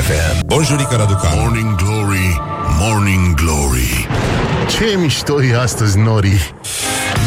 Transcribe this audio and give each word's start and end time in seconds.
FM. 0.00 0.46
Bonjurică, 0.46 0.94
Raducan. 0.96 1.38
Morning 1.38 1.74
Glory, 1.74 2.40
Morning 2.78 3.34
Glory. 3.34 4.06
Ce 4.68 4.96
mișto 4.98 5.42
e 5.42 5.56
astăzi, 5.56 5.98
Nori. 5.98 6.54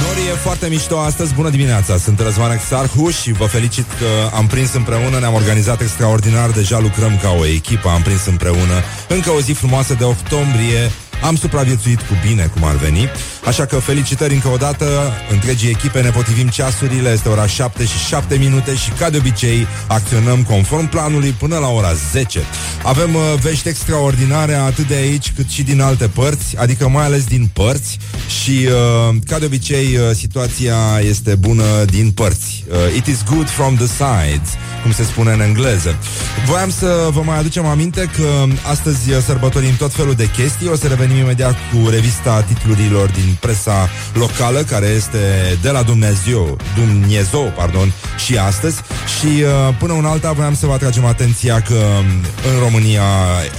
Nori 0.01 0.27
e 0.31 0.35
foarte 0.35 0.67
mișto 0.67 0.99
astăzi, 0.99 1.33
bună 1.33 1.49
dimineața 1.49 1.97
Sunt 1.97 2.19
Răzvan 2.19 2.51
Exarhu 2.51 3.09
și 3.09 3.31
vă 3.31 3.45
felicit 3.45 3.85
că 3.99 4.35
am 4.35 4.47
prins 4.47 4.73
împreună 4.73 5.19
Ne-am 5.19 5.33
organizat 5.33 5.81
extraordinar, 5.81 6.49
deja 6.49 6.79
lucrăm 6.79 7.19
ca 7.21 7.29
o 7.39 7.45
echipă 7.45 7.89
Am 7.89 8.01
prins 8.01 8.25
împreună 8.25 8.83
încă 9.07 9.29
o 9.29 9.39
zi 9.39 9.51
frumoasă 9.51 9.93
de 9.93 10.03
octombrie 10.03 10.91
am 11.23 11.35
supraviețuit 11.35 11.99
cu 11.99 12.17
bine, 12.27 12.49
cum 12.53 12.63
ar 12.63 12.75
veni 12.75 13.09
Așa 13.45 13.65
că 13.65 13.75
felicitări 13.75 14.33
încă 14.33 14.47
o 14.47 14.57
dată. 14.57 14.85
Întregii 15.31 15.69
echipe 15.69 16.01
ne 16.01 16.09
potrivim 16.09 16.47
ceasurile. 16.47 17.09
Este 17.09 17.29
ora 17.29 17.47
7 17.47 17.85
și 17.85 17.97
7 18.07 18.35
minute 18.35 18.75
Și 18.75 18.89
ca 18.89 19.09
de 19.09 19.17
obicei 19.17 19.67
acționăm 19.87 20.43
conform 20.43 20.89
planului 20.89 21.29
Până 21.29 21.57
la 21.57 21.67
ora 21.67 21.93
10 22.11 22.39
Avem 22.83 23.15
uh, 23.15 23.21
vești 23.41 23.67
extraordinare 23.67 24.53
Atât 24.53 24.87
de 24.87 24.93
aici 24.95 25.31
cât 25.35 25.49
și 25.49 25.63
din 25.63 25.81
alte 25.81 26.07
părți 26.07 26.57
Adică 26.57 26.87
mai 26.89 27.05
ales 27.05 27.23
din 27.23 27.49
părți 27.53 27.97
Și 28.43 28.67
uh, 28.67 29.15
ca 29.27 29.39
de 29.39 29.45
obicei 29.45 29.97
uh, 29.97 30.15
situația 30.15 30.75
este 31.07 31.35
bună 31.35 31.83
din 31.85 32.11
părți. 32.11 32.63
Uh, 32.69 32.95
It 32.95 33.05
is 33.05 33.23
good 33.23 33.49
from 33.49 33.75
the 33.75 33.85
sides 33.85 34.49
Cum 34.81 34.91
se 34.91 35.03
spune 35.03 35.31
în 35.31 35.41
engleză. 35.41 35.95
Voiam 36.45 36.69
să 36.69 37.07
vă 37.11 37.21
mai 37.21 37.37
aducem 37.37 37.65
aminte 37.65 38.09
că 38.17 38.43
Astăzi 38.69 39.11
uh, 39.11 39.17
sărbătorim 39.25 39.75
tot 39.75 39.93
felul 39.93 40.13
de 40.13 40.29
chestii. 40.29 40.67
O 40.67 40.75
să 40.75 40.87
revenim 40.87 41.13
venim 41.13 41.23
imediat 41.23 41.55
cu 41.71 41.89
revista 41.89 42.41
titlurilor 42.41 43.09
din 43.09 43.32
presa 43.39 43.89
locală, 44.13 44.59
care 44.59 44.85
este 44.85 45.57
de 45.61 45.69
la 45.69 45.81
Dumnezeu, 45.81 46.57
Dumnezeu, 46.75 47.53
pardon, 47.55 47.93
și 48.25 48.37
astăzi. 48.37 48.75
Și 49.19 49.25
uh, 49.41 49.75
până 49.79 49.93
un 49.93 50.05
alta 50.05 50.31
voiam 50.31 50.55
să 50.55 50.65
vă 50.65 50.73
atragem 50.73 51.05
atenția 51.05 51.61
că 51.61 51.73
um, 51.73 52.05
în 52.53 52.59
România 52.59 53.03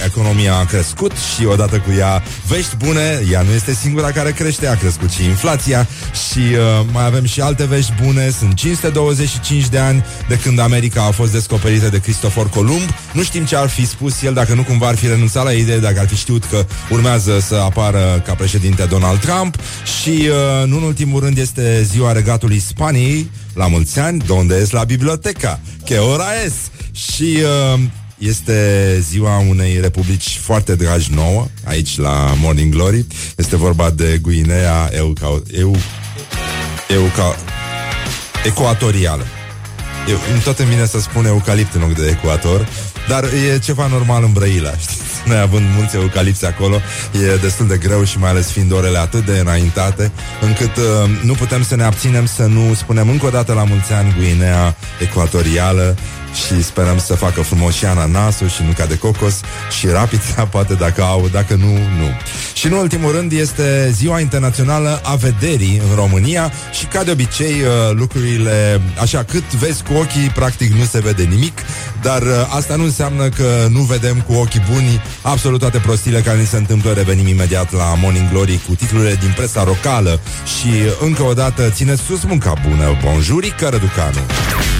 economia 0.05 0.55
a 0.55 0.65
crescut 0.65 1.11
și 1.11 1.45
odată 1.45 1.77
cu 1.77 1.91
ea 1.97 2.23
vești 2.47 2.75
bune, 2.75 3.21
ea 3.31 3.41
nu 3.41 3.51
este 3.51 3.73
singura 3.73 4.11
care 4.11 4.31
crește, 4.31 4.67
a 4.67 4.75
crescut 4.75 5.09
și 5.09 5.23
inflația 5.23 5.87
și 6.29 6.39
uh, 6.39 6.85
mai 6.91 7.05
avem 7.05 7.25
și 7.25 7.41
alte 7.41 7.65
vești 7.65 7.93
bune. 8.03 8.29
Sunt 8.29 8.53
525 8.55 9.67
de 9.67 9.77
ani 9.79 10.05
de 10.27 10.37
când 10.37 10.59
America 10.59 11.03
a 11.03 11.11
fost 11.11 11.31
descoperită 11.31 11.89
de 11.89 11.99
Cristofor 11.99 12.49
Columb. 12.49 12.89
Nu 13.11 13.23
știm 13.23 13.45
ce 13.45 13.55
ar 13.55 13.69
fi 13.69 13.87
spus 13.87 14.21
el 14.21 14.33
dacă 14.33 14.53
nu 14.53 14.63
cumva 14.63 14.87
ar 14.87 14.95
fi 14.95 15.07
renunțat 15.07 15.43
la 15.43 15.51
idee, 15.51 15.79
dacă 15.79 15.99
ar 15.99 16.07
fi 16.07 16.15
știut 16.15 16.43
că 16.45 16.65
urmează 16.89 17.39
să 17.39 17.55
apară 17.55 18.21
ca 18.25 18.33
președinte 18.33 18.83
Donald 18.83 19.19
Trump 19.19 19.55
și, 20.01 20.09
uh, 20.09 20.67
nu 20.67 20.77
în 20.77 20.83
ultimul 20.83 21.19
rând, 21.19 21.37
este 21.37 21.83
ziua 21.83 22.11
regatului 22.11 22.59
Spaniei, 22.59 23.29
la 23.53 23.67
mulți 23.67 23.99
ani, 23.99 24.21
donde 24.25 24.55
es 24.55 24.69
la 24.69 24.83
biblioteca, 24.83 25.59
que 25.85 25.97
ora 25.97 26.43
es. 26.45 26.53
Și 26.91 27.37
uh, 27.73 27.79
este 28.17 28.97
ziua 29.09 29.37
unei 29.37 29.79
republici 29.79 30.39
foarte 30.41 30.75
dragi 30.75 31.13
nouă, 31.13 31.47
aici 31.63 31.97
la 31.97 32.33
Morning 32.37 32.73
Glory. 32.73 33.05
Este 33.35 33.55
vorba 33.55 33.89
de 33.89 34.19
Guinea 34.21 34.89
Euca, 34.91 35.41
Eu, 35.57 35.75
Euca, 36.87 37.35
Ecuatorială. 38.45 39.25
Eu, 40.09 40.17
tot 40.43 40.59
îmi 40.59 40.69
vine 40.69 40.85
să 40.85 40.99
spun 40.99 41.25
eucalipt 41.25 41.73
în 41.73 41.81
loc 41.81 41.93
de 41.93 42.07
ecuator, 42.07 42.67
dar 43.07 43.23
e 43.23 43.59
ceva 43.59 43.87
normal 43.87 44.23
în 44.23 44.31
Brăila, 44.31 44.77
știți? 44.77 45.04
Noi 45.25 45.37
având 45.37 45.65
mulți 45.75 45.95
eucalipsi 45.95 46.45
acolo, 46.45 46.81
e 47.11 47.35
destul 47.35 47.67
de 47.67 47.77
greu 47.77 48.03
și 48.03 48.19
mai 48.19 48.29
ales 48.29 48.51
fiind 48.51 48.71
orele 48.71 48.97
atât 48.97 49.25
de 49.25 49.37
înaintate, 49.39 50.11
încât 50.41 50.75
uh, 50.77 50.83
nu 51.23 51.33
putem 51.33 51.63
să 51.63 51.75
ne 51.75 51.83
abținem 51.83 52.25
să 52.25 52.45
nu 52.45 52.73
spunem 52.73 53.09
încă 53.09 53.25
o 53.25 53.29
dată 53.29 53.53
la 53.53 53.63
mulți 53.63 53.93
ani 53.93 54.15
Guinea 54.17 54.75
Ecuatorială 54.99 55.95
și 56.35 56.63
sperăm 56.63 56.99
să 56.99 57.13
facă 57.13 57.41
frumos 57.41 57.73
și 57.73 57.85
ananasul 57.85 58.49
și 58.49 58.63
nuca 58.63 58.85
de 58.85 58.97
cocos 58.97 59.39
și 59.79 59.87
rapița, 59.87 60.45
poate 60.45 60.73
dacă 60.73 61.01
au, 61.03 61.29
dacă 61.31 61.55
nu, 61.55 61.71
nu. 61.73 62.09
Și 62.53 62.65
în 62.65 62.71
ultimul 62.71 63.11
rând 63.11 63.31
este 63.31 63.89
Ziua 63.93 64.19
Internațională 64.19 65.01
a 65.03 65.15
Vederii 65.15 65.81
în 65.89 65.95
România 65.95 66.51
și 66.71 66.85
ca 66.85 67.03
de 67.03 67.11
obicei 67.11 67.53
uh, 67.61 67.95
lucrurile, 67.95 68.81
așa 69.01 69.23
cât 69.23 69.53
vezi 69.53 69.83
cu 69.83 69.93
ochii, 69.93 70.31
practic 70.35 70.73
nu 70.73 70.83
se 70.83 70.99
vede 70.99 71.23
nimic, 71.23 71.61
dar 72.01 72.21
uh, 72.21 72.29
asta 72.55 72.75
nu 72.75 72.83
înseamnă 72.83 73.29
că 73.29 73.67
nu 73.69 73.81
vedem 73.81 74.21
cu 74.21 74.33
ochii 74.33 74.63
buni 74.71 75.01
absolut 75.21 75.59
toate 75.59 75.77
prostiile 75.77 76.21
care 76.21 76.37
ni 76.37 76.45
se 76.45 76.57
întâmplă. 76.57 76.91
Revenim 76.91 77.27
imediat 77.27 77.73
la 77.73 77.95
Morning 78.01 78.29
Glory 78.29 78.59
cu 78.67 78.75
titlurile 78.75 79.17
din 79.19 79.33
presa 79.35 79.63
locală 79.63 80.19
și 80.59 80.67
uh, 80.67 80.91
încă 81.01 81.23
o 81.23 81.33
dată 81.33 81.69
țineți 81.69 82.01
sus 82.01 82.23
munca 82.23 82.53
bună. 82.67 82.97
Bonjurică, 83.03 83.67
Răducanu! 83.69 84.19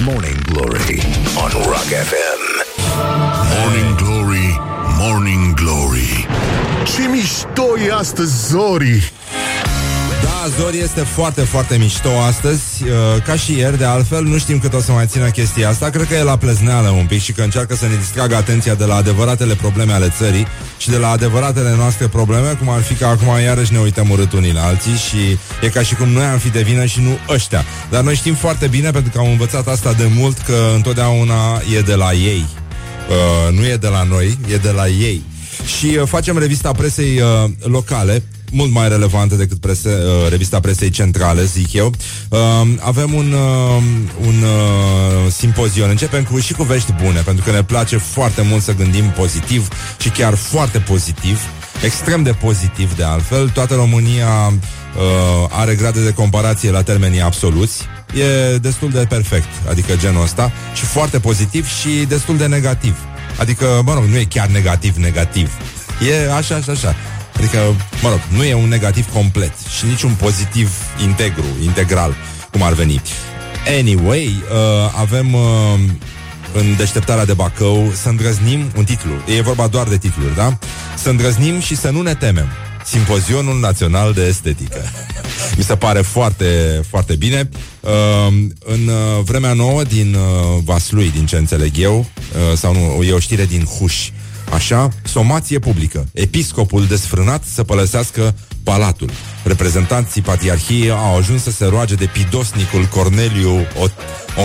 Morning 0.04 0.40
Glory 0.42 1.02
on 1.36 1.45
Rock 1.54 1.90
FM. 2.08 2.40
Morning 3.60 3.96
Glory, 3.96 4.60
Morning 4.98 5.54
Glory. 5.54 6.26
Ce 6.84 7.08
mișto 7.08 7.78
e 7.86 7.92
astăzi, 7.92 8.46
Zori. 8.48 9.12
Da, 10.46 10.52
Zori 10.62 10.78
este 10.78 11.00
foarte, 11.00 11.40
foarte 11.40 11.76
mișto 11.76 12.08
astăzi 12.28 12.62
uh, 12.82 13.22
Ca 13.24 13.36
și 13.36 13.58
ieri, 13.58 13.78
de 13.78 13.84
altfel 13.84 14.22
Nu 14.24 14.38
știm 14.38 14.58
cât 14.58 14.74
o 14.74 14.80
să 14.80 14.92
mai 14.92 15.06
țină 15.06 15.28
chestia 15.28 15.68
asta. 15.68 15.90
Cred 15.90 16.06
că 16.06 16.14
e 16.14 16.22
la 16.22 16.36
plezneală 16.36 16.88
un 16.88 17.06
pic 17.06 17.20
Și 17.20 17.32
că 17.32 17.42
încearcă 17.42 17.74
să 17.74 17.86
ne 17.86 17.94
distragă 17.96 18.36
atenția 18.36 18.74
de 18.74 18.84
la 18.84 18.94
adevăratele 18.94 19.54
probleme 19.54 19.92
ale 19.92 20.12
țării 20.16 20.46
Și 20.78 20.90
de 20.90 20.96
la 20.96 21.10
adevăratele 21.10 21.74
noastre 21.76 22.06
probleme 22.06 22.52
Cum 22.58 22.68
ar 22.68 22.82
fi 22.82 22.94
că 22.94 23.06
acum 23.06 23.40
iarăși 23.42 23.72
ne 23.72 23.78
uităm 23.78 24.10
urât 24.10 24.32
unii 24.32 24.52
la 24.52 24.64
alții 24.64 24.92
Și 24.94 25.38
e 25.62 25.68
ca 25.68 25.82
și 25.82 25.94
cum 25.94 26.08
noi 26.08 26.24
am 26.24 26.38
fi 26.38 26.48
de 26.48 26.62
vină 26.62 26.84
și 26.84 27.00
nu 27.00 27.18
ăștia. 27.28 27.64
Dar 27.90 28.02
noi 28.02 28.14
știm 28.14 28.34
foarte 28.34 28.66
bine, 28.66 28.90
pentru 28.90 29.10
că 29.12 29.18
am 29.18 29.30
învățat 29.30 29.68
asta 29.68 29.92
de 29.92 30.10
mult 30.14 30.38
Că 30.38 30.70
întotdeauna 30.74 31.60
e 31.76 31.80
de 31.80 31.94
la 31.94 32.12
ei. 32.12 32.46
Uh, 33.08 33.58
Nu 33.58 33.66
e 33.66 33.76
de 33.76 33.88
la 33.88 34.02
noi, 34.02 34.38
e 34.52 34.56
de 34.56 34.70
la 34.70 34.88
ei. 34.88 35.22
Și 35.78 35.86
uh, 35.86 36.08
facem 36.08 36.38
revista 36.38 36.72
presei 36.72 37.20
uh, 37.20 37.50
locale 37.62 38.22
mult 38.52 38.72
mai 38.72 38.88
relevantă 38.88 39.34
decât 39.34 39.60
prese, 39.60 39.88
uh, 39.88 40.30
revista 40.30 40.60
presei 40.60 40.90
centrale, 40.90 41.44
zic 41.44 41.72
eu. 41.72 41.92
Uh, 42.28 42.38
avem 42.78 43.14
un, 43.14 43.32
uh, 43.32 43.82
un 44.26 44.42
uh, 44.42 45.32
simpozion. 45.32 45.90
Începem 45.90 46.24
cu 46.24 46.38
și 46.38 46.52
cu 46.52 46.62
vești 46.62 46.92
bune, 47.02 47.20
pentru 47.20 47.44
că 47.44 47.50
ne 47.50 47.62
place 47.62 47.96
foarte 47.96 48.42
mult 48.42 48.62
să 48.62 48.74
gândim 48.74 49.04
pozitiv 49.04 49.68
și 49.98 50.08
chiar 50.08 50.34
foarte 50.34 50.78
pozitiv, 50.78 51.40
extrem 51.84 52.22
de 52.22 52.32
pozitiv 52.32 52.96
de 52.96 53.04
altfel. 53.04 53.48
Toată 53.48 53.74
România 53.74 54.28
uh, 54.46 55.48
are 55.50 55.74
grade 55.74 56.04
de 56.04 56.12
comparație 56.12 56.70
la 56.70 56.82
termenii 56.82 57.20
absoluți. 57.20 57.82
E 58.14 58.56
destul 58.56 58.90
de 58.90 59.06
perfect, 59.08 59.48
adică 59.70 59.96
genul 59.96 60.22
ăsta, 60.22 60.52
și 60.74 60.84
foarte 60.84 61.18
pozitiv 61.18 61.68
și 61.68 61.88
destul 61.88 62.36
de 62.36 62.46
negativ. 62.46 62.96
Adică, 63.38 63.82
mă 63.84 63.94
rog, 63.94 64.04
nu 64.04 64.16
e 64.16 64.24
chiar 64.24 64.46
negativ-negativ. 64.46 65.50
E 66.08 66.32
așa, 66.32 66.54
așa, 66.54 66.72
așa. 66.72 66.94
Adică, 67.36 67.58
mă 68.02 68.08
rog, 68.08 68.20
nu 68.28 68.44
e 68.44 68.54
un 68.54 68.68
negativ 68.68 69.12
complet 69.12 69.52
și 69.78 69.86
nici 69.86 70.02
un 70.02 70.12
pozitiv 70.12 70.70
integru, 71.02 71.44
integral, 71.62 72.14
cum 72.52 72.62
ar 72.62 72.72
veni. 72.72 73.00
Anyway, 73.78 74.26
uh, 74.26 74.92
avem 75.00 75.34
uh, 75.34 75.40
în 76.52 76.76
deșteptarea 76.76 77.24
de 77.24 77.32
Bacău 77.32 77.92
să 77.94 78.08
îndrăznim 78.08 78.70
un 78.76 78.84
titlu. 78.84 79.12
E 79.36 79.40
vorba 79.42 79.66
doar 79.66 79.88
de 79.88 79.96
titluri, 79.96 80.34
da? 80.34 80.58
Să 80.96 81.08
îndrăznim 81.08 81.60
și 81.60 81.76
să 81.76 81.90
nu 81.90 82.02
ne 82.02 82.14
temem. 82.14 82.46
Simpozionul 82.84 83.60
Național 83.60 84.12
de 84.12 84.26
Estetică. 84.26 84.80
Mi 85.56 85.64
se 85.64 85.76
pare 85.76 86.00
foarte, 86.00 86.80
foarte 86.88 87.16
bine. 87.16 87.48
Uh, 87.80 88.34
în 88.58 88.88
uh, 88.88 89.22
vremea 89.24 89.52
nouă 89.52 89.82
din 89.82 90.14
uh, 90.14 90.62
Vaslui, 90.64 91.10
din 91.10 91.26
ce 91.26 91.36
înțeleg 91.36 91.72
eu, 91.78 91.98
uh, 91.98 92.56
sau 92.58 92.72
nu, 92.72 93.02
e 93.02 93.12
o 93.12 93.18
știre 93.18 93.44
din 93.44 93.64
Huș, 93.64 94.10
Așa, 94.52 94.88
somație 95.02 95.58
publică. 95.58 96.06
Episcopul 96.12 96.86
desfrânat 96.86 97.44
să 97.44 97.64
părăsească 97.64 98.34
palatul. 98.62 99.10
Reprezentanții 99.44 100.22
patriarhiei 100.22 100.90
au 100.90 101.16
ajuns 101.16 101.42
să 101.42 101.50
se 101.50 101.64
roage 101.64 101.94
de 101.94 102.10
pidosnicul 102.12 102.84
Corneliu 102.84 103.66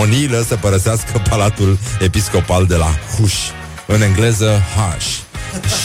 Onilă 0.00 0.44
să 0.48 0.56
părăsească 0.56 1.22
palatul 1.28 1.78
episcopal 2.00 2.66
de 2.66 2.76
la 2.76 2.94
Huș. 3.16 3.34
În 3.86 4.02
engleză, 4.02 4.62
Haș. 4.76 5.04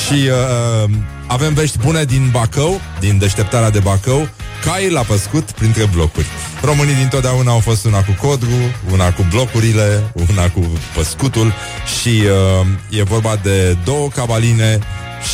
Și 0.05 0.27
uh, 0.27 0.89
avem 1.27 1.53
vești 1.53 1.77
bune 1.77 2.03
din 2.03 2.29
Bacău, 2.31 2.81
din 2.99 3.17
deșteptarea 3.17 3.69
de 3.69 3.79
Bacău, 3.79 4.29
cai 4.65 4.89
la 4.89 5.01
păscut 5.01 5.51
printre 5.51 5.85
blocuri. 5.85 6.25
Românii 6.61 6.95
dintotdeauna 6.95 7.51
au 7.51 7.59
fost 7.59 7.85
una 7.85 8.03
cu 8.03 8.27
codru, 8.27 8.55
una 8.91 9.13
cu 9.13 9.25
blocurile, 9.29 10.11
una 10.29 10.49
cu 10.49 10.71
păscutul 10.95 11.53
și 11.99 12.23
uh, 12.61 12.99
e 12.99 13.03
vorba 13.03 13.39
de 13.43 13.77
două 13.83 14.07
cabaline 14.07 14.79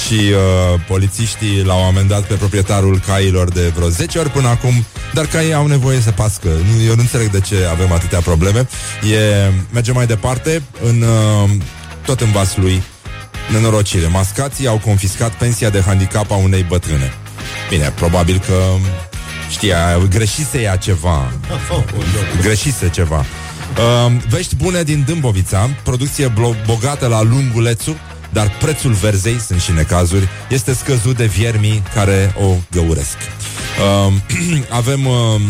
și 0.04 0.14
uh, 0.14 0.80
polițiștii 0.88 1.64
l-au 1.64 1.84
amendat 1.84 2.24
pe 2.24 2.34
proprietarul 2.34 3.00
cailor 3.08 3.50
de 3.50 3.72
vreo 3.75 3.90
10 3.90 4.20
ori 4.20 4.30
până 4.30 4.48
acum, 4.48 4.86
dar 5.14 5.26
caii 5.26 5.54
au 5.54 5.68
nevoie 5.68 6.00
să 6.00 6.12
pască. 6.12 6.48
Eu 6.88 6.96
nu 6.96 7.02
înțeleg 7.02 7.30
de 7.30 7.40
ce 7.40 7.56
avem 7.72 7.92
atâtea 7.92 8.19
probleme. 8.19 8.68
E, 9.14 9.52
mergem 9.72 9.94
mai 9.94 10.06
departe, 10.06 10.62
în, 10.84 11.02
uh, 11.02 11.50
tot 12.06 12.22
în 12.22 12.31
Vaslui, 12.31 12.84
nenorocire. 13.52 14.08
Mascații 14.08 14.68
au 14.68 14.78
confiscat 14.78 15.31
pensia 15.31 15.69
de 15.69 15.81
handicap 15.86 16.31
a 16.31 16.36
unei 16.36 16.64
bătrâne. 16.64 17.14
Bine, 17.69 17.94
probabil 17.96 18.44
că 18.48 18.54
știa, 19.54 19.98
greșise 20.10 20.62
ea 20.62 20.76
ceva. 20.76 21.32
Greșise 22.42 22.90
ceva. 22.90 23.18
Uh, 23.18 24.12
vești 24.30 24.56
bune 24.56 24.84
din 24.84 25.04
Dâmbovița, 25.06 25.70
producție 25.84 26.30
blo- 26.30 26.66
bogată 26.66 27.08
la 27.08 27.22
lungulețul, 27.22 27.96
dar 28.30 28.52
prețul 28.60 28.92
verzei, 28.92 29.40
sunt 29.40 29.62
și 29.62 29.72
necazuri, 29.72 30.28
este 30.50 30.74
scăzut 30.74 31.18
de 31.18 31.26
viermii 31.26 31.84
care 31.94 32.36
o 32.42 32.56
găuresc. 32.72 33.18
Uh, 34.08 34.14
avem... 34.80 35.06
Uh, 35.06 35.42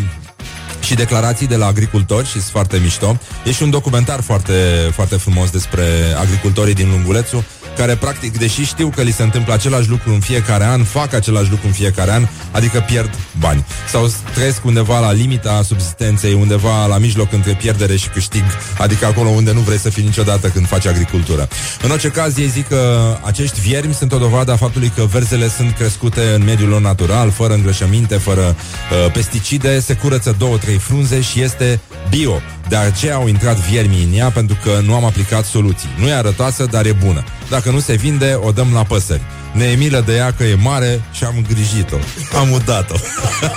și 0.84 0.94
declarații 0.94 1.48
de 1.48 1.56
la 1.56 1.66
agricultori 1.66 2.26
și 2.26 2.32
sunt 2.32 2.44
foarte 2.44 2.78
mișto. 2.78 3.18
E 3.46 3.52
și 3.52 3.64
un 3.64 3.70
documentar 3.70 4.22
foarte, 4.22 4.54
foarte 4.94 5.16
frumos 5.16 5.50
despre 5.50 5.84
agricultorii 6.20 6.74
din 6.74 6.90
Lungulețu 6.90 7.46
care 7.78 7.96
practic, 7.96 8.38
deși 8.38 8.64
știu 8.64 8.92
că 8.96 9.02
li 9.02 9.12
se 9.12 9.24
întâmplă 9.24 9.54
același 9.54 9.90
lucru 9.90 10.14
în 10.14 10.20
fiecare 10.20 10.66
an, 10.66 10.84
fac 10.84 11.14
același 11.14 11.50
lucru 11.50 11.68
în 11.68 11.74
fiecare 11.74 12.12
an, 12.12 12.28
adică 12.52 12.80
pierd 12.88 13.10
bani. 13.40 13.66
Sau 13.90 14.12
trăiesc 14.34 14.66
undeva 14.66 15.00
la 15.00 15.12
limita 15.12 15.62
subsistenței, 15.64 16.34
undeva 16.34 16.86
la 16.86 16.98
mijloc 16.98 17.34
între 17.34 17.54
pierdere 17.54 17.96
și 17.96 18.08
câștig, 18.08 18.44
adică 18.78 19.06
acolo 19.06 19.30
unde 19.30 19.54
nu 19.54 19.60
vrei 19.60 19.78
să 19.78 19.90
fii 19.90 20.04
niciodată 20.04 20.48
când 20.48 20.68
faci 20.68 20.86
agricultură. 20.86 21.48
În 21.82 21.92
orice 21.92 22.10
caz, 22.10 22.38
ei 22.38 22.48
zic 22.48 22.68
că 22.68 23.18
acești 23.22 23.60
viermi 23.60 23.94
sunt 23.94 24.12
o 24.12 24.18
dovadă 24.18 24.52
a 24.52 24.56
faptului 24.56 24.92
că 24.96 25.04
verzele 25.04 25.50
sunt 25.50 25.76
crescute 25.76 26.22
în 26.36 26.44
mediul 26.44 26.70
lor 26.70 26.82
natural, 26.82 27.32
fără 27.32 27.54
îngrășăminte, 27.54 28.16
fără 28.16 28.56
uh, 28.56 29.12
pesticide, 29.12 29.80
se 29.80 29.94
curăță 29.94 30.36
două, 30.38 30.58
trei 30.58 30.78
frunze 30.78 31.22
și 31.22 31.42
este 31.42 31.80
bio. 32.10 32.42
De 32.68 32.76
aceea 32.76 33.16
au 33.16 33.28
intrat 33.28 33.58
viermii 33.58 34.04
în 34.04 34.18
ea 34.18 34.30
pentru 34.30 34.58
că 34.64 34.80
nu 34.86 34.96
am 34.96 35.06
aplicat 35.06 35.46
soluții. 35.46 35.90
Nu 36.00 36.08
e 36.08 36.14
arătoasă, 36.14 36.66
dar 36.72 36.86
e 36.86 36.92
bună. 36.92 37.24
Dacă 37.50 37.70
nu 37.70 37.80
se 37.80 37.94
vinde, 37.94 38.40
o 38.42 38.52
dăm 38.52 38.74
la 38.74 38.84
păsări. 38.84 39.22
Ne 39.52 39.66
e 39.66 39.76
milă 39.76 40.04
de 40.06 40.14
ea 40.16 40.34
că 40.38 40.44
e 40.44 40.56
mare 40.56 41.02
și 41.12 41.24
am 41.24 41.34
îngrijit-o. 41.38 41.96
Am 42.38 42.52
udat-o. 42.52 42.96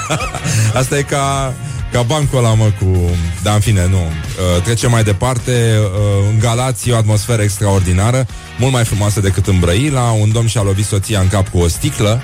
Asta 0.81 0.99
e 0.99 1.03
ca, 1.03 1.55
ca 1.93 2.03
bancul 2.03 2.39
ăla, 2.39 2.55
mă, 2.55 2.73
cu... 2.81 3.11
Da, 3.43 3.53
în 3.53 3.61
fine, 3.61 3.87
nu. 3.87 3.97
Uh, 3.97 4.63
trecem 4.63 4.91
mai 4.91 5.05
departe. 5.05 5.79
Uh, 5.79 6.29
în 6.31 6.39
Galați 6.39 6.89
e 6.89 6.93
o 6.93 6.97
atmosferă 6.97 7.43
extraordinară, 7.43 8.27
mult 8.59 8.73
mai 8.73 8.85
frumoasă 8.85 9.21
decât 9.21 9.47
în 9.47 9.59
Brăila. 9.61 10.11
Un 10.11 10.33
domn 10.33 10.47
și-a 10.47 10.63
lovit 10.63 10.85
soția 10.85 11.21
în 11.21 11.29
cap 11.29 11.49
cu 11.49 11.59
o 11.59 11.69
sticlă. 11.69 12.23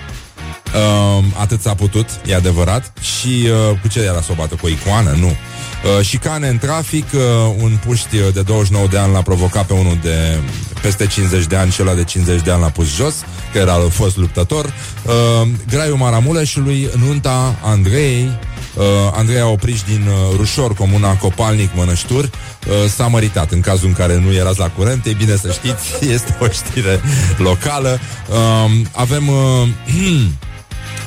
Uh, 0.74 1.24
atât 1.40 1.60
s-a 1.60 1.74
putut, 1.74 2.08
e 2.26 2.34
adevărat. 2.34 2.92
Și 3.00 3.48
uh, 3.70 3.78
cu 3.80 3.88
ce 3.88 4.00
era 4.00 4.20
să 4.20 4.28
o 4.30 4.34
bată? 4.34 4.54
Cu 4.54 4.66
o 4.66 4.68
icoană? 4.68 5.10
Nu. 5.10 5.36
Uh, 5.84 6.04
șicane 6.04 6.48
în 6.48 6.58
trafic, 6.58 7.06
uh, 7.14 7.20
un 7.62 7.78
puști 7.86 8.16
uh, 8.16 8.32
de 8.32 8.42
29 8.42 8.86
de 8.86 8.98
ani 8.98 9.12
l-a 9.12 9.22
provocat 9.22 9.66
pe 9.66 9.72
unul 9.72 9.98
de 10.02 10.38
peste 10.82 11.06
50 11.06 11.46
de 11.46 11.56
ani 11.56 11.70
și 11.70 11.82
ăla 11.82 11.94
de 11.94 12.04
50 12.04 12.42
de 12.42 12.50
ani 12.50 12.60
l-a 12.60 12.70
pus 12.70 12.94
jos, 12.94 13.14
că 13.52 13.58
era 13.58 13.74
fost 13.74 14.16
luptător. 14.16 14.64
Uh, 14.64 15.48
Graiul 15.68 15.96
Maramuleșului, 15.96 16.88
nunta 16.98 17.58
Andrei, 17.62 18.38
uh, 18.74 18.84
Andrei 19.12 19.40
a 19.40 19.46
oprit 19.46 19.82
din 19.82 20.06
uh, 20.06 20.36
Rușor, 20.36 20.74
comuna 20.74 21.16
Copalnic, 21.16 21.70
Mănăștur, 21.74 22.24
uh, 22.24 22.88
s-a 22.88 23.06
măritat. 23.06 23.50
În 23.50 23.60
cazul 23.60 23.88
în 23.88 23.94
care 23.94 24.18
nu 24.18 24.32
erați 24.32 24.58
la 24.58 24.70
curent, 24.70 25.06
e 25.06 25.12
bine 25.12 25.36
să 25.36 25.50
știți, 25.52 26.04
este 26.14 26.36
o 26.40 26.46
știre 26.48 27.00
locală. 27.36 27.98
Uh, 28.28 28.70
avem... 28.92 29.28
Uh, 29.28 29.68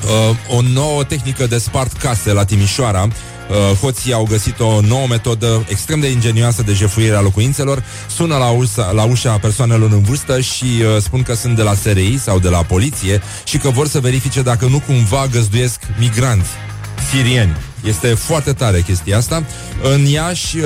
uh, 0.04 0.56
o 0.56 0.60
nouă 0.72 1.04
tehnică 1.04 1.46
de 1.46 1.58
spart 1.58 1.92
case 1.92 2.32
la 2.32 2.44
Timișoara 2.44 3.08
uh, 3.48 3.78
hoții 3.80 4.12
au 4.12 4.26
găsit 4.28 4.60
o 4.60 4.80
nouă 4.80 5.06
metodă 5.06 5.64
extrem 5.68 6.00
de 6.00 6.10
ingenioasă 6.10 6.62
de 6.62 6.72
jefuire 6.72 7.14
a 7.14 7.20
locuințelor, 7.20 7.84
sună 8.08 8.36
la, 8.36 8.48
ușa, 8.48 8.90
la 8.90 9.04
ușa 9.04 9.38
persoanelor 9.38 9.90
în 9.92 10.02
vârstă 10.02 10.40
și 10.40 10.64
uh, 10.64 11.02
spun 11.02 11.22
că 11.22 11.34
sunt 11.34 11.56
de 11.56 11.62
la 11.62 11.74
SRI 11.74 12.18
sau 12.18 12.38
de 12.38 12.48
la 12.48 12.62
poliție 12.62 13.22
și 13.44 13.58
că 13.58 13.70
vor 13.70 13.88
să 13.88 14.00
verifice 14.00 14.42
dacă 14.42 14.66
nu 14.66 14.80
cumva 14.80 15.26
găzduiesc 15.30 15.80
migranți 15.98 16.50
sirieni. 17.10 17.56
Este 17.86 18.06
foarte 18.06 18.52
tare 18.52 18.80
chestia 18.80 19.16
asta. 19.16 19.44
În 19.94 20.04
Iași 20.04 20.56
uh, 20.58 20.64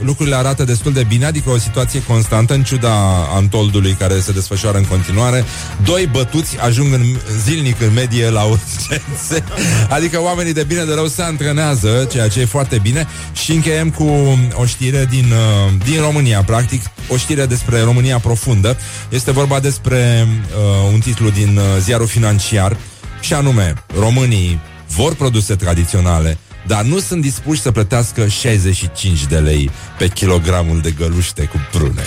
lucrurile 0.00 0.36
arată 0.36 0.64
destul 0.64 0.92
de 0.92 1.04
bine, 1.08 1.24
adică 1.24 1.50
o 1.50 1.58
situație 1.58 2.02
constantă 2.02 2.54
în 2.54 2.62
ciuda 2.62 2.94
antoldului 3.34 3.92
care 3.92 4.20
se 4.20 4.32
desfășoară 4.32 4.78
în 4.78 4.84
continuare. 4.84 5.44
Doi 5.84 6.08
bătuți 6.12 6.58
ajung 6.58 6.92
în, 6.92 7.02
zilnic 7.44 7.80
în 7.80 7.92
medie 7.92 8.30
la 8.30 8.42
urgențe. 8.42 9.44
Adică 9.96 10.22
oamenii 10.22 10.52
de 10.52 10.64
bine 10.64 10.84
de 10.84 10.94
rău 10.94 11.06
se 11.06 11.22
antrenează, 11.22 12.08
ceea 12.10 12.28
ce 12.28 12.40
e 12.40 12.44
foarte 12.44 12.78
bine. 12.82 13.06
Și 13.32 13.52
încheiem 13.52 13.90
cu 13.90 14.38
o 14.54 14.64
știre 14.64 15.06
din, 15.10 15.24
uh, 15.32 15.72
din 15.84 16.00
România, 16.00 16.42
practic, 16.42 16.82
o 17.08 17.16
știre 17.16 17.46
despre 17.46 17.82
România 17.82 18.18
profundă. 18.18 18.76
Este 19.08 19.30
vorba 19.30 19.60
despre 19.60 20.26
uh, 20.28 20.92
un 20.92 21.00
titlu 21.00 21.30
din 21.30 21.56
uh, 21.56 21.62
ziarul 21.80 22.06
financiar 22.06 22.76
și 23.20 23.34
anume, 23.34 23.74
românii 23.98 24.60
vor 24.98 25.14
produse 25.14 25.54
tradiționale, 25.54 26.38
dar 26.66 26.82
nu 26.82 26.98
sunt 26.98 27.22
dispuși 27.22 27.60
să 27.60 27.70
plătească 27.70 28.26
65 28.26 29.26
de 29.26 29.38
lei 29.38 29.70
pe 29.98 30.08
kilogramul 30.08 30.80
de 30.80 30.90
găluște 30.90 31.44
cu 31.44 31.56
prune. 31.70 32.02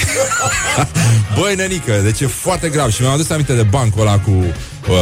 Băi, 1.39 1.55
nenică, 1.55 1.99
deci 2.03 2.19
e 2.19 2.27
foarte 2.27 2.69
grav 2.69 2.91
și 2.91 3.01
mi-am 3.01 3.13
adus 3.13 3.29
aminte 3.29 3.53
de 3.53 3.61
bancul 3.61 4.01
ăla 4.01 4.19
cu 4.19 4.31
uh, 4.31 4.95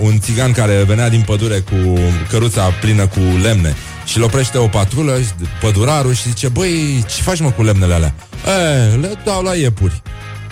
un 0.00 0.18
țigan 0.20 0.52
care 0.52 0.82
venea 0.82 1.08
din 1.08 1.22
pădure 1.26 1.58
cu 1.58 1.98
căruța 2.28 2.62
plină 2.80 3.06
cu 3.06 3.20
lemne 3.42 3.76
și 4.04 4.16
îl 4.16 4.22
oprește 4.22 4.58
o 4.58 4.66
patrulă, 4.66 5.20
pădurarul 5.60 6.14
și 6.14 6.22
zice, 6.22 6.48
băi, 6.48 7.04
ce 7.14 7.22
faci 7.22 7.40
mă 7.40 7.50
cu 7.50 7.62
lemnele 7.62 7.94
alea? 7.94 8.14
E, 8.46 8.96
le 8.96 9.18
dau 9.24 9.42
la 9.42 9.54
iepuri. 9.54 10.02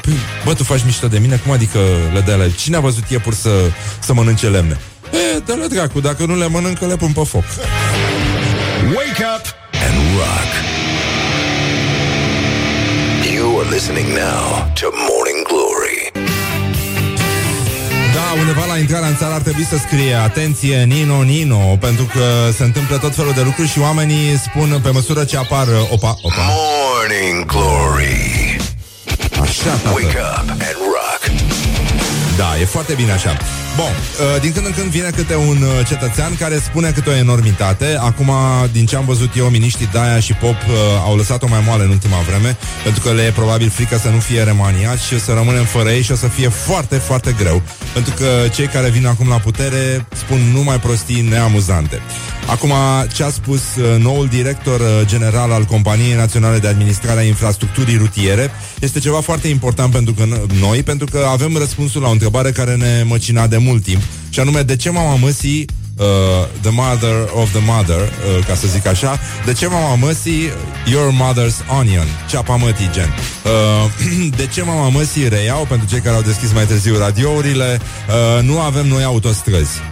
Păi, 0.02 0.14
bă, 0.44 0.54
tu 0.54 0.64
faci 0.64 0.84
mișto 0.84 1.08
de 1.08 1.18
mine? 1.18 1.36
Cum 1.36 1.52
adică 1.52 1.78
le 2.12 2.20
dai 2.20 2.38
la 2.38 2.48
Cine 2.48 2.76
a 2.76 2.80
văzut 2.80 3.08
iepuri 3.08 3.36
să, 3.36 3.50
să 4.00 4.14
mănânce 4.14 4.48
lemne? 4.48 4.78
E, 5.12 5.38
dă-le 5.46 5.66
dracu, 5.66 6.00
dacă 6.00 6.24
nu 6.24 6.36
le 6.36 6.46
mănâncă, 6.46 6.86
le 6.86 6.96
pun 6.96 7.12
pe 7.12 7.24
foc. 7.24 7.44
Wake 8.96 9.24
up 9.36 9.44
and 9.84 9.96
rock. 10.18 10.50
You 13.34 13.58
are 13.60 13.68
listening 13.70 14.06
now 14.06 14.72
to 14.80 14.86
Morning 15.08 15.40
Glory. 15.50 16.00
Da, 18.14 18.40
undeva 18.40 18.64
la 18.66 18.78
intrarea 18.78 19.08
în 19.08 19.16
țară 19.16 19.34
ar 19.34 19.40
trebui 19.40 19.64
să 19.64 19.76
scrie 19.76 20.14
Atenție, 20.14 20.84
Nino, 20.84 21.22
Nino 21.22 21.76
Pentru 21.80 22.04
că 22.04 22.50
se 22.56 22.62
întâmplă 22.62 22.98
tot 22.98 23.14
felul 23.14 23.32
de 23.32 23.40
lucruri 23.40 23.68
Și 23.68 23.78
oamenii 23.78 24.38
spun 24.38 24.80
pe 24.82 24.90
măsură 24.90 25.24
ce 25.24 25.36
apar 25.36 25.66
Opa, 25.90 26.16
opa 26.22 26.50
Morning 26.50 27.46
Glory. 27.46 28.56
Așa, 29.40 29.64
tată. 29.64 29.88
Wake 29.94 30.18
up 30.18 30.50
and 30.50 30.76
rock. 30.94 31.30
Da, 32.36 32.58
e 32.60 32.64
foarte 32.64 32.92
bine 32.92 33.12
așa. 33.12 33.36
Bun, 33.76 33.84
uh, 33.86 34.40
din 34.40 34.52
când 34.52 34.66
în 34.66 34.72
când 34.72 34.90
vine 34.90 35.10
câte 35.10 35.36
un 35.36 35.62
uh, 35.62 35.86
cetățean 35.86 36.36
care 36.38 36.58
spune 36.58 36.90
câte 36.90 37.10
o 37.10 37.14
enormitate. 37.14 37.96
Acum, 38.00 38.30
din 38.72 38.86
ce 38.86 38.96
am 38.96 39.04
văzut 39.04 39.36
eu, 39.36 39.46
miniștrii 39.46 39.88
Daia 39.92 40.20
și 40.20 40.32
Pop 40.32 40.50
uh, 40.50 40.74
au 41.04 41.16
lăsat-o 41.16 41.46
mai 41.48 41.62
moale 41.66 41.82
în 41.82 41.90
ultima 41.90 42.16
vreme, 42.28 42.56
pentru 42.82 43.02
că 43.02 43.12
le 43.12 43.22
e 43.22 43.30
probabil 43.30 43.70
frică 43.70 43.98
să 43.98 44.08
nu 44.08 44.18
fie 44.18 44.42
remaniați 44.42 45.06
și 45.06 45.20
să 45.20 45.32
rămânem 45.32 45.64
fără 45.64 45.90
ei 45.90 46.02
și 46.02 46.12
o 46.12 46.16
să 46.16 46.26
fie 46.26 46.48
foarte, 46.48 46.96
foarte 46.96 47.34
greu. 47.38 47.62
Pentru 47.92 48.14
că 48.16 48.26
cei 48.54 48.66
care 48.66 48.88
vin 48.90 49.06
acum 49.06 49.28
la 49.28 49.38
putere 49.38 50.06
spun 50.16 50.38
numai 50.52 50.80
prostii 50.80 51.20
neamuzante. 51.20 52.00
Acum, 52.46 52.72
ce 53.14 53.24
a 53.24 53.30
spus 53.30 53.60
uh, 53.60 54.02
noul 54.02 54.26
director 54.26 54.80
uh, 54.80 54.86
general 55.04 55.52
al 55.52 55.64
Companiei 55.64 56.14
Naționale 56.14 56.58
de 56.58 56.68
Administrare 56.68 57.20
a 57.20 57.24
Infrastructurii 57.24 57.96
Rutiere 57.96 58.50
este 58.80 58.98
ceva 58.98 59.20
foarte 59.20 59.48
important 59.48 59.92
pentru 59.92 60.12
că 60.14 60.22
n- 60.24 60.60
noi, 60.60 60.82
pentru 60.82 61.06
că 61.06 61.26
avem 61.30 61.56
răspunsul 61.56 62.02
la 62.02 62.08
o 62.08 62.10
întrebare 62.10 62.50
care 62.50 62.74
ne 62.74 63.02
măcina 63.06 63.46
de 63.46 63.56
mult 63.62 63.82
timp, 63.82 64.02
și 64.30 64.40
anume, 64.40 64.62
de 64.62 64.76
ce 64.76 64.90
mama 64.90 65.14
măsii 65.14 65.66
Uh, 65.98 66.48
the 66.62 66.70
mother 66.70 67.28
of 67.34 67.52
the 67.52 67.60
mother, 67.60 68.00
uh, 68.00 68.44
ca 68.46 68.54
să 68.54 68.66
zic 68.66 68.86
așa. 68.86 69.18
De 69.44 69.52
ce 69.52 69.66
mama 69.66 69.94
măsii 69.94 70.50
Your 70.86 71.12
mother's 71.12 71.78
onion, 71.78 72.06
ceapa 72.28 72.56
mătii 72.56 72.90
gen. 72.92 73.14
Uh, 73.44 74.30
de 74.40 74.46
ce 74.46 74.62
mama 74.62 74.88
măsii 74.88 75.28
reiau, 75.28 75.66
pentru 75.68 75.88
cei 75.88 76.00
care 76.00 76.16
au 76.16 76.22
deschis 76.22 76.52
mai 76.52 76.66
târziu 76.66 76.98
radiourile, 76.98 77.80
uh, 78.08 78.42
nu 78.42 78.60
avem 78.60 78.86
noi 78.86 79.04
autostrăzi. 79.04 79.91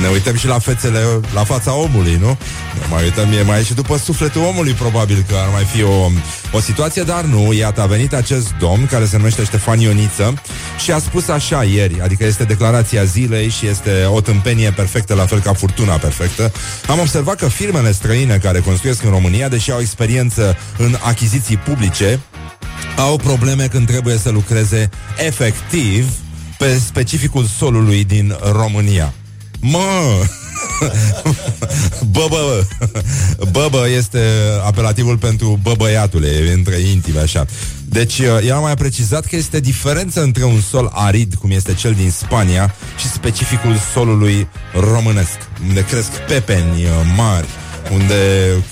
Ne 0.00 0.08
uităm 0.08 0.36
și 0.36 0.46
la 0.46 0.58
fețele, 0.58 0.98
la 1.34 1.44
fața 1.44 1.74
omului, 1.74 2.16
nu? 2.20 2.38
Ne 2.80 2.86
mai 2.90 3.02
uităm, 3.02 3.32
e 3.32 3.42
mai 3.42 3.64
și 3.64 3.74
după 3.74 3.96
sufletul 3.96 4.42
omului 4.42 4.72
probabil 4.72 5.24
că 5.28 5.34
ar 5.36 5.48
mai 5.52 5.64
fi 5.64 5.82
o, 5.82 6.10
o 6.52 6.60
situație, 6.60 7.02
dar 7.02 7.24
nu, 7.24 7.52
iată, 7.52 7.82
a 7.82 7.86
venit 7.86 8.14
acest 8.14 8.54
domn 8.58 8.86
care 8.86 9.06
se 9.06 9.16
numește 9.16 9.44
Ștefan 9.44 9.80
Ioniță 9.80 10.34
și 10.84 10.92
a 10.92 10.98
spus 10.98 11.28
așa 11.28 11.64
ieri, 11.64 12.00
adică 12.00 12.24
este 12.24 12.44
declarația 12.44 13.04
zilei 13.04 13.48
și 13.48 13.66
este 13.66 14.04
o 14.04 14.20
tâmpenie 14.20 14.70
perfectă, 14.70 15.14
la 15.14 15.26
fel 15.26 15.40
ca 15.40 15.52
furtuna 15.52 15.96
perfectă. 15.96 16.52
Am 16.88 16.98
observat 16.98 17.36
că 17.36 17.48
firmele 17.48 17.92
străine 17.92 18.38
care 18.42 18.60
construiesc 18.60 19.02
în 19.02 19.10
România, 19.10 19.48
deși 19.48 19.70
au 19.70 19.80
experiență 19.80 20.56
în 20.78 20.96
achiziții 21.00 21.56
publice, 21.56 22.20
au 22.96 23.16
probleme 23.16 23.66
când 23.66 23.86
trebuie 23.86 24.16
să 24.18 24.30
lucreze 24.30 24.90
efectiv 25.26 26.12
pe 26.58 26.78
specificul 26.86 27.44
solului 27.44 28.04
din 28.04 28.36
România. 28.52 29.14
Mă! 29.66 30.24
Băbă, 32.10 32.66
băbă 33.50 33.88
este 33.96 34.20
apelativul 34.66 35.16
pentru 35.16 35.58
băbăiatule, 35.62 36.28
e 36.28 36.52
între 36.52 36.76
intime 36.76 37.20
așa. 37.20 37.46
Deci, 37.84 38.18
el 38.18 38.52
a 38.52 38.58
mai 38.58 38.74
precizat 38.74 39.24
că 39.24 39.36
este 39.36 39.60
diferență 39.60 40.22
între 40.22 40.44
un 40.44 40.60
sol 40.60 40.90
arid, 40.94 41.34
cum 41.34 41.50
este 41.50 41.74
cel 41.74 41.92
din 41.92 42.10
Spania, 42.10 42.74
și 42.98 43.08
specificul 43.08 43.76
solului 43.92 44.48
românesc, 44.80 45.38
unde 45.68 45.84
cresc 45.84 46.10
pepeni 46.10 46.84
uh, 46.84 46.90
mari, 47.16 47.46
unde 47.92 48.14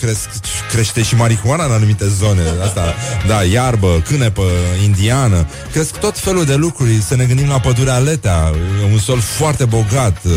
cresc, 0.00 0.28
crește 0.70 1.02
și 1.02 1.14
marihuana 1.14 1.64
în 1.64 1.72
anumite 1.72 2.08
zone. 2.08 2.42
Asta, 2.64 2.94
da, 3.26 3.42
iarbă, 3.42 4.02
cânepă, 4.08 4.42
indiană. 4.84 5.46
Cresc 5.72 5.96
tot 5.96 6.18
felul 6.18 6.44
de 6.44 6.54
lucruri. 6.54 7.02
Să 7.02 7.16
ne 7.16 7.24
gândim 7.24 7.48
la 7.48 7.60
pădurea 7.60 7.98
Letea, 7.98 8.52
un 8.92 8.98
sol 8.98 9.20
foarte 9.20 9.64
bogat, 9.64 10.24
uh, 10.24 10.32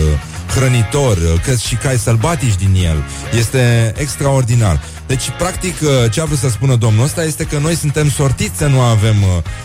hrănitor, 0.48 1.18
uh, 1.18 1.42
cresc 1.44 1.64
și 1.64 1.76
cai 1.76 1.98
sălbatici 1.98 2.56
din 2.56 2.84
el. 2.84 3.04
Este 3.38 3.94
extraordinar. 3.98 4.82
Deci, 5.08 5.30
practic, 5.38 5.76
uh, 5.82 6.12
ce 6.12 6.22
a 6.22 6.26
vrut 6.26 6.38
să 6.38 6.50
spună 6.50 6.76
domnul 6.76 7.04
ăsta 7.04 7.24
este 7.24 7.44
că 7.44 7.58
noi 7.58 7.76
suntem 7.76 8.10
sortiți 8.10 8.58
să 8.58 8.66
nu 8.66 8.82
avem 8.82 9.16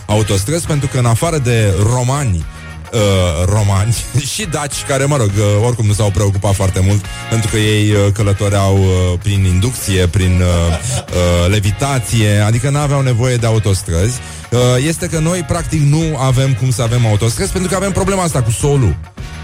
autostrăzi, 0.05 0.65
pentru 0.65 0.87
că 0.87 0.97
în 0.97 1.05
afară 1.05 1.37
de 1.37 1.73
romani, 1.93 2.45
uh, 2.93 3.45
romani 3.45 3.95
și 4.33 4.45
daci 4.45 4.83
care, 4.87 5.05
mă 5.05 5.17
rog, 5.17 5.31
uh, 5.37 5.65
oricum 5.65 5.85
nu 5.85 5.93
s-au 5.93 6.09
preocupat 6.09 6.55
foarte 6.55 6.79
mult 6.79 7.05
pentru 7.29 7.49
că 7.49 7.57
ei 7.57 7.91
uh, 7.91 7.97
călătoreau 8.13 8.77
uh, 8.77 9.19
prin 9.23 9.43
inducție, 9.43 10.07
prin 10.07 10.41
uh, 10.41 10.47
uh, 10.47 11.49
levitație, 11.49 12.43
adică 12.45 12.69
nu 12.69 12.77
aveau 12.77 13.01
nevoie 13.01 13.35
de 13.35 13.45
autostrăzi. 13.45 14.19
Uh, 14.49 14.59
este 14.87 15.07
că 15.07 15.19
noi, 15.19 15.39
practic, 15.47 15.81
nu 15.81 16.17
avem 16.17 16.53
cum 16.53 16.71
să 16.71 16.81
avem 16.81 17.05
autostrăzi 17.05 17.51
pentru 17.51 17.69
că 17.69 17.75
avem 17.75 17.91
problema 17.91 18.23
asta 18.23 18.41
cu 18.41 18.51
solul. 18.51 18.95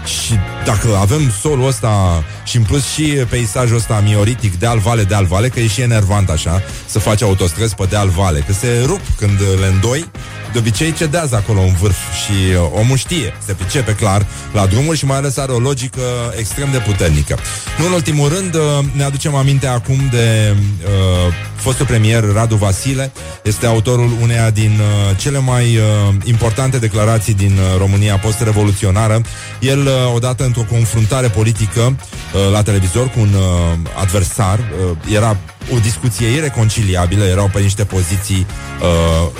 Și 0.04 0.34
dacă 0.64 0.96
avem 1.00 1.32
solul 1.40 1.66
ăsta 1.66 2.24
și 2.44 2.56
în 2.56 2.62
plus 2.62 2.86
și 2.92 3.02
peisajul 3.02 3.76
ăsta 3.76 4.00
mioritic 4.04 4.58
de 4.58 4.66
alvale 4.66 5.04
de 5.04 5.14
alvale, 5.14 5.48
că 5.48 5.60
e 5.60 5.66
și 5.66 5.80
enervant 5.80 6.28
așa 6.28 6.62
să 6.86 6.98
faci 6.98 7.22
autostrăzi 7.22 7.74
pe 7.74 7.86
de 7.90 7.96
alvale, 7.96 8.40
că 8.40 8.52
se 8.52 8.82
rup 8.86 9.00
când 9.16 9.40
le 9.60 9.66
îndoi 9.66 10.10
de 10.52 10.58
obicei 10.58 10.92
cedează 10.92 11.36
acolo 11.36 11.60
în 11.60 11.74
vârf 11.80 11.96
și 12.24 12.32
uh, 12.32 12.80
omul 12.80 12.96
știe, 12.96 13.34
se 13.46 13.52
pricepe 13.52 13.92
clar 13.92 14.26
la 14.52 14.66
drumuri 14.66 14.98
și 14.98 15.04
mai 15.04 15.16
ales 15.16 15.36
are 15.36 15.52
o 15.52 15.58
logică 15.58 16.00
extrem 16.38 16.68
de 16.72 16.78
puternică. 16.78 17.38
Nu 17.78 17.86
în 17.86 17.92
ultimul 17.92 18.28
rând, 18.28 18.54
uh, 18.54 18.60
ne 18.92 19.02
aducem 19.02 19.34
aminte 19.34 19.66
acum 19.66 19.98
de 20.10 20.54
uh, 20.84 21.34
fostul 21.54 21.86
premier 21.86 22.24
Radu 22.32 22.54
Vasile, 22.54 23.12
este 23.42 23.66
autorul 23.66 24.10
uneia 24.22 24.50
din 24.50 24.80
uh, 24.80 25.16
cele 25.16 25.38
mai 25.38 25.76
uh, 25.76 25.82
importante 26.24 26.78
declarații 26.78 27.34
din 27.34 27.52
uh, 27.52 27.78
România 27.78 28.16
post-revoluționară. 28.16 29.20
El, 29.60 29.78
uh, 29.78 29.92
odată 30.14 30.44
într-o 30.44 30.62
confruntare 30.70 31.28
politică 31.28 31.80
uh, 31.80 32.52
la 32.52 32.62
televizor 32.62 33.08
cu 33.08 33.20
un 33.20 33.32
uh, 33.34 33.90
adversar, 34.00 34.58
uh, 34.58 35.14
era 35.14 35.36
o 35.74 35.78
discuție 35.78 36.28
ireconciliabilă, 36.28 37.24
erau 37.24 37.50
pe 37.52 37.60
niște 37.60 37.84
poziții 37.84 38.46
uh, 38.80 39.30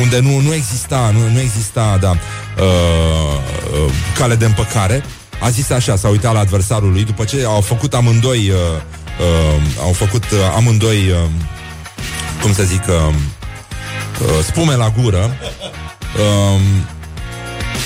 unde 0.00 0.18
nu, 0.18 0.40
nu 0.40 0.54
exista, 0.54 1.10
nu, 1.12 1.28
nu 1.28 1.40
exista, 1.40 1.96
da, 2.00 2.10
uh, 2.10 2.16
uh, 3.84 3.92
cale 4.18 4.34
de 4.34 4.44
împăcare. 4.44 5.04
A 5.40 5.50
zis 5.50 5.70
așa, 5.70 5.96
s-a 5.96 6.08
uitat 6.08 6.32
la 6.32 6.38
adversarul 6.38 6.92
lui 6.92 7.04
după 7.04 7.24
ce 7.24 7.44
au 7.46 7.60
făcut 7.60 7.94
amândoi, 7.94 8.50
uh, 8.50 8.56
uh, 9.20 9.62
au 9.82 9.92
făcut 9.92 10.24
uh, 10.24 10.38
amândoi, 10.56 11.10
uh, 11.10 11.30
cum 12.42 12.54
să 12.54 12.62
zic, 12.62 12.82
uh, 12.88 13.14
uh, 14.20 14.44
spume 14.44 14.74
la 14.74 14.92
gură. 15.00 15.36
Uh, 16.16 16.60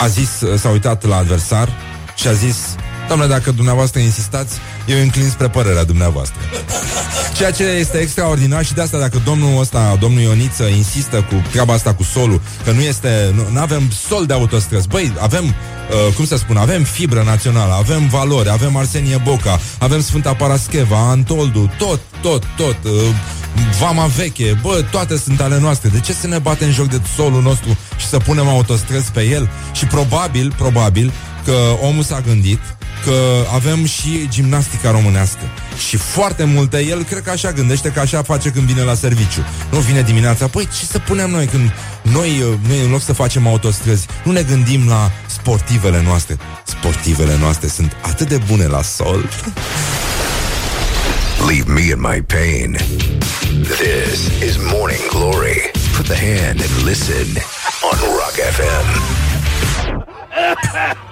a 0.00 0.06
zis, 0.06 0.30
s-a 0.60 0.68
uitat 0.68 1.06
la 1.06 1.16
adversar 1.16 1.68
și 2.14 2.26
a 2.28 2.32
zis, 2.32 2.56
Doamne, 3.08 3.26
dacă 3.26 3.50
dumneavoastră 3.50 4.00
insistați, 4.00 4.54
eu 4.86 4.98
înclin 4.98 5.30
spre 5.30 5.48
părerea 5.48 5.84
dumneavoastră. 5.84 6.38
Ceea 7.40 7.52
ce 7.52 7.64
este 7.64 7.98
extraordinar 7.98 8.64
și 8.64 8.74
de 8.74 8.80
asta 8.80 8.98
dacă 8.98 9.22
domnul 9.24 9.60
ăsta, 9.60 9.96
domnul 10.00 10.20
Ioniță, 10.20 10.64
insistă 10.64 11.16
cu 11.16 11.42
treaba 11.50 11.72
asta 11.72 11.94
cu 11.94 12.02
solul, 12.02 12.40
că 12.64 12.70
nu 12.70 12.80
este, 12.80 13.34
nu 13.52 13.60
avem 13.60 13.90
sol 14.08 14.26
de 14.26 14.32
autostrăzi. 14.32 14.88
Băi, 14.88 15.12
avem, 15.18 15.44
uh, 15.44 16.14
cum 16.14 16.26
să 16.26 16.36
spun, 16.36 16.56
avem 16.56 16.82
fibră 16.82 17.22
națională, 17.22 17.72
avem 17.72 18.08
valori, 18.08 18.50
avem 18.50 18.76
Arsenie 18.76 19.20
Boca, 19.24 19.60
avem 19.78 20.00
Sfânta 20.00 20.34
Parascheva, 20.34 21.10
Antoldu, 21.10 21.70
tot, 21.78 22.00
tot, 22.22 22.42
tot, 22.56 22.76
uh, 22.84 22.90
Vama 23.80 24.06
veche, 24.06 24.58
bă, 24.62 24.84
toate 24.90 25.16
sunt 25.16 25.40
ale 25.40 25.58
noastre. 25.60 25.88
De 25.88 26.00
ce 26.00 26.12
să 26.12 26.26
ne 26.26 26.38
batem 26.38 26.66
în 26.66 26.72
joc 26.72 26.88
de 26.88 27.00
solul 27.16 27.42
nostru 27.42 27.78
și 27.96 28.06
să 28.06 28.18
punem 28.18 28.48
autostrăzi 28.48 29.10
pe 29.10 29.22
el? 29.22 29.50
Și 29.72 29.84
probabil, 29.84 30.54
probabil, 30.56 31.12
că 31.44 31.54
omul 31.82 32.02
s-a 32.02 32.20
gândit 32.20 32.60
că 33.04 33.46
avem 33.54 33.84
și 33.84 34.28
gimnastica 34.28 34.90
românească. 34.90 35.40
Și 35.88 35.96
foarte 35.96 36.44
multe, 36.44 36.84
el 36.84 37.04
cred 37.04 37.22
că 37.22 37.30
așa 37.30 37.52
gândește, 37.52 37.88
că 37.88 38.00
așa 38.00 38.22
face 38.22 38.50
când 38.50 38.66
vine 38.66 38.82
la 38.82 38.94
serviciu. 38.94 39.44
Nu 39.70 39.78
vine 39.78 40.02
dimineața, 40.02 40.46
păi 40.46 40.68
ce 40.78 40.84
să 40.84 40.98
punem 40.98 41.30
noi 41.30 41.46
când 41.46 41.72
noi, 42.02 42.58
noi 42.68 42.84
în 42.84 42.90
loc 42.90 43.02
să 43.02 43.12
facem 43.12 43.46
autostrăzi, 43.46 44.06
nu 44.24 44.32
ne 44.32 44.42
gândim 44.42 44.88
la 44.88 45.10
sportivele 45.26 46.02
noastre. 46.02 46.36
Sportivele 46.64 47.36
noastre 47.40 47.68
sunt 47.68 47.96
atât 48.00 48.28
de 48.28 48.40
bune 48.46 48.66
la 48.66 48.82
sol. 48.82 49.28
Leave 51.48 51.72
me 51.72 51.80
in 51.80 52.00
my 52.00 52.22
pain. 52.22 52.76
This 53.62 54.26
is 54.42 54.56
Morning 54.72 55.08
Glory. 55.08 55.70
Put 55.96 56.06
the 56.06 56.16
hand 56.16 56.60
and 56.60 56.84
listen 56.84 57.26
on 57.90 57.98
Rock 58.18 58.36
FM. 58.56 58.86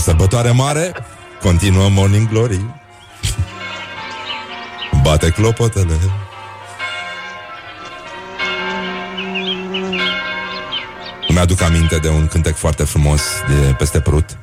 sărbătoare 0.00 0.50
mare, 0.50 0.92
continuă 1.40 1.88
Morning 1.88 2.28
Glory. 2.28 2.60
Bate 5.02 5.30
clopotele. 5.30 5.94
Îmi 11.28 11.38
aduc 11.38 11.60
aminte 11.62 11.98
de 11.98 12.08
un 12.08 12.26
cântec 12.26 12.56
foarte 12.56 12.84
frumos 12.84 13.22
de 13.48 13.74
peste 13.78 14.00
Prut. 14.00 14.38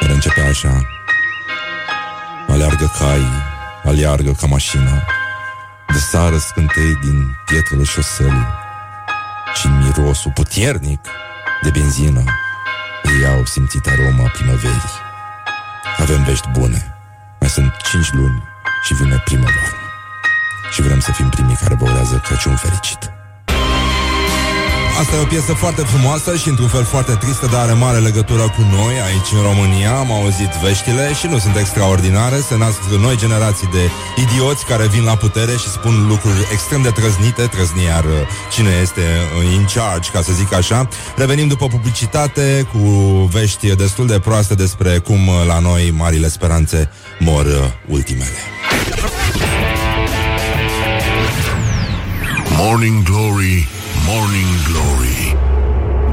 Care 0.00 0.12
începea 0.12 0.48
așa. 0.48 0.80
Aleargă 2.48 2.90
cai, 2.98 3.26
aleargă 3.84 4.32
ca 4.40 4.46
mașina, 4.46 5.04
de 5.92 5.98
sară 5.98 6.36
scântei 6.36 6.94
din 7.02 7.36
pietrele 7.46 7.84
șoselei 7.84 8.46
și 9.54 9.66
mirosul 9.66 10.30
puternic 10.34 11.00
de 11.62 11.70
benzină 11.70 12.24
ei 13.18 13.26
au 13.26 13.44
simțit 13.44 13.86
aroma 13.86 14.28
primăverii. 14.28 14.92
Avem 15.98 16.22
vești 16.24 16.48
bune. 16.48 16.96
Mai 17.40 17.48
sunt 17.48 17.76
cinci 17.90 18.12
luni 18.12 18.42
și 18.84 18.94
vine 18.94 19.22
primăvară. 19.24 19.76
Și 20.72 20.82
vrem 20.82 21.00
să 21.00 21.12
fim 21.12 21.28
primii 21.28 21.56
care 21.56 21.74
vă 21.74 21.84
urează 21.84 22.22
Crăciun 22.24 22.56
fericit. 22.56 23.12
Asta 25.00 25.16
e 25.16 25.20
o 25.20 25.24
piesă 25.24 25.52
foarte 25.52 25.82
frumoasă 25.82 26.36
și 26.36 26.48
într-un 26.48 26.68
fel 26.68 26.84
foarte 26.84 27.12
tristă, 27.12 27.46
dar 27.46 27.60
are 27.60 27.72
mare 27.72 27.98
legătură 27.98 28.42
cu 28.42 28.62
noi 28.70 28.94
aici 29.00 29.30
în 29.32 29.42
România. 29.42 29.96
Am 29.96 30.12
auzit 30.12 30.50
veștile 30.64 31.14
și 31.14 31.26
nu 31.26 31.38
sunt 31.38 31.56
extraordinare. 31.56 32.40
Se 32.48 32.56
nasc 32.56 32.80
noi 33.00 33.16
generații 33.16 33.68
de 33.72 33.90
idioți 34.22 34.64
care 34.64 34.86
vin 34.86 35.04
la 35.04 35.16
putere 35.16 35.52
și 35.52 35.68
spun 35.68 36.06
lucruri 36.08 36.46
extrem 36.52 36.82
de 36.82 36.90
trăznite, 36.90 37.42
trăzni 37.42 37.84
iar 37.84 38.04
uh, 38.04 38.10
cine 38.52 38.70
este 38.82 39.00
uh, 39.00 39.52
in 39.52 39.66
charge, 39.74 40.10
ca 40.12 40.22
să 40.22 40.32
zic 40.32 40.52
așa. 40.52 40.88
Revenim 41.16 41.48
după 41.48 41.66
publicitate 41.66 42.66
cu 42.72 42.78
vești 43.32 43.74
destul 43.74 44.06
de 44.06 44.18
proaste 44.18 44.54
despre 44.54 44.98
cum 44.98 45.26
uh, 45.26 45.34
la 45.46 45.58
noi 45.58 45.92
marile 45.96 46.28
speranțe 46.28 46.90
mor 47.18 47.74
ultimele. 47.88 48.38
Morning 52.56 53.02
Glory 53.02 53.68
Morning 54.08 54.54
Glory. 54.68 55.36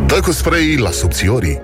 Dă 0.07 0.19
cu 0.19 0.31
spray 0.31 0.75
la 0.75 0.91
subțiorii 0.91 1.61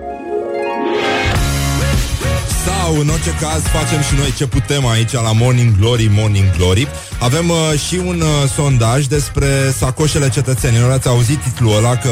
sau, 2.86 2.98
în 3.00 3.08
orice 3.08 3.30
caz, 3.40 3.62
facem 3.62 4.00
și 4.02 4.14
noi 4.18 4.32
ce 4.36 4.46
putem 4.46 4.86
aici 4.86 5.12
la 5.12 5.32
Morning 5.32 5.78
Glory, 5.78 6.10
Morning 6.12 6.56
Glory. 6.56 6.88
Avem 7.18 7.48
uh, 7.48 7.80
și 7.86 7.94
un 8.06 8.20
uh, 8.20 8.50
sondaj 8.54 9.04
despre 9.04 9.74
sacoșele 9.76 10.28
cetățenilor. 10.28 10.90
Ați 10.90 11.08
auzit 11.08 11.42
titlul 11.42 11.76
ăla 11.76 11.96
că 11.96 12.10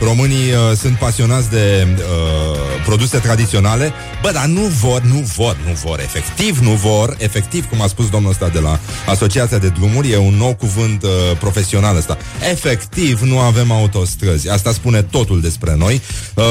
românii 0.00 0.50
uh, 0.50 0.76
sunt 0.76 0.96
pasionați 0.96 1.50
de 1.50 1.86
uh, 1.96 2.58
produse 2.84 3.18
tradiționale. 3.18 3.92
Bă, 4.22 4.30
dar 4.32 4.44
nu 4.44 4.60
vor, 4.60 5.00
nu 5.00 5.18
vor, 5.36 5.56
nu 5.66 5.72
vor, 5.72 6.00
efectiv 6.00 6.58
nu 6.58 6.70
vor, 6.70 7.16
efectiv, 7.18 7.68
cum 7.68 7.80
a 7.80 7.86
spus 7.86 8.08
domnul 8.08 8.30
ăsta 8.30 8.48
de 8.48 8.58
la 8.58 8.78
Asociația 9.06 9.58
de 9.58 9.68
Drumuri, 9.68 10.10
e 10.10 10.16
un 10.16 10.34
nou 10.34 10.54
cuvânt 10.54 11.02
uh, 11.02 11.10
profesional 11.38 11.96
ăsta. 11.96 12.18
Efectiv 12.50 13.20
nu 13.20 13.38
avem 13.38 13.72
autostrăzi. 13.72 14.48
Asta 14.48 14.72
spune 14.72 15.02
totul 15.02 15.40
despre 15.40 15.74
noi. 15.76 16.00
Uh, 16.34 16.44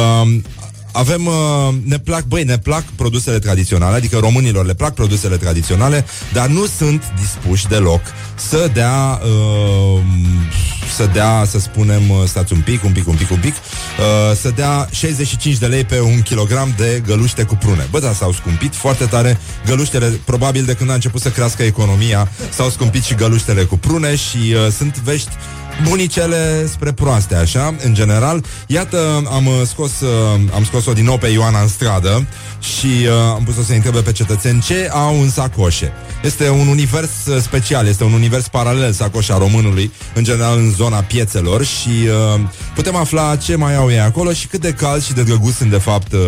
avem, 0.91 1.25
uh, 1.25 1.33
ne 1.83 2.00
plac, 2.00 2.24
băi, 2.24 2.43
ne 2.43 2.57
plac 2.57 2.83
produsele 2.95 3.39
tradiționale, 3.39 3.95
adică 3.95 4.17
românilor 4.17 4.65
le 4.65 4.74
plac 4.74 4.93
produsele 4.93 5.38
tradiționale, 5.38 6.05
dar 6.33 6.48
nu 6.48 6.65
sunt 6.65 7.03
dispuși 7.19 7.67
deloc 7.67 8.01
să 8.36 8.69
dea, 8.74 9.21
uh, 9.24 10.01
să 10.95 11.10
dea, 11.13 11.43
să 11.48 11.60
spunem, 11.60 12.10
uh, 12.10 12.17
stați 12.25 12.53
un 12.53 12.62
pic, 12.62 12.83
un 12.83 12.91
pic, 12.91 13.07
un 13.07 13.15
pic, 13.15 13.31
un 13.31 13.39
pic, 13.39 13.53
uh, 13.53 14.36
să 14.36 14.50
dea 14.55 14.88
65 14.91 15.57
de 15.57 15.65
lei 15.65 15.83
pe 15.83 16.00
un 16.00 16.21
kilogram 16.21 16.74
de 16.77 17.03
găluște 17.05 17.43
cu 17.43 17.55
prune. 17.55 17.88
Bă, 17.91 18.00
da, 18.00 18.13
s-au 18.13 18.31
scumpit 18.31 18.75
foarte 18.75 19.05
tare 19.05 19.39
găluștele, 19.65 20.19
probabil 20.25 20.65
de 20.65 20.74
când 20.74 20.89
a 20.89 20.93
început 20.93 21.21
să 21.21 21.29
crească 21.29 21.63
economia, 21.63 22.31
s-au 22.50 22.69
scumpit 22.69 23.03
și 23.03 23.15
găluștele 23.15 23.63
cu 23.63 23.77
prune 23.77 24.15
și 24.15 24.38
uh, 24.38 24.71
sunt 24.77 25.00
vești 25.00 25.29
bunicele 25.89 26.65
spre 26.71 26.91
proaste, 26.91 27.35
așa, 27.35 27.75
în 27.83 27.93
general. 27.93 28.43
Iată, 28.67 29.23
am 29.31 29.45
uh, 29.45 29.53
scos, 29.65 29.99
uh, 29.99 30.09
am 30.53 30.63
scos-o 30.63 30.93
din 30.93 31.05
nou 31.05 31.17
pe 31.17 31.27
Ioana 31.27 31.61
în 31.61 31.67
stradă 31.67 32.27
și 32.59 32.85
uh, 32.85 33.11
am 33.35 33.43
pus-o 33.43 33.61
să 33.61 33.73
întrebe 33.73 34.01
pe 34.01 34.11
cetățeni 34.11 34.61
ce 34.61 34.89
au 34.91 35.21
în 35.21 35.29
sacoșe. 35.29 35.91
Este 36.23 36.49
un 36.49 36.67
univers 36.67 37.25
uh, 37.25 37.41
special, 37.41 37.87
este 37.87 38.03
un 38.03 38.13
univers 38.13 38.47
paralel 38.47 38.91
sacoșa 38.91 39.37
românului, 39.37 39.91
în 40.13 40.23
general 40.23 40.57
în 40.57 40.71
zona 40.71 41.01
piețelor 41.01 41.65
și 41.65 41.89
uh, 41.89 42.39
putem 42.75 42.95
afla 42.95 43.35
ce 43.35 43.55
mai 43.55 43.75
au 43.75 43.91
ei 43.91 43.99
acolo 43.99 44.33
și 44.33 44.47
cât 44.47 44.61
de 44.61 44.73
cald 44.73 45.03
și 45.03 45.13
de 45.13 45.23
drăguț 45.23 45.53
sunt 45.53 45.69
de 45.69 45.77
fapt 45.77 46.13
uh, 46.13 46.19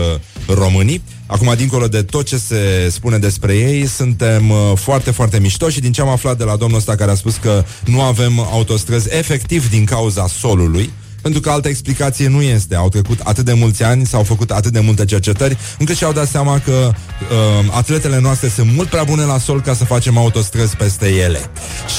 românii. 0.48 1.04
Acum, 1.34 1.54
dincolo 1.56 1.88
de 1.88 2.04
tot 2.04 2.26
ce 2.26 2.38
se 2.38 2.90
spune 2.92 3.18
despre 3.18 3.54
ei, 3.54 3.86
suntem 3.86 4.50
uh, 4.50 4.58
foarte, 4.76 5.12
foarte 5.12 5.40
mișto 5.40 5.70
și 5.70 5.80
din 5.80 5.92
ce 5.92 6.02
am 6.02 6.08
aflat 6.08 6.38
de 6.38 6.44
la 6.44 6.56
domnul 6.56 6.78
ăsta 6.78 6.96
care 6.96 7.12
a 7.12 7.16
spus 7.16 7.36
că 7.36 7.64
nu 7.86 8.02
avem 8.02 8.40
autostrăzi 8.40 9.08
efectiv 9.12 9.70
din 9.70 9.86
cauza 9.86 10.28
solului, 10.28 10.94
pentru 11.22 11.42
că 11.42 11.50
altă 11.50 11.68
explicație 11.68 12.28
nu 12.28 12.42
este. 12.42 12.76
Au 12.76 12.90
trecut 12.90 13.20
atât 13.20 13.46
de 13.46 13.54
mulți 13.54 13.84
ani, 13.84 14.06
s-au 14.06 14.24
făcut 14.24 14.52
atât 14.52 14.72
de 14.72 14.80
multe 14.80 15.06
cercetări, 15.06 15.58
încât 15.80 15.96
și-au 15.96 16.12
dat 16.12 16.28
seama 16.28 16.60
că 16.60 16.92
uh, 16.92 17.66
atletele 17.72 18.20
noastre 18.20 18.48
sunt 18.48 18.72
mult 18.72 18.90
prea 18.90 19.04
bune 19.04 19.24
la 19.24 19.38
sol 19.38 19.62
ca 19.62 19.74
să 19.74 19.86
facem 19.86 20.18
autostrăzi 20.18 20.76
peste 20.76 21.08
ele. 21.08 21.40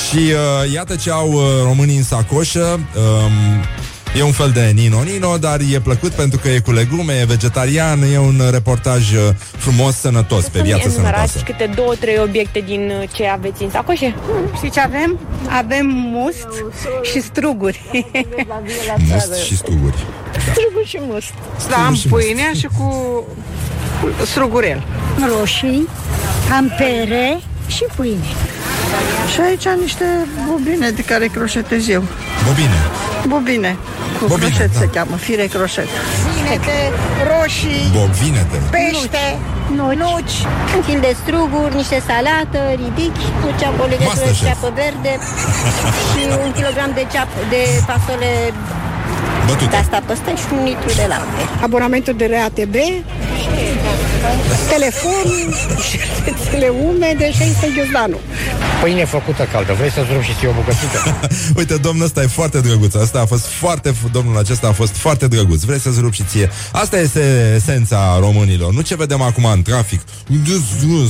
Și 0.09 0.17
uh, 0.17 0.73
iată 0.73 0.97
ce 0.97 1.11
au 1.11 1.33
uh, 1.33 1.43
românii 1.63 1.97
în 1.97 2.05
sacoșă. 2.05 2.81
Uh, 2.97 3.03
E 4.17 4.23
un 4.23 4.33
fel 4.33 4.51
de 4.51 4.73
nino-nino, 4.75 5.37
dar 5.39 5.61
e 5.73 5.81
plăcut 5.81 6.13
pentru 6.13 6.39
că 6.39 6.49
e 6.49 6.59
cu 6.59 6.73
legume, 6.73 7.13
e 7.13 7.25
vegetarian, 7.25 8.03
e 8.13 8.19
un 8.19 8.43
reportaj 8.51 9.13
uh, 9.13 9.19
frumos, 9.57 9.97
sănătos, 9.97 10.45
pe 10.45 10.61
viață 10.61 10.89
sănătoasă. 10.89 11.41
câte 11.45 11.71
două, 11.75 11.95
trei 11.95 12.19
obiecte 12.19 12.61
din 12.61 12.93
uh, 13.01 13.09
ce 13.15 13.27
aveți 13.27 13.63
în 13.63 13.71
sacoșe? 13.71 14.15
Știi 14.57 14.71
ce 14.71 14.81
avem? 14.81 15.19
Avem 15.49 15.87
must 15.87 16.49
și 17.03 17.21
struguri. 17.21 17.83
Must 19.13 19.45
și 19.45 19.57
struguri. 19.57 19.97
Da. 20.33 20.53
Struguri 20.53 20.87
și 20.87 20.99
must. 21.01 21.33
Da, 21.69 21.87
am 21.87 22.03
pâinea 22.11 22.53
și 22.55 22.69
cu 22.79 23.25
strugurel. 24.25 24.83
Roșii, 25.39 25.89
am 26.53 26.75
pere 26.79 27.41
și 27.67 27.85
pâine. 27.97 28.27
Și 29.33 29.41
aici 29.41 29.81
niște 29.81 30.05
bobine 30.51 30.91
de 30.91 31.03
care 31.03 31.27
croșetez 31.27 31.89
eu. 31.89 32.05
Bobine. 32.47 33.14
Bobine. 33.33 33.77
Cu 34.19 34.25
Bobine, 34.27 34.49
croșet 34.49 34.73
da. 34.73 34.79
se 34.81 34.87
cheamă, 34.95 35.17
fire 35.27 35.47
croșet. 35.55 35.89
Vinete, 36.35 36.77
roșii, 37.31 37.85
Bovinete. 37.99 38.59
pește, 38.77 39.25
Nuci. 39.79 39.97
nuci. 40.05 40.37
Un 40.77 40.81
kil 40.87 40.99
de 41.07 41.13
struguri, 41.23 41.75
niște 41.81 41.99
salată, 42.09 42.61
ridic, 42.83 43.15
o 43.47 43.51
ceapă, 43.61 43.81
o 43.85 43.89
legătură 43.93 44.25
de 44.25 44.31
Masterchef. 44.31 44.47
ceapă 44.49 44.69
verde 44.83 45.13
și 46.11 46.21
un 46.45 46.51
kilogram 46.59 46.91
de 46.99 47.05
ceap 47.13 47.31
de 47.55 47.61
fasole 47.89 48.31
de 49.47 49.53
Bătute. 49.53 49.77
asta 49.83 49.99
păstă 50.09 50.31
și 50.41 50.47
un 50.57 50.63
litru 50.71 50.91
de 51.01 51.07
lapte. 51.13 51.43
Abonamentul 51.69 52.15
de 52.21 52.27
RATB, 52.35 52.77
telefon, 54.69 55.55
șervețele 55.89 56.69
umede 56.69 57.33
și 57.33 57.43
este 57.43 57.73
ghiozdanul. 57.77 58.21
Pâine 58.83 59.05
făcută 59.05 59.49
caldă. 59.53 59.73
Vrei 59.73 59.91
să-ți 59.91 60.13
rup 60.13 60.23
și 60.23 60.35
ție 60.39 60.49
o 60.49 60.53
bucățică? 60.53 60.99
Uite, 61.59 61.77
domnul 61.77 62.05
ăsta 62.05 62.23
e 62.23 62.27
foarte 62.27 62.61
drăguț. 62.61 62.95
Asta 62.95 63.21
a 63.21 63.27
fost 63.27 63.47
foarte, 63.47 63.95
domnul 64.13 64.39
acesta 64.39 64.69
a 64.69 64.73
fost 64.73 64.97
foarte 64.97 65.29
drăguț. 65.29 65.63
Vrei 65.63 65.79
să-ți 65.79 66.01
rup 66.01 66.13
și 66.13 66.23
ție? 66.23 66.51
Asta 66.73 66.99
este 66.99 67.53
esența 67.55 68.17
românilor. 68.21 68.73
Nu 68.73 68.81
ce 68.81 68.95
vedem 68.97 69.21
acum 69.21 69.45
în 69.45 69.63
trafic. 69.63 70.01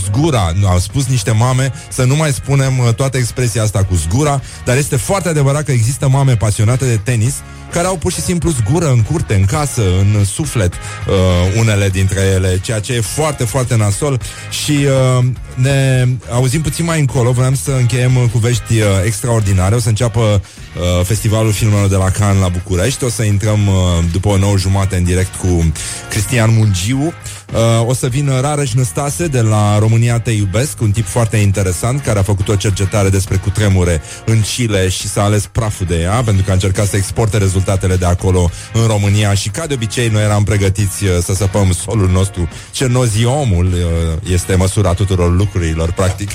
Zgura. 0.06 0.52
Nu, 0.60 0.68
Au 0.68 0.78
spus 0.78 1.06
niște 1.06 1.30
mame 1.30 1.72
să 1.88 2.04
nu 2.04 2.16
mai 2.16 2.32
spunem 2.32 2.78
uh, 2.78 2.94
toată 2.94 3.16
expresia 3.16 3.62
asta 3.62 3.84
cu 3.84 3.94
zgura, 3.94 4.40
dar 4.64 4.76
este 4.76 4.96
foarte 4.96 5.28
adevărat 5.28 5.62
că 5.62 5.72
există 5.72 6.08
mame 6.08 6.36
pasionate 6.36 6.84
de 6.84 7.00
tenis 7.04 7.34
care 7.72 7.86
au 7.86 7.96
pur 7.96 8.12
și 8.12 8.20
simplu 8.20 8.50
zgură 8.50 8.90
în 8.90 9.02
curte, 9.02 9.34
în 9.34 9.44
casă, 9.44 9.82
în 9.98 10.24
suflet, 10.24 10.74
uh, 10.74 11.58
unele 11.58 11.88
dintre 11.88 12.20
ele, 12.34 12.60
ceea 12.62 12.80
ce 12.80 12.92
e 12.92 13.00
foarte, 13.00 13.44
foarte 13.44 13.76
nasol. 13.76 14.20
Și 14.50 14.86
uh, 15.18 15.24
ne 15.54 16.06
auzim 16.30 16.60
puțin 16.60 16.84
mai 16.84 17.00
încolo, 17.00 17.30
vreau 17.30 17.54
să 17.54 17.70
încheiem 17.70 18.16
uh, 18.16 18.24
cu 18.32 18.38
vești 18.38 18.78
uh, 18.78 18.86
extraordinare, 19.04 19.74
o 19.74 19.78
să 19.78 19.88
înceapă 19.88 20.20
uh, 20.20 21.04
festivalul 21.04 21.52
filmelor 21.52 21.88
de 21.88 21.96
la 21.96 22.10
Cannes 22.10 22.42
la 22.42 22.48
București, 22.48 23.04
o 23.04 23.08
să 23.08 23.22
intrăm 23.22 23.66
uh, 23.66 23.74
după 24.12 24.28
o 24.28 24.36
nouă 24.36 24.56
jumate 24.56 24.96
în 24.96 25.04
direct 25.04 25.34
cu 25.34 25.72
Cristian 26.10 26.54
Mungiu, 26.54 27.12
Uh, 27.54 27.86
o 27.86 27.94
să 27.94 28.06
vină 28.06 28.40
Rareș 28.40 28.72
Năstase 28.72 29.26
de 29.26 29.40
la 29.40 29.78
România 29.78 30.18
Te 30.18 30.30
Iubesc, 30.30 30.80
un 30.80 30.90
tip 30.90 31.06
foarte 31.06 31.36
interesant 31.36 32.02
care 32.02 32.18
a 32.18 32.22
făcut 32.22 32.48
o 32.48 32.56
cercetare 32.56 33.08
despre 33.08 33.36
cutremure 33.36 34.02
în 34.24 34.40
Chile 34.40 34.88
și 34.88 35.08
s-a 35.08 35.22
ales 35.22 35.46
praful 35.46 35.86
de 35.86 36.00
ea 36.00 36.22
pentru 36.22 36.44
că 36.44 36.50
a 36.50 36.52
încercat 36.52 36.86
să 36.86 36.96
exporte 36.96 37.38
rezultatele 37.38 37.96
de 37.96 38.04
acolo 38.04 38.50
în 38.72 38.86
România 38.86 39.34
și 39.34 39.48
ca 39.48 39.66
de 39.66 39.74
obicei 39.74 40.08
noi 40.08 40.22
eram 40.22 40.44
pregătiți 40.44 41.04
uh, 41.04 41.10
să 41.22 41.34
săpăm 41.34 41.72
solul 41.72 42.08
nostru. 42.08 42.48
Cernoziomul 42.70 43.66
uh, 43.66 44.32
este 44.32 44.54
măsura 44.54 44.92
tuturor 44.92 45.36
lucrurilor, 45.36 45.92
practic. 45.92 46.30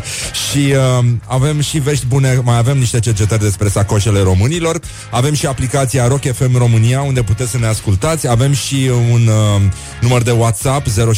Și 0.49 0.73
uh, 0.99 1.05
avem 1.25 1.62
și 1.62 1.79
vești 1.79 2.05
bune, 2.05 2.41
mai 2.43 2.58
avem 2.58 2.77
niște 2.77 2.99
cercetări 2.99 3.41
despre 3.41 3.69
sacoșele 3.69 4.21
românilor, 4.21 4.79
avem 5.12 5.34
și 5.34 5.45
aplicația 5.45 6.08
Rock 6.08 6.34
FM 6.34 6.58
România 6.58 7.01
unde 7.01 7.21
puteți 7.21 7.51
să 7.51 7.58
ne 7.58 7.67
ascultați, 7.67 8.27
avem 8.27 8.53
și 8.53 8.91
un 9.12 9.27
uh, 9.27 9.62
număr 10.01 10.21
de 10.21 10.32
WhatsApp 10.32 10.88
0729001122 11.13 11.17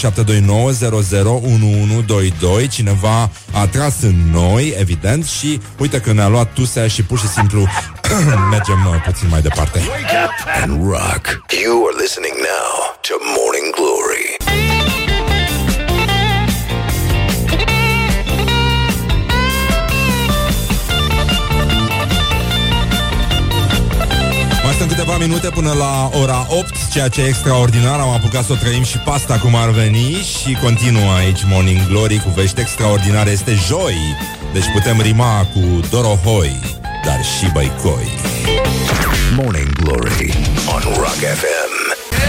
Cineva 2.69 3.29
a 3.53 3.67
tras 3.67 4.01
în 4.01 4.15
noi, 4.31 4.75
evident 4.79 5.25
Și 5.25 5.61
uite 5.79 5.99
că 5.99 6.13
ne-a 6.13 6.27
luat 6.27 6.53
tusea 6.53 6.87
și 6.87 7.03
pur 7.03 7.19
și 7.19 7.27
simplu 7.27 7.67
Mergem 8.51 8.85
uh, 8.93 9.01
puțin 9.05 9.27
mai 9.29 9.41
departe 9.41 9.81
and 10.61 10.83
rock. 10.83 11.23
You 11.63 11.85
are 11.87 11.95
listening 12.03 12.35
now 12.35 12.71
to 13.07 13.13
Morning 13.37 13.67
Glory. 13.75 14.10
Câteva 24.95 25.17
minute 25.17 25.49
până 25.49 25.73
la 25.73 26.09
ora 26.21 26.47
8 26.49 26.89
Ceea 26.91 27.07
ce 27.07 27.21
e 27.21 27.27
extraordinar 27.27 27.99
Am 27.99 28.09
apucat 28.09 28.43
să 28.45 28.51
o 28.51 28.55
trăim 28.55 28.83
și 28.83 28.97
pasta 28.97 29.39
cum 29.39 29.55
ar 29.55 29.69
veni 29.69 30.13
Și 30.13 30.57
continuă 30.63 31.11
aici 31.11 31.43
Morning 31.45 31.87
Glory 31.87 32.21
Cu 32.23 32.29
vești 32.29 32.59
extraordinare. 32.59 33.29
Este 33.29 33.53
joi 33.67 33.95
Deci 34.53 34.71
putem 34.73 35.01
rima 35.01 35.47
cu 35.53 35.79
Dorohoi 35.89 36.59
Dar 37.05 37.19
și 37.23 37.51
băicoi. 37.53 38.07
Morning 39.35 39.71
Glory 39.83 40.33
on 40.75 40.81
Rock 40.95 41.21
FM. 41.39 41.71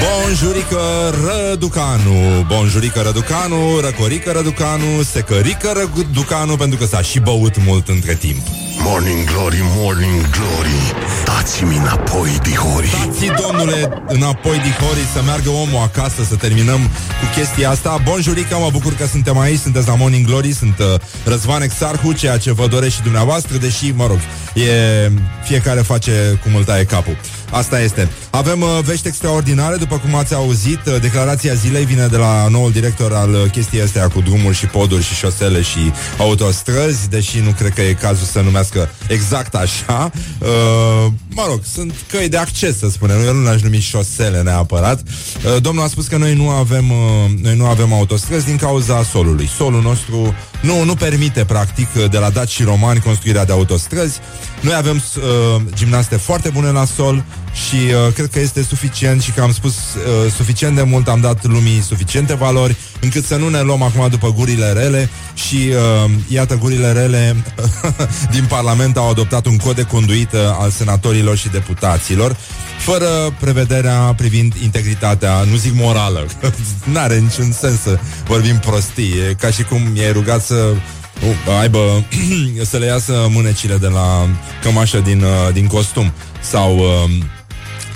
Bonjurică 0.02 0.80
Răducanu 1.24 2.44
Bonjurică 2.46 3.00
Răducanu 3.00 3.80
Răcorică 3.80 4.30
Răducanu 4.30 5.02
Secărică 5.02 5.72
Răducanu 5.74 6.56
Pentru 6.56 6.78
că 6.78 6.84
s-a 6.84 7.00
și 7.00 7.20
băut 7.20 7.64
mult 7.64 7.88
între 7.88 8.14
timp 8.14 8.61
Morning 8.78 9.24
Glory, 9.24 9.60
Morning 9.62 10.20
Glory. 10.30 10.92
Dați-mi 11.24 11.76
înapoi, 11.76 12.38
dihori. 12.42 12.90
Dați 12.90 13.42
domnule 13.42 14.02
înapoi 14.06 14.58
dihori 14.58 15.06
Să 15.14 15.22
meargă 15.24 15.50
omul 15.50 15.82
acasă 15.82 16.22
Să 16.28 16.34
terminăm 16.34 16.80
cu 17.20 17.26
chestia 17.34 17.70
asta. 17.70 18.00
Bonjurică, 18.04 18.56
mă 18.56 18.68
bucur 18.72 18.94
că 18.94 19.06
suntem 19.06 19.38
aici 19.38 19.58
Sunteți 19.58 19.88
la 19.88 19.94
Morning 19.94 20.26
Glory 20.26 20.52
Sunt 20.52 20.78
uh, 20.78 21.00
Răzvan 21.24 21.62
Exarhu 21.62 22.12
Ceea 22.12 22.38
ce 22.38 22.52
vă 22.52 22.66
doresc 22.66 22.94
și 22.94 23.02
dumneavoastră 23.02 23.56
Deși, 23.56 23.90
mă 23.90 24.06
rog, 24.06 24.18
e, 24.54 25.10
fiecare 25.44 25.80
face 25.80 26.40
cum 26.42 26.54
îl 26.54 26.64
taie 26.64 26.84
capul. 26.84 27.16
Asta 27.50 27.80
este. 27.80 28.08
Avem 28.30 28.60
uh, 28.60 28.78
vești 28.84 29.08
extraordinare, 29.08 29.76
după 29.76 29.98
cum 29.98 30.14
ați 30.14 30.34
auzit, 30.34 30.86
uh, 30.86 31.00
declarația 31.00 31.54
zilei 31.54 31.84
vine 31.84 32.06
de 32.06 32.16
la 32.16 32.48
noul 32.48 32.72
director 32.72 33.12
al 33.12 33.30
uh, 33.30 33.50
chestiei 33.50 33.82
astea 33.82 34.08
cu 34.08 34.20
drumuri 34.20 34.56
și 34.56 34.66
poduri 34.66 35.02
și 35.02 35.14
șosele 35.14 35.62
și 35.62 35.92
autostrăzi, 36.18 37.08
deși 37.08 37.40
nu 37.40 37.50
cred 37.50 37.72
că 37.72 37.82
e 37.82 37.92
cazul 37.92 38.26
să 38.26 38.40
numească 38.40 38.61
exact 39.08 39.54
așa. 39.54 40.10
Uh, 40.38 41.12
mă 41.28 41.44
rog, 41.48 41.60
sunt 41.72 41.94
căi 42.10 42.28
de 42.28 42.36
acces, 42.36 42.78
să 42.78 42.88
spunem. 42.90 43.16
Eu 43.26 43.34
nu 43.34 43.42
l-aș 43.42 43.60
numi 43.60 43.80
șosele 43.80 44.42
neapărat. 44.42 45.00
Uh, 45.02 45.62
domnul 45.62 45.84
a 45.84 45.88
spus 45.88 46.06
că 46.06 46.16
noi 46.16 46.34
nu 46.34 46.48
avem 46.48 46.90
uh, 46.90 47.30
noi 47.42 47.56
nu 47.56 47.66
avem 47.66 47.92
autostrăzi 47.92 48.44
din 48.44 48.56
cauza 48.56 49.02
solului. 49.02 49.48
Solul 49.56 49.82
nostru 49.82 50.34
nu, 50.60 50.84
nu 50.84 50.94
permite, 50.94 51.44
practic, 51.44 51.88
de 52.10 52.18
la 52.18 52.30
daci 52.30 52.50
și 52.50 52.62
romani 52.62 53.00
construirea 53.00 53.44
de 53.44 53.52
autostrăzi. 53.52 54.18
Noi 54.60 54.74
avem 54.74 54.96
uh, 54.96 55.62
gimnaste 55.74 56.16
foarte 56.16 56.48
bune 56.48 56.70
la 56.70 56.84
sol 56.84 57.24
și 57.52 57.74
uh, 57.74 58.12
cred 58.14 58.30
că 58.30 58.40
este 58.40 58.62
suficient 58.62 59.22
și 59.22 59.30
că 59.30 59.40
am 59.40 59.52
spus 59.52 59.74
uh, 59.74 60.32
suficient 60.36 60.76
de 60.76 60.82
mult, 60.82 61.08
am 61.08 61.20
dat 61.20 61.46
lumii 61.46 61.82
suficiente 61.82 62.34
valori, 62.34 62.76
încât 63.00 63.24
să 63.24 63.36
nu 63.36 63.48
ne 63.48 63.60
luăm 63.60 63.82
acum 63.82 64.08
după 64.08 64.32
gurile 64.32 64.72
rele. 64.72 65.08
Și 65.34 65.56
uh, 65.56 66.10
iată 66.28 66.54
gurile 66.56 66.92
rele 66.92 67.36
din 68.34 68.44
Parlament 68.48 68.96
au 68.96 69.10
adoptat 69.10 69.46
un 69.46 69.56
cod 69.56 69.74
de 69.74 69.82
conduită 69.82 70.56
al 70.60 70.70
senatorilor 70.70 71.36
și 71.36 71.48
deputaților 71.48 72.36
fără 72.82 73.34
prevederea 73.40 74.14
privind 74.16 74.54
integritatea, 74.62 75.42
nu 75.50 75.56
zic 75.56 75.72
morală, 75.74 76.26
n-are 76.92 77.18
niciun 77.18 77.52
sens 77.52 77.80
să 77.80 77.98
vorbim 78.26 78.58
prostii, 78.58 79.12
e 79.28 79.34
ca 79.34 79.50
și 79.50 79.62
cum 79.62 79.80
i-ai 79.94 80.12
rugat 80.12 80.44
să 80.44 80.54
uh, 80.54 81.58
aibă 81.60 82.04
să 82.70 82.76
le 82.76 82.86
iasă 82.86 83.26
mânecile 83.30 83.76
de 83.76 83.86
la 83.86 84.28
cămașă 84.62 84.98
din, 84.98 85.22
uh, 85.22 85.52
din 85.52 85.66
costum. 85.66 86.12
Sau 86.40 86.76
uh, 86.76 87.10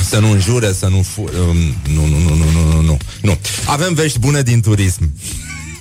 să 0.09 0.19
nu 0.19 0.31
înjure, 0.31 0.73
să 0.73 0.87
nu 0.87 1.03
fu- 1.03 1.31
um, 1.49 1.57
nu, 1.95 2.07
nu, 2.07 2.19
nu, 2.19 2.35
nu, 2.35 2.51
nu, 2.53 2.81
nu, 2.81 2.97
nu. 3.23 3.39
Avem 3.67 3.95
vești 3.95 4.19
bune 4.19 4.43
din 4.43 4.61
turism. 4.61 5.13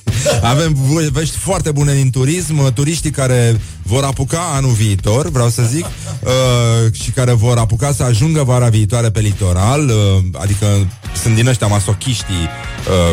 Avem 0.41 0.77
vești 1.11 1.37
foarte 1.37 1.71
bune 1.71 1.93
din 1.93 2.09
turism, 2.09 2.73
turiștii 2.73 3.09
care 3.11 3.59
vor 3.83 4.03
apuca 4.03 4.39
anul 4.53 4.71
viitor, 4.71 5.29
vreau 5.29 5.49
să 5.49 5.63
zic, 5.63 5.85
uh, 5.85 6.93
și 7.03 7.09
care 7.11 7.31
vor 7.31 7.57
apuca 7.57 7.91
să 7.93 8.03
ajungă 8.03 8.43
vara 8.43 8.69
viitoare 8.69 9.09
pe 9.09 9.19
litoral, 9.19 9.87
uh, 9.87 10.23
adică 10.41 10.87
sunt 11.21 11.35
din 11.35 11.47
ăștia 11.47 11.67
masochiștii, 11.67 12.33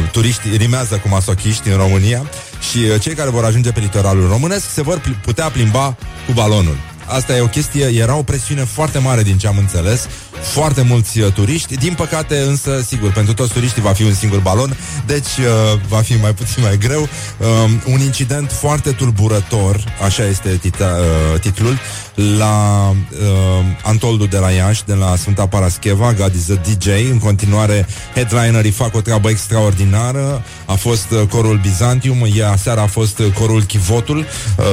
uh, 0.00 0.10
turiști 0.10 0.56
rimează 0.56 0.94
cu 0.94 1.08
masochiști 1.08 1.68
în 1.68 1.76
România, 1.76 2.30
și 2.70 2.78
uh, 2.78 3.00
cei 3.00 3.14
care 3.14 3.30
vor 3.30 3.44
ajunge 3.44 3.70
pe 3.70 3.80
litoralul 3.80 4.28
românesc 4.28 4.72
se 4.72 4.82
vor 4.82 4.98
pl- 4.98 5.10
putea 5.24 5.48
plimba 5.50 5.96
cu 6.26 6.32
balonul. 6.32 6.76
Asta 7.12 7.36
e 7.36 7.40
o 7.40 7.46
chestie, 7.46 7.86
era 7.86 8.14
o 8.16 8.22
presiune 8.22 8.64
foarte 8.64 8.98
mare 8.98 9.22
din 9.22 9.38
ce 9.38 9.46
am 9.46 9.58
înțeles 9.58 10.06
Foarte 10.40 10.82
mulți 10.82 11.20
uh, 11.20 11.32
turiști. 11.32 11.76
Din 11.76 11.94
păcate 11.94 12.38
însă, 12.38 12.82
sigur, 12.86 13.12
pentru 13.12 13.34
toți 13.34 13.52
turiștii 13.52 13.82
va 13.82 13.92
fi 13.92 14.02
un 14.02 14.14
singur 14.14 14.38
balon 14.38 14.76
Deci 15.06 15.36
uh, 15.38 15.80
va 15.88 16.00
fi 16.00 16.14
mai 16.14 16.34
puțin 16.34 16.62
mai 16.62 16.78
greu. 16.78 17.00
Uh, 17.02 17.70
Un 17.86 18.00
incident 18.00 18.50
foarte 18.52 18.90
tulburător 18.90 19.84
Așa 20.04 20.24
este 20.24 20.48
tita, 20.48 20.98
uh, 21.34 21.40
titlul 21.40 21.78
La 22.14 22.90
uh, 22.90 23.64
Antoldu 23.82 24.26
de 24.26 24.38
la 24.38 24.50
Iași 24.50 24.84
De 24.84 24.94
la 24.94 25.16
Sfânta 25.16 25.46
Parascheva 25.46 26.12
God 26.12 26.34
is 26.34 26.50
a 26.50 26.54
DJ 26.54 26.86
În 27.10 27.18
continuare 27.18 27.86
headlinerii 28.14 28.70
fac 28.70 28.94
o 28.94 29.00
treabă 29.00 29.28
extraordinară. 29.28 30.44
A 30.66 30.74
fost 30.74 31.10
uh, 31.10 31.26
corul 31.28 31.58
Bizantium 31.62 32.26
Ea 32.36 32.56
seara 32.56 32.82
a 32.82 32.86
fost 32.86 33.18
uh, 33.18 33.26
corul 33.38 33.62
Chivotul. 33.62 34.18
Uh, 34.18 34.64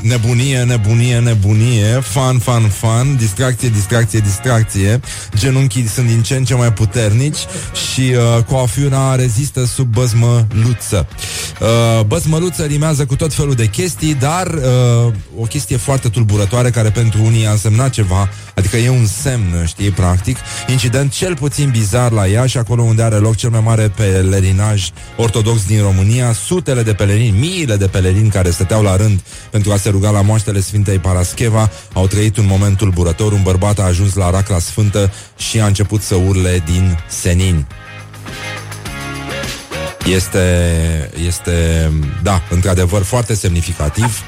Nebunie, 0.00 0.62
nebunie, 0.62 1.18
nebunie. 1.18 2.00
Fan, 2.02 2.38
fan, 2.38 2.62
fan. 2.62 3.16
Distracție, 3.16 3.68
distracție, 3.68 4.18
distracție. 4.18 5.00
Genunchii 5.36 5.88
sunt 5.88 6.06
din 6.06 6.22
ce 6.22 6.34
în 6.34 6.44
ce 6.44 6.54
mai 6.54 6.72
puternici 6.72 7.38
Și 7.92 8.00
uh, 8.00 8.44
coafiura 8.44 9.14
rezistă 9.14 9.64
sub 9.64 9.86
băzmăluță. 9.86 11.06
Uh, 11.60 12.04
Băzmăluță 12.06 12.64
rimează 12.64 13.06
cu 13.06 13.16
tot 13.16 13.34
felul 13.34 13.54
de 13.54 13.66
chestii 13.66 14.14
Dar 14.14 14.46
uh, 14.46 15.12
o 15.38 15.42
chestie 15.42 15.76
foarte 15.76 16.08
tulburătoare 16.08 16.63
Care 16.70 16.90
pentru 16.90 17.22
unii 17.22 17.46
a 17.46 17.50
însemnat 17.50 17.90
ceva 17.90 18.28
Adică 18.54 18.76
e 18.76 18.88
un 18.88 19.06
semn, 19.06 19.64
știi, 19.66 19.90
practic 19.90 20.36
Incident 20.68 21.12
cel 21.12 21.34
puțin 21.34 21.70
bizar 21.70 22.12
la 22.12 22.26
Iași 22.26 22.58
Acolo 22.58 22.82
unde 22.82 23.02
are 23.02 23.14
loc 23.14 23.36
cel 23.36 23.50
mai 23.50 23.60
mare 23.64 23.88
pelerinaj 23.88 24.88
Ortodox 25.16 25.66
din 25.66 25.80
România 25.80 26.32
Sutele 26.32 26.82
de 26.82 26.94
pelerini, 26.94 27.38
miile 27.38 27.76
de 27.76 27.86
pelerini 27.86 28.28
Care 28.28 28.50
stăteau 28.50 28.82
la 28.82 28.96
rând 28.96 29.20
pentru 29.50 29.72
a 29.72 29.76
se 29.76 29.88
ruga 29.88 30.10
la 30.10 30.20
moaștele 30.20 30.60
Sfintei 30.60 30.98
Parascheva 30.98 31.70
Au 31.92 32.06
trăit 32.06 32.36
un 32.36 32.46
moment 32.46 32.76
tulburător 32.76 33.32
Un 33.32 33.42
bărbat 33.42 33.78
a 33.78 33.82
ajuns 33.82 34.14
la 34.14 34.30
racla 34.30 34.58
sfântă 34.58 35.12
Și 35.36 35.60
a 35.60 35.66
început 35.66 36.02
să 36.02 36.14
urle 36.14 36.62
din 36.66 36.98
senin 37.08 37.66
este, 40.06 41.10
este, 41.26 41.90
da, 42.22 42.42
într-adevăr 42.50 43.02
foarte 43.02 43.34
semnificativ 43.34 44.22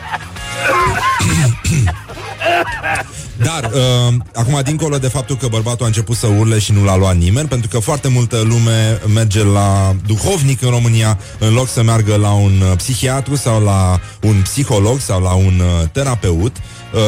Dar, 3.43 3.71
uh, 3.75 4.15
acum, 4.35 4.61
dincolo 4.65 4.99
de 4.99 5.09
faptul 5.09 5.37
că 5.37 5.47
bărbatul 5.47 5.85
a 5.85 5.87
început 5.87 6.17
să 6.17 6.27
urle 6.27 6.59
și 6.59 6.73
nu 6.73 6.85
l-a 6.85 6.97
luat 6.97 7.17
nimeni, 7.17 7.49
pentru 7.49 7.69
că 7.69 7.79
foarte 7.79 8.09
multă 8.09 8.37
lume 8.37 9.01
merge 9.15 9.45
la 9.45 9.97
duhovnic 10.07 10.63
în 10.63 10.71
România, 10.71 11.19
în 11.39 11.53
loc 11.55 11.69
să 11.69 11.83
meargă 11.83 12.17
la 12.17 12.33
un 12.33 12.61
uh, 12.71 12.77
psihiatru 12.77 13.35
sau 13.35 13.63
la 13.63 14.01
un 14.21 14.41
psiholog 14.43 15.01
sau 15.01 15.23
la 15.23 15.33
un 15.33 15.61
uh, 15.61 15.89
terapeut, 15.93 16.57
uh, 16.57 16.63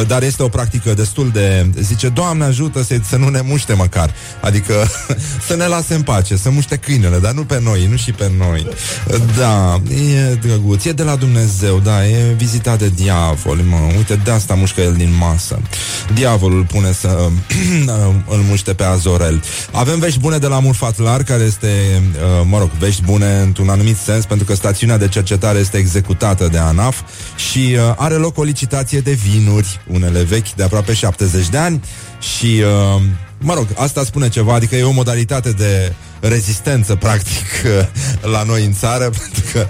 dar 0.07 0.23
este 0.23 0.43
o 0.43 0.49
practică 0.49 0.95
destul 0.95 1.31
de... 1.33 1.67
Zice, 1.81 2.09
Doamne 2.09 2.45
ajută 2.45 2.83
să, 2.83 2.97
să 3.09 3.17
nu 3.17 3.29
ne 3.29 3.41
muște 3.41 3.73
măcar. 3.73 4.15
Adică 4.41 4.75
să 5.47 5.57
ne 5.57 5.67
lase 5.67 5.95
în 5.95 6.03
pace, 6.03 6.37
să 6.37 6.51
muște 6.51 6.77
câinele, 6.77 7.19
dar 7.19 7.33
nu 7.33 7.45
pe 7.45 7.61
noi, 7.63 7.87
nu 7.91 7.97
și 7.97 8.13
pe 8.13 8.31
noi. 8.39 8.67
Da, 9.37 9.81
e 9.95 10.35
drăguț, 10.35 10.85
e 10.85 10.93
de 10.93 11.03
la 11.03 11.17
Dumnezeu, 11.17 11.79
da, 11.79 12.07
e 12.07 12.35
vizitat 12.37 12.79
de 12.79 12.89
diavol, 12.89 13.57
mă. 13.57 13.77
Uite, 13.97 14.21
de 14.25 14.31
asta 14.31 14.55
mușcă 14.55 14.81
el 14.81 14.95
din 14.95 15.15
masă. 15.19 15.59
Diavolul 16.15 16.65
pune 16.65 16.93
să 16.93 17.29
îl 18.35 18.39
muște 18.49 18.73
pe 18.73 18.85
Azorel. 18.85 19.43
Avem 19.73 19.99
vești 19.99 20.19
bune 20.19 20.39
de 20.39 20.47
la 20.47 20.59
Murfatlar, 20.59 21.23
care 21.23 21.43
este, 21.43 22.03
uh, 22.13 22.47
mă 22.49 22.59
rog, 22.59 22.71
vești 22.79 23.03
bune 23.03 23.41
într-un 23.41 23.69
anumit 23.69 23.97
sens, 23.97 24.25
pentru 24.25 24.47
că 24.47 24.55
stațiunea 24.55 24.99
de 24.99 25.09
cercetare 25.09 25.59
este 25.59 25.77
executată 25.77 26.49
de 26.49 26.59
ANAF 26.59 27.01
și 27.51 27.59
uh, 27.59 27.95
are 27.97 28.15
loc 28.15 28.39
o 28.39 28.43
licitație 28.43 29.01
de 29.01 29.13
vinuri, 29.13 29.68
unele 29.87 30.23
vechi 30.23 30.55
de 30.55 30.63
aproape 30.63 30.93
70 30.93 31.49
de 31.49 31.59
ani 31.59 31.81
și, 32.21 32.63
uh, 32.97 33.03
mă 33.39 33.55
rog, 33.55 33.67
asta 33.77 34.05
spune 34.05 34.29
ceva, 34.29 34.55
adică 34.55 34.77
e 34.77 34.83
o 34.83 34.91
modalitate 34.91 35.51
de 35.51 35.93
rezistență, 36.21 36.95
practic, 36.95 37.47
la 38.35 38.43
noi 38.43 38.65
în 38.65 38.73
țară, 38.73 39.11
pentru 39.21 39.43
că 39.53 39.67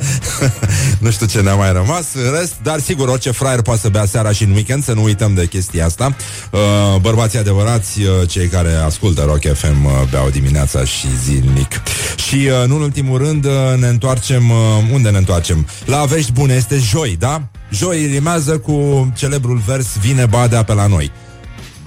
nu 1.05 1.11
știu 1.11 1.27
ce 1.27 1.41
ne-a 1.41 1.55
mai 1.55 1.73
rămas 1.73 2.07
în 2.15 2.39
rest, 2.39 2.53
dar 2.63 2.81
sigur, 2.81 3.09
orice 3.09 3.31
fraier 3.31 3.63
poate 3.63 3.81
să 3.81 3.89
bea 3.89 4.05
seara 4.05 4.33
și 4.33 4.43
în 4.43 4.51
weekend, 4.51 4.85
să 4.85 4.93
nu 4.93 5.03
uităm 5.03 5.35
de 5.35 5.47
chestia 5.47 5.85
asta. 5.85 6.17
Uh, 6.51 6.61
bărbații 7.01 7.39
adevărați, 7.39 8.01
uh, 8.01 8.29
cei 8.29 8.47
care 8.47 8.73
ascultă 8.75 9.23
Rock 9.23 9.55
FM, 9.55 9.85
uh, 9.85 9.93
beau 10.11 10.31
dimineața 10.31 10.85
și 10.85 11.07
zilnic. 11.25 11.83
Și, 12.29 12.49
nu 12.67 12.75
în 12.75 12.83
ultimul 12.83 13.19
rând, 13.19 13.47
ne 13.79 13.87
întoarcem, 13.87 14.53
unde 14.93 15.11
ne 15.11 15.19
întoarcem? 15.19 15.67
La 15.85 16.05
vești 16.05 16.33
bune, 16.33 16.55
este 16.55 16.79
joi, 16.79 17.17
da? 17.19 17.43
Joi 17.71 18.07
rimează 18.07 18.59
cu 18.59 19.09
celebrul 19.17 19.63
vers 19.67 19.87
Vine 20.01 20.27
badea 20.27 20.63
pe 20.63 20.73
la 20.73 20.87
noi. 20.87 21.13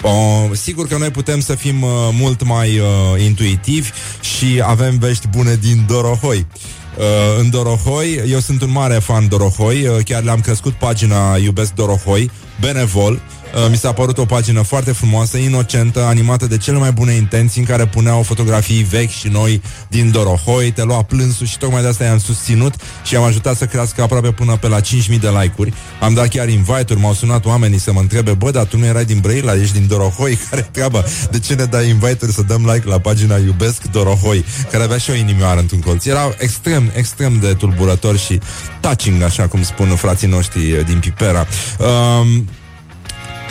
Uh, 0.04 0.50
sigur 0.52 0.88
că 0.88 0.98
noi 0.98 1.10
putem 1.10 1.40
să 1.40 1.56
fim 1.56 1.82
uh, 1.82 1.90
mult 2.12 2.44
mai 2.44 2.80
uh, 2.80 2.86
intuitivi 3.24 3.92
și 4.22 4.62
avem 4.64 4.98
vești 4.98 5.28
bune 5.28 5.56
din 5.56 5.86
Dorohoi. 5.88 6.46
Uh, 6.98 7.06
în 7.40 7.50
Dorohoi, 7.50 8.22
eu 8.28 8.40
sunt 8.40 8.62
un 8.62 8.72
mare 8.72 8.94
fan 8.94 9.28
Dorohoi, 9.28 9.88
uh, 9.88 10.04
chiar 10.06 10.24
le-am 10.24 10.40
crescut 10.40 10.74
pagina 10.74 11.38
Iubesc 11.38 11.74
Dorohoi, 11.74 12.32
Benevol, 12.60 13.14
Uh, 13.14 13.41
mi 13.70 13.78
s-a 13.78 13.94
părut 13.94 14.18
o 14.18 14.26
pagină 14.26 14.62
foarte 14.62 14.92
frumoasă, 14.92 15.38
inocentă, 15.38 16.04
animată 16.04 16.48
de 16.48 16.58
cele 16.58 16.78
mai 16.78 16.92
bune 16.92 17.14
intenții, 17.14 17.62
în 17.62 17.68
care 17.68 17.86
puneau 17.88 18.22
fotografii 18.22 18.84
vechi 18.84 19.10
și 19.10 19.28
noi 19.28 19.62
din 19.88 20.12
Dorohoi, 20.12 20.72
te 20.72 20.84
lua 20.84 21.04
plânsul 21.04 21.46
și 21.46 21.58
tocmai 21.58 21.82
de 21.82 21.88
asta 21.88 22.04
i-am 22.04 22.20
susținut 22.20 22.74
și 23.04 23.16
am 23.16 23.24
ajutat 23.24 23.58
să 23.58 23.66
crească 23.66 24.02
aproape 24.02 24.32
până 24.32 24.58
pe 24.58 24.68
la 24.68 24.80
5.000 24.80 25.20
de 25.20 25.30
like-uri. 25.42 25.74
Am 26.02 26.14
dat 26.14 26.28
chiar 26.28 26.50
invite-uri, 26.50 27.00
m-au 27.00 27.14
sunat 27.14 27.46
oamenii 27.46 27.80
să 27.80 27.92
mă 27.92 28.00
întrebe, 28.00 28.32
bă, 28.32 28.52
dar 28.52 28.66
tu 28.66 28.78
nu 28.78 28.86
erai 28.86 29.06
din 29.06 29.20
Brăila, 29.20 29.56
ești 29.56 29.78
din 29.78 29.88
Dorohoi, 29.88 30.36
care 30.50 30.70
treaba? 30.72 31.04
De 31.32 31.40
ce 31.40 31.54
ne 31.54 31.66
dai 31.66 31.90
invite-uri 31.90 32.34
să 32.34 32.42
dăm 32.42 32.70
like 32.74 32.88
la 32.88 33.00
pagina 33.00 33.38
Iubesc 33.38 33.84
Dorohoi, 33.92 34.46
care 34.72 34.84
avea 34.84 34.98
și 34.98 35.10
o 35.10 35.14
inimioară 35.14 35.60
într-un 35.60 35.80
colț? 35.80 36.06
Era 36.06 36.34
extrem, 36.38 36.92
extrem 36.96 37.38
de 37.40 37.54
tulburător 37.54 38.18
și 38.18 38.40
touching, 38.80 39.22
așa 39.22 39.48
cum 39.48 39.64
spun 39.64 39.88
frații 39.88 40.28
noștri 40.28 40.84
din 40.86 41.00
Pipera. 41.00 41.48
Um, 41.80 42.48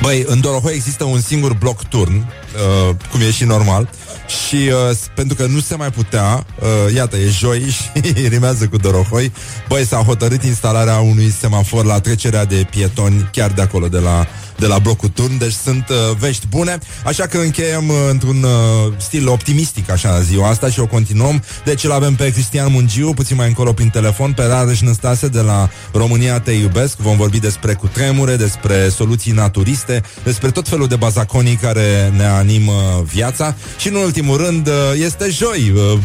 Băi, 0.03 0.25
în 0.27 0.41
Dorohoi 0.41 0.75
există 0.75 1.05
un 1.05 1.21
singur 1.21 1.55
bloc 1.55 1.83
turn, 1.83 2.15
uh, 2.15 2.95
cum 3.11 3.21
e 3.21 3.31
și 3.31 3.45
normal, 3.45 3.91
și 4.27 4.55
uh, 4.57 4.97
pentru 5.15 5.37
că 5.37 5.47
nu 5.47 5.61
se 5.61 5.77
mai 5.77 5.91
putea, 5.91 6.47
uh, 6.61 6.95
iată, 6.95 7.17
e 7.17 7.29
joi 7.29 7.61
și 7.77 8.29
rimează 8.29 8.67
cu 8.67 8.77
Dorohoi, 8.77 9.33
băi, 9.69 9.87
s-a 9.87 9.97
hotărât 9.97 10.43
instalarea 10.43 10.99
unui 10.99 11.31
semafor 11.31 11.85
la 11.85 12.01
trecerea 12.01 12.45
de 12.45 12.67
pietoni 12.71 13.29
chiar 13.33 13.51
de 13.51 13.63
acolo, 13.63 13.89
de 13.89 13.99
la 13.99 14.27
de 14.61 14.67
la 14.67 14.79
blocul 14.79 15.09
turn, 15.09 15.39
deci 15.39 15.53
sunt 15.53 15.89
uh, 15.89 16.17
vești 16.19 16.47
bune, 16.47 16.79
așa 17.05 17.27
că 17.27 17.39
încheiem 17.39 17.89
uh, 17.89 17.97
într-un 18.11 18.43
uh, 18.43 18.93
stil 18.97 19.29
optimistic 19.29 19.91
așa 19.91 20.21
ziua 20.21 20.49
asta 20.49 20.69
și 20.69 20.81
o 20.81 20.87
continuăm. 20.87 21.43
Deci 21.65 21.85
îl 21.85 21.93
avem 21.93 22.15
pe 22.15 22.31
Cristian 22.31 22.73
Mungiu, 22.73 23.13
puțin 23.15 23.37
mai 23.37 23.47
încolo 23.47 23.73
prin 23.73 23.89
telefon, 23.89 24.33
pe 24.33 24.45
Rareș 24.45 24.81
Năstase 24.81 25.29
de 25.29 25.41
la 25.41 25.71
România 25.93 26.41
Te 26.41 26.51
Iubesc. 26.51 26.97
Vom 26.97 27.17
vorbi 27.17 27.39
despre 27.39 27.75
cutremure, 27.75 28.37
despre 28.37 28.89
soluții 28.89 29.33
naturiste, 29.33 30.03
despre 30.25 30.51
tot 30.51 30.69
felul 30.69 30.87
de 30.87 30.97
bazaconii 30.97 31.55
care 31.55 32.13
ne 32.17 32.25
animă 32.25 33.05
viața 33.13 33.55
și 33.79 33.89
în 33.89 33.95
ultimul 33.95 34.37
rând 34.37 34.67
uh, 34.67 34.75
este 35.05 35.29
joi. 35.31 35.73
Uh, 35.75 35.99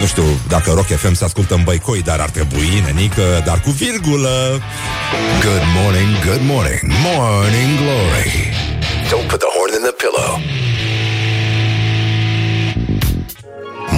nu 0.00 0.06
știu 0.06 0.24
dacă 0.48 0.70
Rock 0.70 0.86
FM 0.86 1.14
se 1.14 1.24
ascultă 1.24 1.54
în 1.54 1.62
băicoi, 1.64 2.02
dar 2.02 2.20
ar 2.20 2.30
trebui, 2.30 2.82
nenică, 2.86 3.42
dar 3.44 3.60
cu 3.60 3.70
virgulă. 3.70 4.60
Good 5.44 5.64
morning, 5.76 6.12
good 6.24 6.42
morning, 6.52 6.80
morning 7.06 7.70
glory. 7.82 8.32
Don't 9.10 9.26
put 9.30 9.40
the 9.44 9.50
horn 9.56 9.72
in 9.78 9.82
the 9.88 9.94
pillow. 10.02 10.32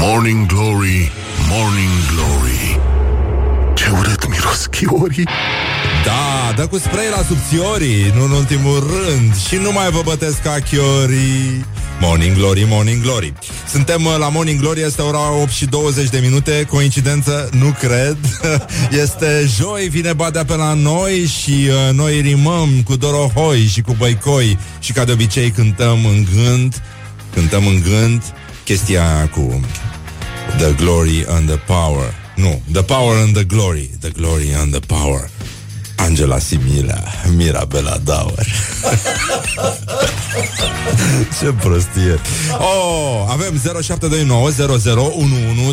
Morning 0.05 0.47
Glory, 0.47 1.12
Morning 1.49 1.95
Glory 2.12 2.81
Ce 3.75 3.85
urât 3.99 4.29
miros 4.29 4.67
chiorii 4.67 5.29
Da, 6.12 6.53
dă 6.57 6.66
cu 6.66 6.79
spray 6.79 7.09
la 7.16 7.22
subțiorii, 7.29 8.12
nu 8.14 8.25
în 8.25 8.31
ultimul 8.31 8.79
rând. 8.79 9.37
Și 9.37 9.57
nu 9.57 9.72
mai 9.72 9.90
vă 9.90 10.01
bătesc 10.05 10.42
ca 10.42 10.57
chiorii 10.70 11.64
Morning 12.01 12.37
Glory, 12.37 12.66
Morning 12.68 13.03
Glory. 13.03 13.33
Suntem 13.68 14.05
uh, 14.05 14.16
la 14.18 14.29
Morning 14.29 14.61
Glory, 14.61 14.81
este 14.81 15.03
ora 15.03 15.33
8 15.33 15.51
și 15.51 15.66
20 15.66 16.09
de 16.09 16.18
minute. 16.18 16.66
Coincidență? 16.68 17.48
Nu 17.53 17.77
cred. 17.79 18.16
Este 19.03 19.51
joi, 19.57 19.88
vine 19.88 20.12
badea 20.12 20.44
pe 20.44 20.55
la 20.55 20.72
noi 20.72 21.27
Și 21.27 21.68
uh, 21.68 21.94
noi 21.94 22.20
rimăm 22.20 22.68
cu 22.85 22.96
Dorohoi 22.96 23.66
și 23.66 23.81
cu 23.81 23.94
Băicoi. 23.98 24.59
Și 24.81 24.92
ca 24.92 25.05
de 25.05 25.12
obicei 25.12 25.51
cântăm 25.51 26.05
în 26.05 26.27
gând 26.35 26.83
Cântăm 27.35 27.66
în 27.66 27.83
gând 27.83 28.22
Chestia 28.64 29.29
cu 29.29 29.61
The 30.59 30.72
glory 30.72 31.25
and 31.29 31.48
the 31.48 31.57
power. 31.57 32.14
Nu, 32.37 32.62
the 32.72 32.83
power 32.83 33.16
and 33.16 33.35
the 33.35 33.44
glory. 33.44 33.90
The 34.01 34.11
glory 34.11 34.55
and 34.55 34.70
the 34.70 34.81
power 34.81 35.31
Angela 36.07 36.38
Simila, 36.38 37.03
Mirabela 37.37 37.97
Dauer 38.05 38.47
Ce 41.41 41.53
prostie. 41.61 42.21
Oh, 42.59 43.25
Avem 43.29 43.61
0729 43.83 45.73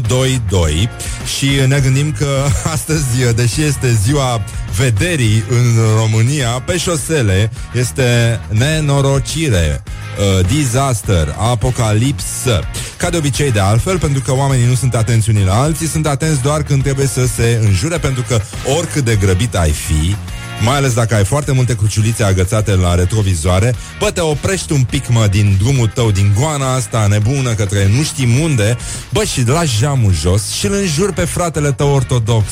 Și 1.38 1.50
ne 1.68 1.80
gândim 1.80 2.12
că 2.12 2.28
astăzi 2.74 3.04
Deși 3.36 3.62
este 3.62 3.98
ziua 4.06 4.44
vederii 4.78 5.44
în 5.50 5.76
România 5.98 6.50
Pe 6.50 6.78
șosele 6.78 7.52
este 7.74 8.40
nenorocire 8.48 9.84
uh, 9.84 10.46
disaster, 10.46 11.36
apocalipsă. 11.38 12.64
Ca 12.98 13.10
de 13.10 13.18
obicei 13.18 13.52
de 13.52 13.60
altfel, 13.60 14.00
pentru 14.00 14.22
că 14.22 14.34
oamenii 14.34 14.68
nu 14.68 14.76
sunt 14.76 14.96
atenți 14.96 15.30
unii 15.30 15.46
la 15.46 15.62
alții, 15.62 15.88
sunt 15.88 16.08
atenți 16.08 16.42
doar 16.42 16.64
când 16.64 16.84
trebuie 16.84 17.08
să 17.08 17.26
se 17.36 17.60
înjure, 17.64 17.98
pentru 17.98 18.24
că 18.28 18.42
oricât 18.78 19.06
de 19.06 19.16
grăbit 19.16 19.56
ai 19.56 19.72
fi, 19.72 20.16
mai 20.64 20.76
ales 20.76 20.94
dacă 20.94 21.16
ai 21.16 21.26
foarte 21.26 21.52
multe 21.52 21.76
cruciulițe 21.76 22.24
agățate 22.24 22.76
la 22.76 22.96
retrovizoare, 22.96 23.76
bă, 24.00 24.12
te 24.12 24.22
oprești 24.22 24.72
un 24.72 24.84
pic, 24.84 25.08
mă, 25.08 25.28
din 25.28 25.56
drumul 25.62 25.88
tău, 25.88 26.12
din 26.12 26.32
goana 26.40 26.74
asta 26.74 27.08
nebună 27.10 27.54
către 27.54 27.90
nu 27.96 28.04
știm 28.04 28.40
unde, 28.40 28.78
bă, 29.10 29.24
și 29.24 29.48
lași 29.48 29.80
geamul 29.80 30.14
jos 30.14 30.52
și 30.52 30.66
îl 30.66 30.74
înjuri 30.74 31.14
pe 31.14 31.26
fratele 31.26 31.72
tău 31.72 31.94
ortodox. 31.94 32.46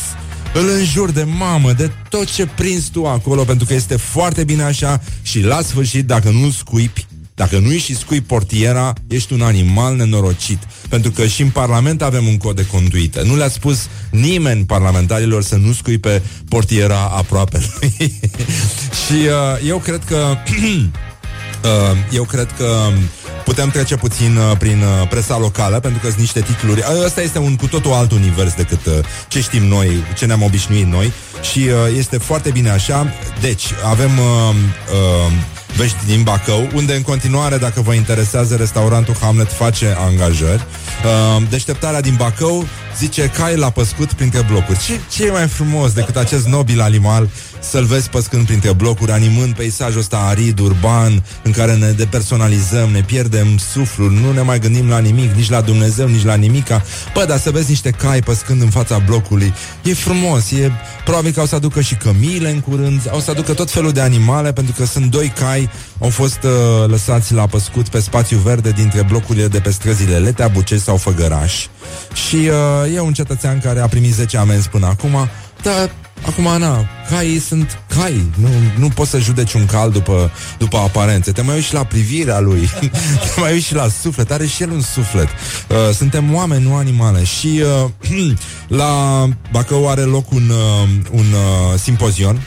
Îl 0.53 0.69
înjur 0.77 1.11
de 1.11 1.23
mamă, 1.23 1.71
de 1.71 1.91
tot 2.09 2.33
ce 2.33 2.45
prins 2.45 2.85
tu 2.85 3.05
acolo, 3.05 3.43
pentru 3.43 3.65
că 3.65 3.73
este 3.73 3.95
foarte 3.95 4.43
bine 4.43 4.63
așa 4.63 5.01
și 5.21 5.41
la 5.41 5.61
sfârșit, 5.61 6.05
dacă 6.05 6.29
nu 6.29 6.51
scuipi, 6.51 7.05
dacă 7.37 7.59
nu 7.59 7.71
și 7.71 7.95
scui 7.95 8.21
portiera, 8.21 8.93
ești 9.07 9.33
un 9.33 9.41
animal 9.41 9.95
nenorocit. 9.95 10.59
Pentru 10.89 11.11
că 11.11 11.25
și 11.27 11.41
în 11.41 11.49
Parlament 11.49 12.01
avem 12.01 12.27
un 12.27 12.37
cod 12.37 12.55
de 12.55 12.65
conduită. 12.65 13.21
Nu 13.21 13.35
le-a 13.35 13.49
spus 13.49 13.87
nimeni 14.11 14.65
parlamentarilor 14.65 15.43
să 15.43 15.55
nu 15.55 15.73
scui 15.73 15.97
pe 15.97 16.21
portiera 16.49 16.99
aproape 16.99 17.59
lui. 17.79 18.19
și 19.05 19.13
uh, 19.13 19.67
eu 19.67 19.77
cred 19.77 20.01
că... 20.05 20.35
uh, 21.63 21.97
eu 22.11 22.23
cred 22.23 22.47
că 22.57 22.89
putem 23.45 23.69
trece 23.69 23.95
puțin 23.95 24.37
uh, 24.37 24.57
prin 24.57 24.81
uh, 24.81 25.07
presa 25.09 25.37
locală, 25.37 25.79
pentru 25.79 25.99
că 25.99 26.07
sunt 26.07 26.19
niște 26.19 26.41
titluri. 26.41 26.79
Uh, 26.79 27.05
ăsta 27.05 27.21
este 27.21 27.39
un 27.39 27.55
cu 27.55 27.67
totul 27.67 27.93
alt 27.93 28.11
univers 28.11 28.53
decât 28.53 28.85
uh, 28.85 28.93
ce 29.27 29.41
știm 29.41 29.63
noi, 29.63 30.03
ce 30.17 30.25
ne-am 30.25 30.43
obișnuit 30.43 30.85
noi 30.85 31.11
și 31.51 31.59
uh, 31.59 31.97
este 31.97 32.17
foarte 32.17 32.49
bine 32.49 32.69
așa. 32.69 33.07
Deci, 33.41 33.65
avem 33.89 34.11
uh, 34.17 34.55
uh, 35.25 35.31
vești 35.75 35.97
din 36.05 36.23
Bacău, 36.23 36.67
unde 36.73 36.93
în 36.95 37.01
continuare, 37.01 37.57
dacă 37.57 37.81
vă 37.81 37.93
interesează, 37.93 38.55
restaurantul 38.55 39.15
Hamlet 39.21 39.51
face 39.51 39.95
angajări. 39.99 40.65
Uh, 41.05 41.43
deșteptarea 41.49 42.01
din 42.01 42.15
Bacău 42.17 42.67
zice 42.97 43.31
cai 43.35 43.55
la 43.55 43.69
păscut 43.69 44.13
printre 44.13 44.41
blocuri. 44.49 44.79
Ce, 44.85 44.99
ce 45.11 45.25
e 45.25 45.31
mai 45.31 45.47
frumos 45.47 45.91
decât 45.91 46.15
acest 46.15 46.47
nobil 46.47 46.81
animal 46.81 47.29
să-l 47.59 47.85
vezi 47.85 48.09
păscând 48.09 48.45
printre 48.45 48.73
blocuri, 48.73 49.11
animând 49.11 49.55
peisajul 49.55 49.99
ăsta 49.99 50.17
arid, 50.17 50.59
urban, 50.59 51.23
în 51.43 51.51
care 51.51 51.75
ne 51.75 51.91
depersonalizăm, 51.91 52.89
ne 52.89 53.01
pierdem 53.01 53.57
suflul, 53.57 54.11
nu 54.11 54.31
ne 54.31 54.41
mai 54.41 54.59
gândim 54.59 54.89
la 54.89 54.99
nimic, 54.99 55.31
nici 55.31 55.49
la 55.49 55.61
Dumnezeu, 55.61 56.07
nici 56.07 56.23
la 56.23 56.35
nimica. 56.35 56.83
Bă, 57.13 57.25
dar 57.25 57.39
să 57.39 57.51
vezi 57.51 57.69
niște 57.69 57.89
cai 57.89 58.21
păscând 58.21 58.61
în 58.61 58.69
fața 58.69 58.97
blocului, 58.97 59.53
e 59.83 59.93
frumos, 59.93 60.51
e 60.51 60.71
probabil 61.03 61.31
că 61.31 61.39
au 61.39 61.45
să 61.45 61.55
aducă 61.55 61.81
și 61.81 61.95
cămile 61.95 62.49
în 62.49 62.59
curând, 62.59 63.09
au 63.11 63.19
să 63.19 63.31
aducă 63.31 63.53
tot 63.53 63.71
felul 63.71 63.91
de 63.91 64.01
animale, 64.01 64.53
pentru 64.53 64.73
că 64.77 64.85
sunt 64.85 65.05
doi 65.05 65.27
cai, 65.27 65.69
au 65.99 66.09
fost 66.09 66.39
uh, 66.43 66.51
lăsați 66.89 67.33
la 67.33 67.47
păscut 67.47 67.89
pe 67.89 67.99
spațiu 67.99 68.37
verde 68.37 68.71
dintre 68.71 69.03
blocurile 69.03 69.47
de 69.47 69.59
pe 69.59 69.71
străzile 69.71 70.17
Letea, 70.17 70.47
Bucesi 70.47 70.83
sau 70.83 70.97
Făgăraș. 70.97 71.65
Și 72.27 72.35
uh, 72.35 72.95
e 72.95 72.99
un 72.99 73.13
cetățean 73.13 73.59
care 73.59 73.79
a 73.79 73.87
primit 73.87 74.13
10 74.13 74.37
amenzi 74.37 74.69
până 74.69 74.85
acum, 74.85 75.29
dar 75.61 75.89
Acum, 76.25 76.59
na, 76.59 76.85
caii 77.09 77.39
sunt 77.39 77.79
cai. 77.87 78.29
Nu, 78.35 78.49
nu 78.77 78.87
poți 78.87 79.09
să 79.09 79.19
judeci 79.19 79.53
un 79.53 79.65
cal 79.65 79.91
după, 79.91 80.31
după 80.57 80.77
aparențe. 80.77 81.31
Te 81.31 81.41
mai 81.41 81.55
uiți 81.55 81.67
și 81.67 81.73
la 81.73 81.83
privirea 81.83 82.39
lui. 82.39 82.69
Te 83.35 83.39
mai 83.39 83.51
uiți 83.51 83.65
și 83.65 83.75
la 83.75 83.87
suflet. 84.01 84.31
Are 84.31 84.45
și 84.45 84.63
el 84.63 84.71
un 84.71 84.81
suflet. 84.81 85.27
Uh, 85.27 85.93
Suntem 85.93 86.33
oameni, 86.33 86.63
nu 86.63 86.75
animale. 86.75 87.23
Și 87.23 87.61
uh, 88.09 88.33
la 88.81 89.23
Bacău 89.51 89.89
are 89.89 90.01
loc 90.01 90.31
un, 90.31 90.49
uh, 90.49 90.89
un 91.11 91.25
uh, 91.31 91.79
simpozion. 91.79 92.41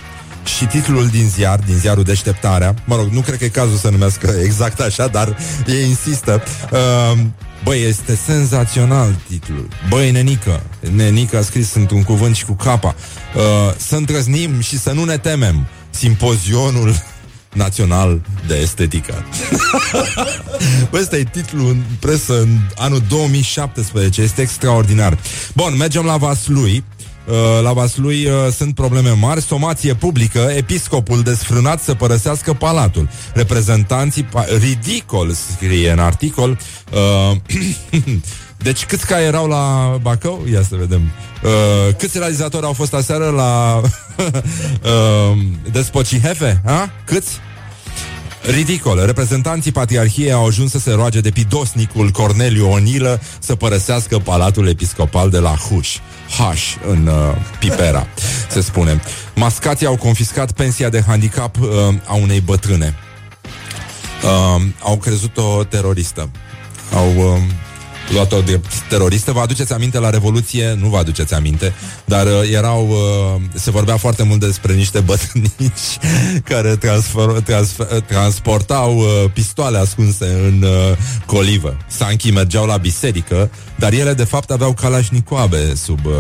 Și 0.59 0.65
titlul 0.65 1.09
din 1.09 1.29
ziar, 1.29 1.59
din 1.67 1.77
ziarul 1.77 2.03
Deșteptarea, 2.03 2.75
mă 2.85 2.97
rog, 2.97 3.09
nu 3.09 3.21
cred 3.21 3.39
că 3.39 3.45
e 3.45 3.49
cazul 3.49 3.77
să 3.77 3.89
numească 3.89 4.35
exact 4.45 4.81
așa, 4.81 5.07
dar 5.07 5.37
ei 5.67 5.89
insistă, 5.89 6.43
uh, 6.73 7.19
Băi, 7.65 7.83
este 7.83 8.19
senzațional 8.27 9.17
titlul. 9.29 9.69
Băi, 9.89 10.11
nenică. 10.11 10.63
Nenică 10.95 11.39
a 11.39 11.43
scris 11.43 11.75
într-un 11.75 12.03
cuvânt 12.03 12.37
și 12.37 12.45
cu 12.45 12.53
capa. 12.53 12.95
Uh, 13.35 13.43
să 13.77 13.97
îndrăznim 13.97 14.61
și 14.61 14.79
să 14.79 14.93
nu 14.93 15.05
ne 15.05 15.19
temem. 15.19 15.67
Simpozionul 15.91 16.95
Național 17.53 18.21
de 18.47 18.55
Estetică. 18.55 19.25
Băi, 20.91 21.01
ăsta 21.01 21.17
e 21.17 21.25
titlul 21.25 21.69
în 21.69 21.83
presă 21.99 22.41
în 22.41 22.59
anul 22.77 23.03
2017. 23.09 24.23
Este 24.23 24.43
extraordinar. 24.43 25.19
Bun, 25.55 25.77
mergem 25.77 26.05
la 26.05 26.17
Vaslui. 26.17 26.85
Uh, 27.27 27.35
la 27.63 27.73
Vaslui 27.73 28.27
uh, 28.27 28.33
sunt 28.57 28.75
probleme 28.75 29.11
mari, 29.11 29.43
somație 29.43 29.95
publică, 29.95 30.39
episcopul 30.57 31.23
desfrânat 31.23 31.83
să 31.83 31.95
părăsească 31.95 32.53
palatul. 32.53 33.09
Reprezentanții, 33.35 34.25
pa- 34.25 34.59
ridicol, 34.59 35.33
scrie 35.33 35.91
în 35.91 35.99
articol, 35.99 36.59
uh, 36.93 37.37
Deci 38.63 38.85
câți 38.85 39.07
ca 39.07 39.21
erau 39.21 39.47
la 39.47 39.97
Bacău? 40.03 40.45
Ia 40.53 40.63
să 40.63 40.77
vedem. 40.77 41.01
Uh, 41.43 41.95
câți 41.99 42.19
realizatori 42.19 42.67
au 42.67 42.73
fost 42.73 42.95
aseară 42.95 43.29
la 43.29 43.81
uh, 44.21 45.39
Despocii 45.73 46.21
Hefe? 46.21 46.61
Ha? 46.65 46.91
Câți? 47.05 47.31
Ridicol. 48.43 49.05
Reprezentanții 49.05 49.73
patriarhiei 49.73 50.33
au 50.33 50.47
ajuns 50.47 50.71
să 50.71 50.79
se 50.79 50.93
roage 50.93 51.21
de 51.21 51.31
pidosnicul 51.31 52.09
Corneliu 52.09 52.71
Onilă 52.71 53.21
să 53.39 53.55
părăsească 53.55 54.19
palatul 54.19 54.69
episcopal 54.69 55.31
de 55.31 55.39
la 55.39 55.55
Huș. 55.55 55.97
H 56.29 56.43
în 56.89 57.07
uh, 57.07 57.15
Pipera, 57.59 58.07
se 58.49 58.61
spune. 58.61 59.01
Mascații 59.35 59.87
au 59.87 59.97
confiscat 59.97 60.53
pensia 60.53 60.89
de 60.89 61.03
handicap 61.07 61.57
uh, 61.61 61.69
a 62.07 62.15
unei 62.15 62.41
bătrâne. 62.41 62.95
Uh, 64.23 64.63
au 64.83 64.97
crezut-o 64.97 65.65
teroristă. 65.65 66.31
Au... 66.95 67.17
Uh, 67.17 67.43
luat-o 68.13 68.41
de 68.41 68.61
teroristă. 68.89 69.33
Vă 69.33 69.41
aduceți 69.41 69.73
aminte 69.73 69.99
la 69.99 70.11
Revoluție? 70.11 70.77
Nu 70.81 70.89
vă 70.89 70.97
aduceți 70.97 71.35
aminte, 71.35 71.75
dar 72.05 72.27
uh, 72.27 72.51
erau, 72.53 72.89
uh, 72.89 73.41
se 73.55 73.71
vorbea 73.71 73.97
foarte 73.97 74.23
mult 74.23 74.41
despre 74.41 74.75
niște 74.75 75.01
bătrânici 75.01 75.99
care 76.51 76.77
transfer, 76.77 77.25
transfer, 77.25 77.87
transportau 77.87 78.97
uh, 78.97 79.31
pistoale 79.33 79.79
ascunse 79.79 80.25
în 80.25 80.63
uh, 80.63 80.97
colivă. 81.27 81.77
Sanchi 81.87 82.31
mergeau 82.31 82.67
la 82.67 82.77
biserică, 82.77 83.51
dar 83.81 83.93
ele 83.93 84.15
de 84.15 84.25
fapt 84.25 84.51
aveau 84.51 84.73
calașnicoabe 84.73 85.75
sub, 85.75 86.07
uh, 86.07 86.13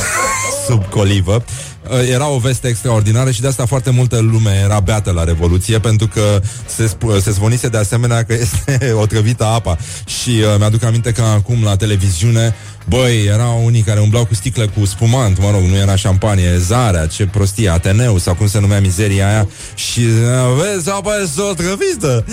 sub 0.66 0.84
colivă 0.84 1.44
Uh, 1.88 2.08
era 2.08 2.28
o 2.28 2.38
veste 2.38 2.68
extraordinară 2.68 3.30
și 3.30 3.40
de 3.40 3.46
asta 3.46 3.66
foarte 3.66 3.90
multă 3.90 4.18
lume 4.18 4.60
era 4.64 4.80
beată 4.80 5.10
la 5.10 5.24
Revoluție 5.24 5.78
pentru 5.78 6.06
că 6.06 6.40
se, 6.66 6.84
sp- 6.84 7.22
se 7.22 7.30
zvonise 7.30 7.68
de 7.68 7.76
asemenea 7.76 8.24
că 8.24 8.32
este 8.32 8.92
otrăvită 9.02 9.44
apa 9.44 9.78
și 10.06 10.30
uh, 10.30 10.54
mi-aduc 10.58 10.82
aminte 10.82 11.12
că 11.12 11.22
acum 11.22 11.64
la 11.64 11.76
televiziune 11.76 12.54
Băi, 12.88 13.24
erau 13.24 13.64
unii 13.64 13.80
care 13.82 14.00
umblau 14.00 14.24
cu 14.24 14.34
sticle 14.34 14.66
cu 14.66 14.84
spumant, 14.84 15.40
mă 15.40 15.50
rog, 15.50 15.60
nu 15.60 15.76
era 15.76 15.96
șampanie, 15.96 16.58
zarea, 16.58 17.06
ce 17.06 17.26
prostie, 17.26 17.68
Ateneu 17.68 18.18
sau 18.18 18.34
cum 18.34 18.48
se 18.48 18.60
numea 18.60 18.80
mizeria 18.80 19.28
aia 19.28 19.48
și 19.74 20.00
uh, 20.00 20.62
vezi, 20.62 20.90
apa 20.90 21.16
este 21.22 21.40
o 21.40 21.52
trăvită. 21.52 22.24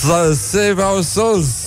Să 0.00 0.36
save 0.50 0.82
our 0.82 1.02
souls. 1.02 1.63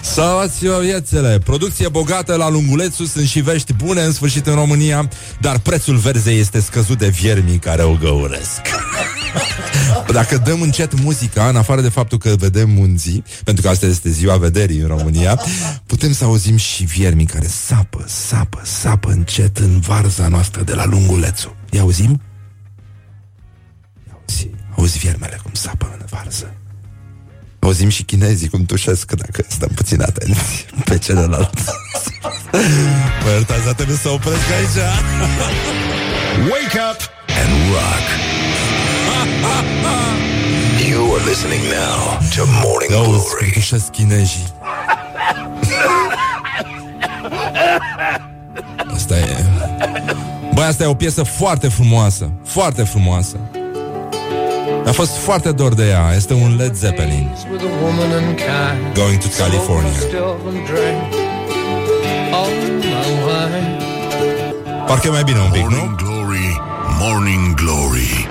Salvați-vă 0.00 0.80
viețele. 0.82 1.38
Producție 1.38 1.88
bogată 1.88 2.34
la 2.34 2.50
lungulețul, 2.50 3.06
sunt 3.06 3.26
și 3.26 3.40
vești 3.40 3.72
bune 3.72 4.02
în 4.02 4.12
sfârșit 4.12 4.46
în 4.46 4.54
România, 4.54 5.08
dar 5.40 5.58
prețul 5.58 5.96
verzei 5.96 6.38
este 6.38 6.60
scăzut 6.60 6.98
de 6.98 7.08
viermii 7.08 7.58
care 7.58 7.82
o 7.82 7.94
găuresc. 7.94 8.60
Dacă 10.12 10.36
dăm 10.36 10.60
încet 10.60 11.00
muzica, 11.00 11.48
în 11.48 11.56
afară 11.56 11.80
de 11.80 11.88
faptul 11.88 12.18
că 12.18 12.34
vedem 12.38 12.70
munții, 12.70 13.24
pentru 13.44 13.62
că 13.62 13.68
asta 13.68 13.86
este 13.86 14.10
ziua 14.10 14.36
vederii 14.36 14.78
în 14.78 14.86
România, 14.86 15.40
putem 15.86 16.12
să 16.12 16.24
auzim 16.24 16.56
și 16.56 16.84
viermii 16.84 17.26
care 17.26 17.46
sapă, 17.46 18.04
sapă, 18.06 18.60
sapă 18.64 19.10
încet 19.10 19.58
în 19.58 19.80
varza 19.80 20.28
noastră 20.28 20.62
de 20.62 20.74
la 20.74 20.84
lungulețul. 20.84 21.56
Ia 21.70 21.80
auzim? 21.80 22.20
Ia 24.06 24.18
auzi, 24.20 24.48
auzi 24.76 24.98
viermele 24.98 25.38
cum 25.42 25.52
sapă 25.54 25.96
în 25.98 26.06
varză. 26.10 26.54
Auzim 27.64 27.88
și 27.88 28.02
chinezii 28.02 28.48
cum 28.48 28.64
tușesc 28.64 29.12
dacă 29.12 29.44
stăm 29.48 29.68
puțin 29.74 30.00
atenți 30.02 30.66
pe 30.84 30.98
celălalt. 30.98 31.58
Mă 33.24 33.30
iertați, 33.30 33.64
dar 33.64 33.74
trebuie 33.74 33.96
să 33.96 34.08
opresc 34.08 34.50
aici. 34.58 34.84
Wake 36.50 36.78
up 36.90 37.00
and 37.42 37.52
rock. 37.72 38.06
You 40.90 41.14
are 41.14 41.24
listening 41.28 41.62
now 41.62 42.18
to 42.36 42.42
Morning 42.62 42.92
Auzi 42.92 43.10
cum 43.10 43.36
Glory. 43.38 43.50
tușesc 43.52 43.90
chinezii. 43.90 44.46
Asta 48.94 49.16
e... 49.18 49.44
Băi, 50.54 50.64
asta 50.64 50.82
e 50.82 50.86
o 50.86 50.94
piesă 50.94 51.22
foarte 51.22 51.68
frumoasă. 51.68 52.30
Foarte 52.44 52.82
frumoasă. 52.82 53.36
A 54.86 54.92
fost 54.92 55.16
foarte 55.16 55.52
dor 55.52 55.74
de 55.74 55.88
ea. 55.88 56.12
Este 56.16 56.32
un 56.34 56.56
Led 56.56 56.74
Zeppelin. 56.74 57.30
Going 58.94 59.18
to 59.18 59.26
California. 59.38 59.90
Parcă 64.86 65.06
e 65.06 65.10
mai 65.10 65.22
bine 65.24 65.38
un 65.38 65.50
pic, 65.50 65.66
nu? 65.68 66.13
Morning 66.98 67.54
Glory, 67.54 67.54
Morning 67.54 67.54
Glory 67.54 68.26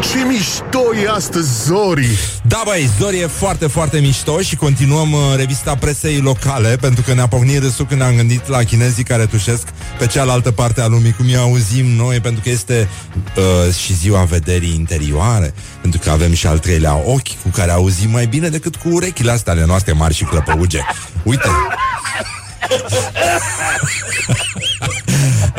Ce 0.00 0.24
mișto 0.24 0.94
e 1.04 1.08
astăzi, 1.08 1.64
Zori 1.64 2.18
Da, 2.42 2.62
băi, 2.64 2.90
Zori 2.98 3.18
e 3.18 3.26
foarte, 3.26 3.66
foarte 3.66 4.00
mișto 4.00 4.40
și 4.40 4.56
continuăm 4.56 5.12
uh, 5.12 5.20
revista 5.36 5.74
presei 5.74 6.18
locale 6.18 6.76
pentru 6.80 7.02
că 7.02 7.14
ne-a 7.14 7.26
pornit 7.26 7.62
râsul 7.62 7.86
când 7.86 8.02
am 8.02 8.16
gândit 8.16 8.48
la 8.48 8.62
chinezii 8.62 9.04
care 9.04 9.26
tușesc 9.26 9.68
pe 9.98 10.06
cealaltă 10.06 10.50
parte 10.50 10.80
a 10.80 10.86
lumii, 10.86 11.12
cum 11.12 11.26
îi 11.26 11.36
auzim 11.36 11.86
noi, 11.86 12.20
pentru 12.20 12.40
că 12.42 12.48
este 12.48 12.88
uh, 13.36 13.74
și 13.74 13.94
ziua 13.94 14.24
vederii 14.24 14.74
interioare, 14.74 15.54
pentru 15.80 16.00
că 16.00 16.10
avem 16.10 16.32
și 16.32 16.46
al 16.46 16.58
treilea 16.58 16.94
ochi 17.04 17.34
cu 17.42 17.48
care 17.48 17.70
auzim 17.70 18.10
mai 18.10 18.26
bine 18.26 18.48
decât 18.48 18.76
cu 18.76 18.88
urechile 18.88 19.30
astea 19.30 19.52
ale 19.52 19.64
noastre 19.64 19.92
mari 19.92 20.14
și 20.14 20.24
clăpăuge. 20.24 20.80
Uite! 21.22 21.48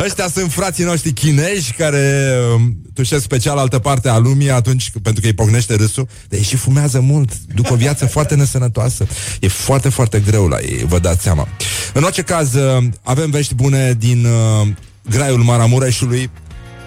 Ăștia 0.04 0.28
sunt 0.28 0.52
frații 0.52 0.84
noștri 0.84 1.12
chinezi 1.12 1.74
care 1.74 2.34
um, 2.56 2.78
tușesc 2.94 3.28
pe 3.28 3.38
cealaltă 3.38 3.80
parte 3.80 4.10
a 4.10 4.18
lumii 4.18 4.52
atunci 4.52 4.92
pentru 5.02 5.22
că 5.22 5.28
îi 5.28 5.34
pocnește 5.34 5.76
râsul, 5.76 6.08
dar 6.30 6.40
ei 6.40 6.46
și 6.46 6.56
fumează 6.56 7.00
mult, 7.00 7.32
duc 7.56 7.72
o 7.72 7.76
viață 7.76 8.06
foarte 8.16 8.36
nesănătoasă. 8.36 9.08
E 9.40 9.48
foarte, 9.48 9.90
foarte 9.90 10.20
greu 10.20 10.48
la 10.48 10.58
ei, 10.60 10.86
vă 10.88 11.00
dați 11.00 11.22
seama. 11.22 11.48
În 11.94 12.04
orice 12.04 12.22
caz, 12.22 12.54
uh, 12.54 12.84
avem 13.04 13.30
vești 13.30 13.54
bune 13.54 13.94
din 13.98 14.26
uh, 14.26 14.68
graiul 15.10 15.44
Maramureșului. 15.44 16.30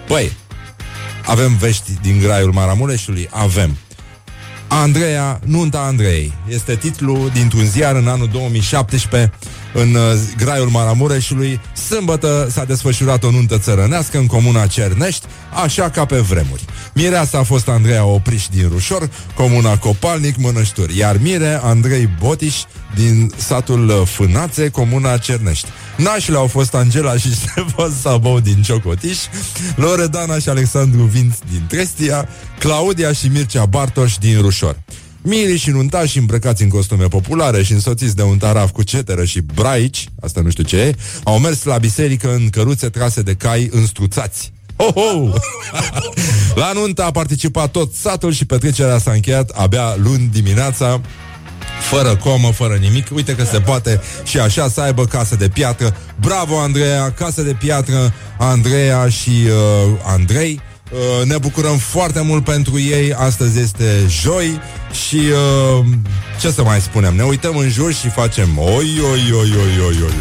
Băi, 0.07 0.31
avem 1.25 1.55
vești 1.55 1.91
din 2.01 2.19
graiul 2.19 2.51
Maramureșului? 2.51 3.27
Avem. 3.31 3.77
Andreea, 4.67 5.39
nunta 5.45 5.79
Andrei. 5.79 6.33
Este 6.47 6.75
titlul 6.75 7.29
dintr-un 7.33 7.65
ziar 7.65 7.95
în 7.95 8.07
anul 8.07 8.29
2017 8.31 9.31
în 9.75 9.95
uh, 9.95 10.01
graiul 10.37 10.69
Maramureșului. 10.69 11.59
Sâmbătă 11.87 12.47
s-a 12.51 12.65
desfășurat 12.65 13.23
o 13.23 13.31
nuntă 13.31 13.57
țărănească 13.57 14.17
în 14.17 14.25
comuna 14.25 14.67
Cernești, 14.67 15.25
așa 15.63 15.89
ca 15.89 16.05
pe 16.05 16.17
vremuri. 16.17 16.65
Mireasa 16.93 17.37
a 17.37 17.43
fost 17.43 17.67
Andreea 17.67 18.05
Opriș 18.05 18.47
din 18.47 18.69
Rușor, 18.71 19.09
comuna 19.35 19.77
Copalnic, 19.77 20.37
Mănășturi, 20.37 20.97
iar 20.97 21.17
Mire 21.21 21.59
Andrei 21.63 22.09
Botiș 22.19 22.55
din 22.95 23.31
satul 23.37 23.89
uh, 23.89 24.01
Fânațe, 24.05 24.69
comuna 24.69 25.17
Cernești. 25.17 25.67
Nașile 25.97 26.37
au 26.37 26.47
fost 26.47 26.73
Angela 26.73 27.17
și 27.17 27.33
Ștefan 27.35 27.93
Sabou 28.01 28.39
din 28.39 28.61
Ciocotiș, 28.61 29.17
Loredana 29.75 30.39
și 30.39 30.49
Alexandru 30.49 31.03
Vinț 31.03 31.35
din 31.51 31.65
Trestia, 31.67 32.27
Claudia 32.59 33.11
și 33.11 33.27
Mircea 33.27 33.65
Bartoș 33.65 34.17
din 34.17 34.41
Rușor. 34.41 34.77
Mirii 35.27 35.57
și 35.57 35.69
nuntași 35.69 36.17
îmbrăcați 36.17 36.63
în 36.63 36.69
costume 36.69 37.07
populare 37.07 37.63
și 37.63 37.71
însoțiți 37.71 38.15
de 38.15 38.21
un 38.21 38.37
taraf 38.37 38.71
cu 38.71 38.83
ceteră 38.83 39.23
și 39.23 39.41
braici, 39.41 40.07
asta 40.21 40.41
nu 40.41 40.49
știu 40.49 40.63
ce 40.63 40.77
e, 40.77 40.95
au 41.23 41.39
mers 41.39 41.63
la 41.63 41.77
biserică 41.77 42.33
în 42.33 42.49
căruțe 42.49 42.89
trase 42.89 43.21
de 43.21 43.33
cai 43.33 43.69
înstruțați. 43.71 44.53
Ho, 44.75 44.91
ho! 44.91 45.33
la 46.61 46.71
nuntă 46.73 47.03
a 47.03 47.11
participat 47.11 47.71
tot 47.71 47.93
satul 47.93 48.31
și 48.31 48.45
petrecerea 48.45 48.97
s-a 48.97 49.11
încheiat 49.11 49.49
abia 49.49 49.95
luni 49.97 50.29
dimineața 50.33 51.01
fără 51.89 52.15
comă, 52.15 52.51
fără 52.51 52.75
nimic. 52.75 53.07
Uite 53.13 53.35
că 53.35 53.43
se 53.43 53.59
poate 53.59 54.01
și 54.23 54.39
așa 54.39 54.69
să 54.69 54.81
aibă 54.81 55.05
casă 55.05 55.35
de 55.35 55.49
piatră. 55.49 55.95
Bravo, 56.19 56.59
Andreea, 56.59 57.11
casă 57.11 57.41
de 57.41 57.53
piatră, 57.59 58.13
Andreea 58.37 59.09
și 59.09 59.29
uh, 59.29 59.99
Andrei. 60.03 60.61
Uh, 60.91 61.25
ne 61.25 61.37
bucurăm 61.37 61.77
foarte 61.77 62.21
mult 62.21 62.43
pentru 62.43 62.79
ei. 62.79 63.13
Astăzi 63.13 63.59
este 63.59 64.05
joi 64.07 64.59
și 65.07 65.15
uh, 65.79 65.85
ce 66.39 66.51
să 66.51 66.63
mai 66.63 66.81
spunem? 66.81 67.15
Ne 67.15 67.23
uităm 67.23 67.57
în 67.57 67.69
jur 67.69 67.93
și 67.93 68.09
facem 68.09 68.57
oi, 68.57 69.01
oi, 69.11 69.31
oi, 69.31 69.31
oi, 69.31 69.55
oi, 69.57 69.79
oi, 69.85 70.01
oi. 70.03 70.13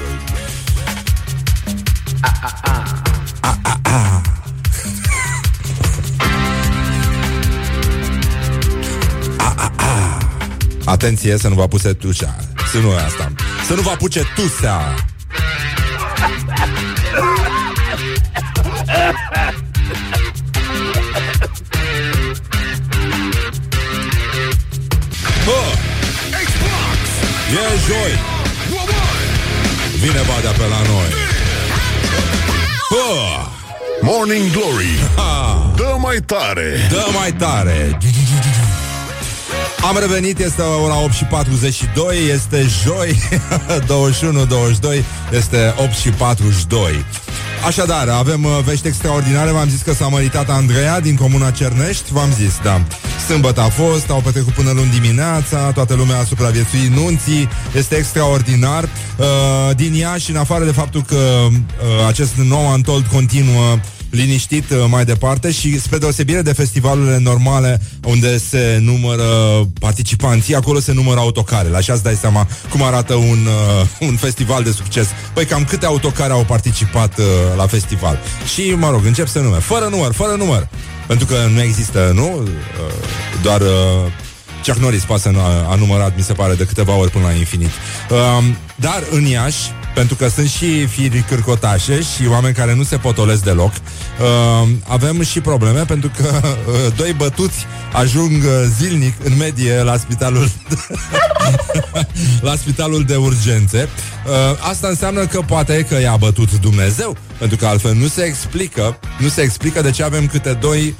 Atenție 10.84 11.36
să 11.38 11.48
nu 11.48 11.54
vă 11.54 11.62
apuce 11.62 11.94
tușa 11.94 12.36
Să 12.72 12.78
nu 12.78 12.90
asta 12.90 13.32
Să 13.66 13.74
nu 13.74 13.80
vă 13.80 13.90
apuce 13.90 14.22
tusea 14.34 14.94
E 27.54 27.66
joi. 27.86 28.12
Vine 29.98 30.20
badea 30.26 30.50
pe 30.50 30.66
la 30.70 30.92
noi. 30.92 31.10
Bă! 32.90 33.44
Morning 34.00 34.50
Glory. 34.50 34.98
Dă 35.76 35.96
mai 35.98 36.16
tare. 36.26 36.86
Dă 36.90 37.06
mai 37.18 37.32
tare. 37.32 37.98
Am 39.88 39.98
revenit, 39.98 40.38
este 40.38 40.62
ora 40.62 41.02
8 41.02 41.12
și 41.12 41.24
42 41.24 42.16
Este 42.32 42.66
joi 42.84 43.22
21-22 45.00 45.04
Este 45.32 45.74
8 45.76 45.92
și 45.92 46.08
42 46.08 47.04
Așadar, 47.66 48.08
avem 48.08 48.44
uh, 48.44 48.58
vești 48.64 48.86
extraordinare 48.86 49.50
V-am 49.50 49.68
zis 49.68 49.80
că 49.80 49.92
s-a 49.92 50.06
măritat 50.06 50.50
Andreea 50.50 51.00
din 51.00 51.16
comuna 51.16 51.50
Cernești 51.50 52.12
V-am 52.12 52.32
zis, 52.32 52.58
da 52.62 52.80
Sâmbătă 53.28 53.60
a 53.60 53.68
fost, 53.68 54.10
au 54.10 54.20
petrecut 54.20 54.52
până 54.52 54.70
luni 54.70 54.90
dimineața 54.90 55.72
Toată 55.72 55.94
lumea 55.94 56.18
a 56.18 56.24
supraviețuit 56.24 56.90
nunții 56.90 57.48
Este 57.74 57.94
extraordinar. 57.96 58.82
Uh, 58.84 59.76
Din 59.76 59.94
ea 60.00 60.16
și 60.16 60.30
în 60.30 60.36
afară 60.36 60.64
de 60.64 60.70
faptul 60.70 61.02
că 61.02 61.16
uh, 61.16 62.06
Acest 62.06 62.34
nou 62.34 62.70
antold 62.72 63.06
continuă 63.06 63.78
liniștit 64.14 64.70
uh, 64.70 64.84
mai 64.88 65.04
departe 65.04 65.52
și 65.52 65.80
spre 65.80 65.98
deosebire 65.98 66.42
de 66.42 66.52
festivalurile 66.52 67.18
normale 67.18 67.80
unde 68.06 68.38
se 68.38 68.78
numără 68.80 69.24
participanții, 69.80 70.54
acolo 70.54 70.80
se 70.80 70.92
numără 70.92 71.20
autocarele. 71.20 71.76
Așa 71.76 71.92
îți 71.92 72.02
dai 72.02 72.14
seama 72.14 72.48
cum 72.70 72.82
arată 72.82 73.14
un, 73.14 73.46
uh, 73.46 74.08
un 74.08 74.16
festival 74.16 74.62
de 74.62 74.70
succes. 74.70 75.06
Păi 75.34 75.44
cam 75.44 75.64
câte 75.64 75.86
autocare 75.86 76.32
au 76.32 76.44
participat 76.44 77.18
uh, 77.18 77.24
la 77.56 77.66
festival. 77.66 78.18
Și, 78.54 78.74
mă 78.76 78.90
rog, 78.90 79.06
încep 79.06 79.28
să 79.28 79.38
nume. 79.38 79.58
Fără 79.58 79.88
număr, 79.90 80.12
fără 80.12 80.34
număr. 80.34 80.68
Pentru 81.06 81.26
că 81.26 81.36
nu 81.52 81.62
există, 81.62 82.12
nu? 82.14 82.42
Uh, 82.42 82.48
doar... 83.42 83.60
Uh, 83.60 84.22
Chuck 84.64 84.78
Norris 84.78 85.04
pasă 85.04 85.32
a, 85.36 85.70
a 85.70 85.74
numărat, 85.74 86.16
mi 86.16 86.22
se 86.22 86.32
pare, 86.32 86.54
de 86.54 86.64
câteva 86.64 86.94
ori 86.94 87.10
până 87.10 87.24
la 87.24 87.32
infinit. 87.32 87.70
Um, 88.10 88.56
dar 88.76 89.02
în 89.10 89.24
Iași, 89.24 89.70
pentru 89.94 90.14
că 90.14 90.28
sunt 90.28 90.48
și 90.48 90.86
firi 90.86 91.24
cârcotașe 91.28 92.00
și 92.00 92.26
oameni 92.28 92.54
care 92.54 92.74
nu 92.74 92.82
se 92.82 92.96
potolesc 92.96 93.42
deloc, 93.44 93.72
um, 93.72 94.82
avem 94.88 95.22
și 95.22 95.40
probleme 95.40 95.84
pentru 95.84 96.10
că 96.16 96.40
uh, 96.42 96.96
doi 96.96 97.12
bătuți 97.12 97.66
ajung 97.92 98.42
uh, 98.42 98.50
zilnic 98.78 99.14
în 99.24 99.36
medie 99.36 99.82
la 99.82 99.96
spitalul 99.96 100.50
la 102.48 102.56
spitalul 102.56 103.04
de 103.04 103.16
urgențe. 103.16 103.88
Uh, 104.26 104.68
asta 104.70 104.88
înseamnă 104.88 105.26
că 105.26 105.40
poate 105.40 105.86
că 105.88 106.00
i-a 106.00 106.16
bătut 106.16 106.60
Dumnezeu, 106.60 107.16
pentru 107.38 107.56
că 107.56 107.66
altfel 107.66 107.94
nu 107.94 108.06
se 108.06 108.22
explică, 108.22 108.98
nu 109.18 109.28
se 109.28 109.40
explică 109.40 109.82
de 109.82 109.90
ce 109.90 110.02
avem 110.02 110.26
câte 110.26 110.52
doi, 110.52 110.94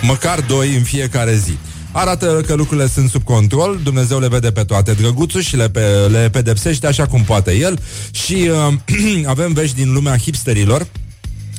măcar 0.00 0.40
doi 0.40 0.76
în 0.76 0.82
fiecare 0.82 1.36
zi. 1.36 1.58
Arată 1.92 2.42
că 2.46 2.54
lucrurile 2.54 2.88
sunt 2.88 3.10
sub 3.10 3.22
control, 3.22 3.80
Dumnezeu 3.82 4.18
le 4.18 4.28
vede 4.28 4.50
pe 4.50 4.64
toate 4.64 4.92
drăguțul 4.92 5.40
și 5.40 5.56
le, 5.56 5.70
pe, 5.70 6.06
le 6.10 6.28
pedepsește 6.32 6.86
așa 6.86 7.06
cum 7.06 7.22
poate 7.22 7.54
el 7.56 7.78
și 8.10 8.50
uh, 8.50 9.26
avem 9.34 9.52
vești 9.52 9.76
din 9.76 9.92
lumea 9.92 10.16
hipsterilor 10.16 10.86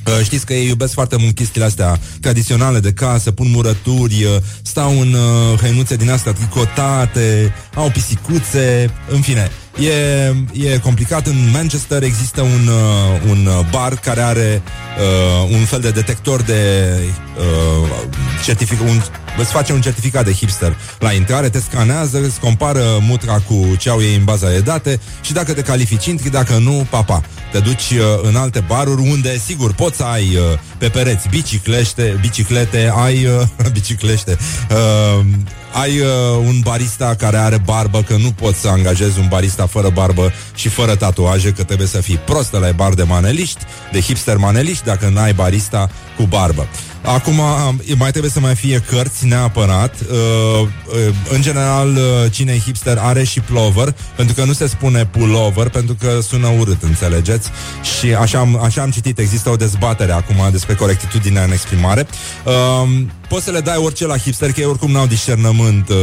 Uh, 0.08 0.24
știți 0.24 0.46
că 0.46 0.54
ei 0.54 0.68
iubesc 0.68 0.94
foarte 0.94 1.16
mult 1.20 1.36
chestiile 1.36 1.66
astea 1.66 2.00
tradiționale 2.22 2.80
de 2.80 2.92
casă, 2.94 3.32
pun 3.32 3.50
murături, 3.50 4.24
uh, 4.24 4.36
stau 4.62 5.00
în 5.00 5.14
uh, 5.14 5.60
hăinuțe 5.60 5.96
din 5.96 6.10
astea 6.10 6.34
tricotate, 6.34 7.54
au 7.76 7.90
pisicuțe, 7.90 8.90
în 9.10 9.22
fine. 9.22 9.52
E, 9.80 9.92
e 10.54 10.78
complicat. 10.78 11.28
În 11.28 11.50
Manchester 11.52 12.04
există 12.04 12.42
un, 12.42 12.68
uh, 12.68 13.30
un 13.30 13.50
bar 13.72 13.94
care 13.94 14.22
are 14.22 14.62
uh, 14.98 15.50
un 15.52 15.66
fel 15.66 15.80
de 15.80 15.90
detector 15.90 16.42
de 16.42 16.94
uh, 17.38 17.90
certific, 18.44 18.82
un, 18.82 19.02
îți 19.38 19.52
face 19.52 19.74
un 19.74 19.82
certificat 19.82 20.26
de 20.26 20.32
hipster 20.32 20.78
la 21.00 21.12
intrare, 21.12 21.50
te 21.50 21.60
scanează, 21.60 22.22
îți 22.24 22.40
compară 22.40 22.84
mutra 23.00 23.40
cu 23.40 23.76
ce 23.78 23.90
au 23.90 24.02
ei 24.02 24.16
în 24.16 24.24
baza 24.24 24.50
de 24.50 24.60
date 24.60 25.00
și 25.22 25.34
dacă 25.34 25.54
te 25.54 25.62
califici, 25.62 26.06
intri, 26.06 26.30
dacă 26.30 26.58
nu, 26.58 26.88
papa. 26.90 27.22
Te 27.52 27.60
duci 27.60 27.92
uh, 27.92 28.00
în 28.22 28.36
alte 28.36 28.64
baruri 28.68 29.02
unde, 29.02 29.38
sigur, 29.38 29.74
poți 29.74 29.98
să 29.98 30.04
ai 30.04 30.36
uh, 30.36 30.60
pe 30.78 30.90
pereți 30.90 31.30
biciclește, 31.30 32.18
biciclete, 32.22 32.92
ai 32.96 33.26
uh, 33.26 33.68
biciclește, 33.74 34.38
uh, 34.72 35.26
ai 35.72 36.00
uh, 36.00 36.08
un 36.46 36.60
barista 36.60 37.16
care 37.18 37.38
are 37.38 37.58
barbă, 37.66 38.02
că 38.02 38.16
nu 38.16 38.32
poți 38.32 38.60
să 38.60 38.68
angajezi 38.68 39.20
un 39.20 39.28
barista 39.30 39.66
fără 39.66 39.90
barbă 39.90 40.32
și 40.56 40.70
fără 40.70 40.96
tatuaje, 40.96 41.52
că 41.52 41.64
trebuie 41.64 41.88
să 41.88 42.02
fii 42.02 42.18
prost 42.18 42.52
la 42.52 42.72
bar 42.76 42.94
de 42.94 43.04
maneliști, 43.04 43.60
de 43.92 44.00
hipster 44.00 44.38
maneliști, 44.38 44.84
dacă 44.84 45.10
n-ai 45.10 45.34
barista 45.34 45.90
cu 46.18 46.24
barbă. 46.24 46.68
Acum 47.04 47.42
mai 47.98 48.10
trebuie 48.10 48.32
să 48.32 48.40
mai 48.40 48.56
fie 48.56 48.84
cărți 48.90 49.26
neapărat. 49.26 49.96
Uh, 50.02 50.18
uh, 50.60 51.14
în 51.30 51.42
general, 51.42 51.90
uh, 51.90 52.32
cine 52.32 52.52
e 52.52 52.58
hipster 52.58 52.98
are 52.98 53.24
și 53.24 53.40
plover, 53.40 53.96
pentru 54.16 54.36
că 54.36 54.44
nu 54.44 54.54
se 54.54 54.68
spune 54.68 55.06
pullover, 55.06 55.70
pentru 55.70 55.96
că 56.00 56.20
sună 56.28 56.48
urât, 56.60 56.84
înțelegeți? 56.84 57.50
Și 57.98 58.14
așa 58.14 58.40
am, 58.40 58.60
așa 58.64 58.82
am 58.82 58.90
citit, 58.90 59.20
există 59.20 59.50
o 59.50 59.56
dezbatere 59.56 60.12
acum 60.12 60.36
despre 60.52 60.74
corectitudinea 60.74 61.44
în 61.44 61.52
exprimare. 61.52 62.08
Uh, 62.46 62.90
poți 63.28 63.44
să 63.44 63.52
le 63.52 63.60
dai 63.60 63.78
orice 63.78 64.06
la 64.06 64.18
hipster, 64.18 64.52
că 64.52 64.60
ei 64.60 64.66
oricum 64.66 64.92
n-au 64.92 65.08
discernământ 65.08 65.90
uh, 65.90 65.96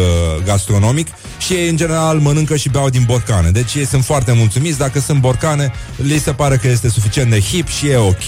gastronomic 0.45 1.07
și 1.39 1.53
ei 1.53 1.69
în 1.69 1.77
general 1.77 2.19
mănâncă 2.19 2.57
și 2.57 2.69
beau 2.69 2.89
din 2.89 3.03
borcane. 3.07 3.51
Deci 3.51 3.75
ei 3.75 3.87
sunt 3.87 4.05
foarte 4.05 4.33
mulțumiți, 4.33 4.79
dacă 4.79 5.01
sunt 5.01 5.21
borcane, 5.21 5.73
li 5.97 6.19
se 6.19 6.33
pare 6.33 6.57
că 6.57 6.69
este 6.69 6.89
suficient 6.89 7.31
de 7.31 7.41
hip 7.41 7.69
și 7.69 7.89
e 7.89 7.97
ok, 7.97 8.27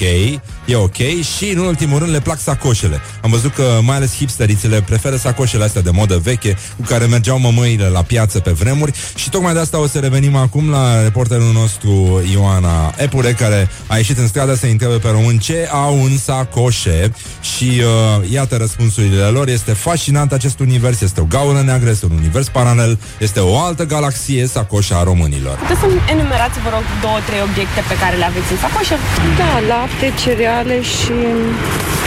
e 0.71 0.77
ok 0.77 0.97
și 1.37 1.51
în 1.55 1.59
ultimul 1.59 1.99
rând 1.99 2.11
le 2.11 2.21
plac 2.21 2.39
sacoșele. 2.39 3.01
Am 3.23 3.31
văzut 3.31 3.55
că 3.55 3.79
mai 3.83 3.97
ales 3.97 4.17
hipsterițele 4.17 4.81
preferă 4.81 5.17
sacoșele 5.17 5.65
astea 5.65 5.83
de 5.83 5.91
modă 5.91 6.19
veche 6.23 6.57
cu 6.77 6.83
care 6.83 7.05
mergeau 7.05 7.39
mămăile 7.39 7.87
la 7.87 8.03
piață 8.03 8.41
pe 8.41 8.51
vremuri 8.51 8.93
și 9.15 9.31
tocmai 9.31 9.53
de 9.53 9.59
asta 9.59 9.81
o 9.81 9.87
să 9.87 9.99
revenim 9.99 10.37
acum 10.37 10.71
la 10.71 11.03
reporterul 11.03 11.53
nostru 11.53 12.23
Ioana 12.33 12.95
Epure 12.97 13.33
care 13.33 13.69
a 13.87 13.97
ieșit 13.97 14.19
în 14.19 14.27
stradă 14.27 14.55
să 14.55 14.67
întrebe 14.67 14.97
pe 14.97 15.09
român 15.09 15.39
ce 15.39 15.69
au 15.73 16.03
în 16.05 16.19
sacoșe 16.19 17.13
și 17.41 17.83
uh, 18.21 18.31
iată 18.31 18.57
răspunsurile 18.57 19.25
lor. 19.25 19.49
Este 19.49 19.73
fascinant 19.73 20.33
acest 20.33 20.59
univers, 20.61 21.01
este 21.01 21.21
o 21.21 21.25
gaură 21.25 21.61
neagră, 21.61 21.91
este 21.91 22.05
un 22.05 22.17
univers 22.17 22.49
paralel, 22.49 22.99
este 23.19 23.41
o 23.41 23.59
altă 23.59 23.85
galaxie, 23.87 24.47
sacoșa 24.47 24.97
a 24.97 25.03
românilor. 25.03 25.57
Puteți 25.59 25.81
să 25.81 25.87
enumerați, 26.11 26.59
vă 26.61 26.71
rog, 26.73 26.85
două, 27.01 27.19
trei 27.27 27.43
obiecte 27.51 27.81
pe 27.89 27.97
care 28.03 28.17
le 28.17 28.25
aveți 28.25 28.53
în 28.53 28.59
sacoșă? 28.59 28.97
Da, 29.41 29.53
lapte, 29.69 30.13
cereale 30.23 30.60
și 30.69 31.13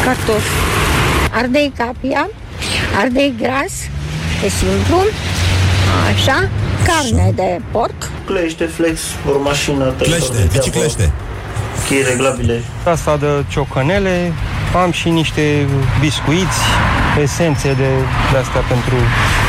cartofi. 0.05 0.49
Ardei 1.31 1.73
capia, 1.77 2.29
ardei 3.01 3.33
gras, 3.37 3.73
e 4.45 4.49
simplu, 4.49 4.97
așa, 6.13 6.49
carne 6.85 7.31
de 7.35 7.61
porc, 7.71 8.09
Clește, 8.25 8.65
flex, 8.65 8.99
o 9.35 9.41
mașină, 9.41 9.83
telefon 9.83 10.17
Clește, 10.17 10.33
de 10.33 10.37
ceapă, 10.37 10.57
biciclește. 10.57 11.11
Chei 11.87 12.03
reglabile. 12.09 12.61
Asta 12.83 13.17
de 13.17 13.43
ciocanele, 13.51 14.33
am 14.83 14.91
și 14.91 15.09
niște 15.09 15.67
biscuiți, 15.99 16.59
esențe 17.21 17.67
de, 17.67 17.89
de 18.31 18.37
astea 18.37 18.61
pentru 18.61 18.95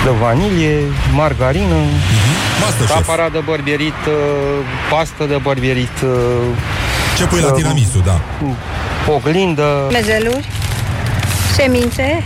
de 0.04 0.10
vanilie, 0.20 0.76
margarină, 1.14 1.74
Masterchef. 2.60 2.96
aparat 2.96 3.32
de 3.32 3.42
bărbierit, 3.44 4.00
uh, 4.06 4.14
pastă 4.90 5.24
de 5.24 5.38
bărbierit, 5.42 5.96
uh, 6.02 6.10
Ce 7.16 7.24
pui 7.26 7.40
la 7.40 7.50
tiramisu, 7.50 7.98
da. 8.04 8.20
oglindă, 9.12 9.88
Mezeluri, 9.92 10.48
semințe, 11.56 12.22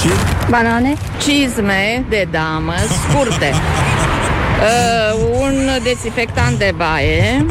Și 0.00 0.08
banane, 0.50 0.94
Cizme 1.22 2.04
de 2.08 2.28
damă 2.30 2.74
scurte. 3.08 3.52
Uh, 4.56 5.40
un 5.40 5.68
dezinfectant 5.82 6.58
de 6.58 6.74
baie, 6.76 7.46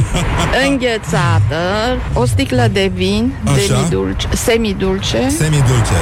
înghețată, 0.67 1.61
o 2.13 2.25
sticlă 2.25 2.67
de 2.71 2.91
vin 2.93 3.33
Așa. 3.43 3.55
semidulce, 3.55 4.27
semidulce 4.33 5.29
semidulce. 5.37 5.93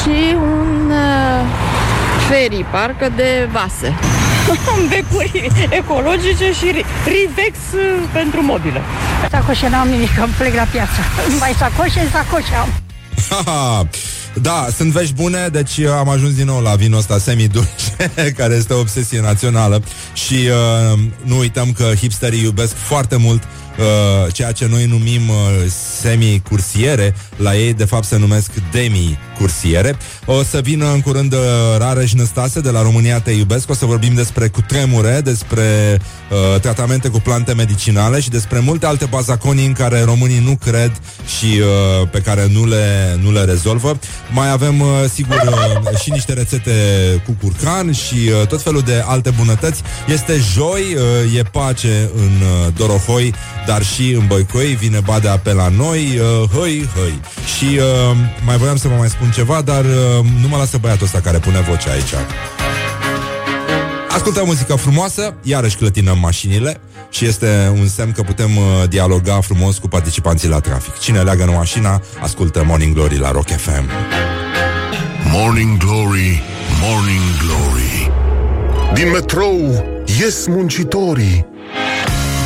și 0.00 0.34
un 0.34 0.90
uh, 0.90 1.44
ferii, 2.28 2.66
parcă 2.70 3.12
de 3.16 3.48
vase. 3.52 3.94
becuri 4.90 5.50
ecologice 5.70 6.52
și 6.52 6.66
ri- 6.76 6.86
Rivex 7.04 7.56
uh, 7.74 8.08
pentru 8.12 8.42
mobile. 8.42 8.80
Sacoșe 9.30 9.68
n-am 9.68 9.88
nimic, 9.88 10.14
că 10.14 10.24
plec 10.38 10.54
la 10.54 10.66
piață. 10.72 11.00
Numai 11.28 11.54
sacoșe, 11.58 12.08
sacoșe 12.12 12.54
am. 12.54 12.68
Haha. 13.30 13.88
Da, 14.42 14.66
sunt 14.76 14.92
vești 14.92 15.14
bune, 15.14 15.48
deci 15.52 15.76
uh, 15.76 15.90
am 15.98 16.08
ajuns 16.08 16.34
din 16.34 16.46
nou 16.46 16.60
la 16.60 16.74
vinul 16.74 16.98
ăsta 16.98 17.18
semi-dulce, 17.18 18.12
care 18.38 18.54
este 18.54 18.72
o 18.72 18.78
obsesie 18.78 19.20
națională 19.20 19.82
și 20.12 20.34
uh, 20.34 20.98
nu 21.22 21.38
uităm 21.38 21.72
că 21.72 21.90
hipsterii 21.96 22.42
iubesc 22.42 22.74
foarte 22.74 23.16
mult 23.16 23.42
uh, 23.42 24.32
ceea 24.32 24.52
ce 24.52 24.66
noi 24.66 24.84
numim 24.84 25.28
uh, 25.28 25.36
semi-cursiere, 26.00 27.14
la 27.36 27.56
ei 27.56 27.74
de 27.74 27.84
fapt 27.84 28.04
se 28.04 28.16
numesc 28.18 28.50
demi-cursiere. 29.38 29.96
O 30.24 30.42
să 30.42 30.60
vină 30.62 30.92
în 30.92 31.00
curând 31.00 31.32
uh, 31.32 31.38
Rareș 31.78 32.12
Năstase 32.12 32.60
de 32.60 32.70
la 32.70 32.82
România 32.82 33.20
Te 33.20 33.30
Iubesc, 33.30 33.70
o 33.70 33.74
să 33.74 33.86
vorbim 33.86 34.14
despre 34.14 34.48
cutremure, 34.48 35.20
despre 35.24 35.98
uh, 36.30 36.60
tratamente 36.60 37.08
cu 37.08 37.20
plante 37.20 37.54
medicinale 37.54 38.20
și 38.20 38.28
despre 38.28 38.58
multe 38.58 38.86
alte 38.86 39.04
bazaconii 39.04 39.66
în 39.66 39.72
care 39.72 40.02
românii 40.02 40.42
nu 40.44 40.58
cred 40.64 40.92
și 41.38 41.60
uh, 41.60 42.08
pe 42.10 42.20
care 42.20 42.48
nu 42.52 42.66
le, 42.66 43.18
nu 43.22 43.32
le 43.32 43.44
rezolvă. 43.44 43.98
Mai 44.32 44.50
avem, 44.50 44.80
uh, 44.80 44.88
sigur, 45.12 45.36
uh, 45.46 45.98
și 46.02 46.10
niște 46.10 46.32
rețete 46.32 46.72
cu 47.26 47.36
curcan 47.42 47.92
și 47.92 48.14
uh, 48.14 48.46
tot 48.46 48.62
felul 48.62 48.80
de 48.80 49.02
alte 49.06 49.30
bunătăți. 49.30 49.82
Este 50.06 50.36
joi, 50.54 50.82
uh, 50.94 51.38
e 51.38 51.42
pace 51.42 52.10
în 52.16 52.32
uh, 52.40 52.72
Dorohoi, 52.76 53.34
dar 53.66 53.84
și 53.84 54.10
în 54.12 54.26
Băicoi, 54.26 54.76
vine 54.80 55.00
badea 55.04 55.38
pe 55.38 55.52
la 55.52 55.68
noi, 55.68 56.20
uh, 56.20 56.48
hăi, 56.50 56.88
hăi. 56.94 57.20
Și 57.56 57.78
uh, 57.78 58.16
mai 58.44 58.56
voiam 58.56 58.76
să 58.76 58.88
vă 58.88 58.94
mai 58.98 59.08
spun 59.08 59.27
ceva, 59.30 59.60
dar 59.60 59.84
uh, 59.84 60.24
nu 60.40 60.48
mă 60.48 60.56
lasă 60.56 60.78
băiatul 60.78 61.06
ăsta 61.06 61.20
care 61.20 61.38
pune 61.38 61.60
vocea 61.60 61.90
aici. 61.90 62.14
Ascultăm 64.08 64.46
muzică 64.46 64.74
frumoasă, 64.74 65.34
iarăși 65.42 65.76
clătinăm 65.76 66.18
mașinile 66.18 66.80
și 67.10 67.24
este 67.24 67.72
un 67.80 67.88
semn 67.88 68.12
că 68.12 68.22
putem 68.22 68.56
uh, 68.56 68.88
dialoga 68.88 69.40
frumos 69.40 69.78
cu 69.78 69.88
participanții 69.88 70.48
la 70.48 70.60
trafic. 70.60 70.98
Cine 70.98 71.20
leagă 71.20 71.42
în 71.42 71.50
mașina, 71.54 72.02
ascultă 72.22 72.64
Morning 72.64 72.94
Glory 72.94 73.18
la 73.18 73.30
Rock 73.30 73.48
FM. 73.48 73.90
Morning 75.32 75.76
Glory, 75.76 76.42
Morning 76.80 77.20
Glory 77.44 78.10
Din 78.94 79.10
metrou 79.10 79.84
ies 80.20 80.46
muncitorii 80.46 81.46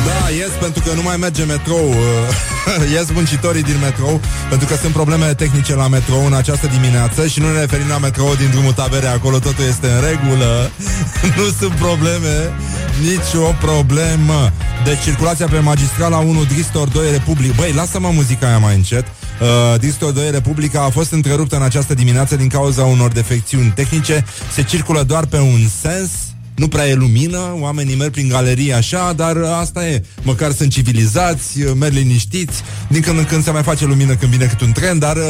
Da, 0.05 0.29
ies 0.29 0.53
pentru 0.59 0.83
că 0.85 0.93
nu 0.95 1.01
mai 1.01 1.17
merge 1.17 1.43
metrou 1.43 1.89
uh, 1.89 2.91
Ies 2.93 3.07
muncitorii 3.13 3.63
din 3.63 3.79
metrou 3.81 4.21
Pentru 4.49 4.67
că 4.67 4.75
sunt 4.75 4.93
probleme 4.93 5.33
tehnice 5.33 5.75
la 5.75 5.87
metrou 5.87 6.25
în 6.25 6.33
această 6.33 6.67
dimineață 6.67 7.27
Și 7.27 7.39
nu 7.39 7.51
ne 7.51 7.59
referim 7.59 7.87
la 7.87 7.97
metrou 7.97 8.35
din 8.35 8.49
drumul 8.49 8.71
tabere 8.71 9.07
Acolo 9.07 9.39
totul 9.39 9.65
este 9.67 9.87
în 9.87 10.01
regulă. 10.09 10.71
Nu 11.37 11.45
sunt 11.59 11.73
probleme 11.73 12.53
Nici 13.01 13.33
o 13.49 13.53
problemă. 13.59 14.51
Deci 14.83 15.01
circulația 15.03 15.47
pe 15.47 15.59
magistrala 15.59 16.17
1 16.17 16.43
Dristor 16.43 16.87
2 16.87 17.11
Republic 17.11 17.55
Băi, 17.55 17.71
lasă-mă 17.71 18.09
muzica 18.13 18.47
aia 18.47 18.57
mai 18.57 18.75
încet. 18.75 19.05
Uh, 19.07 19.79
Dristor 19.79 20.11
2 20.11 20.31
Republica 20.31 20.83
a 20.83 20.89
fost 20.89 21.11
întreruptă 21.11 21.55
în 21.55 21.61
această 21.61 21.93
dimineață 21.93 22.35
din 22.35 22.47
cauza 22.47 22.83
unor 22.83 23.11
defecțiuni 23.11 23.71
tehnice. 23.75 24.25
Se 24.53 24.63
circulă 24.63 25.03
doar 25.03 25.25
pe 25.25 25.37
un 25.37 25.67
sens 25.81 26.09
nu 26.55 26.67
prea 26.67 26.87
e 26.87 26.93
lumină, 26.93 27.57
oamenii 27.59 27.95
merg 27.95 28.11
prin 28.11 28.27
galerie 28.27 28.73
așa, 28.73 29.13
dar 29.15 29.37
asta 29.37 29.87
e. 29.87 30.03
Măcar 30.21 30.51
sunt 30.51 30.71
civilizați, 30.71 31.59
merg 31.79 31.93
liniștiți, 31.93 32.61
din 32.87 33.01
când 33.01 33.17
în 33.17 33.25
când 33.25 33.43
se 33.43 33.51
mai 33.51 33.63
face 33.63 33.85
lumină 33.85 34.13
când 34.13 34.31
vine 34.31 34.45
cât 34.45 34.61
un 34.61 34.71
tren, 34.71 34.99
dar 34.99 35.15
uh, 35.15 35.23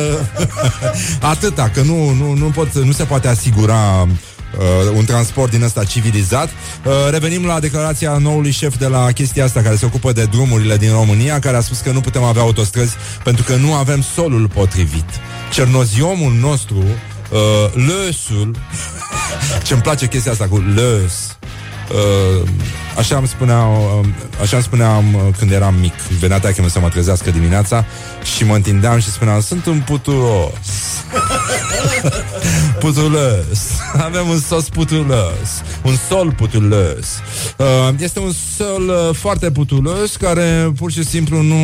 atâta, 1.32 1.70
că 1.74 1.82
nu, 1.82 2.10
nu, 2.10 2.34
nu, 2.34 2.46
pot, 2.46 2.74
nu 2.74 2.92
se 2.92 3.04
poate 3.04 3.28
asigura 3.28 4.08
uh, 4.58 4.96
un 4.96 5.06
transport 5.06 5.52
din 5.52 5.64
ăsta 5.64 5.84
civilizat. 5.84 6.50
Uh, 6.50 6.92
revenim 7.12 7.46
la 7.46 7.60
declarația 7.60 8.18
noului 8.18 8.52
șef 8.52 8.78
de 8.78 8.88
la 8.88 9.12
chestia 9.12 9.44
asta 9.44 9.62
care 9.62 9.76
se 9.76 9.86
ocupă 9.86 10.12
de 10.12 10.24
drumurile 10.24 10.78
din 10.78 10.92
România, 10.92 11.40
care 11.40 11.58
a 11.58 11.62
spus 11.62 11.80
că 11.80 11.92
nu 11.92 12.02
putem 12.02 12.24
avea 12.24 12.42
autostrăzi 12.42 12.94
pentru 13.24 13.44
că 13.44 13.56
nu 13.56 13.74
avem 13.74 14.02
solul 14.16 14.48
potrivit. 14.48 15.06
Cernoziomul 15.52 16.34
nostru, 16.34 16.84
uh, 17.32 17.72
lăsul, 17.74 18.56
ce-mi 19.64 19.82
place 19.82 20.08
chestia 20.08 20.32
asta 20.32 20.48
cu 20.48 20.64
lăs, 20.76 21.38
uh, 21.92 22.50
Așa 22.98 23.18
îmi 23.18 23.28
spuneau, 23.28 24.00
um, 24.04 24.14
așa 24.42 24.56
îmi 24.56 24.66
spuneam 24.66 25.14
uh, 25.14 25.22
când 25.38 25.52
eram 25.52 25.76
mic. 25.76 25.94
Venea 25.94 26.40
taică 26.40 26.68
să 26.70 26.80
mă 26.80 26.90
trezească 26.90 27.32
dimineața 27.32 27.86
și 28.36 28.44
mă 28.44 28.56
întindeam 28.56 29.00
și 29.00 29.12
spuneam, 29.12 29.42
sunt 29.42 29.66
un 29.66 29.82
putulos. 29.86 30.52
putulos. 32.80 33.60
Avem 33.94 34.30
un 34.30 34.40
sos 34.40 34.70
putulos. 34.70 35.62
Un 35.84 35.96
sol 36.10 36.34
putulos. 36.34 37.22
Uh, 37.58 37.66
Este 38.00 38.20
un 38.20 38.32
sol 38.58 38.88
uh, 38.88 39.16
foarte 39.16 39.52
putulos 39.52 40.16
care 40.16 40.72
pur 40.78 40.92
și 40.92 41.04
simplu 41.06 41.42
nu, 41.42 41.56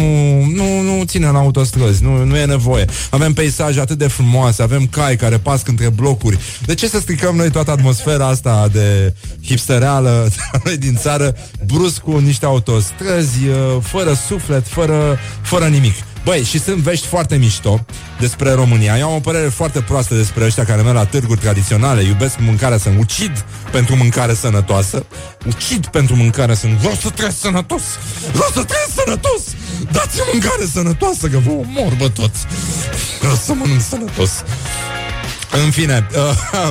nu, 0.43 0.81
nu 0.81 1.03
ține 1.03 1.29
la 1.29 1.39
autostrăzi. 1.39 2.03
Nu, 2.03 2.23
nu 2.23 2.37
e 2.37 2.45
nevoie. 2.45 2.85
Avem 3.09 3.33
peisaje 3.33 3.79
atât 3.79 3.97
de 3.97 4.07
frumoase, 4.07 4.61
avem 4.61 4.87
cai 4.87 5.15
care 5.15 5.37
pasc 5.37 5.67
între 5.67 5.89
blocuri. 5.89 6.39
De 6.65 6.73
ce 6.73 6.87
să 6.87 6.99
stricăm 6.99 7.35
noi 7.35 7.51
toată 7.51 7.71
atmosfera 7.71 8.27
asta 8.27 8.67
de 8.71 9.13
hipstereală 9.45 10.29
noi 10.63 10.77
din 10.77 10.95
țară 10.95 11.35
brusc 11.65 11.99
cu 11.99 12.17
niște 12.17 12.45
autostrăzi, 12.45 13.47
uh, 13.47 13.81
fără 13.81 14.13
suflet, 14.27 14.67
fără, 14.67 15.19
fără 15.41 15.65
nimic? 15.65 15.93
Băi, 16.29 16.43
și 16.43 16.59
sunt 16.59 16.77
vești 16.77 17.07
foarte 17.07 17.35
mișto 17.35 17.85
despre 18.19 18.51
România. 18.51 18.97
Eu 18.97 19.09
am 19.09 19.15
o 19.15 19.19
părere 19.19 19.47
foarte 19.47 19.81
proastă 19.81 20.15
despre 20.15 20.45
ăștia 20.45 20.65
care 20.65 20.81
merg 20.81 20.95
la 20.95 21.05
târguri 21.05 21.39
tradiționale, 21.39 22.03
iubesc 22.03 22.39
mâncarea 22.39 22.77
să 22.77 22.89
ucid 22.97 23.45
pentru 23.71 23.95
mâncare 23.95 24.33
sănătoasă, 24.33 25.05
ucid 25.47 25.85
pentru 25.85 26.15
mâncare 26.15 26.53
sănătoasă. 26.53 26.87
Vreau 26.87 27.01
să 27.01 27.09
trăiesc 27.09 27.39
sănătos! 27.39 27.81
Vreau 28.31 28.49
să 28.53 28.63
trăiesc 28.63 28.91
sănătos! 28.95 29.41
Dați-mi 29.91 30.25
mâncare 30.31 30.65
sănătoasă, 30.73 31.27
că 31.27 31.37
vă 31.37 31.49
omor, 31.51 31.93
bă, 31.97 32.09
toți! 32.09 32.39
Vreau 33.19 33.35
să 33.35 33.53
mănânc 33.53 33.81
sănătos! 33.81 34.31
În 35.63 35.71
fine, 35.71 36.07
uh, 36.15 36.69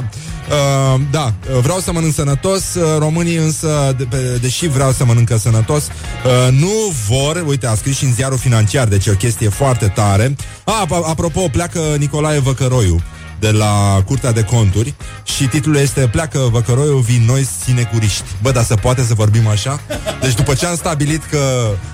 Uh, 0.49 1.01
da, 1.11 1.32
uh, 1.55 1.61
vreau 1.62 1.78
să 1.78 1.92
mănânc 1.92 2.14
sănătos 2.14 2.74
uh, 2.74 2.82
Românii 2.99 3.36
însă, 3.36 3.94
de, 3.96 4.05
pe, 4.05 4.38
deși 4.40 4.68
vreau 4.68 4.92
să 4.92 5.05
mănâncă 5.05 5.36
sănătos 5.36 5.84
uh, 5.84 6.53
Nu 6.53 6.92
vor, 7.09 7.44
uite, 7.46 7.66
a 7.66 7.74
scris 7.74 7.96
și 7.96 8.05
în 8.05 8.12
ziarul 8.12 8.38
financiar 8.38 8.88
Deci 8.88 9.07
e 9.07 9.11
o 9.11 9.14
chestie 9.14 9.49
foarte 9.49 9.86
tare 9.86 10.36
ah, 10.64 10.82
Apropo, 11.05 11.49
pleacă 11.49 11.80
Nicolae 11.99 12.38
Văcăroiu 12.38 13.03
de 13.38 13.51
la 13.51 14.03
Curtea 14.07 14.32
de 14.32 14.42
Conturi 14.42 14.94
și 15.24 15.46
titlul 15.46 15.76
este 15.76 16.09
Pleacă 16.09 16.38
Văcăroiu, 16.53 16.96
vin 16.96 17.22
noi 17.26 17.49
sinecuriști. 17.64 18.24
Bă, 18.42 18.51
dar 18.51 18.64
se 18.64 18.74
poate 18.74 19.03
să 19.03 19.14
vorbim 19.14 19.46
așa? 19.46 19.80
Deci 20.20 20.34
după 20.34 20.55
ce 20.55 20.66
am 20.66 20.76
stabilit 20.76 21.24
că 21.24 21.38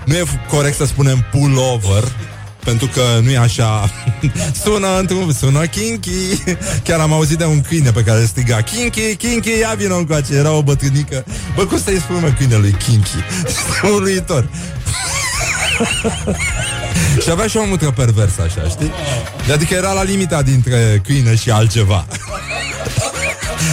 nu 0.05 0.14
e 0.14 0.24
corect 0.48 0.76
să 0.76 0.84
spunem 0.84 1.24
pullover, 1.30 2.05
pentru 2.64 2.86
că 2.86 3.02
nu 3.22 3.30
e 3.30 3.38
așa. 3.38 3.90
Sună 4.62 4.98
într-un, 4.98 5.32
sună 5.32 5.66
Kinky. 5.66 6.42
Chiar 6.82 7.00
am 7.00 7.12
auzit 7.12 7.38
de 7.38 7.44
un 7.44 7.60
câine 7.60 7.90
pe 7.90 8.02
care 8.02 8.24
striga 8.24 8.60
Kinky, 8.60 9.16
Kinky, 9.16 9.58
ia 9.58 9.74
vină 9.76 9.94
încoace. 9.94 10.34
Era 10.34 10.52
o 10.52 10.62
bătrânică. 10.62 11.24
Bă, 11.54 11.66
cum 11.66 11.78
să-i 11.84 11.98
spune 11.98 12.34
câinelui 12.38 12.76
Kinky? 12.86 13.16
Uluitor 13.94 14.48
și 17.22 17.30
avea 17.30 17.46
și 17.46 17.56
o 17.56 17.64
mutră 17.66 17.90
perversă 17.90 18.42
așa, 18.42 18.68
știi? 18.68 18.92
Adică 19.52 19.74
era 19.74 19.92
la 19.92 20.02
limita 20.02 20.42
dintre 20.42 21.00
câine 21.04 21.34
și 21.34 21.50
altceva 21.50 22.06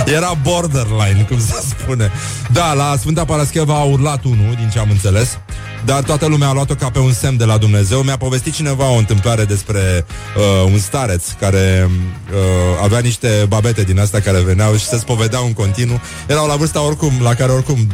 Era 0.06 0.34
borderline, 0.44 1.26
cum 1.28 1.40
se 1.40 1.64
spune 1.68 2.12
Da, 2.52 2.74
la 2.74 2.96
Sfânta 3.00 3.26
Parascheva 3.26 3.74
a 3.74 3.84
urlat 3.84 4.24
unul, 4.24 4.56
din 4.58 4.70
ce 4.74 4.80
am 4.80 4.90
înțeles 4.90 5.38
dar 5.86 6.04
toată 6.04 6.26
lumea 6.26 6.48
a 6.48 6.54
luat-o 6.54 6.76
ca 6.76 6.90
pe 6.90 7.00
un 7.00 7.14
semn 7.14 7.38
de 7.38 7.46
la 7.46 7.58
Dumnezeu. 7.58 8.02
Mi-a 8.02 8.18
povestit 8.18 8.54
cineva 8.54 8.90
o 8.90 8.98
întâmplare 8.98 9.46
despre 9.46 10.06
uh, 10.38 10.72
un 10.72 10.80
stareț 10.80 11.24
care 11.40 11.90
uh, 11.90 12.84
avea 12.84 13.00
niște 13.00 13.46
babete 13.48 13.84
din 13.84 14.00
astea 14.00 14.20
care 14.20 14.42
veneau 14.42 14.76
și 14.76 14.86
se 14.86 14.98
spovedeau 14.98 15.46
în 15.46 15.54
continuu. 15.54 16.02
Erau 16.28 16.48
la 16.48 16.56
vârsta 16.56 16.82
oricum, 16.82 17.12
la 17.22 17.34
care 17.34 17.52
oricum 17.52 17.92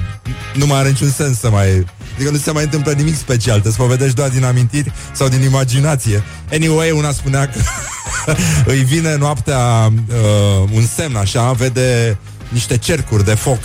nu 0.53 0.65
mai 0.65 0.79
are 0.79 0.89
niciun 0.89 1.09
sens 1.09 1.39
să 1.39 1.49
mai... 1.49 1.85
Adică 2.17 2.31
nu 2.31 2.37
se 2.37 2.51
mai 2.51 2.63
întâmplă 2.63 2.91
nimic 2.91 3.17
special, 3.17 3.61
te 3.61 3.71
spovedești 3.71 4.15
doar 4.15 4.29
din 4.29 4.43
amintiri 4.43 4.91
sau 5.11 5.27
din 5.27 5.41
imaginație. 5.41 6.23
Anyway, 6.51 6.91
una 6.91 7.11
spunea 7.11 7.47
că 7.47 7.59
îi 8.71 8.83
vine 8.83 9.15
noaptea 9.15 9.91
uh, 10.07 10.69
un 10.73 10.85
semn 10.95 11.15
așa, 11.15 11.51
vede 11.51 12.17
niște 12.49 12.77
cercuri 12.77 13.25
de 13.25 13.33
foc 13.33 13.59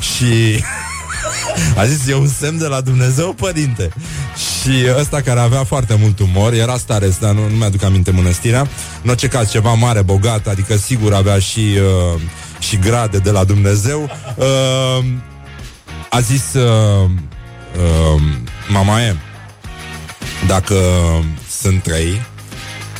și 0.00 0.64
a 1.80 1.84
zis, 1.86 2.08
e 2.08 2.14
un 2.14 2.28
semn 2.28 2.58
de 2.58 2.66
la 2.66 2.80
Dumnezeu, 2.80 3.32
părinte. 3.32 3.88
Și 4.36 4.70
ăsta 4.98 5.20
care 5.20 5.40
avea 5.40 5.64
foarte 5.64 5.96
mult 6.00 6.18
umor, 6.18 6.52
era 6.52 6.76
stare, 6.76 7.16
dar 7.20 7.32
nu, 7.32 7.48
nu 7.48 7.54
mi-aduc 7.54 7.82
aminte 7.82 8.10
mănăstirea, 8.10 8.68
în 9.02 9.10
orice 9.10 9.28
caz 9.28 9.50
ceva 9.50 9.72
mare, 9.72 10.02
bogat, 10.02 10.46
adică 10.46 10.76
sigur 10.76 11.14
avea 11.14 11.38
și, 11.38 11.78
uh, 12.14 12.20
și 12.58 12.76
grade 12.76 13.18
de 13.18 13.30
la 13.30 13.44
Dumnezeu, 13.44 14.10
uh, 14.36 15.04
a 16.10 16.20
zis, 16.20 16.54
uh, 16.54 17.10
uh, 17.76 18.22
mama 18.68 19.00
e, 19.00 19.16
dacă 20.46 20.74
sunt 21.60 21.82
trei, 21.82 22.22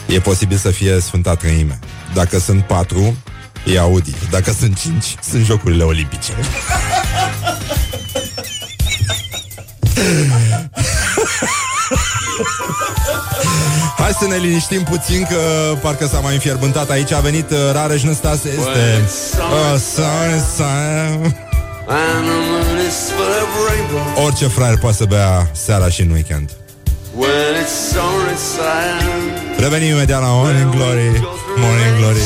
e 0.06 0.20
posibil 0.20 0.56
să 0.56 0.70
fie 0.70 1.00
Sfânta 1.00 1.34
Trăime. 1.34 1.78
Dacă 2.14 2.38
sunt 2.38 2.64
patru, 2.64 3.16
e 3.64 3.78
Audi. 3.78 4.14
Dacă 4.30 4.52
sunt 4.58 4.78
cinci, 4.80 5.14
sunt 5.30 5.44
Jocurile 5.44 5.82
Olimpice. 5.82 6.32
Hai 13.96 14.12
să 14.18 14.26
ne 14.26 14.36
liniștim 14.36 14.82
puțin 14.82 15.26
că 15.28 15.38
parcă 15.80 16.06
s-a 16.06 16.18
mai 16.18 16.34
înfierbântat 16.34 16.90
aici. 16.90 17.12
A 17.12 17.20
venit 17.20 17.50
uh, 17.50 17.58
Rareș 17.72 18.02
Năstase, 18.02 18.48
este... 18.48 19.04
Uh, 19.38 19.80
sorry, 19.94 20.42
sorry. 20.56 21.36
Orice 24.24 24.46
fraier 24.46 24.78
poate 24.78 24.96
să 24.96 25.04
bea 25.04 25.50
seara 25.52 25.88
și 25.88 26.00
în 26.00 26.10
weekend. 26.10 26.50
Revenim 29.58 29.94
imediat 29.94 30.20
la 30.20 30.26
Morning 30.26 30.70
Glory 30.70 31.28
Morning 31.56 31.96
Glory 31.98 32.20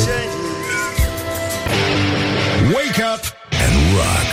Wake 2.75 3.03
up 3.15 3.23
and 3.65 3.75
rock. 3.99 4.29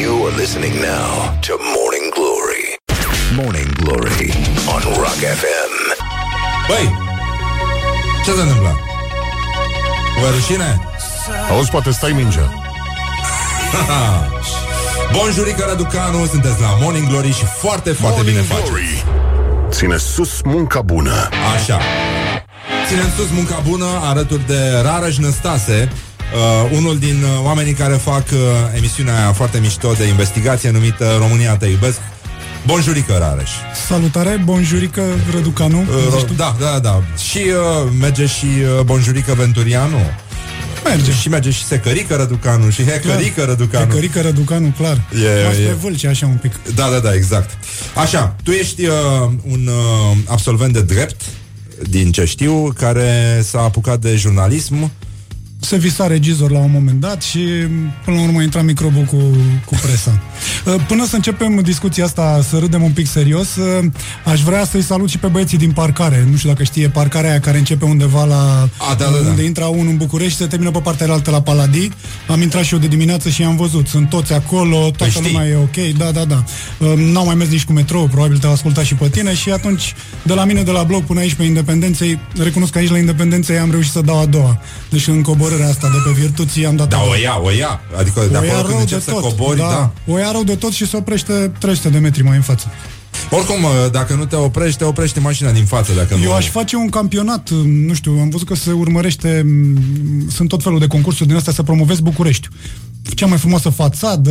You 0.00 0.26
are 0.26 0.36
listening 0.36 0.74
now 0.74 1.38
to 1.46 1.52
Morning 1.76 2.06
Glory. 2.18 2.64
Morning 3.40 3.70
Glory 3.82 4.32
on 4.74 4.82
Rock 4.96 5.20
FM. 5.40 5.72
Băi, 6.68 6.98
ce 8.24 8.30
se 8.30 8.40
întâmplă? 8.40 8.78
Vă 10.20 10.26
e 10.26 10.30
rușine? 10.30 10.80
Auzi, 11.50 11.70
poate 11.70 11.90
stai 11.90 12.12
mingea. 12.12 12.63
Bonjurică 15.16 15.64
Raducanu, 15.68 16.26
sunteți 16.26 16.60
la 16.60 16.76
Morning 16.80 17.08
Glory 17.08 17.32
și 17.32 17.44
foarte, 17.58 17.90
foarte 17.90 18.16
Morning 18.22 18.36
bine 18.36 18.40
faceți. 18.48 18.68
Glory. 18.68 19.04
Ține 19.70 19.96
sus 19.96 20.40
munca 20.44 20.80
bună. 20.80 21.28
Așa. 21.54 21.80
Ținem 22.88 23.06
sus 23.16 23.26
munca 23.34 23.62
bună 23.68 23.86
alături 24.02 24.46
de 24.46 24.58
Rareș 24.82 25.16
Năstase, 25.16 25.88
uh, 26.34 26.70
unul 26.76 26.98
din 26.98 27.22
uh, 27.22 27.44
oamenii 27.44 27.72
care 27.72 27.94
fac 27.94 28.24
uh, 28.32 28.38
emisiunea 28.76 29.16
aia 29.16 29.32
foarte 29.32 29.58
mișto 29.58 29.92
de 29.98 30.04
investigație 30.04 30.70
numită 30.70 31.14
România 31.18 31.56
te 31.56 31.66
iubesc. 31.66 31.98
Bonjurică, 32.66 33.16
Rareș. 33.18 33.50
Salutare, 33.86 34.40
bonjurică, 34.44 35.02
Răducanu. 35.32 35.78
Uh, 35.80 35.86
ro- 36.22 36.36
da, 36.36 36.56
da, 36.60 36.78
da. 36.78 37.02
Și 37.28 37.38
uh, 37.38 37.90
merge 38.00 38.26
și 38.26 38.46
uh, 38.78 38.82
Bonjurică 38.84 39.34
Venturianu. 39.34 39.98
Merge. 40.84 41.12
Și 41.12 41.28
merge 41.28 41.50
și 41.50 41.64
Secărică 41.64 42.14
Răducanu 42.14 42.70
și 42.70 42.84
Hecărică 42.84 43.44
Răducanu. 43.44 43.84
Hecărică 43.86 44.20
Răducanu, 44.20 44.74
clar. 44.76 44.96
E- 44.96 45.46
Mas 45.46 45.56
e- 45.56 45.60
pe 45.66 45.72
vâlce, 45.80 46.06
așa 46.08 46.26
un 46.26 46.36
pic. 46.42 46.52
Da, 46.74 46.88
da, 46.90 46.98
da, 46.98 47.14
exact. 47.14 47.50
Așa, 47.94 48.36
tu 48.42 48.50
ești 48.50 48.86
uh, 48.86 48.92
un 49.50 49.66
uh, 49.66 50.16
absolvent 50.26 50.72
de 50.72 50.82
drept, 50.82 51.22
din 51.88 52.12
ce 52.12 52.24
știu, 52.24 52.72
care 52.78 53.40
s-a 53.50 53.60
apucat 53.60 53.98
de 54.00 54.16
jurnalism. 54.16 54.90
Se 55.64 55.76
visa 55.76 56.06
regizor 56.06 56.50
la 56.50 56.58
un 56.58 56.70
moment 56.72 57.00
dat 57.00 57.22
și 57.22 57.38
până 58.04 58.16
la 58.16 58.22
urmă 58.22 58.42
intra 58.42 58.62
microbul 58.62 59.02
cu, 59.02 59.16
cu 59.64 59.74
presa. 59.82 60.20
Uh, 60.66 60.74
Până 60.88 61.06
să 61.06 61.16
începem 61.16 61.60
discuția 61.62 62.04
asta, 62.04 62.40
să 62.48 62.58
râdem 62.58 62.82
un 62.82 62.90
pic 62.90 63.06
serios, 63.06 63.56
uh, 63.56 63.84
aș 64.24 64.40
vrea 64.40 64.64
să-i 64.64 64.82
salut 64.82 65.08
și 65.08 65.18
pe 65.18 65.26
băieții 65.26 65.58
din 65.58 65.70
parcare. 65.72 66.26
Nu 66.30 66.36
știu 66.36 66.48
dacă 66.48 66.62
știe 66.62 66.88
parcarea 66.88 67.30
aia 67.30 67.40
care 67.40 67.58
începe 67.58 67.84
undeva 67.84 68.24
la... 68.24 68.68
A, 68.90 68.94
da, 68.94 69.04
da, 69.04 69.10
da. 69.22 69.28
Unde 69.28 69.44
intra 69.44 69.66
unul 69.66 69.88
în 69.88 69.96
București 69.96 70.32
și 70.32 70.36
se 70.36 70.46
termină 70.46 70.70
pe 70.70 70.78
partea 70.78 71.12
altă 71.12 71.30
la 71.30 71.42
Paladii. 71.42 71.92
Am 72.28 72.40
intrat 72.42 72.64
și 72.64 72.74
eu 72.74 72.80
de 72.80 72.86
dimineață 72.86 73.28
și 73.28 73.42
am 73.42 73.56
văzut. 73.56 73.86
Sunt 73.88 74.08
toți 74.08 74.32
acolo, 74.32 74.76
toată 74.78 74.96
Păi 74.96 75.10
știi. 75.10 75.32
lumea 75.32 75.46
e 75.48 75.56
ok, 75.56 75.96
da, 75.96 76.10
da, 76.10 76.24
da. 76.24 76.44
Uh, 76.78 76.92
N-au 76.96 77.24
mai 77.24 77.34
mers 77.34 77.50
nici 77.50 77.64
cu 77.64 77.72
metrou, 77.72 78.06
probabil 78.06 78.38
te-au 78.38 78.52
ascultat 78.52 78.84
și 78.84 78.94
pe 78.94 79.08
tine 79.08 79.34
și 79.34 79.50
atunci, 79.50 79.94
de 80.22 80.32
la 80.34 80.44
mine, 80.44 80.62
de 80.62 80.70
la 80.70 80.82
bloc 80.82 81.04
până 81.04 81.20
aici 81.20 81.34
pe 81.34 81.42
Independenței, 81.42 82.18
recunosc 82.38 82.72
că 82.72 82.78
aici 82.78 82.90
la 82.90 82.98
Independenței 82.98 83.58
am 83.58 83.70
reușit 83.70 83.92
să 83.92 84.00
dau 84.00 84.20
a 84.20 84.26
doua. 84.26 84.60
Deci 84.90 85.06
în 85.06 85.22
coborârea 85.54 85.68
asta 85.68 85.88
de 85.88 86.10
pe 86.10 86.20
virtuții 86.20 86.66
am 86.66 86.76
dat 86.76 86.88
Da, 86.88 86.96
a 86.96 87.00
doua. 87.00 87.12
o 87.14 87.18
ia, 87.18 87.40
o 87.42 87.50
ia. 87.50 87.80
Adică 87.98 88.20
de 88.30 88.36
o 88.36 88.42
ia 88.44 88.48
acolo 88.50 88.62
când 88.62 88.68
rău 88.72 88.80
încep 88.80 88.98
de 88.98 89.04
să 89.04 89.10
tot, 89.10 89.22
cobori, 89.22 89.58
da. 89.58 89.68
da. 89.68 90.12
O 90.12 90.18
ia 90.18 90.30
rău 90.32 90.44
de 90.44 90.54
tot 90.54 90.72
și 90.72 90.86
se 90.86 90.96
oprește 90.96 91.52
300 91.58 91.88
de 91.88 91.98
metri 91.98 92.22
mai 92.22 92.36
în 92.36 92.42
față. 92.42 92.66
Oricum, 93.30 93.62
uh, 93.62 93.70
dacă 93.92 94.14
nu 94.14 94.24
te 94.24 94.36
oprești, 94.36 94.78
te 94.78 94.84
oprește 94.84 95.20
mașina 95.20 95.50
din 95.50 95.64
față. 95.64 95.92
Dacă 95.96 96.14
Eu 96.14 96.28
nu... 96.28 96.32
aș 96.32 96.48
face 96.48 96.76
un 96.76 96.88
campionat, 96.88 97.50
nu 97.86 97.94
știu, 97.94 98.12
am 98.20 98.28
văzut 98.28 98.46
că 98.46 98.54
se 98.54 98.72
urmărește, 98.72 99.42
m, 99.46 100.30
sunt 100.30 100.48
tot 100.48 100.62
felul 100.62 100.78
de 100.78 100.86
concursuri 100.86 101.28
din 101.28 101.36
astea 101.36 101.52
să 101.52 101.62
promovezi 101.62 102.02
București. 102.02 102.48
cea 103.14 103.26
mai 103.26 103.38
frumoasă 103.38 103.68
fațadă, 103.68 104.30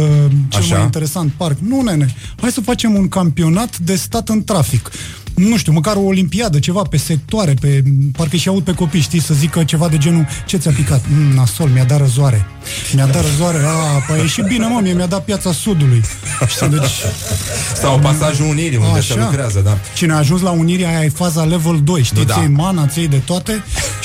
cel 0.50 0.62
Așa. 0.62 0.76
mai 0.76 0.84
interesant 0.84 1.32
parc. 1.38 1.58
Nu, 1.60 1.82
nene, 1.82 2.16
hai 2.42 2.52
să 2.52 2.62
facem 2.62 2.96
un 2.96 3.08
campionat 3.08 3.78
de 3.78 3.96
stat 3.96 4.30
în 4.30 4.44
trafic. 4.44 4.90
Nu 5.36 5.58
știu, 5.58 5.72
măcar 5.72 5.96
o 5.96 6.00
olimpiadă, 6.02 6.60
ceva 6.60 6.82
pe 6.90 6.98
sectoare, 6.98 7.54
pe, 7.62 7.84
parcă 8.18 8.36
și 8.36 8.48
aud 8.48 8.64
pe 8.64 8.74
copii, 8.74 9.00
știi, 9.02 9.22
să 9.22 9.34
zică 9.34 9.64
ceva 9.64 9.88
de 9.88 9.98
genul, 9.98 10.28
ce 10.46 10.58
ți-a 10.58 10.72
picat? 10.72 11.02
Mm, 11.08 11.36
nasol, 11.36 11.70
mi-a 11.70 11.84
dat 11.84 11.98
răzoare. 12.00 12.46
Mi-a 12.94 13.06
dat 13.06 13.22
răzoare, 13.22 13.58
a, 13.58 14.00
păi 14.08 14.20
e 14.24 14.28
și 14.28 14.42
bine, 14.42 14.66
mă, 14.68 14.80
mie 14.84 14.94
mi-a 14.94 15.06
dat 15.06 15.24
piața 15.26 15.52
Sudului. 15.52 16.04
Știi, 16.48 16.68
deci, 16.70 16.82
Sau 17.82 18.00
pasajul 18.00 18.46
Unirii, 18.46 18.78
unde 18.78 19.02
se 19.02 19.14
Așa. 19.14 19.24
lucrează, 19.24 19.60
da. 19.60 19.78
Cine 19.96 20.14
a 20.14 20.18
ajuns 20.18 20.42
la 20.42 20.50
Unirii, 20.52 20.86
aia 20.86 21.04
e 21.04 21.10
faza 21.10 21.44
level 21.44 21.80
2, 21.84 22.04
știi, 22.04 22.18
Nu, 22.18 22.24
da. 22.24 22.34
ți 22.34 22.48
mana, 22.48 22.88
ți 22.88 23.00
de 23.02 23.18
toate 23.26 23.64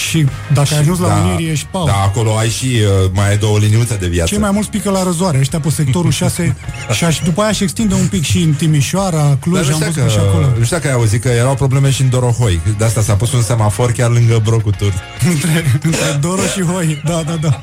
și 0.09 0.27
dacă 0.53 0.69
ai 0.75 0.81
ajuns 0.81 0.99
la 0.99 1.09
da, 1.09 1.15
Unirii, 1.15 1.51
ești 1.51 1.67
pau. 1.71 1.87
Da, 1.87 1.93
acolo 1.93 2.37
ai 2.37 2.49
și 2.49 2.65
uh, 2.65 3.11
mai 3.15 3.29
ai 3.29 3.37
două 3.39 3.59
liniuțe 3.59 3.97
de 3.97 4.07
viață. 4.07 4.29
Cei 4.31 4.39
mai 4.39 4.51
mulți 4.51 4.71
pică 4.71 4.91
la 4.91 5.03
răzoare, 5.03 5.39
ăștia 5.39 5.61
pe 5.61 5.71
sectorul 5.71 6.11
6 6.11 6.57
și 6.97 7.05
aș, 7.05 7.19
după 7.25 7.43
aia 7.43 7.53
și 7.53 7.63
extinde 7.63 7.95
un 7.95 8.07
pic 8.07 8.23
și 8.25 8.39
în 8.39 8.53
Timișoara, 8.53 9.17
Dar 9.23 9.39
Cluj, 9.41 9.69
nu 9.69 9.75
am 9.75 9.81
știu, 9.81 9.85
văzut 9.85 9.95
că, 9.95 10.01
că 10.03 10.09
și 10.09 10.19
acolo. 10.19 10.47
nu 10.59 10.65
știu 10.65 10.77
dacă 10.77 10.89
ai 10.89 10.95
auzit 10.95 11.18
că 11.19 11.29
erau 11.29 11.55
probleme 11.55 11.91
și 11.91 12.03
în 12.03 12.09
Dorohoi. 12.11 12.61
De 12.79 12.85
asta 12.85 13.01
s-a 13.03 13.15
pus 13.15 13.33
un 13.33 13.43
semafor 13.43 13.93
chiar 13.93 14.11
lângă 14.11 14.41
Brocutur. 14.45 14.93
între, 15.33 15.81
între 15.83 16.19
Doro 16.21 16.43
și 16.43 16.63
Hoi, 16.63 17.03
da, 17.05 17.23
da, 17.27 17.37
da. 17.41 17.61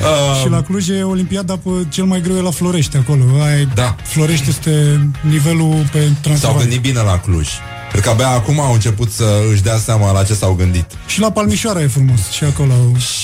Uh, 0.00 0.40
și 0.42 0.48
la 0.48 0.62
Cluj 0.62 0.88
e 0.88 1.02
Olimpiada 1.02 1.56
pe 1.56 1.70
cel 1.88 2.04
mai 2.04 2.20
greu 2.20 2.36
e 2.36 2.40
la 2.40 2.50
Florești 2.50 2.96
acolo. 2.96 3.22
Ai, 3.42 3.68
Da. 3.74 3.96
Florești 4.02 4.48
este 4.48 5.06
nivelul 5.20 5.88
pe 5.92 5.98
s-au 5.98 6.14
Transilvania. 6.22 6.60
gândit 6.60 6.80
bine 6.80 7.00
la 7.00 7.18
Cluj. 7.18 7.48
Cred 7.94 8.06
că 8.06 8.12
abia 8.12 8.28
acum 8.28 8.60
au 8.60 8.72
început 8.72 9.10
să 9.12 9.24
își 9.52 9.62
dea 9.62 9.76
seama 9.76 10.12
la 10.12 10.22
ce 10.22 10.34
s-au 10.34 10.52
gândit. 10.52 10.84
Și 11.06 11.20
la 11.20 11.30
Palmișoara 11.30 11.82
e 11.82 11.86
frumos, 11.86 12.30
și 12.30 12.44
acolo. 12.44 12.72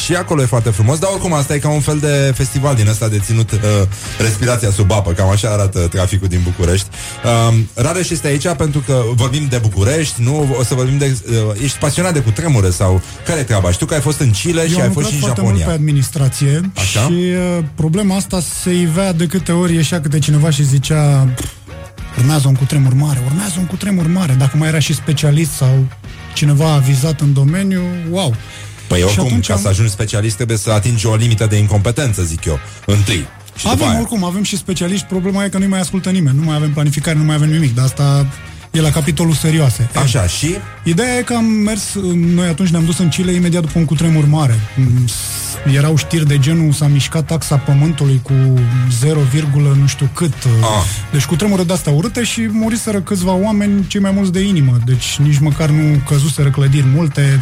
Și 0.04 0.14
acolo 0.14 0.42
e 0.42 0.44
foarte 0.44 0.70
frumos, 0.70 0.98
dar 0.98 1.10
oricum 1.12 1.32
asta 1.32 1.54
e 1.54 1.58
ca 1.58 1.68
un 1.68 1.80
fel 1.80 1.98
de 1.98 2.32
festival 2.36 2.74
din 2.74 2.88
ăsta 2.88 3.08
de 3.08 3.18
ținut 3.18 3.50
uh, 3.50 3.58
respirația 4.18 4.70
sub 4.70 4.92
apă, 4.92 5.12
cam 5.12 5.28
așa 5.28 5.48
arată 5.48 5.78
traficul 5.78 6.28
din 6.28 6.40
București. 6.44 6.86
Uh, 7.48 7.58
Rareș 7.74 8.10
este 8.10 8.26
aici 8.26 8.48
pentru 8.48 8.80
că 8.86 9.02
vorbim 9.14 9.46
de 9.48 9.58
București, 9.58 10.22
nu 10.22 10.56
o 10.58 10.62
să 10.64 10.74
vorbim 10.74 10.98
de... 10.98 11.18
Uh, 11.28 11.62
ești 11.62 11.78
pasionat 11.78 12.12
de 12.12 12.20
cutremure 12.20 12.70
sau 12.70 13.02
care 13.26 13.40
e 13.40 13.42
treaba? 13.42 13.70
Știu 13.70 13.86
că 13.86 13.94
ai 13.94 14.00
fost 14.00 14.20
în 14.20 14.30
Chile 14.30 14.66
și 14.66 14.72
Eu 14.72 14.80
ai 14.80 14.86
am 14.86 14.92
fost 14.92 15.06
și 15.06 15.14
în 15.14 15.18
lucrat 15.18 15.36
foarte 15.36 15.40
mult 15.40 15.54
pe 15.54 15.60
Japonia. 15.60 15.78
administrație 15.80 16.70
Așa? 16.76 17.00
și 17.00 17.12
uh, 17.12 17.64
problema 17.74 18.16
asta 18.16 18.40
se 18.62 18.72
ivea 18.72 19.12
de 19.12 19.26
câte 19.26 19.52
ori 19.52 19.74
ieșea 19.74 20.00
câte 20.00 20.18
cineva 20.18 20.50
și 20.50 20.64
zicea 20.64 21.28
urmează 22.18 22.48
un 22.48 22.54
cutremur 22.54 22.94
mare, 22.94 23.22
urmează 23.26 23.54
un 23.58 23.64
cutremur 23.66 24.06
mare. 24.06 24.32
Dacă 24.32 24.56
mai 24.56 24.68
era 24.68 24.78
și 24.78 24.94
specialist 24.94 25.50
sau 25.52 25.86
cineva 26.34 26.72
avizat 26.72 27.20
în 27.20 27.32
domeniu, 27.32 27.82
wow. 28.10 28.34
Păi 28.86 28.98
Și 28.98 29.04
oricum, 29.04 29.24
atunci 29.26 29.46
ca 29.46 29.54
am- 29.54 29.60
să 29.60 29.68
ajungi 29.68 29.92
specialist 29.92 30.36
trebuie 30.36 30.56
să 30.56 30.70
atingi 30.70 31.06
o 31.06 31.14
limită 31.14 31.46
de 31.46 31.56
incompetență, 31.56 32.22
zic 32.22 32.44
eu, 32.44 32.58
întâi. 32.86 33.26
Și 33.56 33.62
după 33.62 33.68
Avem 33.74 33.88
aia. 33.88 33.98
oricum, 33.98 34.24
avem 34.24 34.42
și 34.42 34.56
specialiști, 34.56 35.06
problema 35.06 35.44
e 35.44 35.48
că 35.48 35.58
nu 35.58 35.68
mai 35.68 35.80
ascultă 35.80 36.10
nimeni, 36.10 36.38
nu 36.38 36.44
mai 36.44 36.56
avem 36.56 36.72
planificare, 36.72 37.18
nu 37.18 37.24
mai 37.24 37.34
avem 37.34 37.50
nimic, 37.50 37.74
dar 37.74 37.84
asta 37.84 38.26
e 38.70 38.80
la 38.80 38.90
capitolul 38.90 39.32
serioase. 39.34 39.90
E, 39.94 39.98
Așa, 39.98 40.26
și? 40.26 40.56
Ideea 40.84 41.16
e 41.18 41.22
că 41.22 41.34
am 41.34 41.44
mers, 41.44 41.82
noi 42.14 42.48
atunci 42.48 42.68
ne-am 42.68 42.84
dus 42.84 42.98
în 42.98 43.08
Chile 43.08 43.32
imediat 43.32 43.62
după 43.62 43.78
un 43.78 43.84
cutremur 43.84 44.26
mare. 44.26 44.58
Mm, 44.76 45.06
s- 45.06 45.12
Erau 45.74 45.96
știri 45.96 46.26
de 46.26 46.38
genul 46.38 46.72
s-a 46.72 46.86
mișcat 46.86 47.26
taxa 47.26 47.56
pământului 47.56 48.20
cu 48.22 48.32
0, 49.00 49.20
nu 49.80 49.86
știu 49.86 50.08
cât. 50.14 50.34
Ah. 50.44 50.84
Deci 51.12 51.24
cutremure 51.24 51.62
de-astea 51.62 51.92
urâte 51.92 52.22
și 52.24 52.48
muriseră 52.52 53.00
câțiva 53.00 53.32
oameni, 53.32 53.86
cei 53.86 54.00
mai 54.00 54.10
mulți 54.10 54.32
de 54.32 54.40
inimă. 54.40 54.78
Deci 54.84 55.16
nici 55.22 55.38
măcar 55.38 55.68
nu 55.70 56.00
căzuseră 56.08 56.50
clădiri 56.50 56.86
multe. 56.94 57.40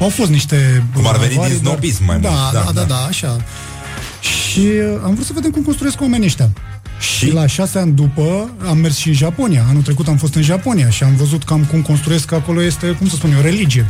Au 0.00 0.08
fost 0.08 0.30
niște... 0.30 0.84
Cum 0.94 1.06
ar 1.06 1.16
veni 1.18 1.34
avarii, 1.34 1.54
din 1.54 1.62
dar- 1.64 1.72
snobism 1.72 2.04
mai 2.04 2.20
da, 2.20 2.28
mult. 2.28 2.52
Da, 2.52 2.60
da, 2.64 2.72
da, 2.72 2.82
da, 2.86 3.04
așa. 3.08 3.36
Și 4.20 4.58
uh, 4.60 5.00
am 5.04 5.14
vrut 5.14 5.26
să 5.26 5.32
vedem 5.34 5.50
cum 5.50 5.62
construiesc 5.62 6.00
oamenii 6.00 6.26
ăștia. 6.26 6.48
Și 7.00 7.32
la 7.32 7.46
șase 7.46 7.78
ani 7.78 7.92
după 7.92 8.50
am 8.68 8.78
mers 8.78 8.96
și 8.96 9.08
în 9.08 9.14
Japonia. 9.14 9.64
Anul 9.68 9.82
trecut 9.82 10.08
am 10.08 10.16
fost 10.16 10.34
în 10.34 10.42
Japonia 10.42 10.90
și 10.90 11.02
am 11.02 11.14
văzut 11.14 11.44
cam 11.44 11.64
cum 11.64 11.82
construiesc 11.82 12.24
că 12.24 12.34
acolo 12.34 12.62
este, 12.62 12.86
cum 12.86 13.08
să 13.08 13.16
spun 13.16 13.32
eu, 13.32 13.40
religie. 13.40 13.86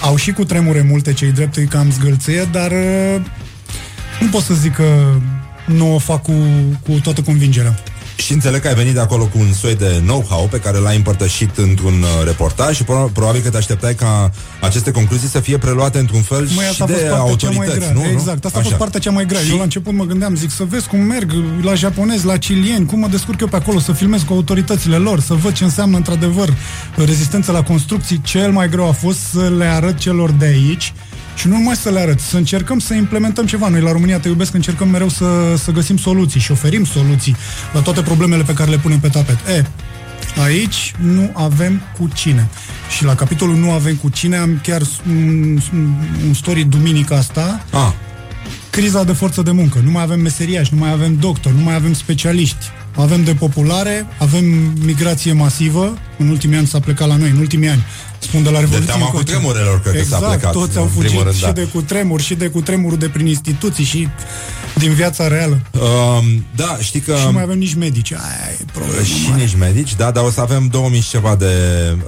Au 0.00 0.16
și 0.16 0.32
cu 0.32 0.44
tremure 0.44 0.86
multe 0.90 1.12
cei 1.12 1.32
drept, 1.32 1.56
e 1.56 1.64
cam 1.64 1.90
zgâlție, 1.90 2.48
dar 2.52 2.70
uh, 2.70 3.20
nu 4.20 4.28
pot 4.28 4.42
să 4.42 4.54
zic 4.54 4.74
că 4.74 5.14
nu 5.66 5.94
o 5.94 5.98
fac 5.98 6.22
cu, 6.22 6.32
cu 6.86 6.92
toată 7.02 7.22
convingerea. 7.22 7.78
Și 8.16 8.32
înțeleg 8.32 8.60
că 8.60 8.68
ai 8.68 8.74
venit 8.74 8.94
de 8.94 9.00
acolo 9.00 9.24
cu 9.24 9.38
un 9.38 9.52
soi 9.52 9.74
de 9.74 10.00
know-how 10.04 10.46
pe 10.50 10.58
care 10.60 10.78
l-ai 10.78 10.96
împărtășit 10.96 11.56
într-un 11.56 12.02
uh, 12.02 12.24
reportaj 12.24 12.76
și 12.76 12.84
pro- 12.84 13.10
probabil 13.12 13.40
că 13.40 13.50
te 13.50 13.56
așteptai 13.56 13.94
ca 13.94 14.30
aceste 14.60 14.90
concluzii 14.90 15.28
să 15.28 15.40
fie 15.40 15.58
preluate 15.58 15.98
într-un 15.98 16.22
fel 16.22 16.48
Măi, 16.54 16.64
și 16.64 16.70
asta 16.70 16.84
a 16.84 16.86
fost 16.86 17.00
de 17.02 17.08
partea 17.08 17.34
cea 17.36 17.48
mai 17.50 17.66
autorități, 17.66 17.78
grea. 17.78 17.92
nu? 17.92 18.02
nu? 18.02 18.08
Exact, 18.10 18.44
asta 18.44 18.58
a 18.58 18.60
fost 18.60 18.66
Așa. 18.72 18.76
partea 18.82 19.00
cea 19.00 19.10
mai 19.10 19.26
grea. 19.26 19.40
Și- 19.40 19.50
Eu 19.50 19.56
la 19.56 19.62
început 19.62 19.92
mă 19.92 20.04
gândeam, 20.04 20.34
zic, 20.36 20.50
să 20.50 20.64
vezi 20.64 20.86
cum 20.88 21.00
merg 21.00 21.32
la 21.62 21.74
japonezi, 21.74 22.24
la 22.26 22.36
cilieni, 22.36 22.86
cum 22.86 22.98
mă 22.98 23.06
descurc 23.08 23.40
eu 23.40 23.46
pe 23.46 23.56
acolo, 23.56 23.78
să 23.78 23.92
filmez 23.92 24.22
cu 24.22 24.32
autoritățile 24.32 24.96
lor, 24.96 25.20
să 25.20 25.34
văd 25.34 25.52
ce 25.52 25.64
înseamnă 25.64 25.96
într-adevăr 25.96 26.54
rezistență 26.96 27.52
la 27.52 27.62
construcții. 27.62 28.20
Cel 28.24 28.50
mai 28.50 28.68
greu 28.68 28.88
a 28.88 28.92
fost 28.92 29.18
să 29.32 29.52
le 29.56 29.64
arăt 29.64 29.98
celor 29.98 30.30
de 30.30 30.44
aici 30.46 30.92
și 31.36 31.48
nu 31.48 31.56
numai 31.56 31.76
să 31.76 31.90
le 31.90 32.00
arăt, 32.00 32.20
să 32.20 32.36
încercăm 32.36 32.78
să 32.78 32.94
implementăm 32.94 33.46
ceva. 33.46 33.68
Noi 33.68 33.80
la 33.80 33.92
România 33.92 34.18
Te 34.18 34.28
Iubesc 34.28 34.54
încercăm 34.54 34.88
mereu 34.88 35.08
să, 35.08 35.56
să 35.56 35.70
găsim 35.70 35.96
soluții 35.96 36.40
și 36.40 36.52
oferim 36.52 36.84
soluții 36.84 37.36
la 37.72 37.80
toate 37.80 38.02
problemele 38.02 38.42
pe 38.42 38.52
care 38.52 38.70
le 38.70 38.78
punem 38.78 38.98
pe 38.98 39.08
tapet. 39.08 39.36
E, 39.56 39.64
Aici 40.42 40.94
nu 41.00 41.30
avem 41.34 41.80
cu 41.98 42.08
cine. 42.14 42.48
Și 42.96 43.04
la 43.04 43.14
capitolul 43.14 43.56
nu 43.56 43.70
avem 43.70 43.94
cu 43.94 44.08
cine 44.08 44.36
am 44.36 44.60
chiar 44.62 44.82
un, 45.08 45.58
un 46.26 46.34
story 46.34 46.64
duminica 46.64 47.16
asta. 47.16 47.64
Ah, 47.72 47.92
Criza 48.70 49.04
de 49.04 49.12
forță 49.12 49.42
de 49.42 49.50
muncă. 49.50 49.80
Nu 49.84 49.90
mai 49.90 50.02
avem 50.02 50.20
meseriași, 50.20 50.74
nu 50.74 50.80
mai 50.80 50.90
avem 50.90 51.16
doctori, 51.16 51.54
nu 51.56 51.62
mai 51.62 51.74
avem 51.74 51.92
specialiști. 51.92 52.70
Avem 52.96 53.24
depopulare, 53.24 54.06
avem 54.18 54.44
migrație 54.84 55.32
masivă. 55.32 55.98
În 56.18 56.28
ultimii 56.28 56.58
ani 56.58 56.66
s-a 56.66 56.80
plecat 56.80 57.08
la 57.08 57.16
noi, 57.16 57.30
în 57.30 57.38
ultimii 57.38 57.68
ani. 57.68 57.84
Spun 58.18 58.42
de 58.42 58.50
la 58.50 58.60
Revoluție. 58.60 58.86
teama 58.86 59.04
încoace. 59.04 59.32
cutremurelor, 59.32 59.80
cred 59.80 59.92
că 59.92 59.98
s-a 59.98 60.16
exact, 60.16 60.32
plecat, 60.32 60.52
toți 60.52 60.76
în 60.76 60.82
au 60.82 60.86
primul 60.86 61.02
fugit 61.02 61.22
rând, 61.22 61.34
și 61.34 61.42
da. 61.42 61.52
de 61.52 61.62
cutremur, 61.62 62.20
și 62.20 62.34
de 62.34 62.46
cutremur 62.46 62.94
de 62.94 63.08
prin 63.08 63.26
instituții 63.26 63.84
și 63.84 64.08
din 64.78 64.92
viața 64.94 65.28
reală. 65.28 65.60
um, 65.72 66.44
da, 66.56 66.76
știi 66.80 67.00
că... 67.00 67.14
Și 67.16 67.24
nu 67.24 67.32
mai 67.32 67.42
avem 67.42 67.58
nici 67.58 67.74
medici. 67.74 68.12
Aia 68.12 68.50
e 68.60 68.64
problema 68.72 69.02
și 69.04 69.28
mare. 69.28 69.42
nici 69.42 69.54
medici, 69.58 69.94
da, 69.96 70.10
dar 70.10 70.24
o 70.24 70.30
să 70.30 70.40
avem 70.40 70.66
2000 70.70 71.00
și 71.00 71.08
ceva 71.08 71.34
de 71.36 71.46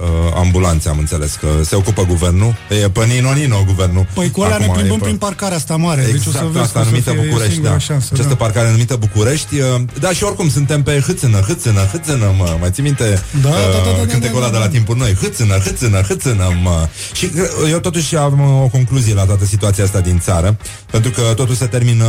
uh, 0.01 0.07
ambulanțe, 0.35 0.89
am 0.89 0.97
înțeles, 0.97 1.35
că 1.39 1.47
se 1.63 1.75
ocupă 1.75 2.05
guvernul. 2.05 2.55
E 2.83 2.89
pe 2.89 2.99
Nino-Nino 3.05 3.63
guvernul. 3.65 4.05
Păi 4.13 4.31
cu 4.31 4.41
alea 4.41 4.57
ne 4.57 4.63
Acum 4.63 4.75
e 4.75 4.77
plimbăm 4.77 4.97
pe- 4.97 5.03
prin 5.05 5.17
parcarea 5.17 5.57
asta 5.57 5.75
mare. 5.75 6.01
Exact, 6.01 6.17
deci 6.17 6.27
o 6.27 6.31
să 6.37 6.43
vezi 6.51 6.57
asta 6.65 6.79
că 6.79 6.79
o 6.79 6.83
să 6.83 6.89
numită 6.89 7.11
fie, 7.11 7.19
e 7.21 7.23
București, 7.25 7.51
singura 7.53 7.73
da. 7.73 7.79
șansă, 7.79 8.09
Această 8.13 8.29
da. 8.33 8.43
parcare 8.43 8.71
numită 8.71 8.95
București. 8.95 9.55
uh, 9.59 9.81
Da, 9.99 10.09
și 10.11 10.23
oricum 10.23 10.49
suntem 10.49 10.83
pe 10.83 11.03
hâțână, 11.05 11.37
hâțână, 11.47 11.79
hâțână, 11.91 12.33
mă. 12.37 12.57
Mai 12.59 12.69
ții 12.71 12.83
minte 12.83 13.21
Da, 13.41 13.49
uh, 13.49 13.53
da, 13.55 13.59
da, 13.59 13.91
da, 13.91 13.97
da, 13.97 14.11
cântecul 14.11 14.39
da, 14.39 14.45
ăla 14.45 14.45
da, 14.45 14.51
de 14.51 14.57
la 14.57 14.63
da. 14.65 14.69
timpul 14.71 14.97
noi? 14.97 15.13
Hâțână, 15.21 15.53
hâțână, 15.57 16.01
hâțână, 16.01 16.45
mă. 16.63 16.87
Și 17.13 17.25
uh, 17.35 17.69
eu 17.71 17.79
totuși 17.79 18.15
am 18.15 18.39
uh, 18.39 18.63
o 18.63 18.67
concluzie 18.67 19.13
la 19.13 19.23
toată 19.25 19.45
situația 19.45 19.83
asta 19.83 19.99
din 19.99 20.19
țară, 20.19 20.57
pentru 20.91 21.11
că 21.11 21.21
totul 21.35 21.55
se 21.55 21.65
termină 21.65 22.05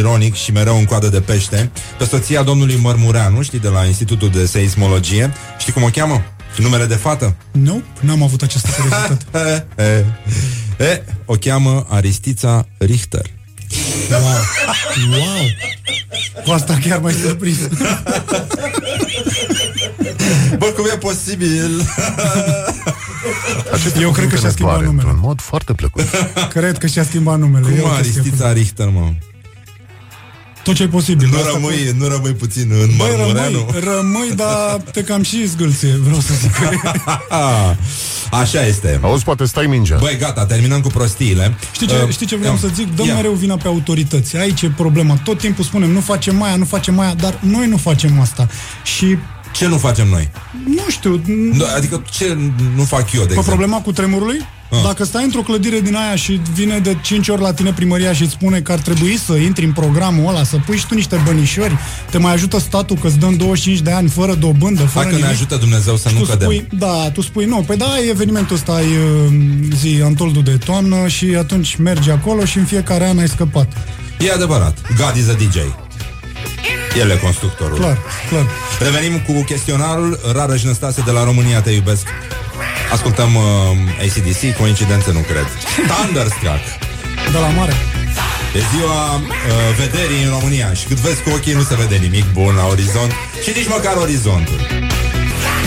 ironic 0.00 0.34
și 0.34 0.52
mereu 0.52 0.76
în 0.78 0.84
coadă 0.84 1.08
de 1.08 1.20
pește. 1.20 1.70
Pe 1.98 2.04
soția 2.04 2.42
domnului 2.42 2.78
Mărmureanu, 2.82 3.42
știi, 3.42 3.58
de 3.58 3.68
la 3.68 3.84
Institutul 3.84 4.30
de 4.30 4.46
Seismologie, 4.46 5.32
știi 5.58 5.72
cum 5.72 5.82
o 5.82 5.88
cheamă? 5.92 6.22
Numele 6.56 6.86
de 6.86 6.94
fată? 6.94 7.36
Nu, 7.50 7.82
n-am 8.00 8.22
avut 8.22 8.42
această 8.42 8.68
curiozitate. 8.76 9.26
E, 9.76 9.84
e, 9.84 10.84
e, 10.84 11.04
o 11.24 11.34
cheamă 11.34 11.86
Aristița 11.88 12.66
Richter. 12.78 13.26
wow. 14.10 14.20
wow. 15.10 15.44
Cu 16.44 16.50
asta 16.50 16.78
chiar 16.84 16.98
mai 16.98 17.12
surprins. 17.12 17.58
Bă, 20.58 20.66
cum 20.66 20.84
e 20.92 20.96
posibil? 20.96 21.82
Aceste 23.72 24.00
Eu 24.00 24.10
cred 24.10 24.28
că 24.28 24.34
cuvinte 24.34 24.36
și-a 24.36 24.46
ne 24.46 24.52
schimbat 24.52 24.72
doare 24.72 24.86
numele. 24.86 25.08
Într-un 25.08 25.28
mod 25.28 25.40
foarte 25.40 25.72
plăcut. 25.72 26.02
Cred 26.48 26.78
că 26.78 26.86
și-a 26.86 27.04
schimbat 27.04 27.38
numele. 27.38 27.66
E 27.74 27.80
Cum 27.80 27.90
o 27.90 27.94
chestie 27.94 28.20
Aristița 28.20 28.52
Richter, 28.52 28.88
mă? 28.88 29.12
Tot 30.64 30.74
ce 30.74 30.82
e 30.82 30.88
posibil. 30.88 31.28
Nu 31.32 31.36
Asta 31.38 31.50
rămâi, 31.52 31.94
nu 31.98 32.06
rămâi 32.08 32.32
puțin 32.32 32.70
în 32.70 32.90
Băi, 32.96 33.08
Mărmureanu? 33.16 33.66
rămâi, 33.72 33.94
rămâi, 33.94 34.32
dar 34.36 34.80
te 34.94 35.02
cam 35.02 35.22
și 35.22 35.46
zgâlție, 35.46 35.96
vreau 36.02 36.20
să 36.20 36.32
zic. 36.40 36.50
Așa 38.30 38.66
este. 38.66 38.98
Auzi, 39.02 39.24
poate 39.24 39.44
stai 39.44 39.66
mingea. 39.66 39.96
Băi, 40.00 40.16
gata, 40.20 40.46
terminăm 40.46 40.80
cu 40.80 40.88
prostiile. 40.88 41.56
Știi 41.72 41.86
ce, 41.86 41.94
Uh, 41.94 42.08
știi 42.10 42.26
ce 42.26 42.36
vreau 42.36 42.52
ia. 42.52 42.58
să 42.60 42.68
zic? 42.74 42.94
Dăm 42.96 43.06
Ia. 43.06 43.14
mereu 43.14 43.32
vina 43.32 43.56
pe 43.56 43.66
autorități. 43.66 44.36
Aici 44.36 44.62
e 44.62 44.70
problema. 44.76 45.16
Tot 45.24 45.38
timpul 45.38 45.64
spunem, 45.64 45.90
nu 45.90 46.00
facem 46.00 46.42
aia, 46.42 46.56
nu 46.56 46.64
facem 46.64 46.98
aia, 46.98 47.14
dar 47.14 47.38
noi 47.42 47.66
nu 47.66 47.76
facem 47.76 48.20
asta. 48.20 48.48
Și, 48.96 49.16
Ce 49.52 49.66
nu 49.66 49.76
facem 49.78 50.08
noi? 50.08 50.30
nu 50.66 50.82
știu, 50.88 51.22
Nu, 51.26 51.64
Adică 51.76 52.02
ce 52.10 52.36
nu 52.76 52.82
fac 52.84 53.00
eu, 53.12 53.20
de 53.20 53.26
pe 53.26 53.32
exemplu? 53.32 53.42
problema 53.42 53.80
cu 53.80 53.92
tremurului, 53.92 54.46
Ah. 54.72 54.78
Dacă 54.82 55.04
stai 55.04 55.24
într-o 55.24 55.40
clădire 55.40 55.80
din 55.80 55.94
aia 55.94 56.16
și 56.16 56.40
vine 56.54 56.78
de 56.78 56.96
5 57.02 57.28
ori 57.28 57.40
la 57.42 57.52
tine 57.52 57.72
primăria 57.72 58.12
și 58.12 58.22
îți 58.22 58.32
spune 58.32 58.60
că 58.60 58.72
ar 58.72 58.78
trebui 58.78 59.16
să 59.18 59.32
intri 59.32 59.64
în 59.64 59.72
programul 59.72 60.28
ăla, 60.28 60.44
să 60.44 60.56
pui 60.66 60.76
și 60.76 60.86
tu 60.86 60.94
niște 60.94 61.20
bănișori, 61.24 61.78
te 62.10 62.18
mai 62.18 62.32
ajută 62.32 62.58
statul 62.58 62.96
că 62.96 63.06
îți 63.06 63.18
dăm 63.18 63.34
25 63.36 63.80
de 63.80 63.90
ani 63.90 64.08
fără 64.08 64.34
dobândă, 64.34 64.82
fără 64.82 64.90
Hai 64.94 65.04
că 65.04 65.10
ne 65.10 65.16
nimic. 65.16 65.30
ajută 65.30 65.56
Dumnezeu 65.56 65.96
să 65.96 66.08
Și 66.08 66.14
nu 66.14 66.20
tu 66.20 66.26
cădem. 66.26 66.48
spui, 66.48 66.66
da, 66.78 67.10
tu 67.12 67.20
spui, 67.20 67.44
nu, 67.44 67.62
păi 67.66 67.76
da, 67.76 67.98
e 68.06 68.10
evenimentul 68.10 68.56
ăsta, 68.56 68.72
ai 68.72 68.84
uh, 68.86 69.32
zi 69.76 70.00
Antoldul 70.04 70.42
de 70.42 70.56
toamnă 70.64 71.08
și 71.08 71.34
atunci 71.38 71.76
mergi 71.76 72.10
acolo 72.10 72.44
și 72.44 72.58
în 72.58 72.64
fiecare 72.64 73.08
an 73.08 73.18
ai 73.18 73.28
scăpat. 73.28 73.72
E 74.18 74.32
adevărat. 74.32 74.78
God 74.96 75.16
is 75.16 75.28
a 75.28 75.32
DJ. 75.32 75.56
El 76.98 77.10
e 77.10 77.16
constructorul. 77.16 77.76
Clar, 77.78 77.98
clar. 78.28 78.46
Revenim 78.80 79.18
cu 79.20 79.42
chestionarul 79.44 80.20
Rară 80.32 80.54
Năstase 80.62 81.02
de 81.04 81.10
la 81.10 81.24
România 81.24 81.60
Te 81.60 81.70
iubesc 81.70 82.06
Ascultăm 82.92 83.34
uh, 83.34 83.44
ACDC 84.04 84.56
Coincidență 84.58 85.10
nu 85.10 85.18
cred. 85.18 85.46
Thunderstruck. 85.90 86.64
De 87.32 87.38
la 87.38 87.46
mare. 87.46 87.72
E 88.54 88.60
ziua 88.74 89.14
uh, 89.14 89.22
vederii 89.78 90.22
în 90.22 90.30
România. 90.30 90.72
Și 90.72 90.84
cât 90.84 90.96
vezi 90.96 91.22
cu 91.22 91.30
ochii 91.30 91.52
nu 91.52 91.62
se 91.62 91.74
vede 91.74 91.96
nimic 91.96 92.24
bun 92.32 92.54
la 92.54 92.66
orizont. 92.66 93.12
Și 93.44 93.50
nici 93.56 93.68
măcar 93.68 93.96
orizontul 93.96 94.89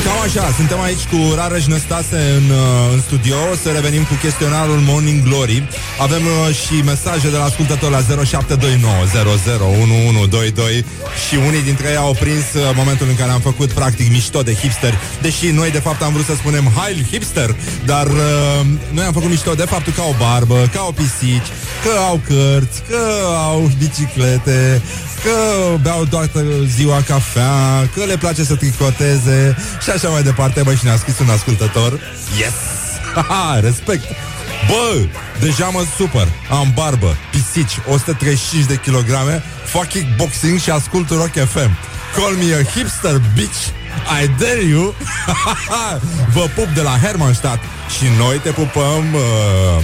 Cam 0.04 0.20
așa, 0.28 0.54
suntem 0.56 0.80
aici 0.82 1.04
cu 1.12 1.34
Rareș 1.36 1.66
Năstase 1.66 2.20
în, 2.40 2.50
uh, 2.50 2.94
în 2.94 3.02
studio. 3.02 3.36
O 3.52 3.56
Să 3.64 3.70
revenim 3.70 4.04
cu 4.04 4.14
chestionarul 4.14 4.80
Morning 4.90 5.24
Glory. 5.24 5.68
Avem 6.02 6.24
uh, 6.26 6.56
și 6.62 6.76
mesaje 6.86 7.30
de 7.30 7.38
la 7.38 7.44
ascultători 7.44 7.92
la 7.92 8.02
0729001122 8.02 8.06
Și 11.28 11.36
unii 11.48 11.64
dintre 11.70 11.88
ei 11.90 11.96
au 11.96 12.16
prins 12.20 12.46
uh, 12.54 12.62
momentul 12.76 13.08
în 13.10 13.16
care 13.16 13.32
am 13.32 13.40
făcut 13.40 13.70
practic 13.72 14.12
mișto 14.12 14.42
de 14.42 14.54
hipster. 14.54 14.94
Deși 15.22 15.48
noi 15.52 15.72
de 15.72 15.80
fapt 15.80 16.02
am 16.02 16.14
vrut 16.14 16.26
să 16.26 16.36
spunem 16.36 16.72
Hail 16.78 17.06
hipster 17.12 17.56
Dar 17.86 18.08
uh, 18.08 18.62
noi 18.92 19.06
am 19.06 19.14
făcut 19.14 19.30
mișto 19.30 19.54
de 19.54 19.66
faptul 19.66 19.94
că 19.94 20.02
au 20.02 20.16
barbă, 20.20 20.70
că 20.72 20.78
au 20.78 20.92
pisici 20.92 21.50
Că 21.84 21.92
au 22.10 22.20
cărți, 22.28 22.82
că 22.90 23.02
au 23.36 23.72
biciclete 23.78 24.82
Că 25.24 25.78
beau 25.82 26.06
toată 26.06 26.44
ziua 26.76 27.02
cafea 27.08 27.90
Că 27.96 28.04
le 28.06 28.18
place 28.18 28.44
să 28.44 28.56
tricoteze. 28.56 29.56
Și 29.84 29.90
așa 29.94 30.10
mai 30.10 30.24
departe 30.24 30.62
Băi, 30.62 30.76
și 30.76 30.86
ne-a 30.86 30.98
scris 30.98 31.20
un 31.20 31.30
ascultător. 31.30 32.00
Yes! 32.40 32.54
Haha, 33.16 33.60
respect! 33.60 34.04
Bă, 34.68 35.06
deja 35.40 35.66
mă 35.66 35.86
supăr. 35.98 36.28
Am 36.50 36.72
barbă, 36.76 37.18
pisici, 37.32 37.80
135 37.88 38.66
de 38.66 38.76
kilograme 38.76 39.44
Fac 39.66 39.88
kickboxing 39.88 40.60
și 40.60 40.70
ascult 40.70 41.10
Rock 41.10 41.32
FM 41.32 41.72
Call 42.16 42.36
me 42.36 42.54
a 42.54 42.64
hipster, 42.64 43.22
bitch. 43.36 43.62
I 44.22 44.28
dare 44.40 44.62
you. 44.62 44.96
Vă 46.34 46.50
pup 46.56 46.68
de 46.68 46.82
la 46.82 46.98
Hermannstadt. 47.04 47.64
Și 47.98 48.06
noi 48.18 48.38
te 48.38 48.50
pupăm 48.50 49.14
uh... 49.14 49.84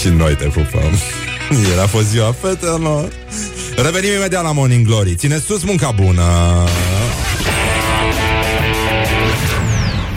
Și 0.00 0.08
noi 0.08 0.36
te 0.36 0.44
pupăm. 0.44 0.92
Ieri 1.66 1.80
a 1.80 1.86
fost 1.86 2.06
ziua 2.06 2.34
fetelor. 2.40 3.08
Revenim 3.76 4.12
imediat 4.12 4.42
la 4.42 4.52
Morning 4.52 4.86
Glory. 4.86 5.14
Ține 5.14 5.38
sus 5.38 5.62
munca 5.62 5.90
bună 5.90 6.22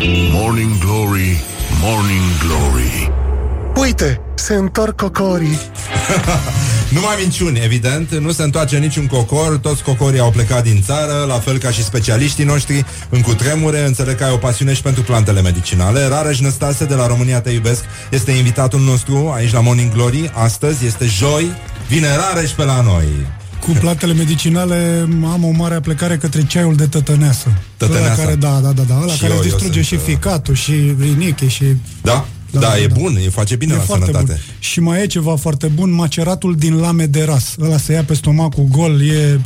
Morning 0.08 0.78
Glory, 0.78 1.44
Morning 1.82 2.22
Glory 2.46 3.12
Uite, 3.76 4.22
se 4.36 4.54
întorc 4.54 4.96
cocorii 4.96 5.60
Nu 6.94 7.00
mai 7.00 7.16
minciuni, 7.20 7.60
evident, 7.64 8.16
nu 8.16 8.32
se 8.32 8.44
întoarce 8.44 8.78
niciun 8.78 9.08
cocor, 9.08 9.58
toți 9.58 9.84
cocorii 9.84 10.20
au 10.20 10.32
plecat 10.32 10.64
din 10.64 10.82
țară, 10.82 11.26
la 11.28 11.40
fel 11.40 11.58
ca 11.58 11.72
și 11.72 11.84
specialiștii 11.84 12.44
noștri 12.44 12.86
în 13.10 13.22
cutremure, 13.22 13.86
înțeleg 13.86 14.16
că 14.16 14.24
ai 14.24 14.32
o 14.32 14.38
pasiune 14.38 14.74
și 14.74 14.82
pentru 14.82 15.04
plantele 15.04 15.42
medicinale. 15.42 16.08
Rareș 16.08 16.40
Năstase 16.40 16.86
de 16.86 16.94
la 16.94 17.08
România 17.08 17.42
Te 17.42 17.50
Iubesc 17.50 17.84
este 18.12 18.32
invitatul 18.32 18.80
nostru 18.80 19.32
aici 19.36 19.54
la 19.54 19.62
Morning 19.62 19.94
Glory. 19.94 20.32
Astăzi 20.34 20.86
este 20.86 21.06
joi, 21.06 21.52
vine 21.88 22.08
Rareș 22.16 22.52
pe 22.52 22.64
la 22.64 22.82
noi. 22.82 23.08
Cu 23.62 23.72
plantele 23.80 24.14
medicinale 24.14 25.08
am 25.24 25.44
o 25.44 25.52
mare 25.52 25.76
aplecare 25.76 26.18
către 26.18 26.46
ceaiul 26.46 26.76
de 26.76 26.86
tătăneasă. 26.88 27.48
Tătăneasa. 27.78 28.14
Ăla 28.14 28.24
care, 28.24 28.36
da, 28.36 28.60
da, 28.60 28.72
da, 28.72 28.82
da, 28.82 29.00
ăla 29.02 29.14
Și 29.14 29.20
care 29.20 29.34
eu- 29.34 29.40
îți 29.40 29.48
eu 29.48 29.54
distruge 29.56 29.82
sunt, 29.84 29.86
și 29.86 29.94
uh, 29.94 30.14
ficatul 30.16 30.54
și 30.56 30.72
riniche 31.00 31.48
și... 31.48 31.64
Da? 32.02 32.12
Da, 32.52 32.60
Da, 32.60 32.60
da, 32.60 32.68
da, 32.68 32.78
e 32.80 32.88
da. 32.88 32.94
bun, 33.00 33.16
e 33.26 33.30
face 33.30 33.56
bine 33.56 33.74
e 33.74 33.76
la 33.76 33.82
foarte 33.82 34.06
sănătate. 34.06 34.32
bun. 34.32 34.56
Și 34.60 34.80
mai 34.80 35.02
e 35.02 35.06
ceva 35.06 35.36
foarte 35.36 35.68
bun, 35.68 35.92
maceratul 35.92 36.56
din 36.56 36.76
lame 36.80 37.06
de 37.06 37.24
ras. 37.24 37.56
Ăla 37.62 37.78
se 37.78 37.94
ia 37.94 38.04
pe 38.04 38.14
stomacul 38.14 38.64
gol, 38.72 39.02
e... 39.10 39.40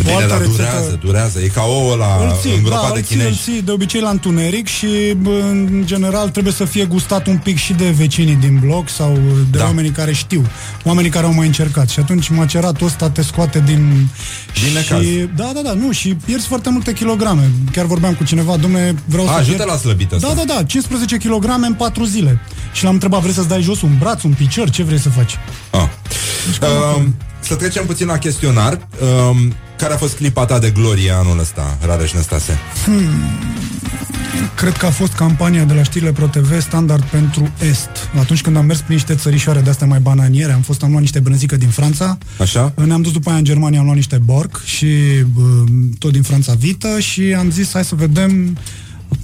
o 0.00 0.02
Bine, 0.02 0.14
altă 0.14 0.26
dar 0.28 0.38
rețetă. 0.38 0.56
durează, 0.56 0.98
durează. 1.04 1.40
E 1.40 1.46
ca 1.46 1.62
ouă 1.62 1.94
la 1.96 2.18
Îl 2.22 2.36
ții, 2.40 2.54
îngropat 2.56 2.88
da, 2.88 2.92
de 2.94 2.98
îl 2.98 3.04
ții, 3.04 3.16
îl 3.16 3.22
chinezi. 3.22 3.42
ții 3.42 3.62
de 3.62 3.70
obicei 3.70 4.00
la 4.00 4.10
întuneric 4.10 4.66
și 4.68 4.86
bă, 5.16 5.30
în 5.50 5.82
general 5.84 6.28
trebuie 6.28 6.52
să 6.52 6.64
fie 6.64 6.84
gustat 6.84 7.26
un 7.26 7.36
pic 7.38 7.58
și 7.58 7.72
de 7.72 7.90
vecinii 7.90 8.34
din 8.34 8.58
bloc 8.64 8.88
sau 8.88 9.18
de 9.50 9.58
Da. 9.58 9.64
oamenii 9.64 9.90
care 9.90 10.12
știu, 10.12 10.46
oamenii 10.84 11.10
care 11.10 11.26
au 11.26 11.32
mai 11.34 11.46
încercat 11.46 11.88
și 11.88 11.98
atunci 12.00 12.28
maceratul 12.28 12.86
ăsta 12.86 13.10
te 13.10 13.22
scoate 13.22 13.62
din... 13.66 14.08
Din 14.64 14.72
necaz. 14.74 15.02
și, 15.02 15.28
Da, 15.36 15.50
da, 15.54 15.60
da, 15.64 15.72
nu, 15.72 15.92
și 15.92 16.08
pierzi 16.24 16.46
foarte 16.46 16.70
multe 16.70 16.92
kilograme. 16.92 17.50
Chiar 17.72 17.84
vorbeam 17.86 18.14
cu 18.14 18.24
cineva, 18.24 18.56
domne, 18.56 18.94
vreau 19.04 19.26
A, 19.28 19.30
să 19.32 19.38
ajută 19.38 19.56
pierd... 19.56 19.70
la 19.70 19.76
slăbit 19.76 20.12
ăsta. 20.12 20.28
Da, 20.28 20.34
da, 20.44 20.54
da, 20.54 20.62
15 20.62 21.16
kg 21.16 21.44
în 21.66 21.74
4 21.74 22.04
zile. 22.04 22.40
Și 22.72 22.84
l-am 22.84 22.92
întrebat, 22.92 23.20
vrei 23.20 23.32
să-ți 23.34 23.48
dai 23.48 23.62
jos 23.62 23.82
un 23.82 23.96
braț, 23.98 24.22
un 24.22 24.32
picior, 24.32 24.70
ce 24.70 24.82
vrei 24.82 24.98
să 24.98 25.08
faci? 25.08 25.38
Ah. 25.70 25.80
Um, 26.96 27.14
să 27.40 27.54
trecem 27.54 27.86
puțin 27.86 28.06
la 28.06 28.18
chestionar. 28.18 28.88
Um, 29.30 29.54
care 29.80 29.92
a 29.92 29.96
fost 29.96 30.16
clipa 30.16 30.44
ta 30.44 30.58
de 30.58 30.70
glorie 30.70 31.10
anul 31.10 31.38
ăsta, 31.38 31.78
Rareș 31.86 32.12
Năstase? 32.12 32.58
Cred 34.56 34.72
că 34.76 34.86
a 34.86 34.90
fost 34.90 35.12
campania 35.12 35.64
de 35.64 35.74
la 35.74 35.82
știrile 35.82 36.12
ProTV 36.12 36.60
standard 36.60 37.02
pentru 37.04 37.52
Est. 37.70 37.90
Atunci 38.18 38.40
când 38.42 38.56
am 38.56 38.64
mers 38.64 38.80
prin 38.80 38.94
niște 38.94 39.14
țărișoare 39.14 39.60
de 39.60 39.70
astea 39.70 39.86
mai 39.86 39.98
bananiere, 39.98 40.52
am 40.52 40.60
fost, 40.60 40.82
am 40.82 40.88
luat 40.90 41.00
niște 41.00 41.20
brânzică 41.20 41.56
din 41.56 41.68
Franța, 41.68 42.18
Așa? 42.38 42.74
ne-am 42.84 43.02
dus 43.02 43.12
după 43.12 43.28
aia 43.28 43.38
în 43.38 43.44
Germania, 43.44 43.78
am 43.78 43.84
luat 43.84 43.96
niște 43.96 44.20
borc 44.24 44.64
și 44.64 44.86
bă, 45.34 45.64
tot 45.98 46.12
din 46.12 46.22
Franța 46.22 46.54
vită 46.54 46.98
și 46.98 47.34
am 47.38 47.50
zis 47.50 47.72
hai 47.72 47.84
să 47.84 47.94
vedem 47.94 48.58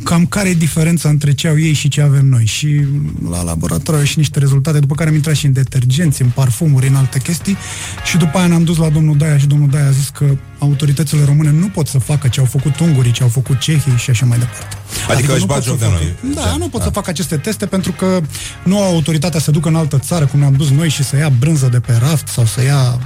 cam 0.02 0.26
care 0.26 0.48
e 0.48 0.54
diferența 0.54 1.08
între 1.08 1.32
ce 1.34 1.48
au 1.48 1.58
ei 1.58 1.72
și 1.72 1.88
ce 1.88 2.00
avem 2.02 2.26
noi. 2.26 2.44
Și 2.44 2.84
la 3.30 3.42
laborator 3.42 3.94
au 3.94 4.00
ieșit 4.00 4.16
niște 4.16 4.38
rezultate, 4.38 4.78
după 4.80 4.94
care 4.94 5.08
am 5.08 5.14
intrat 5.14 5.34
și 5.34 5.46
în 5.46 5.52
detergenți, 5.52 6.22
în 6.22 6.28
parfumuri, 6.28 6.86
în 6.88 6.94
alte 6.94 7.18
chestii 7.18 7.56
și 8.04 8.16
după 8.16 8.38
aia 8.38 8.46
ne-am 8.46 8.64
dus 8.64 8.76
la 8.76 8.88
domnul 8.88 9.16
Daia 9.16 9.38
și 9.38 9.46
domnul 9.46 9.68
Daia 9.68 9.86
a 9.86 9.90
zis 9.90 10.08
că 10.08 10.24
autoritățile 10.58 11.24
române 11.24 11.50
nu 11.50 11.68
pot 11.68 11.86
să 11.86 11.98
facă 11.98 12.28
ce 12.28 12.40
au 12.40 12.46
făcut 12.46 12.78
ungurii, 12.80 13.12
ce 13.12 13.22
au 13.22 13.28
făcut 13.28 13.58
cehii 13.58 13.96
și 13.96 14.10
așa 14.10 14.26
mai 14.26 14.38
departe. 14.38 14.76
Adică 15.08 15.32
își 15.32 15.40
nu 15.40 15.46
bat 15.46 15.56
pot 15.56 15.64
să 15.64 15.70
joc 15.70 15.78
de 15.78 15.84
facă- 15.84 15.98
noi. 16.22 16.34
Da, 16.34 16.56
nu 16.58 16.68
pot 16.68 16.82
să 16.82 16.88
facă 16.90 17.10
aceste 17.10 17.36
teste 17.36 17.66
pentru 17.66 17.92
că 17.92 18.20
nu 18.64 18.78
au 18.82 18.94
autoritatea 18.94 19.40
să 19.40 19.50
ducă 19.50 19.68
în 19.68 19.76
altă 19.76 19.98
țară, 19.98 20.26
cum 20.26 20.38
ne-am 20.38 20.52
dus 20.52 20.70
noi, 20.70 20.88
și 20.88 21.04
să 21.04 21.16
ia 21.16 21.28
brânză 21.38 21.68
de 21.72 21.80
pe 21.80 21.92
raft 22.00 22.28
sau 22.28 22.44
să 22.46 22.62
ia 22.62 23.00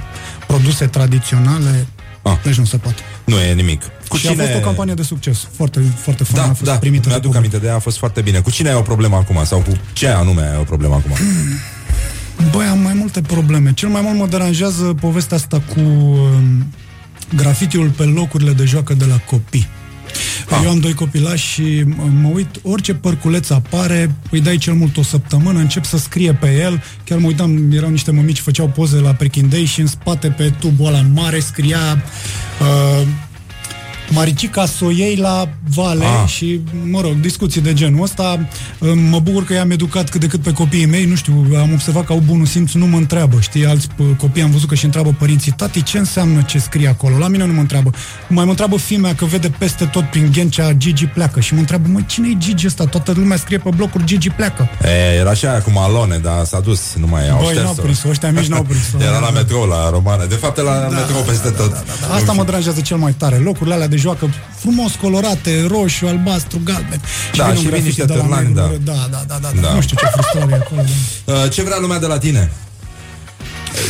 produse 0.47 0.85
tradiționale. 0.85 1.87
Ah. 2.21 2.37
Deci 2.43 2.55
nu 2.55 2.65
se 2.65 2.77
poate. 2.77 3.01
Nu 3.25 3.39
e 3.39 3.53
nimic. 3.53 3.81
Cu 4.07 4.17
și 4.17 4.27
a 4.27 4.33
fost 4.33 4.53
o 4.55 4.59
campanie 4.59 4.93
de 4.93 5.03
succes. 5.03 5.47
Foarte, 5.55 5.79
foarte 5.97 6.23
faină 6.23 6.45
Da, 6.45 6.51
a 6.51 6.53
fost 6.53 6.71
da, 6.71 6.77
primită. 6.77 7.01
de 7.01 7.07
mi-aduc 7.07 7.31
public. 7.31 7.37
aminte 7.45 7.57
de 7.57 7.67
ea, 7.67 7.75
a 7.75 7.79
fost 7.79 7.97
foarte 7.97 8.21
bine. 8.21 8.39
Cu 8.39 8.51
cine 8.51 8.69
ai 8.69 8.75
o 8.75 8.81
problemă 8.81 9.15
acum? 9.15 9.43
Sau 9.45 9.59
cu 9.59 9.71
ce 9.93 10.07
anume 10.07 10.41
ai 10.41 10.57
o 10.59 10.63
problemă 10.63 10.95
acum? 10.95 11.11
Băi, 12.51 12.65
am 12.65 12.79
mai 12.79 12.93
multe 12.93 13.21
probleme. 13.21 13.73
Cel 13.73 13.89
mai 13.89 14.01
mult 14.01 14.17
mă 14.17 14.27
deranjează 14.27 14.83
povestea 14.83 15.37
asta 15.37 15.61
cu 15.73 15.79
um, 15.79 16.73
grafitiul 17.35 17.89
pe 17.89 18.03
locurile 18.03 18.51
de 18.51 18.63
joacă 18.65 18.93
de 18.93 19.05
la 19.05 19.17
copii. 19.17 19.67
Ah. 20.49 20.61
Eu 20.63 20.69
am 20.69 20.79
doi 20.79 20.93
copilași 20.93 21.47
și 21.47 21.83
mă- 21.85 22.09
mă 22.21 22.29
uit, 22.33 22.47
orice 22.63 22.93
părculeț 22.93 23.49
apare, 23.49 24.15
îi 24.31 24.41
dai 24.41 24.57
cel 24.57 24.73
mult 24.73 24.97
o 24.97 25.03
săptămână, 25.03 25.59
încep 25.59 25.85
să 25.85 25.97
scrie 25.97 26.33
pe 26.33 26.57
el. 26.61 26.83
Chiar 27.03 27.17
mă 27.17 27.27
uitam, 27.27 27.71
erau 27.71 27.89
niște 27.89 28.11
mămici, 28.11 28.39
făceau 28.39 28.67
poze 28.67 28.97
la 28.99 29.13
prechindei 29.13 29.65
și 29.65 29.79
în 29.79 29.87
spate 29.87 30.27
pe 30.27 30.53
tubul 30.59 30.87
ăla 30.87 31.01
mare 31.13 31.39
scria 31.39 32.03
uh, 32.61 33.07
Maricica 34.13 34.65
să 34.65 34.85
o 34.85 34.89
iei 34.91 35.15
la 35.15 35.49
vale 35.75 36.03
Ah. 36.05 36.29
și, 36.29 36.59
mă 36.89 37.01
rog, 37.01 37.13
discuții 37.19 37.61
de 37.61 37.73
genul 37.73 38.03
ăsta. 38.03 38.47
Mă 39.09 39.19
bucur 39.19 39.43
că 39.45 39.53
i-am 39.53 39.71
educat 39.71 40.09
cât 40.09 40.19
de 40.19 40.27
cât 40.27 40.41
pe 40.41 40.51
copiii 40.53 40.85
mei, 40.85 41.05
nu 41.05 41.15
știu, 41.15 41.45
am 41.59 41.73
observat 41.73 42.05
că 42.05 42.11
au 42.13 42.21
bunul 42.25 42.45
simț, 42.45 42.71
nu 42.71 42.85
mă 42.87 42.97
întreabă, 42.97 43.37
știi, 43.39 43.65
alți 43.65 43.87
p- 43.87 44.17
copii 44.17 44.41
am 44.41 44.51
văzut 44.51 44.67
că 44.69 44.75
și 44.75 44.85
întreabă 44.85 45.15
părinții, 45.19 45.51
tati, 45.51 45.83
ce 45.83 45.97
înseamnă 45.97 46.41
ce 46.41 46.59
scrie 46.59 46.87
acolo? 46.87 47.17
La 47.17 47.27
mine 47.27 47.45
nu 47.45 47.53
mă 47.53 47.59
întreabă. 47.59 47.89
Mai 48.27 48.43
mă 48.43 48.49
întreabă 48.49 48.77
fimea 48.77 49.15
că 49.15 49.25
vede 49.25 49.49
peste 49.57 49.85
tot 49.85 50.03
prin 50.03 50.29
Ghencea 50.33 50.73
Gigi 50.73 51.05
pleacă 51.05 51.39
și 51.39 51.53
mă 51.53 51.59
întreabă, 51.59 51.87
mă, 51.91 51.99
cine 52.05 52.27
e 52.29 52.35
Gigi 52.37 52.65
ăsta? 52.67 52.85
Toată 52.85 53.11
lumea 53.15 53.37
scrie 53.37 53.57
pe 53.57 53.69
blocuri 53.75 54.03
Gigi 54.05 54.29
pleacă. 54.29 54.69
E, 54.83 55.19
era 55.19 55.33
și 55.33 55.45
aia 55.45 55.61
cu 55.61 55.71
Malone, 55.71 56.17
dar 56.17 56.43
s-a 56.45 56.59
dus, 56.59 56.93
nu 56.99 57.07
mai 57.07 57.29
au 57.29 57.37
Băi, 57.37 57.45
șters-o. 57.45 57.63
n-au 57.63 57.73
prins-o, 57.73 58.09
ăștia 58.09 58.31
mici 58.31 58.45
n-au 58.47 58.63
prins-o. 58.63 58.97
Era 59.09 59.19
la 59.19 59.29
metrou, 59.29 59.65
la 59.67 59.89
romană. 59.89 60.25
De 60.25 60.35
fapt, 60.35 60.57
e 60.57 60.61
la 60.61 60.87
metrou 60.89 61.21
peste 61.21 61.49
tot. 61.49 61.83
Asta 62.13 62.31
mă 62.31 62.43
deranjează 62.43 62.81
cel 62.81 62.97
mai 62.97 63.11
tare. 63.17 63.35
Locurile 63.37 63.73
alea 63.75 63.87
de 63.87 63.97
joacă 64.01 64.29
frumos 64.55 64.95
colorate, 64.95 65.65
roșu, 65.67 66.07
albastru, 66.07 66.61
galben. 66.63 67.01
Da, 67.35 67.43
vine 67.43 67.47
un 67.47 67.55
și 67.55 67.61
vin 67.61 67.69
grafiti 67.69 67.87
niște 67.87 68.05
de 68.05 68.13
la 68.13 68.19
târlani, 68.19 68.53
negru, 68.53 68.77
da. 68.83 68.91
da. 68.91 69.07
Da, 69.11 69.23
da, 69.27 69.39
da, 69.39 69.49
da, 69.53 69.61
Da. 69.61 69.73
Nu 69.73 69.81
știu 69.81 69.97
ce 69.97 70.05
frustrare 70.05 70.51
e 70.51 70.55
acolo. 70.55 70.81
Da. 70.81 71.33
Uh, 71.43 71.51
ce 71.51 71.61
vrea 71.61 71.77
lumea 71.79 71.99
de 71.99 72.05
la 72.05 72.17
tine? 72.17 72.51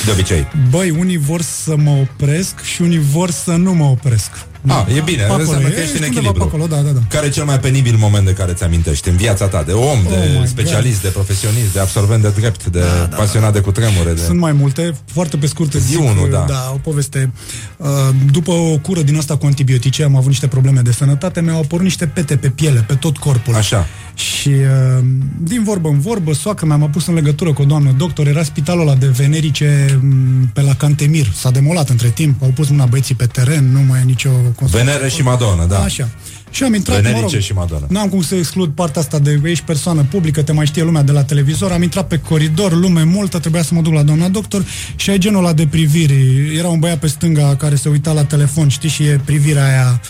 de 0.06 0.12
obicei? 0.12 0.48
Băi, 0.70 0.90
unii 0.90 1.18
vor 1.18 1.42
să 1.42 1.76
mă 1.76 1.90
opresc 1.90 2.64
și 2.64 2.82
unii 2.82 3.02
vor 3.12 3.32
să 3.32 3.52
nu 3.52 3.74
mă 3.74 3.84
opresc. 3.84 4.32
Ah, 4.68 4.86
e 4.98 5.02
bine, 5.02 5.18
Pe 5.18 5.24
acolo, 5.24 5.42
înseamnă 5.42 5.70
că 5.70 5.80
e, 5.80 5.84
ești 5.84 5.98
în 5.98 6.04
undeva 6.04 6.20
echilibru. 6.20 6.48
Pe 6.48 6.56
acolo, 6.56 6.66
da, 6.68 6.76
da, 6.76 6.90
da. 6.90 7.00
Care 7.10 7.26
e 7.26 7.30
cel 7.30 7.44
mai 7.44 7.60
penibil 7.60 7.96
moment 7.98 8.26
de 8.26 8.34
care 8.34 8.54
ți-amintești 8.54 9.10
în 9.10 9.16
viața 9.16 9.48
ta? 9.48 9.64
De 9.64 9.72
om, 9.72 10.00
de 10.08 10.14
Oh 10.14 10.40
my 10.42 10.48
specialist, 10.48 11.02
de 11.02 11.08
profesionist, 11.08 11.74
de 11.74 11.80
absolvent 11.80 12.22
de 12.22 12.30
drept, 12.30 12.66
de 12.66 12.84
pasionat 13.16 13.54
de 13.54 13.60
cutremure? 13.60 14.14
De... 14.14 14.22
Sunt 14.22 14.40
mai 14.40 14.52
multe, 14.52 14.94
foarte 15.06 15.38
pe 15.38 15.48
scurt 15.48 15.74
îți 15.74 15.86
Zi 15.86 15.92
zic, 15.92 16.00
unul, 16.00 16.30
da. 16.32 16.46
da, 16.48 16.72
o 16.74 16.78
poveste. 16.78 17.32
Uh, 17.78 17.88
După 18.32 18.52
o 18.52 18.78
cură 18.78 19.02
din 19.02 19.18
asta 19.18 19.38
cu 19.38 19.46
antibiotice, 19.46 20.04
am 20.04 20.16
avut 20.16 20.28
niște 20.28 20.48
probleme 20.48 20.82
de 20.82 20.92
sănătate, 20.92 21.42
mi-au 21.42 21.60
apărut 21.60 21.84
niște 21.84 22.06
pete 22.06 22.36
pe 22.36 22.50
piele, 22.50 22.84
pe 22.88 22.94
tot 22.94 23.18
corpul. 23.18 23.56
Așa. 23.56 23.88
Și 24.16 24.50
uh, 24.50 25.04
din 25.38 25.64
vorbă 25.64 25.90
în 25.90 26.00
vorbă, 26.00 26.34
soacră 26.34 26.66
mea 26.66 26.78
m-a 26.78 26.88
pus 26.88 27.08
în 27.08 27.14
legătură 27.14 27.54
cu 27.54 27.62
o 27.62 27.66
doamnă 27.66 27.94
doctor, 27.98 28.28
era 28.28 28.44
spitalul 28.44 28.82
ăla 28.82 28.96
de 28.96 29.08
venerice 29.08 30.00
m, 30.02 30.50
pe 30.54 30.62
la 30.62 30.74
Cantemir. 30.74 31.32
S-a 31.34 31.52
demolat 31.52 31.90
între 31.90 32.10
timp, 32.10 32.44
au 32.44 32.52
pus 32.56 32.70
mâna 32.70 32.86
băieții 32.86 33.16
pe 33.16 33.26
teren, 33.26 33.72
nu 33.72 33.80
mai 33.80 34.00
e 34.00 34.04
nicio 34.04 34.30
consultație. 34.56 34.92
Venere 34.92 35.10
și 35.10 35.22
Madonna, 35.22 35.66
da. 35.66 35.80
Așa. 35.80 36.10
Și 36.52 36.64
am 36.64 36.74
intrat, 36.74 36.96
Venerice 36.96 37.22
mă 37.24 37.30
rog, 37.32 37.42
și 37.42 37.54
Madonna. 37.54 37.86
N-am 37.90 38.10
cum 38.10 38.22
să 38.22 38.36
exclud 38.36 38.70
partea 38.70 39.02
asta 39.02 39.20
de 39.20 39.42
ești 39.44 39.64
persoană 39.64 40.06
publică, 40.10 40.42
te 40.42 40.52
mai 40.52 40.66
știe 40.66 40.84
lumea 40.84 41.02
de 41.02 41.12
la 41.12 41.24
televizor. 41.24 41.72
Am 41.72 41.82
intrat 41.82 42.08
pe 42.08 42.18
coridor, 42.18 42.74
lume 42.74 43.04
multă, 43.04 43.40
trebuia 43.40 43.64
să 43.64 43.74
mă 43.74 43.82
duc 43.82 43.94
la 43.94 44.04
doamna 44.04 44.28
doctor 44.28 44.66
și 44.96 45.10
ai 45.10 45.18
genul 45.18 45.44
ăla 45.44 45.54
de 45.54 45.68
priviri. 45.68 46.56
Era 46.58 46.68
un 46.68 46.80
băiat 46.80 47.00
pe 47.00 47.08
stânga 47.08 47.56
care 47.56 47.76
se 47.76 47.90
uita 47.90 48.12
la 48.12 48.24
telefon, 48.24 48.68
știi, 48.68 48.90
și 48.90 49.04
e 49.04 49.22
privirea 49.26 49.66
aia 49.66 50.02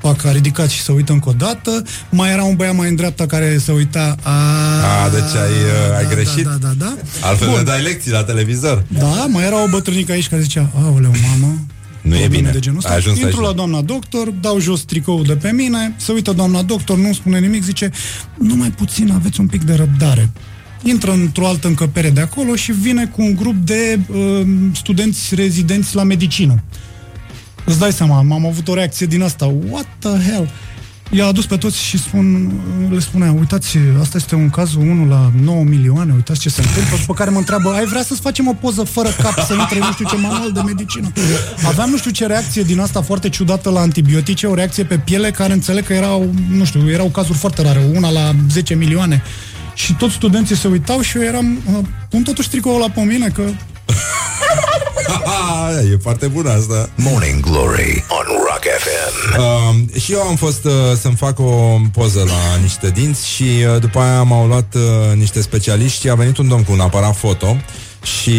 pac, 0.00 0.24
a 0.24 0.32
ridicat 0.32 0.68
și 0.68 0.82
se 0.82 0.92
uită 0.92 1.12
încă 1.12 1.28
o 1.28 1.32
dată. 1.32 1.82
Mai 2.10 2.32
era 2.32 2.42
un 2.42 2.56
băiat 2.56 2.74
mai 2.74 2.88
în 2.88 2.94
dreapta 2.94 3.26
care 3.26 3.58
se 3.58 3.72
uita 3.72 4.16
a... 4.22 4.30
A, 5.04 5.08
deci 5.08 5.20
ai, 5.20 5.50
uh, 5.50 5.96
ai 5.96 6.04
da, 6.04 6.10
greșit? 6.10 6.44
Da, 6.44 6.56
da, 6.60 6.72
da. 6.78 6.96
Altfel 7.20 7.48
Bun. 7.48 7.56
ne 7.56 7.62
dai 7.62 7.82
lecții 7.82 8.10
la 8.10 8.24
televizor. 8.24 8.84
Da, 8.88 9.26
mai 9.28 9.44
era 9.44 9.62
o 9.62 9.68
bătrânică 9.68 10.12
aici 10.12 10.28
care 10.28 10.42
zicea, 10.42 10.70
aoleu, 10.74 11.12
mamă, 11.28 11.58
Nu 12.04 12.14
e 12.14 12.18
probleme 12.18 12.36
bine. 12.36 12.50
De 12.50 12.58
genul 12.58 12.78
ăsta. 12.78 12.90
Ai 12.90 12.96
ajuns 12.96 13.18
Intru 13.18 13.36
aici. 13.36 13.46
la 13.46 13.52
doamna 13.52 13.80
doctor, 13.80 14.30
dau 14.30 14.60
jos 14.60 14.80
tricoul 14.80 15.24
de 15.24 15.36
pe 15.36 15.52
mine, 15.52 15.94
se 15.96 16.12
uită 16.12 16.32
doamna 16.32 16.62
doctor, 16.62 16.96
nu 16.96 17.12
spune 17.12 17.38
nimic, 17.38 17.62
zice, 17.62 17.90
numai 18.38 18.70
puțin 18.70 19.12
aveți 19.12 19.40
un 19.40 19.46
pic 19.46 19.62
de 19.62 19.74
răbdare. 19.74 20.30
Intră 20.82 21.12
într-o 21.12 21.46
altă 21.46 21.66
încăpere 21.66 22.10
de 22.10 22.20
acolo 22.20 22.54
și 22.54 22.72
vine 22.72 23.06
cu 23.06 23.22
un 23.22 23.34
grup 23.34 23.54
de 23.54 23.98
uh, 24.08 24.46
studenți 24.72 25.34
rezidenți 25.34 25.94
la 25.94 26.02
medicină. 26.02 26.62
Îți 27.64 27.78
dai 27.78 27.92
seama, 27.92 28.16
am 28.18 28.46
avut 28.46 28.68
o 28.68 28.74
reacție 28.74 29.06
din 29.06 29.22
asta. 29.22 29.46
What 29.70 29.86
the 29.98 30.30
hell? 30.30 30.48
I-a 31.16 31.26
adus 31.26 31.46
pe 31.46 31.56
toți 31.56 31.82
și 31.82 31.98
spun, 31.98 32.52
le 32.90 32.98
spunea, 32.98 33.32
uitați, 33.32 33.78
asta 34.00 34.16
este 34.16 34.34
un 34.34 34.50
caz 34.50 34.74
1 34.74 35.08
la 35.08 35.32
9 35.42 35.64
milioane, 35.64 36.12
uitați 36.14 36.40
ce 36.40 36.48
se 36.48 36.60
întâmplă, 36.60 36.96
după 37.00 37.12
care 37.12 37.30
mă 37.30 37.38
întreabă, 37.38 37.70
ai 37.70 37.84
vrea 37.84 38.02
să-ți 38.02 38.20
facem 38.20 38.48
o 38.48 38.52
poză 38.52 38.82
fără 38.82 39.08
cap, 39.22 39.46
să 39.46 39.54
intre 39.54 39.78
nu 39.78 39.92
știu 39.92 40.04
ce 40.08 40.16
manual 40.16 40.52
de 40.52 40.60
medicină? 40.60 41.12
Aveam 41.66 41.90
nu 41.90 41.96
știu 41.96 42.10
ce 42.10 42.26
reacție 42.26 42.62
din 42.62 42.80
asta 42.80 43.02
foarte 43.02 43.28
ciudată 43.28 43.70
la 43.70 43.80
antibiotice, 43.80 44.46
o 44.46 44.54
reacție 44.54 44.84
pe 44.84 44.98
piele 44.98 45.30
care 45.30 45.52
înțeleg 45.52 45.86
că 45.86 45.92
erau, 45.92 46.34
nu 46.48 46.64
știu, 46.64 46.90
erau 46.90 47.06
cazuri 47.06 47.38
foarte 47.38 47.62
rare, 47.62 47.90
una 47.94 48.10
la 48.10 48.32
10 48.50 48.74
milioane. 48.74 49.22
Și 49.74 49.94
toți 49.94 50.14
studenții 50.14 50.56
se 50.56 50.68
uitau 50.68 51.00
și 51.00 51.16
eu 51.16 51.22
eram, 51.22 51.58
uh, 51.72 51.78
pun 52.08 52.22
totuși 52.22 52.48
tricoul 52.48 52.82
ăla 52.82 52.90
pe 52.90 53.00
mine, 53.00 53.28
că 53.28 53.42
e 55.92 55.98
foarte 56.02 56.26
bună 56.26 56.50
asta. 56.50 56.88
Morning 56.94 57.40
Glory 57.40 58.04
on 58.08 58.26
Rock 58.26 58.64
FM. 58.78 59.40
Uh, 59.40 60.00
și 60.00 60.12
eu 60.12 60.20
am 60.20 60.36
fost 60.36 60.64
uh, 60.64 60.72
să-mi 61.00 61.16
fac 61.16 61.38
o 61.38 61.76
poză 61.92 62.24
la 62.26 62.56
niște 62.62 62.90
dinți 62.90 63.28
și 63.28 63.42
uh, 63.42 63.80
după 63.80 63.98
aia 63.98 64.22
m-au 64.22 64.46
luat 64.46 64.74
uh, 64.74 65.16
niște 65.16 65.40
specialiști 65.40 66.00
și 66.00 66.08
a 66.08 66.14
venit 66.14 66.36
un 66.36 66.48
domn 66.48 66.64
cu 66.64 66.72
un 66.72 66.80
aparat 66.80 67.16
foto 67.16 67.56
și 68.04 68.30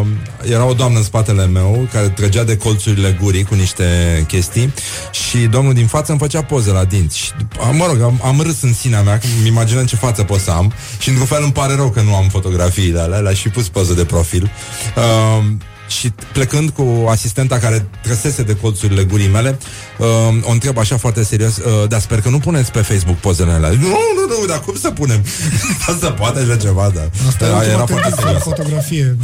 uh, 0.00 0.06
era 0.50 0.64
o 0.64 0.72
doamnă 0.72 0.98
în 0.98 1.04
spatele 1.04 1.46
meu 1.46 1.88
care 1.92 2.08
trăgea 2.08 2.44
de 2.44 2.56
colțurile 2.56 3.18
gurii 3.22 3.44
cu 3.44 3.54
niște 3.54 3.84
chestii 4.28 4.72
și 5.12 5.38
domnul 5.38 5.72
din 5.72 5.86
față 5.86 6.10
îmi 6.10 6.20
făcea 6.20 6.42
poze 6.42 6.70
la 6.70 6.84
dinți 6.84 7.18
și, 7.18 7.30
după- 7.38 7.70
mă 7.72 7.86
rog, 7.86 8.00
am, 8.00 8.20
am 8.24 8.40
râs 8.40 8.62
în 8.62 8.72
sinea 8.74 9.02
mea, 9.02 9.18
că 9.18 9.26
îmi 9.38 9.48
imaginam 9.48 9.84
ce 9.84 9.96
față 9.96 10.22
pot 10.22 10.40
să 10.40 10.50
am 10.50 10.72
și 10.98 11.08
într-un 11.08 11.26
fel 11.26 11.42
îmi 11.42 11.52
pare 11.52 11.74
rău 11.74 11.90
că 11.90 12.00
nu 12.00 12.14
am 12.14 12.28
fotografiile 12.28 13.00
alea, 13.00 13.18
le-aș 13.18 13.40
fi 13.40 13.48
pus 13.48 13.68
poză 13.68 13.92
de 13.94 14.04
profil. 14.04 14.50
Uh, 14.96 15.44
și 15.88 16.12
plecând 16.32 16.70
cu 16.70 17.06
asistenta 17.08 17.58
care 17.58 17.86
trăsese 18.02 18.42
de 18.42 18.56
colțurile 18.56 19.04
gurii 19.04 19.28
mele, 19.28 19.58
uh, 19.98 20.06
o 20.42 20.50
întreb 20.50 20.78
așa 20.78 20.96
foarte 20.96 21.24
serios, 21.24 21.56
uh, 21.56 21.88
dar 21.88 22.00
sper 22.00 22.20
că 22.20 22.28
nu 22.28 22.38
puneți 22.38 22.70
pe 22.72 22.78
Facebook 22.80 23.16
pozele 23.16 23.52
alea. 23.52 23.68
Nu, 23.70 23.76
nu, 23.78 24.38
nu, 24.40 24.46
dar 24.46 24.60
cum 24.60 24.74
să 24.80 24.90
punem? 24.90 25.24
Dar 25.86 25.96
să 26.00 26.10
poate 26.10 26.40
așa 26.40 26.56
ceva, 26.56 26.90
da. 26.94 27.00
asta 27.28 27.48
Da, 27.48 27.64
e 27.64 27.68
era 27.68 27.80
ultima 27.80 27.86
foarte 27.86 27.94
tendință 27.94 28.20
la 28.20 28.26
serios. 28.26 28.42
fotografie. 28.42 29.16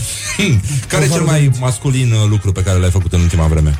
Care 0.88 1.04
e 1.04 1.08
cel 1.08 1.22
mai 1.22 1.50
masculin 1.58 2.12
uh, 2.12 2.28
lucru 2.28 2.52
pe 2.52 2.62
care 2.62 2.78
l-ai 2.78 2.90
făcut 2.90 3.12
în 3.12 3.20
ultima 3.20 3.46
vreme? 3.46 3.78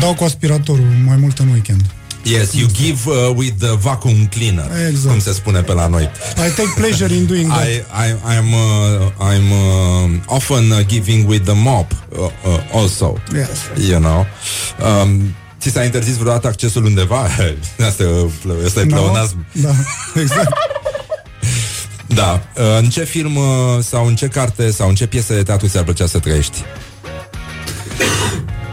Dau 0.00 0.14
cu 0.14 0.24
aspiratorul 0.24 0.86
mai 1.06 1.16
mult 1.16 1.38
în 1.38 1.48
weekend. 1.48 1.82
Yes, 2.24 2.52
you 2.54 2.66
give 2.66 3.06
uh, 3.06 3.32
with 3.36 3.58
the 3.58 3.76
vacuum 3.80 4.26
cleaner, 4.26 4.70
Exact. 4.88 5.08
cum 5.08 5.18
se 5.20 5.32
spune 5.32 5.62
pe 5.62 5.72
la 5.72 5.86
noi. 5.86 6.02
I 6.36 6.50
take 6.54 6.72
pleasure 6.76 7.14
in 7.14 7.26
doing 7.26 7.46
that. 7.48 7.66
I, 7.66 8.08
I, 8.08 8.36
I'm, 8.36 8.52
uh, 8.52 9.32
I'm 9.34 9.50
uh, 9.50 10.10
often 10.36 10.70
uh, 10.70 10.80
giving 10.86 11.26
with 11.28 11.44
the 11.44 11.54
mop 11.54 11.92
uh, 11.92 12.18
uh, 12.20 12.80
also. 12.80 13.16
Yes. 13.34 13.48
You 13.88 13.98
know. 14.00 14.26
Um, 15.02 15.34
ți 15.60 15.70
s-a 15.70 15.84
interzis 15.84 16.16
vreodată 16.16 16.46
accesul 16.46 16.84
undeva? 16.84 17.20
Asta 17.88 18.02
e, 18.02 18.06
ple- 18.42 18.54
asta 18.66 18.80
e 18.80 18.84
No? 18.84 18.96
pleonasm. 18.96 19.46
Da, 19.52 19.70
exact. 20.22 20.52
Da. 22.06 22.42
Uh, 22.56 22.78
în 22.78 22.88
ce 22.88 23.04
film 23.04 23.36
uh, 23.36 23.44
sau 23.80 24.06
în 24.06 24.14
ce 24.16 24.26
carte 24.26 24.70
sau 24.70 24.88
în 24.88 24.94
ce 24.94 25.06
piesă 25.06 25.34
de 25.34 25.42
teatru 25.42 25.66
ți-ar 25.66 25.84
plăcea 25.84 26.06
să 26.06 26.18
trăiești? 26.18 26.64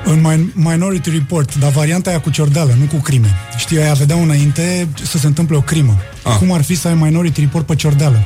În 0.09 0.25
Min- 0.31 0.53
Minority 0.53 1.09
Report, 1.09 1.55
dar 1.55 1.71
varianta 1.71 2.09
aia 2.09 2.19
cu 2.19 2.29
ciordeală, 2.29 2.75
nu 2.79 2.85
cu 2.85 2.95
crime. 2.95 3.35
Știi, 3.57 3.79
aia 3.79 3.93
vedeau 3.93 4.21
înainte 4.21 4.87
să 5.03 5.17
se 5.17 5.27
întâmple 5.27 5.55
o 5.55 5.61
crimă. 5.61 5.97
Ah. 6.23 6.35
Cum 6.35 6.51
ar 6.51 6.63
fi 6.63 6.75
să 6.75 6.87
ai 6.87 6.93
Minority 6.93 7.39
Report 7.39 7.65
pe 7.65 7.75
ciordeală? 7.75 8.25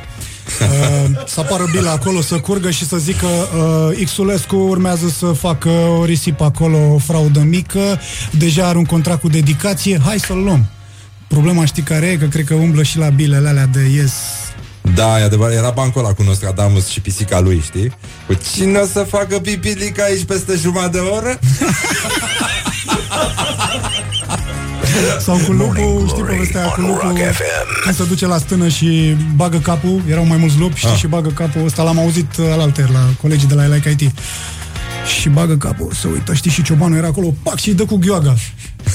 uh, 0.60 1.22
să 1.26 1.40
apară 1.40 1.68
Bila 1.70 1.90
acolo 1.90 2.20
să 2.20 2.38
curgă 2.38 2.70
și 2.70 2.86
să 2.86 2.96
zică 2.96 3.26
uh, 3.26 4.04
Xulescu 4.04 4.56
urmează 4.56 5.08
să 5.08 5.26
facă 5.26 5.68
o 5.68 6.04
risipă 6.04 6.44
acolo, 6.44 6.78
o 6.94 6.98
fraudă 6.98 7.40
mică, 7.40 8.00
deja 8.30 8.66
are 8.66 8.78
un 8.78 8.84
contract 8.84 9.20
cu 9.20 9.28
dedicație, 9.28 10.00
hai 10.04 10.18
să-l 10.18 10.42
luăm. 10.42 10.66
Problema 11.28 11.64
știi 11.64 11.82
care 11.82 12.06
e? 12.06 12.16
Că 12.16 12.26
cred 12.26 12.44
că 12.44 12.54
umblă 12.54 12.82
și 12.82 12.98
la 12.98 13.08
bilele 13.08 13.48
alea 13.48 13.66
de 13.66 13.80
yes. 13.80 14.12
Da, 14.94 15.20
e 15.20 15.22
adevărat, 15.22 15.54
era 15.54 15.70
bancul 15.70 16.04
ăla 16.04 16.12
cu 16.14 16.22
Nostradamus 16.22 16.88
și 16.88 17.00
pisica 17.00 17.40
lui, 17.40 17.60
știi? 17.64 17.92
Cu 18.26 18.34
cine 18.54 18.78
o 18.78 18.86
să 18.86 19.06
facă 19.08 19.38
pipilic 19.38 20.00
aici 20.00 20.24
peste 20.24 20.54
jumătate 20.56 20.90
de 20.90 20.98
oră? 20.98 21.38
Sau 25.20 25.36
cu 25.46 25.52
lupul, 25.52 26.04
știi 26.08 26.22
povestea 26.22 26.60
aia 26.60 26.68
cu 26.70 26.80
lupul 26.80 27.12
când 27.84 27.94
se 27.96 28.04
duce 28.04 28.26
la 28.26 28.38
stână 28.38 28.68
și 28.68 29.16
bagă 29.36 29.58
capul, 29.58 30.02
erau 30.08 30.24
mai 30.26 30.36
mulți 30.36 30.58
lupi, 30.58 30.76
știi, 30.78 30.90
Ah. 30.90 30.96
și 30.96 31.06
bagă 31.06 31.28
capul 31.28 31.64
ăsta, 31.64 31.82
l-am 31.82 31.98
auzit 31.98 32.36
uh, 32.36 32.46
alalter 32.52 32.88
la 32.90 33.00
colegii 33.20 33.48
de 33.48 33.54
la 33.54 33.66
Like 33.66 33.88
IT. 33.98 34.10
Și 35.20 35.28
bagă 35.28 35.56
capul, 35.56 35.92
se 36.00 36.08
uită, 36.08 36.34
știi, 36.34 36.50
și 36.50 36.62
ciobanul 36.62 36.96
era 36.96 37.06
acolo, 37.06 37.34
pac, 37.42 37.58
și 37.58 37.68
îi 37.68 37.74
dă 37.74 37.84
cu 37.84 37.96
ghioaga. 37.96 38.34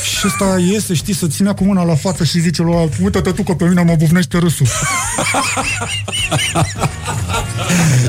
Și 0.03 0.27
ăsta 0.27 0.59
iese, 0.71 0.93
știi, 0.93 1.15
să 1.15 1.27
ținea 1.27 1.53
cu 1.53 1.63
mâna 1.63 1.83
la 1.83 1.95
față 1.95 2.23
și 2.23 2.39
zice 2.39 2.61
lui 2.61 2.89
uite-te 3.03 3.31
tu 3.31 3.43
că 3.43 3.53
pe 3.53 3.65
mine 3.65 3.81
mă 3.83 3.95
bufnește 3.97 4.37
râsul. 4.37 4.67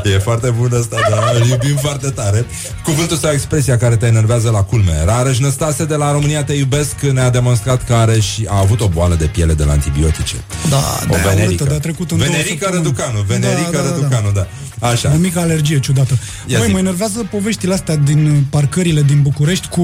E 0.04 0.18
foarte 0.18 0.50
bun 0.50 0.70
ăsta, 0.72 0.96
da, 1.10 1.30
îl 1.40 1.46
iubim 1.46 1.76
foarte 1.76 2.10
tare. 2.10 2.46
Cuvântul 2.84 3.16
sau 3.16 3.30
expresia 3.32 3.76
care 3.76 3.96
te 3.96 4.06
enervează 4.06 4.50
la 4.50 4.62
culme. 4.62 5.04
Rareș 5.04 5.38
Năstase 5.38 5.84
de 5.84 5.94
la 5.94 6.12
România 6.12 6.44
Te 6.44 6.52
iubesc 6.52 7.00
ne-a 7.00 7.30
demonstrat 7.30 7.84
că 7.84 7.94
are 7.94 8.20
și 8.20 8.46
a 8.48 8.58
avut 8.58 8.80
o 8.80 8.88
boală 8.88 9.14
de 9.14 9.24
piele 9.24 9.52
de 9.54 9.64
la 9.64 9.72
antibiotice. 9.72 10.34
Da, 10.70 10.76
O 10.76 11.06
de-aia 11.08 11.22
venerică. 11.28 11.46
urâtă, 11.46 11.64
de-a 11.64 11.78
trecut 11.78 12.10
în 12.10 12.16
două 12.18 12.30
Venerica 12.30 12.58
săptămâni. 12.70 12.84
Răducanu, 12.84 13.20
Venerica 13.26 13.70
Da, 13.70 13.76
da, 13.78 13.82
da, 13.82 13.88
da. 13.88 13.94
Răducanu, 13.94 14.30
da. 14.32 14.46
Așa. 14.88 15.12
O 15.14 15.16
mică 15.16 15.38
alergie 15.40 15.80
ciudată. 15.80 16.18
Ia 16.46 16.58
Băi, 16.58 16.66
zi. 16.66 16.72
mă 16.72 16.78
enervează 16.78 17.26
poveștile 17.30 17.74
astea 17.74 17.96
din 17.96 18.26
uh, 18.30 18.36
parcările 18.50 19.02
din 19.02 19.22
București 19.22 19.68
cu... 19.68 19.82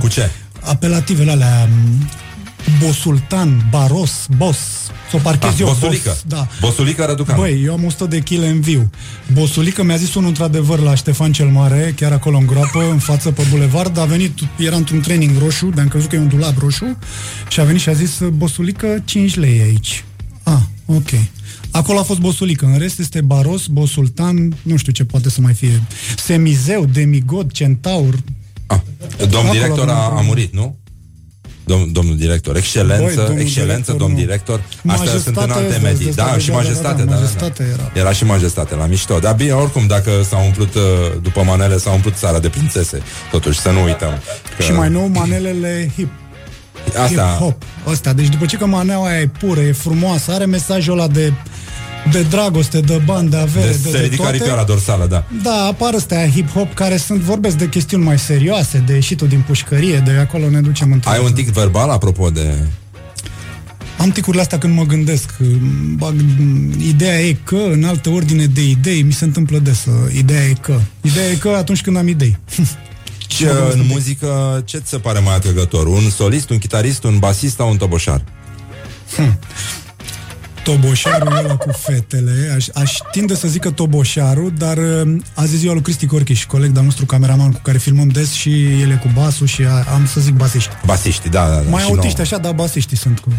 Cu 0.00 0.08
ce? 0.08 0.30
Apelativele 0.64 1.30
alea... 1.30 1.68
m, 1.70 2.08
Bosultan, 2.84 3.66
Baros, 3.70 4.26
Bos. 4.36 4.56
Să 5.10 5.16
o 5.16 5.18
parchez 5.18 5.50
Ah, 5.52 5.58
eu, 5.60 5.66
Bosulică. 5.66 6.08
Bos, 6.08 6.22
da. 6.26 6.48
Bosulica 6.60 7.06
Răducanu. 7.06 7.40
Băi, 7.40 7.62
eu 7.64 7.72
am 7.72 7.84
100 7.84 8.04
de 8.06 8.18
kg 8.18 8.32
în 8.42 8.60
viu. 8.60 8.90
Bosulică 9.32 9.82
mi-a 9.82 9.96
zis 9.96 10.14
unul 10.14 10.28
într-adevăr 10.28 10.78
la 10.78 10.94
Ștefan 10.94 11.32
cel 11.32 11.46
Mare, 11.48 11.92
chiar 11.96 12.12
acolo 12.12 12.36
în 12.36 12.46
groapă, 12.46 12.88
în 12.90 12.98
față 12.98 13.30
pe 13.30 13.42
bulevard, 13.50 13.98
a 13.98 14.04
venit, 14.04 14.38
era 14.58 14.76
într-un 14.76 15.00
training 15.00 15.38
roșu, 15.38 15.70
de-am 15.74 15.88
crezut 15.88 16.08
că 16.08 16.16
e 16.16 16.18
un 16.18 16.28
dulap 16.28 16.58
roșu, 16.58 16.98
și 17.48 17.60
a 17.60 17.64
venit 17.64 17.80
și 17.80 17.88
a 17.88 17.92
zis, 17.92 18.20
Bosulică, 18.32 19.02
5 19.04 19.34
lei 19.36 19.60
aici. 19.60 20.04
Ah, 20.42 20.60
ok. 20.86 21.08
Acolo 21.70 21.98
a 21.98 22.02
fost 22.02 22.18
Bosulică, 22.20 22.66
în 22.72 22.78
rest 22.78 22.98
este 22.98 23.20
Baros, 23.20 23.66
Bosultan, 23.66 24.54
nu 24.62 24.76
știu 24.76 24.92
ce 24.92 25.04
poate 25.04 25.30
să 25.30 25.40
mai 25.40 25.52
fie. 25.52 25.82
Semizeu, 26.16 26.84
Demigod, 26.92 27.52
Centaur. 27.52 28.14
Domn 29.18 29.34
Acolo 29.46 29.52
director 29.52 29.82
avem 29.82 29.94
a, 29.94 29.98
a 29.98 30.04
probleme. 30.04 30.26
murit, 30.28 30.52
nu? 30.54 30.76
Dom- 31.66 31.92
domnul 31.92 32.16
director, 32.16 32.56
excelență, 32.56 33.02
Băi, 33.04 33.14
domnul 33.14 33.40
excelență, 33.40 33.72
director, 33.72 33.96
domn 33.96 34.12
nu. 34.12 34.18
director. 34.18 34.58
Astea 34.58 34.80
Majestate 34.82 35.22
sunt 35.22 35.36
în 35.36 35.50
alte 35.50 35.66
este, 35.66 35.80
medii. 35.80 36.08
este, 36.08 36.20
Da, 36.22 36.28
da, 36.30 36.38
și 36.38 36.46
da, 36.46 36.52
da, 36.52 36.58
majestate, 36.60 37.02
da, 37.02 37.04
da, 37.04 37.10
da, 37.10 37.14
majestate 37.14 37.62
da. 37.62 37.68
era. 37.68 37.92
Era 37.94 38.12
și 38.12 38.24
majestate 38.24 38.74
la 38.74 38.86
mișto. 38.86 39.18
Dar 39.18 39.34
bine, 39.34 39.52
oricum, 39.52 39.86
dacă 39.86 40.10
s-a 40.28 40.36
umplut 40.36 40.74
uh, 40.74 40.82
după 41.22 41.42
manele, 41.42 41.78
s-a 41.78 41.90
umplut 41.90 42.16
țara 42.16 42.38
de 42.38 42.48
prințese. 42.48 43.02
Totuși, 43.30 43.60
să 43.60 43.70
nu 43.70 43.82
uităm. 43.82 44.12
Că... 44.56 44.62
Și 44.62 44.72
mai 44.72 44.88
nou 44.88 45.06
manelele 45.06 45.90
hip. 45.96 46.08
Asta, 47.02 47.36
Hip-hop. 47.38 47.56
Astea. 47.90 48.12
Deci 48.12 48.28
după 48.28 48.46
ce 48.46 48.56
că 48.56 48.66
maneaua 48.66 49.08
aia 49.08 49.20
e 49.20 49.26
pură, 49.38 49.60
e 49.60 49.72
frumoasă, 49.72 50.32
are 50.32 50.44
mesajul 50.44 50.92
ăla 50.92 51.08
de 51.08 51.32
de 52.10 52.22
dragoste, 52.22 52.80
de 52.80 53.02
bani, 53.04 53.30
de 53.30 53.36
avere, 53.36 53.66
de, 53.66 53.72
de, 53.82 53.88
se 53.88 53.90
de 53.90 53.98
ridică 53.98 54.16
toate. 54.22 54.36
aripioara 54.36 54.64
dorsală, 54.64 55.06
da. 55.06 55.24
Da, 55.42 55.64
apar 55.64 55.94
astea 55.94 56.28
hip-hop 56.30 56.74
care 56.74 56.96
sunt, 56.96 57.20
vorbesc 57.20 57.56
de 57.56 57.68
chestiuni 57.68 58.04
mai 58.04 58.18
serioase, 58.18 58.82
de 58.86 58.92
ieșitul 58.94 59.28
din 59.28 59.44
pușcărie, 59.46 59.98
de 59.98 60.10
acolo 60.10 60.50
ne 60.50 60.60
ducem 60.60 60.92
într 60.92 61.08
Ai 61.08 61.20
un 61.24 61.32
tic 61.32 61.48
verbal 61.48 61.90
apropo 61.90 62.30
de... 62.30 62.54
Am 63.98 64.10
ticurile 64.10 64.42
astea 64.42 64.58
când 64.58 64.74
mă 64.74 64.82
gândesc. 64.84 65.30
Bag, 65.96 66.14
ideea 66.86 67.20
e 67.20 67.36
că, 67.44 67.56
în 67.70 67.84
altă 67.84 68.10
ordine 68.10 68.44
de 68.46 68.68
idei, 68.68 69.02
mi 69.02 69.12
se 69.12 69.24
întâmplă 69.24 69.58
des. 69.58 69.84
uh, 69.84 70.14
Ideea 70.16 70.44
e 70.44 70.52
că. 70.60 70.80
Ideea 71.00 71.30
e 71.30 71.34
că 71.34 71.48
atunci 71.48 71.80
când 71.80 71.96
am 71.96 72.08
idei. 72.08 72.38
Ce, 73.26 73.48
în 73.72 73.86
muzică, 73.88 74.62
ce 74.64 74.78
ți 74.78 74.88
se 74.88 74.98
pare 74.98 75.18
mai 75.18 75.34
atrăgător? 75.34 75.86
Un 75.86 76.10
solist, 76.10 76.50
un 76.50 76.58
chitarist, 76.58 77.04
un 77.04 77.18
basist 77.18 77.54
sau 77.54 77.70
un 77.70 77.76
toboșar? 77.76 78.24
Toboșarul 80.64 81.36
ăla 81.36 81.56
cu 81.56 81.70
fetele 81.72 82.52
aș, 82.56 82.66
aș 82.74 82.92
tinde 83.10 83.34
să 83.34 83.48
zică 83.48 83.70
toboșarul 83.70 84.52
Dar 84.58 84.76
uh, 84.76 85.16
azi 85.34 85.54
e 85.54 85.56
ziua 85.56 85.72
lui 85.72 85.82
Cristi 85.82 86.06
Corchiș 86.06 86.44
Coleg 86.44 86.70
de-al 86.70 86.84
nostru 86.84 87.06
cameraman 87.06 87.52
cu 87.52 87.60
care 87.62 87.78
filmăm 87.78 88.08
des 88.08 88.32
Și 88.32 88.80
el 88.80 88.90
e 88.90 88.98
cu 89.02 89.10
basul 89.14 89.46
și 89.46 89.62
a, 89.62 89.92
am 89.92 90.06
să 90.06 90.20
zic 90.20 90.34
basiști 90.34 90.70
Basiști, 90.84 91.28
da, 91.28 91.48
da, 91.48 91.54
da. 91.54 91.62
Mai 91.70 91.82
și 91.82 91.88
autiști 91.88 92.16
nouă. 92.16 92.28
așa, 92.30 92.38
dar 92.38 92.52
basiștii 92.52 92.96
sunt 92.96 93.18
cu... 93.18 93.28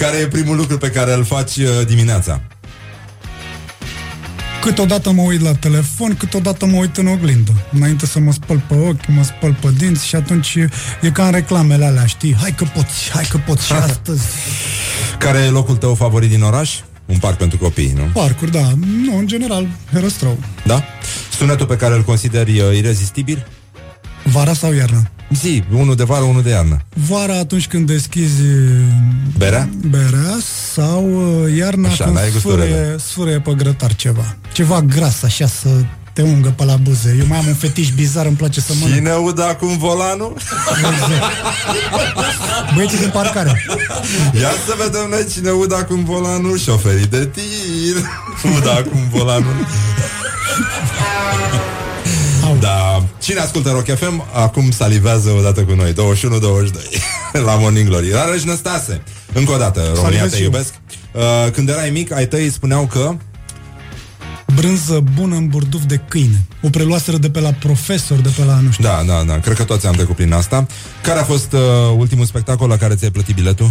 Care 0.00 0.16
e 0.16 0.26
primul 0.26 0.56
lucru 0.56 0.78
pe 0.78 0.90
care 0.90 1.14
îl 1.14 1.24
faci 1.24 1.56
uh, 1.56 1.86
dimineața? 1.86 2.40
Câteodată 4.60 5.10
mă 5.12 5.22
uit 5.22 5.40
la 5.40 5.54
telefon, 5.54 6.14
câteodată 6.16 6.66
mă 6.66 6.76
uit 6.76 6.96
în 6.96 7.06
oglindă. 7.06 7.52
Înainte 7.72 8.06
să 8.06 8.18
mă 8.18 8.32
spăl 8.32 8.62
pe 8.68 8.74
ochi, 8.74 9.06
mă 9.06 9.22
spăl 9.22 9.56
pe 9.60 9.68
dinți 9.78 10.06
și 10.06 10.14
atunci 10.14 10.54
e 11.02 11.10
ca 11.12 11.26
în 11.26 11.32
reclamele 11.32 11.84
alea, 11.84 12.06
știi? 12.06 12.36
Hai 12.40 12.54
că 12.56 12.64
poți, 12.74 13.10
hai 13.12 13.24
că 13.30 13.38
poți 13.46 13.66
și 13.66 13.72
astăzi. 13.88 14.22
Care 15.18 15.38
e 15.38 15.48
locul 15.48 15.76
tău 15.76 15.94
favorit 15.94 16.28
din 16.28 16.42
oraș? 16.42 16.78
Un 17.06 17.18
parc 17.18 17.36
pentru 17.36 17.58
copii, 17.58 17.92
nu? 17.96 18.02
Parcuri, 18.12 18.50
da. 18.50 18.70
Nu, 19.04 19.18
în 19.18 19.26
general, 19.26 19.66
Herăstrău. 19.92 20.38
Da? 20.66 20.84
Sunetul 21.36 21.66
pe 21.66 21.76
care 21.76 21.94
îl 21.94 22.02
consideri 22.02 22.60
uh, 22.60 22.76
irezistibil? 22.76 23.46
Vara 24.32 24.52
sau 24.54 24.72
iarna? 24.72 25.02
Zi, 25.34 25.62
unul 25.72 25.96
de 25.96 26.04
vară, 26.04 26.22
unul 26.24 26.42
de 26.42 26.50
iarnă. 26.50 26.80
Vara 27.08 27.38
atunci 27.38 27.66
când 27.66 27.86
deschizi 27.86 28.42
Berea? 29.36 29.68
berea 29.86 30.36
sau 30.74 31.04
uh, 31.44 31.56
iarna 31.56 31.88
Așa, 31.88 32.04
când 32.04 32.16
n-ai 32.16 32.28
sfârâie, 32.38 32.56
gusturele. 32.68 32.96
sfârâie 32.98 33.40
pe 33.40 33.52
grătar 33.56 33.94
ceva. 33.94 34.36
Ceva 34.52 34.80
gras, 34.80 35.22
așa, 35.22 35.46
să 35.46 35.68
te 36.12 36.22
ungă 36.22 36.48
pe 36.56 36.64
la 36.64 36.76
buze. 36.76 37.16
Eu 37.18 37.26
mai 37.26 37.38
am 37.38 37.46
un 37.46 37.54
fetiș 37.54 37.88
bizar, 37.90 38.26
îmi 38.26 38.36
place 38.36 38.60
să 38.60 38.72
mănânc. 38.80 38.94
Cine 38.98 39.12
udă 39.14 39.44
acum 39.44 39.78
volanul? 39.78 40.36
Băieții 42.74 42.98
din 42.98 43.10
parcare. 43.12 43.64
Ia 44.40 44.50
să 44.66 44.74
vedem 44.84 45.06
noi 45.10 45.26
cine 45.32 45.50
udă 45.50 45.74
acum 45.76 46.04
volanul 46.04 46.58
Șoferii 46.58 47.06
de 47.06 47.26
tir 47.26 47.96
Udă 48.58 48.70
acum 48.70 49.08
volanul 49.10 49.54
Da, 52.60 53.04
cine 53.22 53.40
ascultă 53.40 53.70
Rock 53.70 53.96
FM 53.98 54.24
Acum 54.34 54.70
salivează 54.70 55.30
odată 55.30 55.60
cu 55.62 55.72
noi 55.74 55.92
21-22 55.92 55.94
La 57.46 57.54
Morning 57.54 57.88
Glory 57.88 58.10
Rareș 58.10 58.42
Năstase 58.42 59.02
Încă 59.32 59.52
o 59.52 59.56
dată, 59.56 59.80
România 59.94 60.18
Salivez 60.18 60.30
te 60.30 60.36
și 60.36 60.42
eu. 60.42 60.48
iubesc 60.50 60.74
uh, 61.12 61.50
Când 61.52 61.68
erai 61.68 61.90
mic, 61.90 62.12
ai 62.12 62.26
tăi 62.26 62.50
spuneau 62.50 62.86
că 62.86 63.14
Brânză 64.54 65.02
bună 65.14 65.34
în 65.36 65.48
burduf 65.48 65.82
de 65.82 66.00
câine. 66.08 66.46
O 66.62 66.68
preluaseră 66.70 67.16
de 67.16 67.30
pe 67.30 67.40
la 67.40 67.50
profesor, 67.52 68.18
de 68.18 68.30
pe 68.36 68.44
la, 68.44 68.60
nu 68.60 68.70
știu. 68.70 68.84
Da, 68.84 69.02
da, 69.06 69.22
da, 69.26 69.38
cred 69.40 69.56
că 69.56 69.64
toți 69.64 69.86
am 69.86 69.94
trecut 69.94 70.16
prin 70.16 70.32
asta 70.32 70.66
Care 71.02 71.18
a 71.18 71.24
fost 71.24 71.52
uh, 71.52 71.60
ultimul 71.96 72.24
spectacol 72.24 72.68
la 72.68 72.76
care 72.76 72.94
ți-ai 72.94 73.10
plătit 73.10 73.34
biletul? 73.34 73.70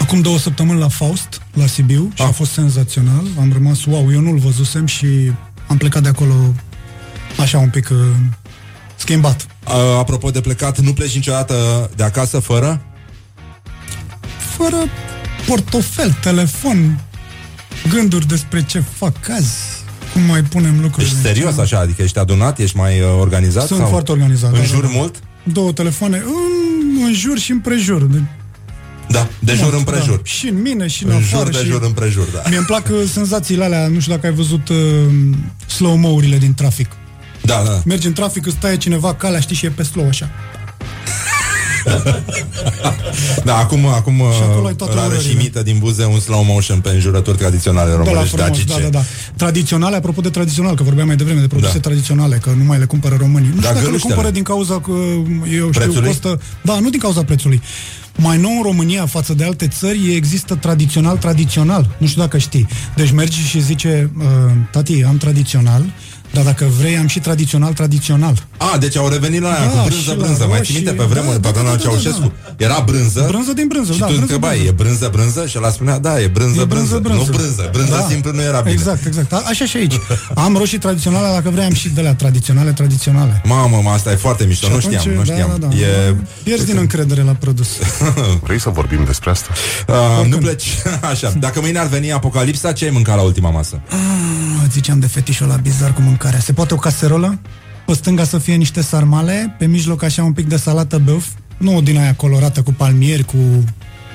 Acum 0.00 0.20
două 0.20 0.38
săptămâni 0.38 0.78
la 0.80 0.88
Faust, 0.88 1.40
la 1.52 1.66
Sibiu, 1.66 2.10
și 2.14 2.22
Ah. 2.22 2.28
a 2.28 2.32
fost 2.32 2.52
senzațional. 2.52 3.22
Am 3.40 3.50
rămas, 3.52 3.84
wow, 3.84 4.12
eu 4.12 4.20
nu-l 4.20 4.38
văzusem 4.38 4.86
și 4.86 5.06
am 5.66 5.76
plecat 5.76 6.02
de 6.02 6.08
acolo 6.08 6.34
așa 7.36 7.58
un 7.58 7.68
pic 7.68 7.88
uh, 7.90 7.96
schimbat. 8.96 9.46
Uh, 9.66 9.72
apropo 9.98 10.30
de 10.30 10.40
plecat, 10.40 10.78
nu 10.78 10.92
pleci 10.92 11.14
niciodată 11.14 11.90
de 11.96 12.02
acasă 12.02 12.38
fără? 12.38 12.80
Fără 14.56 14.76
portofel, 15.46 16.16
telefon, 16.22 17.00
gânduri 17.88 18.26
despre 18.26 18.64
ce 18.64 18.80
fac 18.80 19.28
azi, 19.36 19.56
cum 20.12 20.22
mai 20.22 20.42
punem 20.42 20.80
lucrurile. 20.80 21.12
Ești 21.12 21.20
serios 21.22 21.58
așa? 21.58 21.78
Adică 21.78 22.02
ești 22.02 22.18
adunat? 22.18 22.58
Ești 22.58 22.76
mai 22.76 23.00
uh, 23.00 23.06
organizat? 23.20 23.66
Sunt 23.66 23.78
sau 23.78 23.88
foarte 23.88 24.12
organizat. 24.12 24.52
În 24.52 24.58
da, 24.58 24.64
jur 24.64 24.82
da, 24.82 24.88
da. 24.88 24.96
mult? 24.96 25.14
Două 25.42 25.72
telefoane, 25.72 26.16
în, 26.16 27.02
în 27.04 27.12
jur 27.12 27.38
și 27.38 27.50
împrejur. 27.50 28.02
De, 28.02 28.22
Da, 29.08 29.28
de 29.38 29.54
jur 29.54 29.70
da, 29.70 29.76
împrejur. 29.76 30.20
Și 30.24 30.48
în 30.48 30.60
mine, 30.62 30.86
și 30.86 31.04
în, 31.04 31.10
În 31.10 31.16
afară. 31.16 31.44
jur, 31.44 31.52
de 31.52 31.58
și... 31.58 31.64
jur, 31.70 31.82
împrejur, 31.82 32.26
da. 32.32 32.42
Mie 32.48 32.56
îmi 32.56 32.66
plac 32.66 32.86
uh, 32.90 33.02
senzațiile 33.12 33.64
alea, 33.64 33.86
nu 33.88 34.00
știu 34.00 34.14
dacă 34.14 34.26
ai 34.26 34.32
văzut 34.32 34.68
uh, 34.68 34.76
slow-mo-urile 35.66 36.38
din 36.38 36.54
trafic. 36.54 36.90
Da, 37.48 37.62
da. 37.64 37.80
Mergi 37.84 38.06
în 38.06 38.12
trafic, 38.12 38.46
îți 38.46 38.56
taie 38.56 38.76
cineva 38.76 39.14
calea, 39.14 39.40
știi, 39.40 39.56
și 39.56 39.66
e 39.66 39.68
pe 39.70 39.82
slow 39.82 40.06
așa. 40.08 40.28
Da, 43.44 43.56
acum, 43.56 43.86
acum 43.86 44.22
acolo 44.22 44.66
ai 44.66 44.74
toate 44.74 44.94
Rare 44.94 45.06
și 45.08 45.12
orările. 45.14 45.40
imită 45.40 45.62
din 45.62 45.78
buze 45.78 46.04
un 46.04 46.20
slow 46.20 46.42
motion 46.44 46.80
pe 46.80 46.88
înjurături 46.88 47.36
tradiționale 47.36 47.90
Da, 47.90 47.96
la 47.96 48.02
românești 48.04 48.28
frumos, 48.36 48.48
dacice. 48.48 48.72
da, 48.74 48.80
da, 48.80 48.88
da. 48.88 49.02
Tradiționale, 49.36 49.96
apropo 49.96 50.20
de 50.20 50.28
tradițional, 50.30 50.74
că 50.74 50.82
vorbeam 50.82 51.06
mai 51.06 51.16
devreme 51.16 51.40
de 51.40 51.46
produse 51.46 51.72
Da. 51.72 51.80
tradiționale, 51.80 52.36
că 52.36 52.50
nu 52.56 52.64
mai 52.64 52.78
le 52.78 52.84
cumpără 52.84 53.16
românii. 53.18 53.48
Nu 53.54 53.60
Da, 53.60 53.60
știu 53.60 53.68
dacă 53.68 53.78
le 53.78 53.84
găluștele. 53.84 54.14
cumpără 54.14 54.34
din 54.34 54.42
cauza 54.42 54.80
că, 54.80 54.90
eu 55.54 55.66
știu, 55.66 55.68
Prețului? 55.70 56.06
costă... 56.08 56.40
Da, 56.62 56.78
nu 56.78 56.90
din 56.90 57.00
cauza 57.00 57.22
prețului. 57.24 57.62
Mai 58.16 58.38
nou 58.38 58.50
în 58.56 58.62
România, 58.62 59.06
față 59.06 59.34
de 59.34 59.44
alte 59.44 59.68
țări, 59.68 60.14
există 60.14 60.54
tradițional, 60.54 61.16
tradițional. 61.16 61.96
Nu 61.98 62.06
știu 62.06 62.20
dacă 62.20 62.38
știi. 62.38 62.66
Deci 62.96 63.10
mergi 63.10 63.40
și 63.46 63.60
zice, 63.62 64.10
uh, 64.18 64.24
tati, 64.72 65.02
am 65.04 65.16
tradițional, 65.16 65.84
dar 66.32 66.44
dacă 66.44 66.64
vrei, 66.78 66.96
am 66.98 67.06
și 67.06 67.20
tradițional, 67.20 67.72
tradițional. 67.72 68.46
A, 68.56 68.76
deci 68.78 68.96
au 68.96 69.08
revenit 69.08 69.40
la 69.42 69.48
aia 69.48 69.58
Da, 69.74 69.80
cu 69.80 69.86
brânză, 69.88 70.00
și 70.00 70.08
la 70.08 70.14
brânză. 70.14 70.44
Mai 70.48 70.58
roșii, 70.58 70.64
ții 70.64 70.74
minte 70.74 70.90
pe 70.90 70.96
da, 71.02 71.04
vremuri, 71.12 71.40
da, 71.40 71.48
pe 71.48 71.54
vremea 71.54 71.70
da, 71.72 71.76
da, 71.76 71.84
da, 71.84 71.90
Ceaușescu? 71.90 72.32
da. 72.56 72.64
Era 72.64 72.82
brânză? 72.86 73.24
Brânză 73.28 73.52
din 73.52 73.66
brânză, 73.68 73.92
și 73.92 73.98
da, 73.98 74.06
tu 74.06 74.12
brânză, 74.12 74.32
întrebai, 74.32 74.56
brânză. 74.58 74.70
e 74.70 74.82
brânză, 74.82 75.08
brânză? 75.12 75.46
Și 75.46 75.54
ăla 75.58 75.70
spunea, 75.70 75.98
da, 75.98 76.20
e 76.20 76.26
brânză, 76.26 76.60
E 76.60 76.64
brânză. 76.64 76.94
Nu 76.94 77.00
brânză, 77.00 77.68
brânză 77.72 77.96
Da. 78.00 78.06
simplu 78.08 78.30
nu 78.32 78.40
era 78.40 78.60
bine. 78.60 78.72
Exact, 78.72 79.06
exact. 79.06 79.32
A- 79.32 79.42
Așa 79.46 79.64
și 79.64 79.76
aici. 79.76 79.94
Am 80.34 80.56
roșii 80.56 80.78
tradiționale, 80.78 81.28
dacă 81.34 81.50
vrei 81.50 81.64
am 81.64 81.72
și 81.74 81.88
de 81.88 82.00
la 82.00 82.14
tradiționale, 82.14 82.70
tradiționale. 82.72 83.42
Mamă, 83.44 83.80
mă, 83.82 83.90
asta 83.90 84.10
e 84.12 84.14
foarte 84.14 84.44
mișto, 84.44 84.66
Și 84.66 84.72
nu 84.72 84.78
atunci, 84.78 84.98
știam, 84.98 85.14
nu 85.14 85.22
da, 85.22 85.32
știam. 85.32 85.56
Da, 85.60 85.66
da. 85.66 85.76
E... 85.76 86.14
Pierzi 86.42 86.64
din 86.66 86.76
încredere 86.76 87.22
la 87.22 87.32
produs. 87.32 87.68
Vrei 88.46 88.60
să 88.60 88.68
vorbim 88.70 89.04
despre 89.04 89.30
asta? 89.30 89.48
Uh, 89.88 90.26
nu 90.26 90.36
pleci 90.36 90.66
așa. 91.12 91.32
Dacă 91.38 91.60
mâine 91.60 91.78
ar 91.78 91.86
veni 91.86 92.12
apocalipsa, 92.12 92.72
ce 92.72 92.84
ai 92.84 92.90
mâncat 92.90 93.16
la 93.16 93.22
ultima 93.22 93.50
masă? 93.50 93.80
Ah, 93.88 93.96
ziceam 94.72 94.98
de 94.98 95.06
fetișul 95.06 95.46
la 95.46 95.54
bizar 95.56 95.92
cu 95.92 96.00
mâncarea. 96.18 96.44
Se 96.44 96.52
poate 96.52 96.74
o 96.74 96.76
caserolă? 96.76 97.38
Pe 97.86 97.92
stânga 97.92 98.24
să 98.24 98.38
fie 98.38 98.54
niște 98.54 98.82
sarmale, 98.82 99.54
pe 99.58 99.66
mijloc 99.66 100.02
așa 100.02 100.22
un 100.24 100.32
pic 100.32 100.46
de 100.46 100.56
salată 100.56 100.98
băuf, 100.98 101.26
nu 101.56 101.82
din 101.82 101.98
aia 101.98 102.14
colorată 102.14 102.62
cu 102.62 102.72
palmieri, 102.72 103.24
cu, 103.24 103.36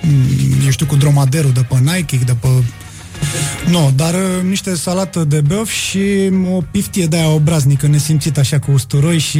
mm, 0.02 0.64
eu 0.64 0.70
știu, 0.70 0.86
cu 0.86 0.96
dromaderul 0.96 1.52
de 1.52 1.66
pe 1.70 1.76
Nike, 1.80 2.18
de 2.26 2.36
pe... 2.40 2.48
Nu, 3.70 3.92
dar 3.96 4.14
uh, 4.14 4.44
niște 4.48 4.76
salată 4.76 5.24
de 5.24 5.42
băuf 5.42 5.70
și 5.70 6.32
o 6.52 6.62
piftie 6.72 7.06
de 7.06 7.16
aia 7.16 7.28
obraznică, 7.30 7.88
nesimțită 7.88 8.40
așa 8.40 8.60
cu 8.60 8.72
usturoi 8.72 9.18
și 9.20 9.40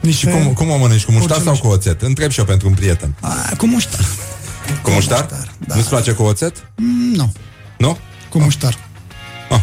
niște... 0.00 0.30
Și 0.30 0.36
cum, 0.36 0.52
cum 0.52 0.70
o 0.70 0.76
mănânci? 0.76 1.04
Cu 1.04 1.12
muștar 1.12 1.36
sau 1.36 1.44
porciulești. 1.44 1.66
cu 1.66 1.72
oțet? 1.72 2.02
Întreb 2.02 2.30
și 2.30 2.38
eu 2.38 2.44
pentru 2.44 2.68
un 2.68 2.74
prieten. 2.74 3.14
A, 3.20 3.56
cu 3.56 3.66
muștar. 3.66 4.04
Cu 4.82 4.90
muștar? 4.90 5.26
da. 5.66 5.74
Nu-ți 5.74 5.88
place 5.88 6.12
cu 6.12 6.22
oțet? 6.22 6.70
Mm, 6.76 7.12
Nu, 7.14 7.32
Nu? 7.78 7.98
cu 8.28 8.38
muștar. 8.38 8.78
Ah. 9.50 9.60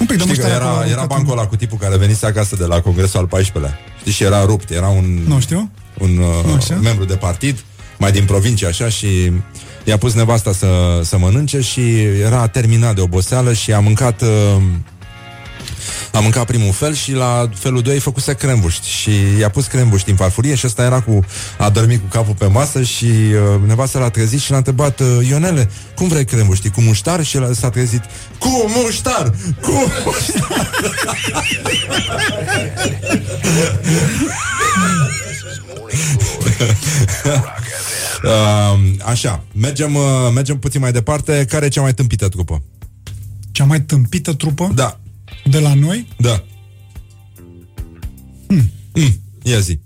Un 0.00 0.06
pic 0.06 0.16
de 0.16 0.22
Știi 0.22 0.36
că 0.36 0.42
muștar 0.42 0.60
acolo, 0.60 0.74
era, 0.74 0.86
era 0.86 0.96
aruncat 0.96 1.06
bancul 1.16 1.38
ăla 1.38 1.46
cu 1.46 1.56
tipul 1.56 1.78
care 1.78 1.96
venise 1.96 2.26
acasă 2.26 2.56
de 2.56 2.64
la 2.64 2.80
congresul 2.80 3.28
al 3.30 3.40
14-lea. 3.40 3.78
Știi, 3.98 4.12
și 4.12 4.22
era 4.22 4.44
rupt, 4.44 4.70
era 4.70 4.88
un, 4.88 5.18
Nu 5.26 5.40
știu. 5.40 5.70
un 5.98 6.16
uh, 6.18 6.54
Așa. 6.56 6.74
membru 6.74 7.04
de 7.04 7.14
partid, 7.14 7.64
mai 7.98 8.12
din 8.12 8.24
provincie 8.24 8.66
așa 8.66 8.88
și 8.88 9.32
i-a 9.84 9.96
pus 9.98 10.14
nevasta 10.14 10.52
să, 10.52 11.00
să 11.04 11.18
mănânce 11.18 11.60
și 11.60 12.00
era 12.02 12.46
terminat 12.46 12.94
de 12.94 13.00
oboseală 13.00 13.52
și 13.52 13.72
a 13.72 13.80
mâncat 13.80 14.22
uh, 14.22 14.28
a 16.12 16.18
mâncat 16.18 16.46
primul 16.46 16.72
fel 16.72 16.94
și 16.94 17.12
la 17.12 17.48
felul 17.54 17.82
2 17.82 17.98
făcuse 17.98 18.34
crembuști 18.34 18.88
și 18.88 19.10
i-a 19.38 19.48
pus 19.48 19.66
crembuști 19.66 20.10
în 20.10 20.16
farfurie 20.16 20.54
și 20.54 20.66
ăsta 20.66 20.82
era 20.82 21.00
cu 21.00 21.24
a 21.58 21.70
dormit 21.70 22.00
cu 22.00 22.06
capul 22.06 22.34
pe 22.34 22.46
masă 22.46 22.82
și 22.82 23.04
uh, 23.04 23.60
nevasta 23.66 23.98
l-a 23.98 24.10
trezit 24.10 24.40
și 24.40 24.50
l-a 24.50 24.56
întrebat 24.56 25.00
uh, 25.00 25.28
Ionele, 25.28 25.70
cum 25.94 26.08
vrei 26.08 26.24
crembuști? 26.24 26.70
Cu 26.70 26.80
muștar? 26.80 27.24
Și 27.24 27.36
el 27.36 27.54
s-a 27.54 27.70
trezit 27.70 28.02
cu 28.38 28.48
muștar! 28.68 29.32
Cu 29.60 29.70
muștar! 30.04 30.70
uh, 38.24 38.78
așa, 39.04 39.44
mergem, 39.54 39.94
uh, 39.94 40.02
mergem 40.34 40.58
puțin 40.58 40.80
mai 40.80 40.92
departe. 40.92 41.46
Care 41.48 41.66
e 41.66 41.68
cea 41.68 41.80
mai 41.80 41.94
tâmpită 41.94 42.28
trupă? 42.28 42.62
Cea 43.52 43.64
mai 43.64 43.80
tâmpită 43.80 44.32
trupă? 44.32 44.70
Da. 44.74 45.00
De 45.44 45.58
la 45.58 45.74
noi? 45.74 46.08
Da. 46.18 46.44
Hmm. 48.46 48.70
Mm. 48.94 49.20
Ia 49.42 49.58
zi. 49.58 49.78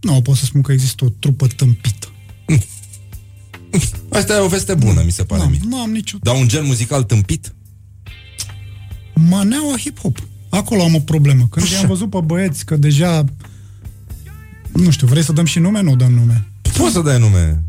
Nu, 0.00 0.22
pot 0.22 0.36
să 0.36 0.44
spun 0.44 0.62
că 0.62 0.72
există 0.72 1.04
o 1.04 1.08
trupă 1.08 1.46
tâmpită. 1.46 2.08
Asta 4.10 4.34
e 4.34 4.38
o 4.38 4.48
veste 4.48 4.74
bună, 4.74 5.02
mi 5.04 5.10
se 5.10 5.24
pare 5.24 5.42
Nu, 5.42 5.48
mie. 5.48 5.60
nu 5.64 5.80
am 5.80 5.90
nicio... 5.90 6.18
Dar 6.22 6.34
un 6.34 6.48
gen 6.48 6.66
muzical 6.66 7.02
tâmpit? 7.02 7.54
Maneaua 9.14 9.74
hip-hop. 9.78 10.22
Acolo 10.48 10.82
am 10.82 10.94
o 10.94 10.98
problemă. 11.00 11.46
Când 11.50 11.66
i-am 11.66 11.86
văzut 11.86 12.10
pe 12.10 12.18
băieți 12.24 12.64
că 12.64 12.76
deja... 12.76 13.24
Nu 14.72 14.90
știu, 14.90 15.06
vrei 15.06 15.22
să 15.22 15.32
dăm 15.32 15.44
și 15.44 15.58
nume? 15.58 15.80
Nu 15.82 15.96
dăm 15.96 16.12
nume. 16.12 16.46
Poți 16.76 16.92
să 16.92 17.00
dai 17.00 17.18
nume. 17.18 17.62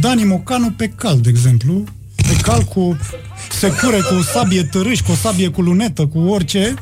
Dani 0.00 0.24
Mocanu 0.24 0.70
pe 0.70 0.88
cal, 0.88 1.20
de 1.20 1.28
exemplu. 1.28 1.84
Pe 2.46 2.52
cal 2.52 2.62
cu 2.62 2.98
secure, 3.50 3.96
cu 3.96 4.22
sabie 4.22 4.62
târâși, 4.62 5.02
cu 5.02 5.10
o 5.10 5.14
sabie 5.14 5.48
cu 5.48 5.60
lunetă, 5.60 6.06
cu 6.06 6.18
orice. 6.18 6.74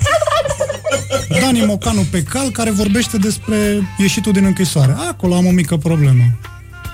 Dani 1.41 1.65
Mocanu 1.65 2.07
pe 2.11 2.23
cal, 2.23 2.51
care 2.51 2.71
vorbește 2.71 3.17
despre 3.17 3.57
ieșitul 3.99 4.33
din 4.33 4.45
închisoare. 4.45 4.95
Acolo 5.09 5.35
am 5.35 5.47
o 5.47 5.51
mică 5.51 5.77
problemă. 5.77 6.23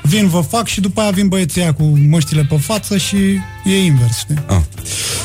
Vin, 0.03 0.29
vă 0.29 0.41
fac 0.41 0.67
și 0.67 0.81
după 0.81 1.01
aia 1.01 1.11
vin 1.11 1.29
băieții 1.29 1.61
aia 1.61 1.73
cu 1.73 1.83
măștile 2.09 2.47
pe 2.49 2.57
față 2.57 2.97
și 2.97 3.17
e 3.65 3.85
invers, 3.85 4.19
știi? 4.19 4.45
Ah. 4.47 4.61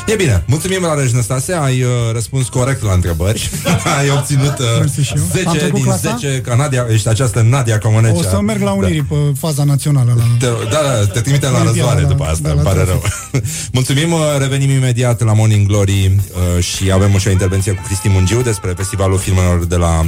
E 0.06 0.14
bine, 0.14 0.42
mulțumim 0.46 0.82
la 0.82 0.94
Năstase, 1.12 1.52
ai 1.52 1.82
uh, 1.82 1.90
răspuns 2.12 2.48
corect 2.48 2.82
la 2.82 2.92
întrebări. 2.92 3.50
ai 3.98 4.10
obținut 4.10 4.58
uh, 4.58 4.64
Mersi 4.78 5.00
și 5.00 5.12
eu. 5.16 5.22
Am 5.22 5.28
10 5.32 5.58
trecut 5.58 5.74
din 5.74 5.82
clasa? 5.84 6.16
10, 6.20 6.40
ca 6.40 6.54
Nadia, 6.54 6.86
ești 6.90 7.08
această 7.08 7.46
Nadia 7.48 7.78
Comanecea. 7.78 8.14
O 8.14 8.22
să 8.22 8.40
merg 8.40 8.62
la 8.62 8.72
Unirii 8.72 9.02
pe 9.02 9.14
faza 9.38 9.64
națională. 9.64 10.14
La... 10.16 10.22
Te, 10.38 10.46
da, 10.70 10.78
da, 10.82 11.06
te 11.12 11.20
trimitem 11.20 11.52
la 11.52 11.58
Olimpiada, 11.58 11.70
războare 11.70 12.00
la- 12.00 12.08
după 12.08 12.24
asta, 12.24 12.38
da, 12.42 12.50
îmi 12.50 12.62
la 12.62 12.70
pare 12.70 12.84
rău. 12.84 12.98
trafic. 12.98 13.44
Mulțumim, 13.72 14.12
uh, 14.12 14.20
revenim 14.38 14.70
imediat 14.70 15.24
la 15.24 15.32
Morning 15.32 15.66
Glory 15.66 16.12
uh, 16.56 16.62
și 16.64 16.90
avem 16.92 17.18
și 17.18 17.28
o 17.28 17.30
intervenție 17.30 17.72
cu 17.72 17.82
Cristi 17.86 18.08
Mungiu 18.08 18.42
despre 18.42 18.72
festivalul 18.76 19.18
filmelor 19.18 19.64
de 19.64 19.76
la, 19.76 20.00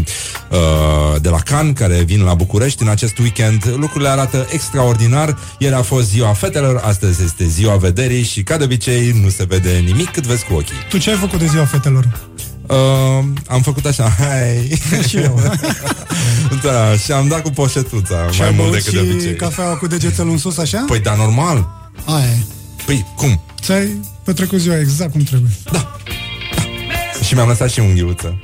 uh, 0.51 1.20
de 1.20 1.28
la 1.28 1.38
Cannes, 1.38 1.74
care 1.78 2.03
vin 2.03 2.22
la 2.22 2.34
București 2.34 2.82
în 2.82 2.88
acest 2.88 3.18
weekend. 3.18 3.74
Lucrurile 3.76 4.09
arată 4.09 4.46
extraordinar. 4.51 5.38
Ieri 5.59 5.74
a 5.74 5.82
fost 5.82 6.09
ziua 6.09 6.32
fetelor, 6.32 6.80
astăzi 6.84 7.22
este 7.24 7.44
ziua 7.44 7.76
vederii 7.76 8.22
și, 8.22 8.42
ca 8.42 8.57
de 8.57 8.64
obicei, 8.64 9.20
nu 9.22 9.28
se 9.28 9.44
vede 9.49 9.82
nimic 9.93 10.11
cât 10.11 10.26
vezi 10.26 10.45
cu 10.45 10.55
ochii. 10.55 10.76
Tu 10.89 10.99
ce 10.99 11.11
ai 11.11 11.16
făcut 11.16 11.39
de 11.39 11.47
ziua 11.47 11.64
fetelor? 11.64 12.09
Uh, 12.66 13.24
am 13.49 13.62
făcut 13.62 13.84
așa, 13.84 14.09
hai. 14.18 14.80
și 15.09 15.16
eu. 15.16 15.41
da, 16.62 16.97
și 16.97 17.12
am 17.12 17.28
dat 17.28 17.43
cu 17.43 17.51
poșetuța 17.51 18.28
și 18.30 18.39
mai 18.39 18.49
ai 18.49 18.55
mult 18.57 18.68
băut 18.70 18.82
decât 18.84 18.93
de 18.93 19.05
și 19.07 19.12
obicei. 19.12 19.34
cafeaua 19.36 19.74
cu 19.76 19.86
degețelul 19.86 20.30
în 20.30 20.39
sus, 20.39 20.59
așa? 20.59 20.84
Păi, 20.86 21.01
da, 21.01 21.14
normal. 21.14 21.68
Aia 22.05 22.24
e. 22.26 22.39
Păi, 22.86 23.07
cum? 23.16 23.41
Ți-ai 23.62 24.01
petrecut 24.24 24.59
ziua 24.59 24.78
exact 24.78 25.12
cum 25.12 25.20
trebuie. 25.22 25.51
Și 27.24 27.34
mi-am 27.34 27.49
lăsat 27.49 27.70
și 27.70 27.80
unghiuță. 27.80 28.41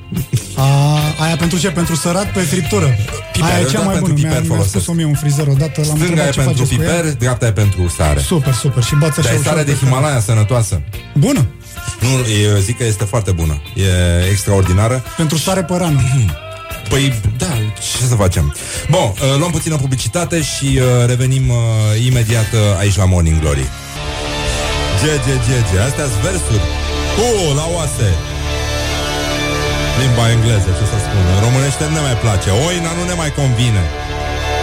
A, 0.56 0.98
aia 1.18 1.36
pentru 1.36 1.58
ce? 1.58 1.70
Pentru 1.70 1.94
sărat 1.96 2.32
pe 2.32 2.40
friptură. 2.40 2.96
Piper, 3.34 3.50
aia 3.50 3.58
e 3.58 3.62
eu 3.62 3.68
cea 3.68 3.80
doar 3.80 3.84
mai 3.86 3.94
pentru 3.94 4.12
bună. 4.12 4.22
piper 4.22 4.40
Mi-a, 4.40 4.40
mi-a 4.40 4.54
folosesc. 4.54 4.70
spus-o 4.74 4.92
mie 4.98 5.04
un 5.12 5.18
frizer 5.22 5.46
odată. 5.54 5.78
L-am 5.80 5.96
Stânga 5.96 6.04
întrebat 6.04 6.28
e 6.28 6.30
ce 6.30 6.40
pentru 6.40 6.62
faceți 6.64 6.76
cu 6.76 6.82
ea. 6.82 6.90
piper, 6.90 7.04
dreapta 7.22 7.46
e 7.46 7.52
pentru 7.52 7.82
sare. 7.96 8.20
Super, 8.20 8.52
super. 8.64 8.82
Și 8.82 8.94
bați 8.94 9.18
așa 9.18 9.28
Dar 9.28 9.36
e 9.36 9.38
ușor 9.38 9.50
sare 9.52 9.64
pe 9.64 9.70
de 9.70 9.76
fel. 9.76 9.88
Himalaya 9.88 10.20
sănătoasă. 10.20 10.74
Bună. 11.14 11.42
Nu, 12.00 12.08
eu 12.50 12.56
zic 12.58 12.76
că 12.78 12.84
este 12.84 13.04
foarte 13.04 13.30
bună. 13.30 13.62
E 13.74 13.88
extraordinară. 14.30 15.02
Pentru 15.16 15.36
sare 15.38 15.62
pe 15.62 15.74
rană. 15.76 16.00
Păi, 16.90 17.20
da, 17.38 17.46
ce 17.98 18.04
să 18.08 18.14
facem? 18.14 18.54
Bun, 18.90 19.00
uh, 19.00 19.38
luăm 19.38 19.50
puțină 19.50 19.76
publicitate 19.76 20.42
și 20.42 20.66
uh, 20.78 21.06
revenim 21.06 21.48
uh, 21.48 21.56
imediat 22.06 22.52
uh, 22.52 22.78
aici 22.78 22.96
la 22.96 23.04
Morning 23.04 23.40
Glory. 23.40 23.66
Ge, 25.00 25.10
ge, 25.26 25.34
ge, 25.46 25.56
ge. 25.72 25.80
Astea 25.80 26.04
sunt 26.04 26.22
versuri. 26.22 26.62
Uh, 27.18 27.54
la 27.56 27.66
oase. 27.74 28.08
Limba 30.00 30.24
engleză, 30.34 30.70
ce 30.78 30.84
să 30.92 30.98
spun. 31.06 31.24
În 31.34 31.38
românește 31.46 31.82
nu 31.88 31.94
ne 31.98 32.02
mai 32.08 32.16
place. 32.24 32.48
Oina 32.66 32.90
nu 32.98 33.02
ne 33.10 33.16
mai 33.22 33.30
convine. 33.40 33.82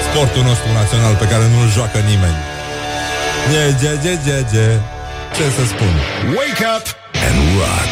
Sportul 0.08 0.44
nostru 0.50 0.70
național 0.80 1.14
pe 1.22 1.28
care 1.32 1.46
nu-l 1.54 1.70
joacă 1.78 2.00
nimeni. 2.12 2.40
Ge, 3.52 3.64
ge, 3.82 3.92
ge, 4.04 4.14
ge, 4.26 4.38
ge. 4.52 4.68
Ce 5.36 5.46
să 5.58 5.64
spun? 5.74 5.94
Wake 6.40 6.64
up 6.76 6.86
and 7.28 7.38
rock. 7.60 7.92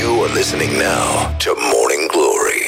You 0.00 0.10
are 0.24 0.32
listening 0.40 0.72
now 0.90 1.06
to 1.44 1.50
Morning 1.72 2.04
Glory. 2.14 2.62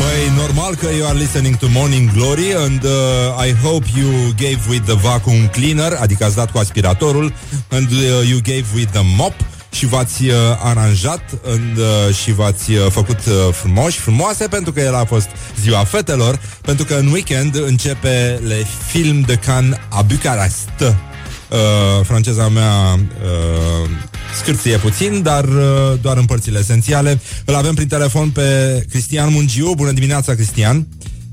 Păi, 0.00 0.20
normal 0.42 0.72
că 0.74 0.88
you 0.98 1.06
are 1.10 1.18
listening 1.18 1.56
to 1.56 1.66
Morning 1.78 2.06
Glory 2.16 2.50
and 2.66 2.82
uh, 2.84 3.46
I 3.46 3.50
hope 3.66 3.86
you 4.00 4.10
gave 4.44 4.60
with 4.72 4.84
the 4.84 4.98
vacuum 5.08 5.40
cleaner, 5.56 5.92
adică 6.00 6.24
ați 6.24 6.34
dat 6.34 6.50
cu 6.50 6.58
aspiratorul 6.58 7.32
and 7.68 7.88
uh, 7.90 8.28
you 8.30 8.38
gave 8.42 8.64
with 8.74 8.90
the 8.90 9.02
mop 9.16 9.34
și 9.72 9.86
v-ați 9.86 10.24
uh, 10.24 10.34
aranjat 10.62 11.22
and, 11.46 11.76
uh, 11.76 12.14
și 12.14 12.32
v-ați 12.32 12.70
uh, 12.70 12.86
făcut 12.90 13.18
uh, 13.26 13.52
frumoși, 13.52 13.98
frumoase, 13.98 14.48
pentru 14.48 14.72
că 14.72 14.80
el 14.80 14.94
a 14.94 15.04
fost 15.04 15.28
ziua 15.60 15.84
fetelor, 15.84 16.40
pentru 16.60 16.84
că 16.84 16.94
în 16.94 17.06
weekend 17.06 17.56
începe 17.56 18.40
le 18.46 18.66
film 18.90 19.20
de 19.20 19.34
Cannes 19.34 19.78
a 19.88 20.02
Bucarest. 20.02 20.70
Uh, 20.80 22.04
franceza 22.04 22.48
mea 22.48 22.94
uh, 22.94 23.90
scârție 24.36 24.76
puțin, 24.76 25.22
dar 25.22 25.44
uh, 25.44 25.92
doar 26.00 26.16
în 26.16 26.24
părțile 26.24 26.58
esențiale. 26.58 27.20
Îl 27.44 27.54
avem 27.54 27.74
prin 27.74 27.88
telefon 27.88 28.30
pe 28.30 28.80
Cristian 28.90 29.32
Mungiu. 29.32 29.74
Bună 29.74 29.92
dimineața, 29.92 30.34
Cristian! 30.34 30.86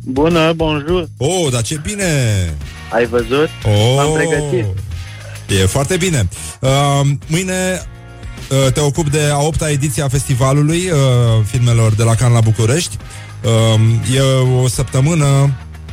Bună, 0.04 0.54
bonjour. 0.56 1.08
Oh, 1.18 1.52
dar 1.52 1.62
ce 1.62 1.82
bine! 1.84 2.06
Ai 2.94 3.06
văzut? 3.06 3.50
Oh, 3.64 3.94
M-am 3.96 4.14
pregătit. 4.14 4.66
E 5.62 5.66
foarte 5.66 5.98
bine. 5.98 6.28
Uh, 6.60 7.02
mâine 7.28 7.54
uh, 7.74 7.97
te 8.74 8.80
ocup 8.80 9.10
de 9.10 9.30
a 9.32 9.40
opta 9.40 9.70
ediție 9.70 10.04
a 10.04 10.08
festivalului 10.08 10.90
uh, 10.90 10.98
filmelor 11.46 11.94
de 11.94 12.04
la 12.04 12.16
Cannes 12.16 12.36
la 12.36 12.50
București. 12.50 12.98
Uh, 13.44 14.16
e 14.16 14.22
o 14.64 14.68
săptămână, 14.68 15.26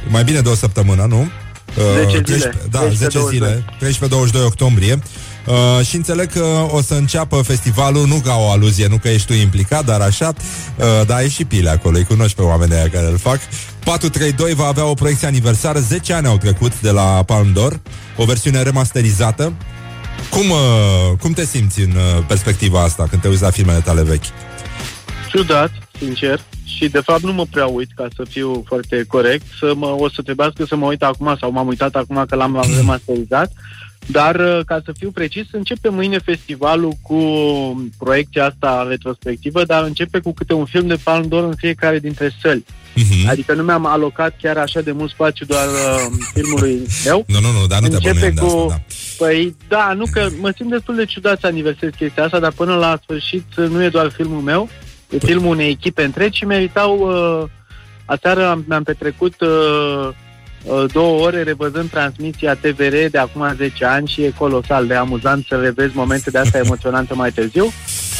mai 0.08 0.24
bine 0.24 0.40
de 0.40 0.48
o 0.48 0.54
săptămână, 0.54 1.06
nu? 1.08 1.28
10 1.74 2.06
zile. 2.06 2.20
13, 2.20 2.68
da, 2.70 2.78
13, 2.78 3.18
10 3.18 3.18
22. 3.18 4.28
zile, 4.28 4.42
13-22 4.42 4.46
octombrie. 4.46 4.98
Uh, 5.46 5.86
și 5.86 5.96
înțeleg 5.96 6.32
că 6.32 6.66
o 6.70 6.82
să 6.82 6.94
înceapă 6.94 7.42
festivalul, 7.42 8.06
nu 8.06 8.20
ca 8.24 8.36
o 8.36 8.50
aluzie, 8.50 8.86
nu 8.86 8.96
că 8.96 9.08
ești 9.08 9.26
tu 9.26 9.32
implicat, 9.32 9.84
dar 9.84 10.00
așa, 10.00 10.32
uh, 10.76 11.06
dar 11.06 11.16
ai 11.16 11.28
și 11.28 11.44
pile 11.44 11.70
acolo, 11.70 11.96
îi 11.96 12.04
cunoști 12.04 12.36
pe 12.36 12.42
oamenii 12.42 12.74
aia 12.74 12.88
care 12.88 13.06
îl 13.06 13.18
fac. 13.18 13.38
432 13.84 14.54
va 14.54 14.66
avea 14.66 14.84
o 14.84 14.94
proiecție 14.94 15.26
aniversară, 15.26 15.78
10 15.78 16.12
ani 16.12 16.26
au 16.26 16.38
trecut 16.38 16.80
de 16.80 16.90
la 16.90 17.22
Palm 17.26 17.52
d'Or, 17.52 17.80
o 18.16 18.24
versiune 18.24 18.62
remasterizată. 18.62 19.52
Cum, 20.30 20.50
uh, 20.50 21.18
cum 21.20 21.32
te 21.32 21.44
simți 21.44 21.80
în 21.80 21.90
uh, 21.90 22.24
perspectiva 22.26 22.82
asta 22.82 23.06
când 23.10 23.22
te 23.22 23.28
uiți 23.28 23.42
la 23.42 23.50
filmele 23.50 23.80
tale 23.80 24.02
vechi? 24.02 24.24
Ciudat, 25.30 25.70
sincer. 25.98 26.40
Și 26.64 26.88
de 26.88 27.00
fapt 27.00 27.22
nu 27.22 27.32
mă 27.32 27.44
prea 27.50 27.66
uit, 27.66 27.88
ca 27.94 28.08
să 28.16 28.24
fiu 28.28 28.62
foarte 28.66 29.04
corect. 29.08 29.46
Să 29.58 29.72
mă, 29.76 29.86
o 29.86 30.08
să 30.08 30.22
trebuiască 30.22 30.64
să 30.64 30.76
mă 30.76 30.86
uit 30.86 31.02
acum, 31.02 31.36
sau 31.40 31.50
m-am 31.50 31.66
uitat 31.66 31.94
acum 31.94 32.24
că 32.28 32.34
l-am 32.34 32.64
remasterizat. 32.76 33.52
Dar, 34.06 34.34
uh, 34.34 34.60
ca 34.66 34.80
să 34.84 34.92
fiu 34.98 35.10
precis, 35.10 35.46
începe 35.52 35.88
mâine 35.88 36.18
festivalul 36.18 36.92
cu 37.02 37.18
proiecția 37.98 38.44
asta 38.44 38.86
retrospectivă, 38.88 39.64
dar 39.64 39.82
începe 39.82 40.18
cu 40.18 40.32
câte 40.32 40.52
un 40.52 40.64
film 40.64 40.86
de 40.86 40.98
Palm 41.02 41.26
d'Or 41.26 41.44
în 41.44 41.54
fiecare 41.56 41.98
dintre 41.98 42.32
săli. 42.40 42.64
Mhm. 42.94 43.28
Adică 43.28 43.54
nu 43.54 43.62
mi-am 43.62 43.86
alocat 43.86 44.36
chiar 44.40 44.56
așa 44.56 44.80
de 44.80 44.92
mult 44.92 45.10
spațiu 45.10 45.46
doar 45.46 45.66
uh, 45.66 46.06
filmului 46.34 46.86
meu. 47.04 47.24
Nu, 47.28 47.40
nu, 47.40 47.60
nu, 47.60 47.66
dar 47.66 47.80
nu 47.80 47.88
te 47.88 47.94
Începe 47.94 48.14
bănuiam 48.14 48.34
de 48.34 48.40
cu... 48.40 48.46
asta, 48.46 48.66
da. 48.68 49.26
Păi 49.26 49.56
da, 49.68 49.92
nu 49.96 50.04
că 50.12 50.28
mă 50.40 50.52
simt 50.56 50.70
destul 50.70 50.94
de 50.94 51.04
ciudat 51.04 51.40
să 51.40 51.46
aniversez 51.46 51.90
chestia 51.96 52.24
asta, 52.24 52.38
dar 52.38 52.52
până 52.52 52.74
la 52.74 52.98
sfârșit 53.02 53.46
uh, 53.56 53.66
nu 53.68 53.82
e 53.82 53.88
doar 53.88 54.10
filmul 54.10 54.40
meu, 54.40 54.68
e 55.10 55.18
filmul 55.18 55.50
unei 55.50 55.70
echipe 55.70 56.02
întregi 56.04 56.38
și 56.38 56.44
meritau... 56.44 56.98
Uh, 56.98 57.48
aseară 58.04 58.46
am, 58.46 58.64
mi-am 58.68 58.82
petrecut 58.82 59.40
uh, 59.40 59.48
uh, 59.48 60.14
două 60.92 61.20
ore 61.20 61.42
revăzând 61.42 61.90
transmisia 61.90 62.54
TVR 62.54 62.94
de 63.10 63.18
acum 63.18 63.54
10 63.56 63.84
ani 63.84 64.08
și 64.08 64.22
e 64.22 64.32
colosal 64.38 64.86
de 64.86 64.94
amuzant 64.94 65.46
să 65.46 65.56
revezi 65.56 65.96
momente 65.96 66.30
de 66.30 66.38
asta 66.38 66.58
emoționante 66.58 67.14
mai 67.14 67.30
târziu. 67.30 67.72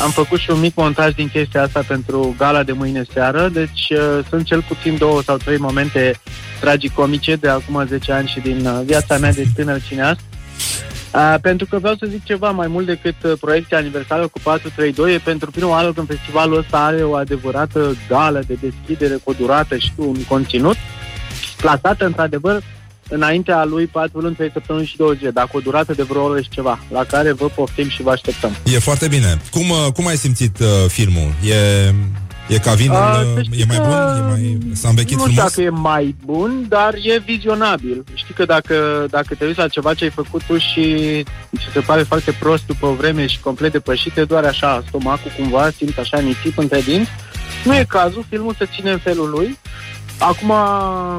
Am 0.03 0.11
făcut 0.11 0.39
și 0.39 0.51
un 0.51 0.61
mic 0.61 0.75
montaj 0.75 1.15
din 1.15 1.29
chestia 1.29 1.63
asta 1.63 1.85
pentru 1.87 2.35
gala 2.39 2.63
de 2.63 2.73
mâine 2.73 3.05
seară, 3.13 3.49
deci 3.49 3.89
uh, 3.91 4.19
sunt 4.29 4.45
cel 4.45 4.63
puțin 4.69 4.97
două 4.99 5.23
sau 5.23 5.37
trei 5.37 5.57
momente 5.57 6.21
tragicomice 6.61 7.37
de 7.37 7.49
acum 7.49 7.87
10 7.89 8.13
ani 8.13 8.29
și 8.29 8.41
din 8.41 8.67
uh, 8.67 8.81
viața 8.85 9.19
mea 9.19 9.33
de 9.33 9.45
tânăr 9.55 9.81
cineast. 9.83 10.21
Uh, 11.15 11.35
pentru 11.41 11.67
că 11.71 11.79
vreau 11.79 11.95
să 11.95 12.07
zic 12.11 12.25
ceva 12.25 12.51
mai 12.51 12.67
mult 12.67 12.87
decât 12.87 13.15
uh, 13.25 13.33
proiecția 13.41 13.79
aniversară 13.79 14.27
cu 14.27 14.41
432, 14.43 15.15
e 15.15 15.19
pentru 15.19 15.51
prima 15.51 15.69
oară 15.69 15.93
când 15.93 16.07
festivalul 16.07 16.59
ăsta 16.59 16.85
are 16.85 17.03
o 17.03 17.15
adevărată 17.15 17.97
gală 18.09 18.43
de 18.47 18.57
deschidere 18.61 19.15
cu 19.15 19.31
o 19.31 19.33
durată 19.33 19.77
și 19.77 19.93
cu 19.97 20.09
un 20.09 20.25
conținut, 20.29 20.77
plasată 21.65 22.05
într-adevăr 22.05 22.63
înaintea 23.09 23.65
lui 23.65 23.87
4 23.87 24.19
luni, 24.21 24.35
3 24.35 24.51
săptămâni 24.53 24.87
și 24.87 24.97
2 24.97 25.17
zile, 25.17 25.31
dar 25.31 25.47
cu 25.51 25.57
o 25.57 25.61
durată 25.61 25.93
de 25.93 26.03
vreo 26.03 26.23
oră 26.23 26.41
și 26.41 26.49
ceva, 26.49 26.79
la 26.91 27.05
care 27.05 27.33
vă 27.33 27.47
poftim 27.55 27.89
și 27.89 28.03
vă 28.03 28.11
așteptăm. 28.11 28.57
E 28.65 28.79
foarte 28.79 29.09
bine. 29.09 29.41
Cum, 29.51 29.71
uh, 29.71 29.93
cum 29.95 30.07
ai 30.07 30.17
simțit 30.17 30.59
uh, 30.59 30.67
filmul? 30.89 31.33
E, 31.43 31.55
E 32.49 32.59
ca 32.59 32.73
vinul, 32.75 32.97
A, 32.97 33.21
uh, 33.21 33.27
să 33.35 33.43
știi 33.43 33.61
e 33.61 33.65
mai 33.69 33.77
că 33.77 33.83
bun? 33.83 33.93
E 33.93 34.29
mai, 34.31 34.59
s-a 34.73 34.89
învechit 34.89 35.17
nu 35.17 35.23
frumos? 35.23 35.51
știu 35.51 35.63
dacă 35.63 35.77
e 35.77 35.81
mai 35.81 36.15
bun, 36.25 36.65
dar 36.69 36.95
e 37.03 37.19
vizionabil. 37.19 38.05
Știi 38.15 38.35
că 38.35 38.45
dacă, 38.45 39.07
dacă 39.11 39.35
te 39.35 39.45
uiți 39.45 39.59
la 39.59 39.69
ceva 39.69 39.95
ce 39.95 40.05
ai 40.05 40.11
făcut 40.11 40.43
tu 40.43 40.59
și 40.59 40.85
ți 41.57 41.73
se 41.73 41.81
pare 41.81 42.03
foarte 42.03 42.37
prost 42.39 42.67
după 42.67 42.87
o 42.87 42.93
vreme 42.95 43.27
și 43.27 43.41
complet 43.41 43.73
depășit, 43.73 44.13
te 44.13 44.25
doare 44.25 44.47
așa 44.47 44.85
stomacul 44.89 45.33
cumva, 45.37 45.71
simți 45.77 45.99
așa 45.99 46.19
nisip 46.19 46.59
între 46.59 46.81
dinți, 46.81 47.11
nu 47.65 47.75
e 47.75 47.85
cazul, 47.89 48.25
filmul 48.29 48.55
se 48.59 48.69
ține 48.75 48.91
în 48.91 48.99
felul 48.99 49.31
lui. 49.31 49.59
Acum, 50.19 50.53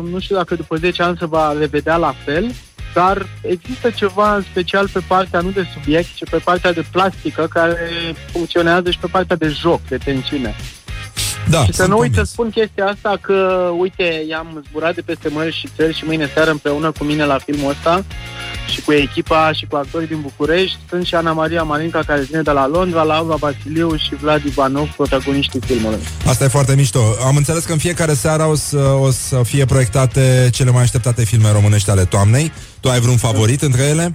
nu 0.10 0.20
știu 0.20 0.36
dacă 0.36 0.56
după 0.56 0.76
10 0.76 1.04
ani 1.04 1.18
se 1.20 1.26
va 1.26 1.56
revedea 1.60 1.98
la 1.98 2.14
fel, 2.26 2.52
dar 2.94 3.26
există 3.42 3.90
ceva 3.90 4.36
în 4.36 4.42
special 4.42 4.90
pe 4.90 5.02
partea 5.08 5.42
nu 5.42 5.50
de 5.50 5.68
subiect, 5.74 6.16
ci 6.16 6.30
pe 6.30 6.38
partea 6.38 6.74
de 6.74 6.86
plastică 6.92 7.48
care 7.50 7.78
funcționează 8.32 8.92
și 8.92 8.98
pe 8.98 9.08
partea 9.12 9.36
de 9.36 9.48
joc, 9.48 9.82
de 9.88 9.98
tensiune. 9.98 10.56
Da, 11.50 11.64
și 11.64 11.74
să 11.74 11.82
sunt 11.82 11.90
nu 11.90 11.98
uit 11.98 12.14
să 12.14 12.16
convins. 12.16 12.30
spun 12.30 12.50
chestia 12.50 12.86
asta 12.86 13.18
că, 13.22 13.70
uite, 13.78 14.24
i-am 14.28 14.64
zburat 14.70 14.96
de 14.96 15.02
peste 15.02 15.30
mări 15.30 15.54
și 15.54 15.70
țări 15.76 15.94
și 15.94 16.06
mâine 16.06 16.30
seară 16.34 16.52
împreună 16.52 16.92
cu 16.92 17.04
mine 17.04 17.26
la 17.26 17.38
filmul 17.38 17.70
ăsta 17.70 18.04
și 18.76 18.82
cu 18.82 18.92
echipa 18.92 19.52
și 19.54 19.66
cu 19.70 19.76
actorii 19.76 20.08
din 20.08 20.20
București. 20.22 20.78
Sunt 20.90 21.06
și 21.06 21.16
Ana 21.16 21.32
Maria 21.32 21.64
Marinca 21.64 22.00
care 22.06 22.22
vine 22.22 22.42
de 22.42 22.52
la 22.52 22.68
Londra, 22.68 23.04
Laura 23.04 23.36
Vasiliu 23.36 23.96
și 23.96 24.16
Vlad 24.16 24.44
Ivanov, 24.46 24.90
protagoniștii 24.90 25.60
filmului. 25.66 26.00
Asta 26.26 26.44
e 26.44 26.48
foarte 26.48 26.76
mișto. 26.76 27.00
Am 27.26 27.36
înțeles 27.36 27.64
că 27.64 27.72
în 27.72 27.78
fiecare 27.78 28.14
seară 28.14 28.44
o 28.44 28.56
să, 28.56 28.78
o 28.78 29.12
să 29.12 29.42
fie 29.44 29.66
proiectate 29.66 30.50
cele 30.52 30.72
mai 30.72 30.82
așteptate 30.82 31.26
filme 31.26 31.52
românești 31.52 31.90
ale 31.90 32.06
toamnei. 32.06 32.52
Tu 32.80 32.90
ai 32.90 33.00
vreun 33.00 33.18
favorit 33.18 33.62
între 33.62 33.84
ele? 33.84 34.14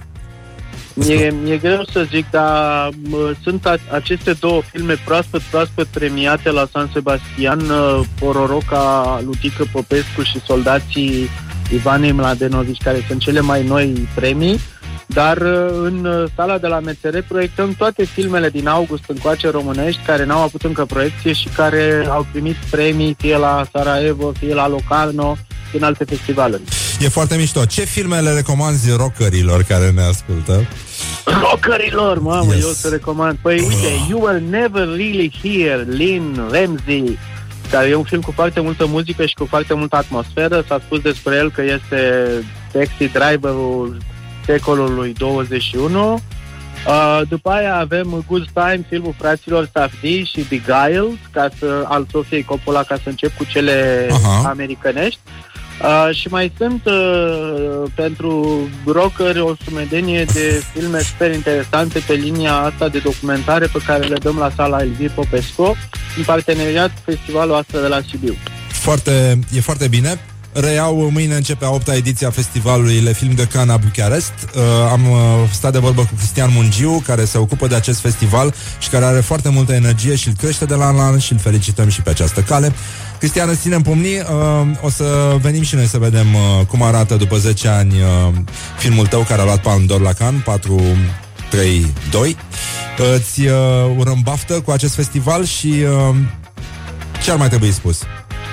E, 1.07 1.33
e 1.47 1.57
greu 1.61 1.85
să 1.91 2.07
zic, 2.09 2.25
dar 2.29 2.89
mă, 3.09 3.33
sunt 3.43 3.65
a, 3.65 3.75
aceste 3.91 4.33
două 4.33 4.61
filme 4.71 4.95
proaspăt, 5.05 5.41
proaspăt 5.41 5.87
premiate 5.87 6.51
la 6.51 6.67
San 6.71 6.89
Sebastian, 6.93 7.59
uh, 7.59 7.99
Pororoca, 8.19 9.19
Lutică 9.25 9.65
Popescu 9.71 10.21
și 10.21 10.41
Soldații 10.45 11.29
Ivanei 11.73 12.11
Mladenovici, 12.11 12.81
care 12.83 13.05
sunt 13.07 13.19
cele 13.19 13.39
mai 13.39 13.63
noi 13.63 14.07
premii. 14.15 14.59
Dar 15.05 15.37
uh, 15.37 15.69
în 15.83 16.05
uh, 16.05 16.29
sala 16.35 16.57
de 16.57 16.67
la 16.67 16.79
MSR 16.79 17.17
proiectăm 17.27 17.73
toate 17.77 18.05
filmele 18.05 18.49
din 18.49 18.67
august 18.67 19.03
încoace 19.07 19.49
românești 19.49 20.01
care 20.05 20.25
n-au 20.25 20.41
avut 20.41 20.61
încă 20.63 20.85
proiecție 20.85 21.33
și 21.33 21.47
care 21.55 22.05
au 22.09 22.27
primit 22.31 22.55
premii 22.69 23.15
fie 23.19 23.37
la 23.37 23.65
Sarajevo, 23.71 24.31
fie 24.39 24.53
la 24.53 24.67
Locarno, 24.67 25.37
în 25.73 25.83
alte 25.83 26.03
festivaluri. 26.03 26.61
E 26.99 27.07
foarte 27.07 27.35
mișto. 27.35 27.65
Ce 27.65 27.81
filme 27.81 28.19
le 28.19 28.31
recomanzi 28.33 28.91
rockerilor 28.95 29.63
care 29.63 29.89
ne 29.91 30.01
ascultă? 30.01 30.65
Rockerilor, 31.49 32.19
mamă, 32.19 32.53
Yes. 32.53 32.63
eu 32.63 32.69
o 32.69 32.73
să 32.73 32.87
recomand. 32.87 33.37
Păi 33.41 33.59
uite, 33.59 33.87
You 34.09 34.21
Were 34.23 34.43
Never 34.49 34.87
Really 34.87 35.33
Here, 35.43 35.85
Lynn 35.89 36.47
Ramsey, 36.51 37.17
care 37.71 37.87
e 37.87 37.95
un 37.95 38.03
film 38.03 38.21
cu 38.21 38.31
foarte 38.31 38.59
multă 38.59 38.85
muzică 38.85 39.25
și 39.25 39.33
cu 39.33 39.45
foarte 39.45 39.73
multă 39.73 39.95
atmosferă. 39.95 40.63
S-a 40.67 40.79
spus 40.85 40.99
despre 40.99 41.35
el 41.35 41.51
că 41.51 41.61
este 41.61 42.29
taxi 42.71 43.11
driverul 43.11 43.97
secolului 44.45 45.13
21. 45.17 46.13
Uh, 46.87 47.21
după 47.29 47.49
aia 47.49 47.75
avem 47.75 48.23
Good 48.27 48.47
Time, 48.53 48.85
filmul 48.89 49.15
fraților 49.17 49.69
Safdie 49.73 50.23
și 50.23 50.45
Beguiled, 50.49 51.17
ca 51.31 51.49
să, 51.59 51.83
al 51.87 52.05
Sofiei 52.11 52.43
Coppola, 52.43 52.83
ca 52.83 52.95
să 52.95 53.09
încep 53.09 53.37
cu 53.37 53.43
cele 53.43 54.07
Aha. 54.11 54.49
americanești. 54.49 55.19
Uh, 55.81 56.15
și 56.15 56.27
mai 56.27 56.51
sunt 56.57 56.85
uh, 56.85 57.91
pentru 57.95 58.59
rockeri 58.85 59.39
o 59.39 59.53
sumedenie 59.65 60.23
de 60.23 60.63
filme 60.73 60.99
super 60.99 61.33
interesante 61.33 61.99
pe 62.07 62.13
linia 62.13 62.53
asta 62.53 62.87
de 62.87 62.99
documentare 62.99 63.65
pe 63.65 63.79
care 63.85 64.07
le 64.07 64.17
dăm 64.17 64.37
la 64.37 64.51
sala 64.55 64.81
Elvir 64.81 65.11
Popescu 65.11 65.77
în 66.17 66.23
parteneriat 66.23 66.89
cu 66.89 67.01
Festivalul 67.05 67.55
Astra 67.55 67.79
de 67.81 67.87
la 67.87 67.99
Sibiu. 68.09 68.35
Foarte, 68.67 69.39
e 69.55 69.59
foarte 69.61 69.87
bine. 69.87 70.19
Reiau, 70.53 71.09
mâine 71.11 71.35
începe 71.35 71.65
a 71.65 71.69
opta 71.69 71.95
ediție 71.95 72.27
a 72.27 72.29
festivalului 72.29 72.99
Le 72.99 73.13
Film 73.13 73.33
de 73.35 73.45
Cana 73.45 73.77
Bucharest. 73.77 74.33
Uh, 74.55 74.61
am 74.91 75.09
uh, 75.09 75.17
stat 75.51 75.71
de 75.71 75.79
vorbă 75.79 76.01
cu 76.01 76.15
Cristian 76.15 76.49
Mungiu, 76.53 77.01
care 77.05 77.25
se 77.25 77.37
ocupă 77.37 77.67
de 77.67 77.75
acest 77.75 77.99
festival 77.99 78.53
și 78.79 78.89
care 78.89 79.05
are 79.05 79.19
foarte 79.19 79.49
multă 79.49 79.73
energie 79.73 80.15
și 80.15 80.27
îl 80.27 80.33
crește 80.37 80.65
de 80.65 80.73
la 80.73 80.85
an 80.85 80.95
la 80.95 81.03
an 81.03 81.19
și 81.19 81.31
îl 81.31 81.39
felicităm 81.39 81.89
și 81.89 82.01
pe 82.01 82.09
această 82.09 82.41
cale. 82.41 82.73
Cristian, 83.21 83.49
îți 83.49 83.61
ținem 83.61 83.81
pumnii. 83.81 84.19
Uh, 84.19 84.67
o 84.81 84.89
să 84.89 85.37
venim 85.41 85.61
și 85.61 85.75
noi 85.75 85.85
să 85.85 85.97
vedem 85.97 86.33
uh, 86.33 86.65
cum 86.67 86.81
arată 86.81 87.15
după 87.15 87.37
10 87.37 87.67
ani 87.67 87.93
uh, 87.93 88.33
filmul 88.77 89.07
tău 89.07 89.21
care 89.21 89.41
a 89.41 89.43
luat 89.43 89.61
Palme 89.61 89.85
d'Or 89.85 90.01
la 90.01 90.13
Cannes, 90.13 90.41
4 90.43 90.81
3 91.49 91.85
2. 92.11 92.37
Îți 93.15 93.41
uh, 93.41 93.53
urăm 93.97 94.19
baftă 94.23 94.61
cu 94.61 94.71
acest 94.71 94.95
festival 94.95 95.45
și 95.45 95.67
uh, 95.67 96.15
ce 97.23 97.31
ar 97.31 97.37
mai 97.37 97.47
trebui 97.47 97.71
spus? 97.71 98.01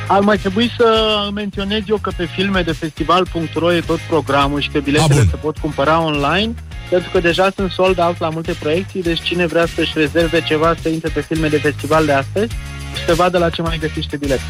Ar 0.09 0.21
mai 0.21 0.37
trebui 0.37 0.71
să 0.77 1.19
menționez 1.35 1.81
eu 1.87 1.97
că 1.97 2.13
pe 2.17 2.29
filme 2.35 2.63
de 2.63 2.73
festival.ro 2.73 3.73
e 3.75 3.81
tot 3.81 3.99
programul 3.99 4.61
și 4.61 4.69
că 4.69 4.79
A, 4.79 4.81
biletele 4.81 5.21
bun. 5.21 5.29
se 5.31 5.37
pot 5.37 5.59
cumpăra 5.59 6.05
online 6.05 6.55
pentru 6.91 7.11
că 7.11 7.21
deja 7.21 7.51
sunt 7.57 7.71
sold 7.71 7.99
out 7.99 8.19
la 8.19 8.29
multe 8.29 8.53
proiecții, 8.59 9.03
deci 9.03 9.23
cine 9.23 9.47
vrea 9.47 9.67
să-și 9.75 9.93
rezerve 9.95 10.41
ceva 10.43 10.75
să 10.83 10.89
intre 10.89 11.11
pe 11.15 11.21
filme 11.21 11.49
de 11.49 11.59
festival 11.59 12.07
de 12.07 12.13
astăzi 12.13 12.53
și 12.97 13.05
să 13.07 13.15
vadă 13.15 13.39
la 13.39 13.51
ce 13.51 13.63
mai 13.63 13.79
găsește 13.81 14.17
bilet. 14.17 14.41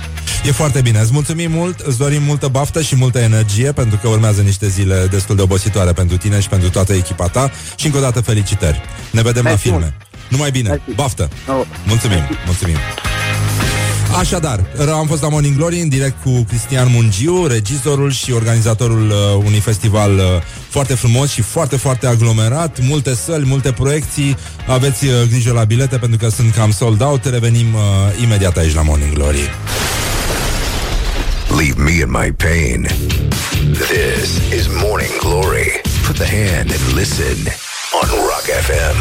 E 0.47 0.53
foarte 0.53 0.81
bine, 0.81 0.99
îți 0.99 1.13
mulțumim 1.13 1.51
mult, 1.51 1.79
îți 1.81 1.99
dorim 1.99 2.23
multă 2.23 2.49
baftă 2.49 2.83
și 2.83 2.97
multă 2.97 3.19
energie 3.19 3.73
pentru 3.73 3.99
că 4.03 4.09
urmează 4.09 4.41
niște 4.41 4.69
zile 4.69 5.07
destul 5.11 5.37
de 5.37 5.43
obositoare 5.43 5.93
pentru 5.93 6.17
tine 6.17 6.41
și 6.41 6.49
pentru 6.49 6.71
toată 6.71 6.93
echipa 6.93 7.27
ta 7.29 7.51
și 7.77 7.87
încă 7.87 7.99
o 7.99 8.01
dată 8.01 8.21
felicitări. 8.21 8.81
Ne 9.11 9.23
vedem 9.23 9.43
la 9.43 9.49
Mersi 9.49 9.63
filme. 9.65 9.79
mult. 9.79 9.95
Numai 10.29 10.51
bine, 10.51 10.69
Mersi. 10.69 10.95
baftă! 10.95 11.29
Oh. 11.49 11.61
Mulțumim, 11.87 12.23
mulțumim! 12.47 12.77
Așadar, 14.17 14.65
am 14.93 15.07
fost 15.07 15.23
la 15.23 15.29
Morning 15.29 15.57
Glory 15.57 15.81
în 15.81 15.89
direct 15.89 16.23
cu 16.23 16.45
Cristian 16.49 16.89
Mungiu, 16.91 17.47
regizorul 17.47 18.11
și 18.13 18.33
organizatorul 18.33 19.11
uh, 19.11 19.17
unui 19.45 19.61
festival 19.61 20.15
uh, 20.15 20.23
foarte 20.69 20.95
frumos 20.95 21.31
și 21.31 21.43
foarte, 21.43 21.77
foarte 21.77 22.07
aglomerat, 22.07 22.79
multe 22.81 23.15
săli, 23.15 23.47
multe 23.47 23.73
proiecții. 23.73 24.37
Aveți 24.67 25.07
uh, 25.07 25.13
grijă 25.31 25.53
la 25.53 25.65
bilete 25.65 25.97
pentru 25.97 26.19
că 26.19 26.29
sunt 26.29 26.55
cam 26.55 26.71
sold 26.71 27.01
out. 27.03 27.25
Revenim 27.25 27.75
uh, 27.75 27.81
imediat 28.23 28.57
aici 28.57 28.75
la 28.75 28.83
Morning 28.83 29.13
Glory. 29.13 29.51
Leave 31.57 31.83
me 31.83 31.91
in 31.91 32.11
my 32.11 32.33
pain. 32.33 32.89
This 33.73 34.53
is 34.59 34.67
Morning 34.83 35.19
Glory. 35.21 35.81
Put 36.07 36.17
the 36.17 36.27
hand 36.27 36.71
and 36.71 36.95
listen 36.95 37.37
on 38.03 38.09
Rock 38.09 38.47
FM. 38.67 38.97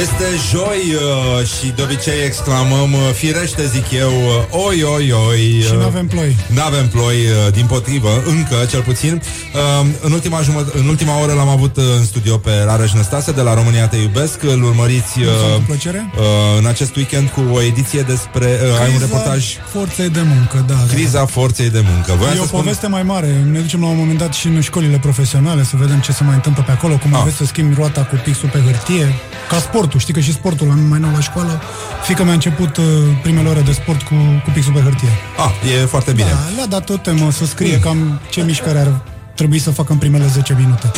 Este 0.00 0.24
joi 0.50 0.82
uh, 0.94 1.46
și 1.46 1.72
de 1.76 1.82
obicei 1.82 2.24
exclamăm 2.24 2.92
uh, 2.92 3.00
Firește, 3.14 3.66
zic 3.66 3.90
eu, 3.90 4.08
uh, 4.10 4.64
oi, 4.66 4.82
oi, 4.82 5.12
oi 5.28 5.38
Și 5.66 5.72
uh, 5.72 5.78
nu 5.78 5.84
avem 5.84 6.06
ploi. 6.06 6.36
N-avem 6.46 6.88
ploi, 6.88 7.16
uh, 7.16 7.52
din 7.52 7.66
potrivă, 7.66 8.22
încă, 8.26 8.56
cel 8.70 8.80
puțin 8.82 9.22
uh, 9.54 9.86
în, 10.00 10.12
ultima 10.12 10.40
jumăt- 10.42 10.72
în 10.74 10.86
ultima 10.88 11.20
oră 11.22 11.32
l-am 11.32 11.48
avut 11.48 11.76
uh, 11.76 11.82
în 11.98 12.04
studio 12.04 12.36
pe 12.36 12.50
Rareș 12.64 12.92
Năstase 12.92 13.32
De 13.32 13.40
la 13.40 13.54
România 13.54 13.86
Te 13.88 13.96
Iubesc 13.96 14.42
Îl 14.42 14.62
urmăriți 14.62 15.20
uh, 15.20 15.26
Cu 15.54 15.62
plăcere? 15.66 16.10
uh, 16.16 16.22
în 16.58 16.66
acest 16.66 16.96
weekend 16.96 17.28
Cu 17.28 17.42
o 17.52 17.62
ediție 17.62 18.00
despre 18.02 18.58
uh, 18.72 18.80
Ai 18.80 18.90
un 18.92 18.98
reportaj 19.00 19.44
forței 19.72 20.08
de 20.08 20.20
muncă, 20.34 20.64
da. 20.66 20.74
da. 20.74 20.94
Criza 20.94 21.26
forței 21.26 21.70
de 21.70 21.82
muncă 21.92 22.12
Voiam 22.18 22.32
E 22.32 22.36
să 22.36 22.42
o 22.42 22.46
spun... 22.46 22.60
poveste 22.60 22.86
mai 22.86 23.02
mare. 23.02 23.44
Ne 23.50 23.58
ducem 23.58 23.80
la 23.80 23.86
un 23.86 23.96
moment 23.96 24.18
dat 24.18 24.32
și 24.34 24.46
în 24.46 24.60
școlile 24.60 24.98
profesionale 24.98 25.64
să 25.64 25.76
vedem 25.76 25.98
ce 26.00 26.12
se 26.12 26.24
mai 26.24 26.34
întâmplă 26.34 26.62
pe 26.66 26.72
acolo, 26.72 26.96
cum 26.96 27.14
Ah. 27.14 27.20
aveți 27.20 27.36
să 27.36 27.44
schimbi 27.44 27.74
roata 27.74 28.00
cu 28.04 28.20
pixul 28.24 28.48
pe 28.48 28.58
hârtie. 28.58 29.14
Ca 29.48 29.56
sportul, 29.86 30.00
știi 30.00 30.14
că 30.14 30.20
și 30.20 30.32
sportul 30.32 30.66
la 30.66 30.74
mai 30.74 30.98
nou 30.98 31.10
la 31.12 31.20
școală. 31.20 31.60
Fică 32.02 32.24
mi-a 32.24 32.32
început 32.32 32.76
uh, 32.76 32.84
primele 33.22 33.48
ore 33.48 33.60
de 33.60 33.72
sport 33.72 34.02
cu, 34.02 34.14
cu 34.44 34.50
pixul 34.50 34.72
pe 34.72 34.80
hârtie. 34.80 35.08
Ah, 35.36 35.80
e 35.82 35.84
foarte 35.84 36.12
bine 36.12 36.28
Da, 36.28 36.54
le-a 36.56 36.66
dat 36.66 36.84
tot 36.84 37.02
temă 37.02 37.30
să 37.30 37.44
scrie 37.46 37.78
cam 37.78 38.20
ce 38.30 38.42
mișcare 38.42 38.78
ar 38.78 39.00
trebui 39.34 39.58
să 39.58 39.70
facă 39.70 39.92
în 39.92 39.98
primele 39.98 40.26
10 40.26 40.56
minute. 40.58 40.90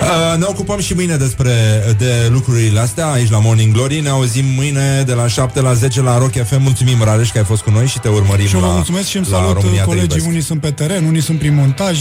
Uh, 0.00 0.38
ne 0.38 0.44
ocupăm 0.48 0.80
și 0.80 0.94
mâine 0.94 1.16
despre 1.16 1.52
de 1.98 2.28
lucrurile 2.30 2.80
astea 2.80 3.10
aici 3.10 3.30
la 3.30 3.38
Morning 3.38 3.72
Glory. 3.72 4.00
Ne 4.00 4.08
auzim 4.08 4.44
mâine 4.56 5.02
de 5.06 5.12
la 5.12 5.28
7 5.28 5.60
la 5.60 5.72
10 5.72 6.02
la 6.02 6.18
Rock 6.18 6.32
FM. 6.32 6.62
Mulțumim, 6.62 7.02
Rareș, 7.02 7.30
că 7.30 7.38
ai 7.38 7.44
fost 7.44 7.62
cu 7.62 7.70
noi 7.70 7.86
și 7.86 7.98
te 8.00 8.08
urmărim 8.08 8.46
Și 8.46 8.54
eu 8.54 8.60
vă 8.60 8.66
la, 8.66 8.72
mulțumesc 8.72 9.08
și 9.08 9.16
îmi 9.16 9.26
la 9.30 9.36
salut 9.36 9.54
România 9.54 9.80
Te 9.80 9.86
colegii. 9.86 10.08
Iubesc. 10.08 10.26
Unii 10.26 10.42
sunt 10.42 10.60
pe 10.60 10.70
teren, 10.70 11.04
unii 11.04 11.22
sunt 11.22 11.38
prin 11.38 11.54
montaj. 11.54 11.98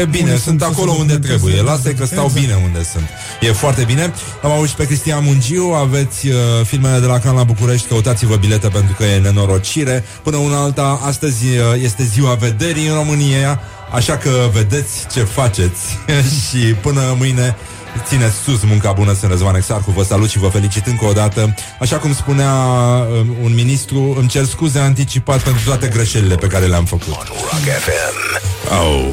E 0.00 0.04
bine, 0.04 0.28
unii 0.28 0.40
sunt 0.40 0.60
să 0.60 0.66
acolo 0.66 0.92
se 0.92 1.00
unde 1.00 1.12
documenteze. 1.12 1.50
trebuie. 1.50 1.62
Lasă 1.70 1.92
că 1.92 2.04
stau 2.06 2.24
Exact. 2.24 2.40
bine 2.44 2.60
unde 2.64 2.82
sunt. 2.92 3.08
E 3.40 3.52
foarte 3.52 3.84
bine. 3.84 4.12
Am 4.42 4.50
auzit 4.50 4.74
pe 4.76 4.84
Cristian 4.86 5.24
Mungiu, 5.24 5.64
aveți 5.64 6.26
uh, 6.26 6.34
filmele 6.64 6.98
de 6.98 7.06
la 7.06 7.18
Can 7.18 7.34
la 7.34 7.42
București, 7.42 7.88
căutați-vă 7.88 8.36
bilete 8.36 8.68
pentru 8.68 8.94
că 8.98 9.04
e 9.04 9.18
nenorocire. 9.18 10.04
Până 10.22 10.36
una 10.36 10.62
alta, 10.62 11.00
astăzi 11.04 11.44
uh, 11.46 11.82
este 11.82 12.02
ziua 12.04 12.34
vederii 12.34 12.86
în 12.86 12.94
România, 12.94 13.60
așa 13.92 14.16
că 14.16 14.30
vedeți 14.52 15.06
ce 15.12 15.20
faceți 15.20 15.98
și 16.48 16.58
până 16.58 17.14
mâine 17.18 17.56
țineți 18.04 18.36
sus 18.36 18.62
munca 18.62 18.92
bună, 18.92 19.14
sunt 19.14 19.30
Răzvan 19.30 19.54
Exarcu, 19.54 19.90
vă 19.90 20.02
salut 20.02 20.28
și 20.28 20.38
vă 20.38 20.48
felicit 20.48 20.86
încă 20.86 21.04
o 21.04 21.12
dată. 21.12 21.54
Așa 21.80 21.96
cum 21.96 22.14
spunea 22.14 22.52
um, 22.52 23.36
un 23.42 23.54
ministru, 23.54 24.16
îmi 24.18 24.28
cer 24.28 24.44
scuze 24.44 24.78
anticipat 24.78 25.42
pentru 25.42 25.62
toate 25.64 25.88
greșelile 25.88 26.34
pe 26.34 26.46
care 26.46 26.66
le-am 26.66 26.84
făcut. 26.84 27.06
Rock 27.06 27.66
FM. 27.78 28.44
Oh. 28.82 29.08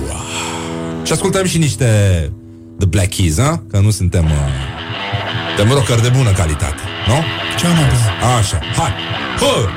Și 1.04 1.12
ascultăm 1.12 1.46
și 1.46 1.58
niște 1.58 1.86
The 2.80 2.88
Black 2.88 3.16
Keys, 3.16 3.40
ha? 3.40 3.64
Că 3.70 3.80
nu 3.80 3.92
suntem... 3.92 4.26
Uh, 4.26 4.82
suntem 5.56 5.76
rockeri 5.76 6.02
de 6.02 6.10
bună 6.18 6.32
calitate, 6.32 6.82
nu? 7.08 7.14
Ce 7.60 7.66
am 7.66 7.76
auzit? 7.78 8.38
Așa, 8.38 8.60
hai! 8.76 8.94
Hă! 9.40 9.70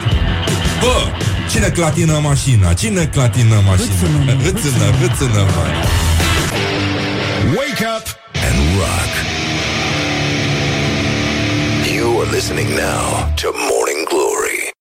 Hă! 0.81 1.36
Cine 1.51 1.69
clatină 1.71 2.19
mașina? 2.19 2.73
Cine 2.73 3.07
clatină 3.07 3.61
mașina? 3.67 3.95
Hâțână, 3.95 4.43
Hâțână, 4.43 4.91
hâțână, 5.01 5.43
mă. 5.55 5.65
Wake 7.57 7.85
up 7.97 8.07
and 8.47 8.59
rock. 8.79 9.13
You 11.97 12.21
are 12.21 12.31
listening 12.31 12.69
now 12.69 13.33
to 13.43 13.49
more 13.71 13.86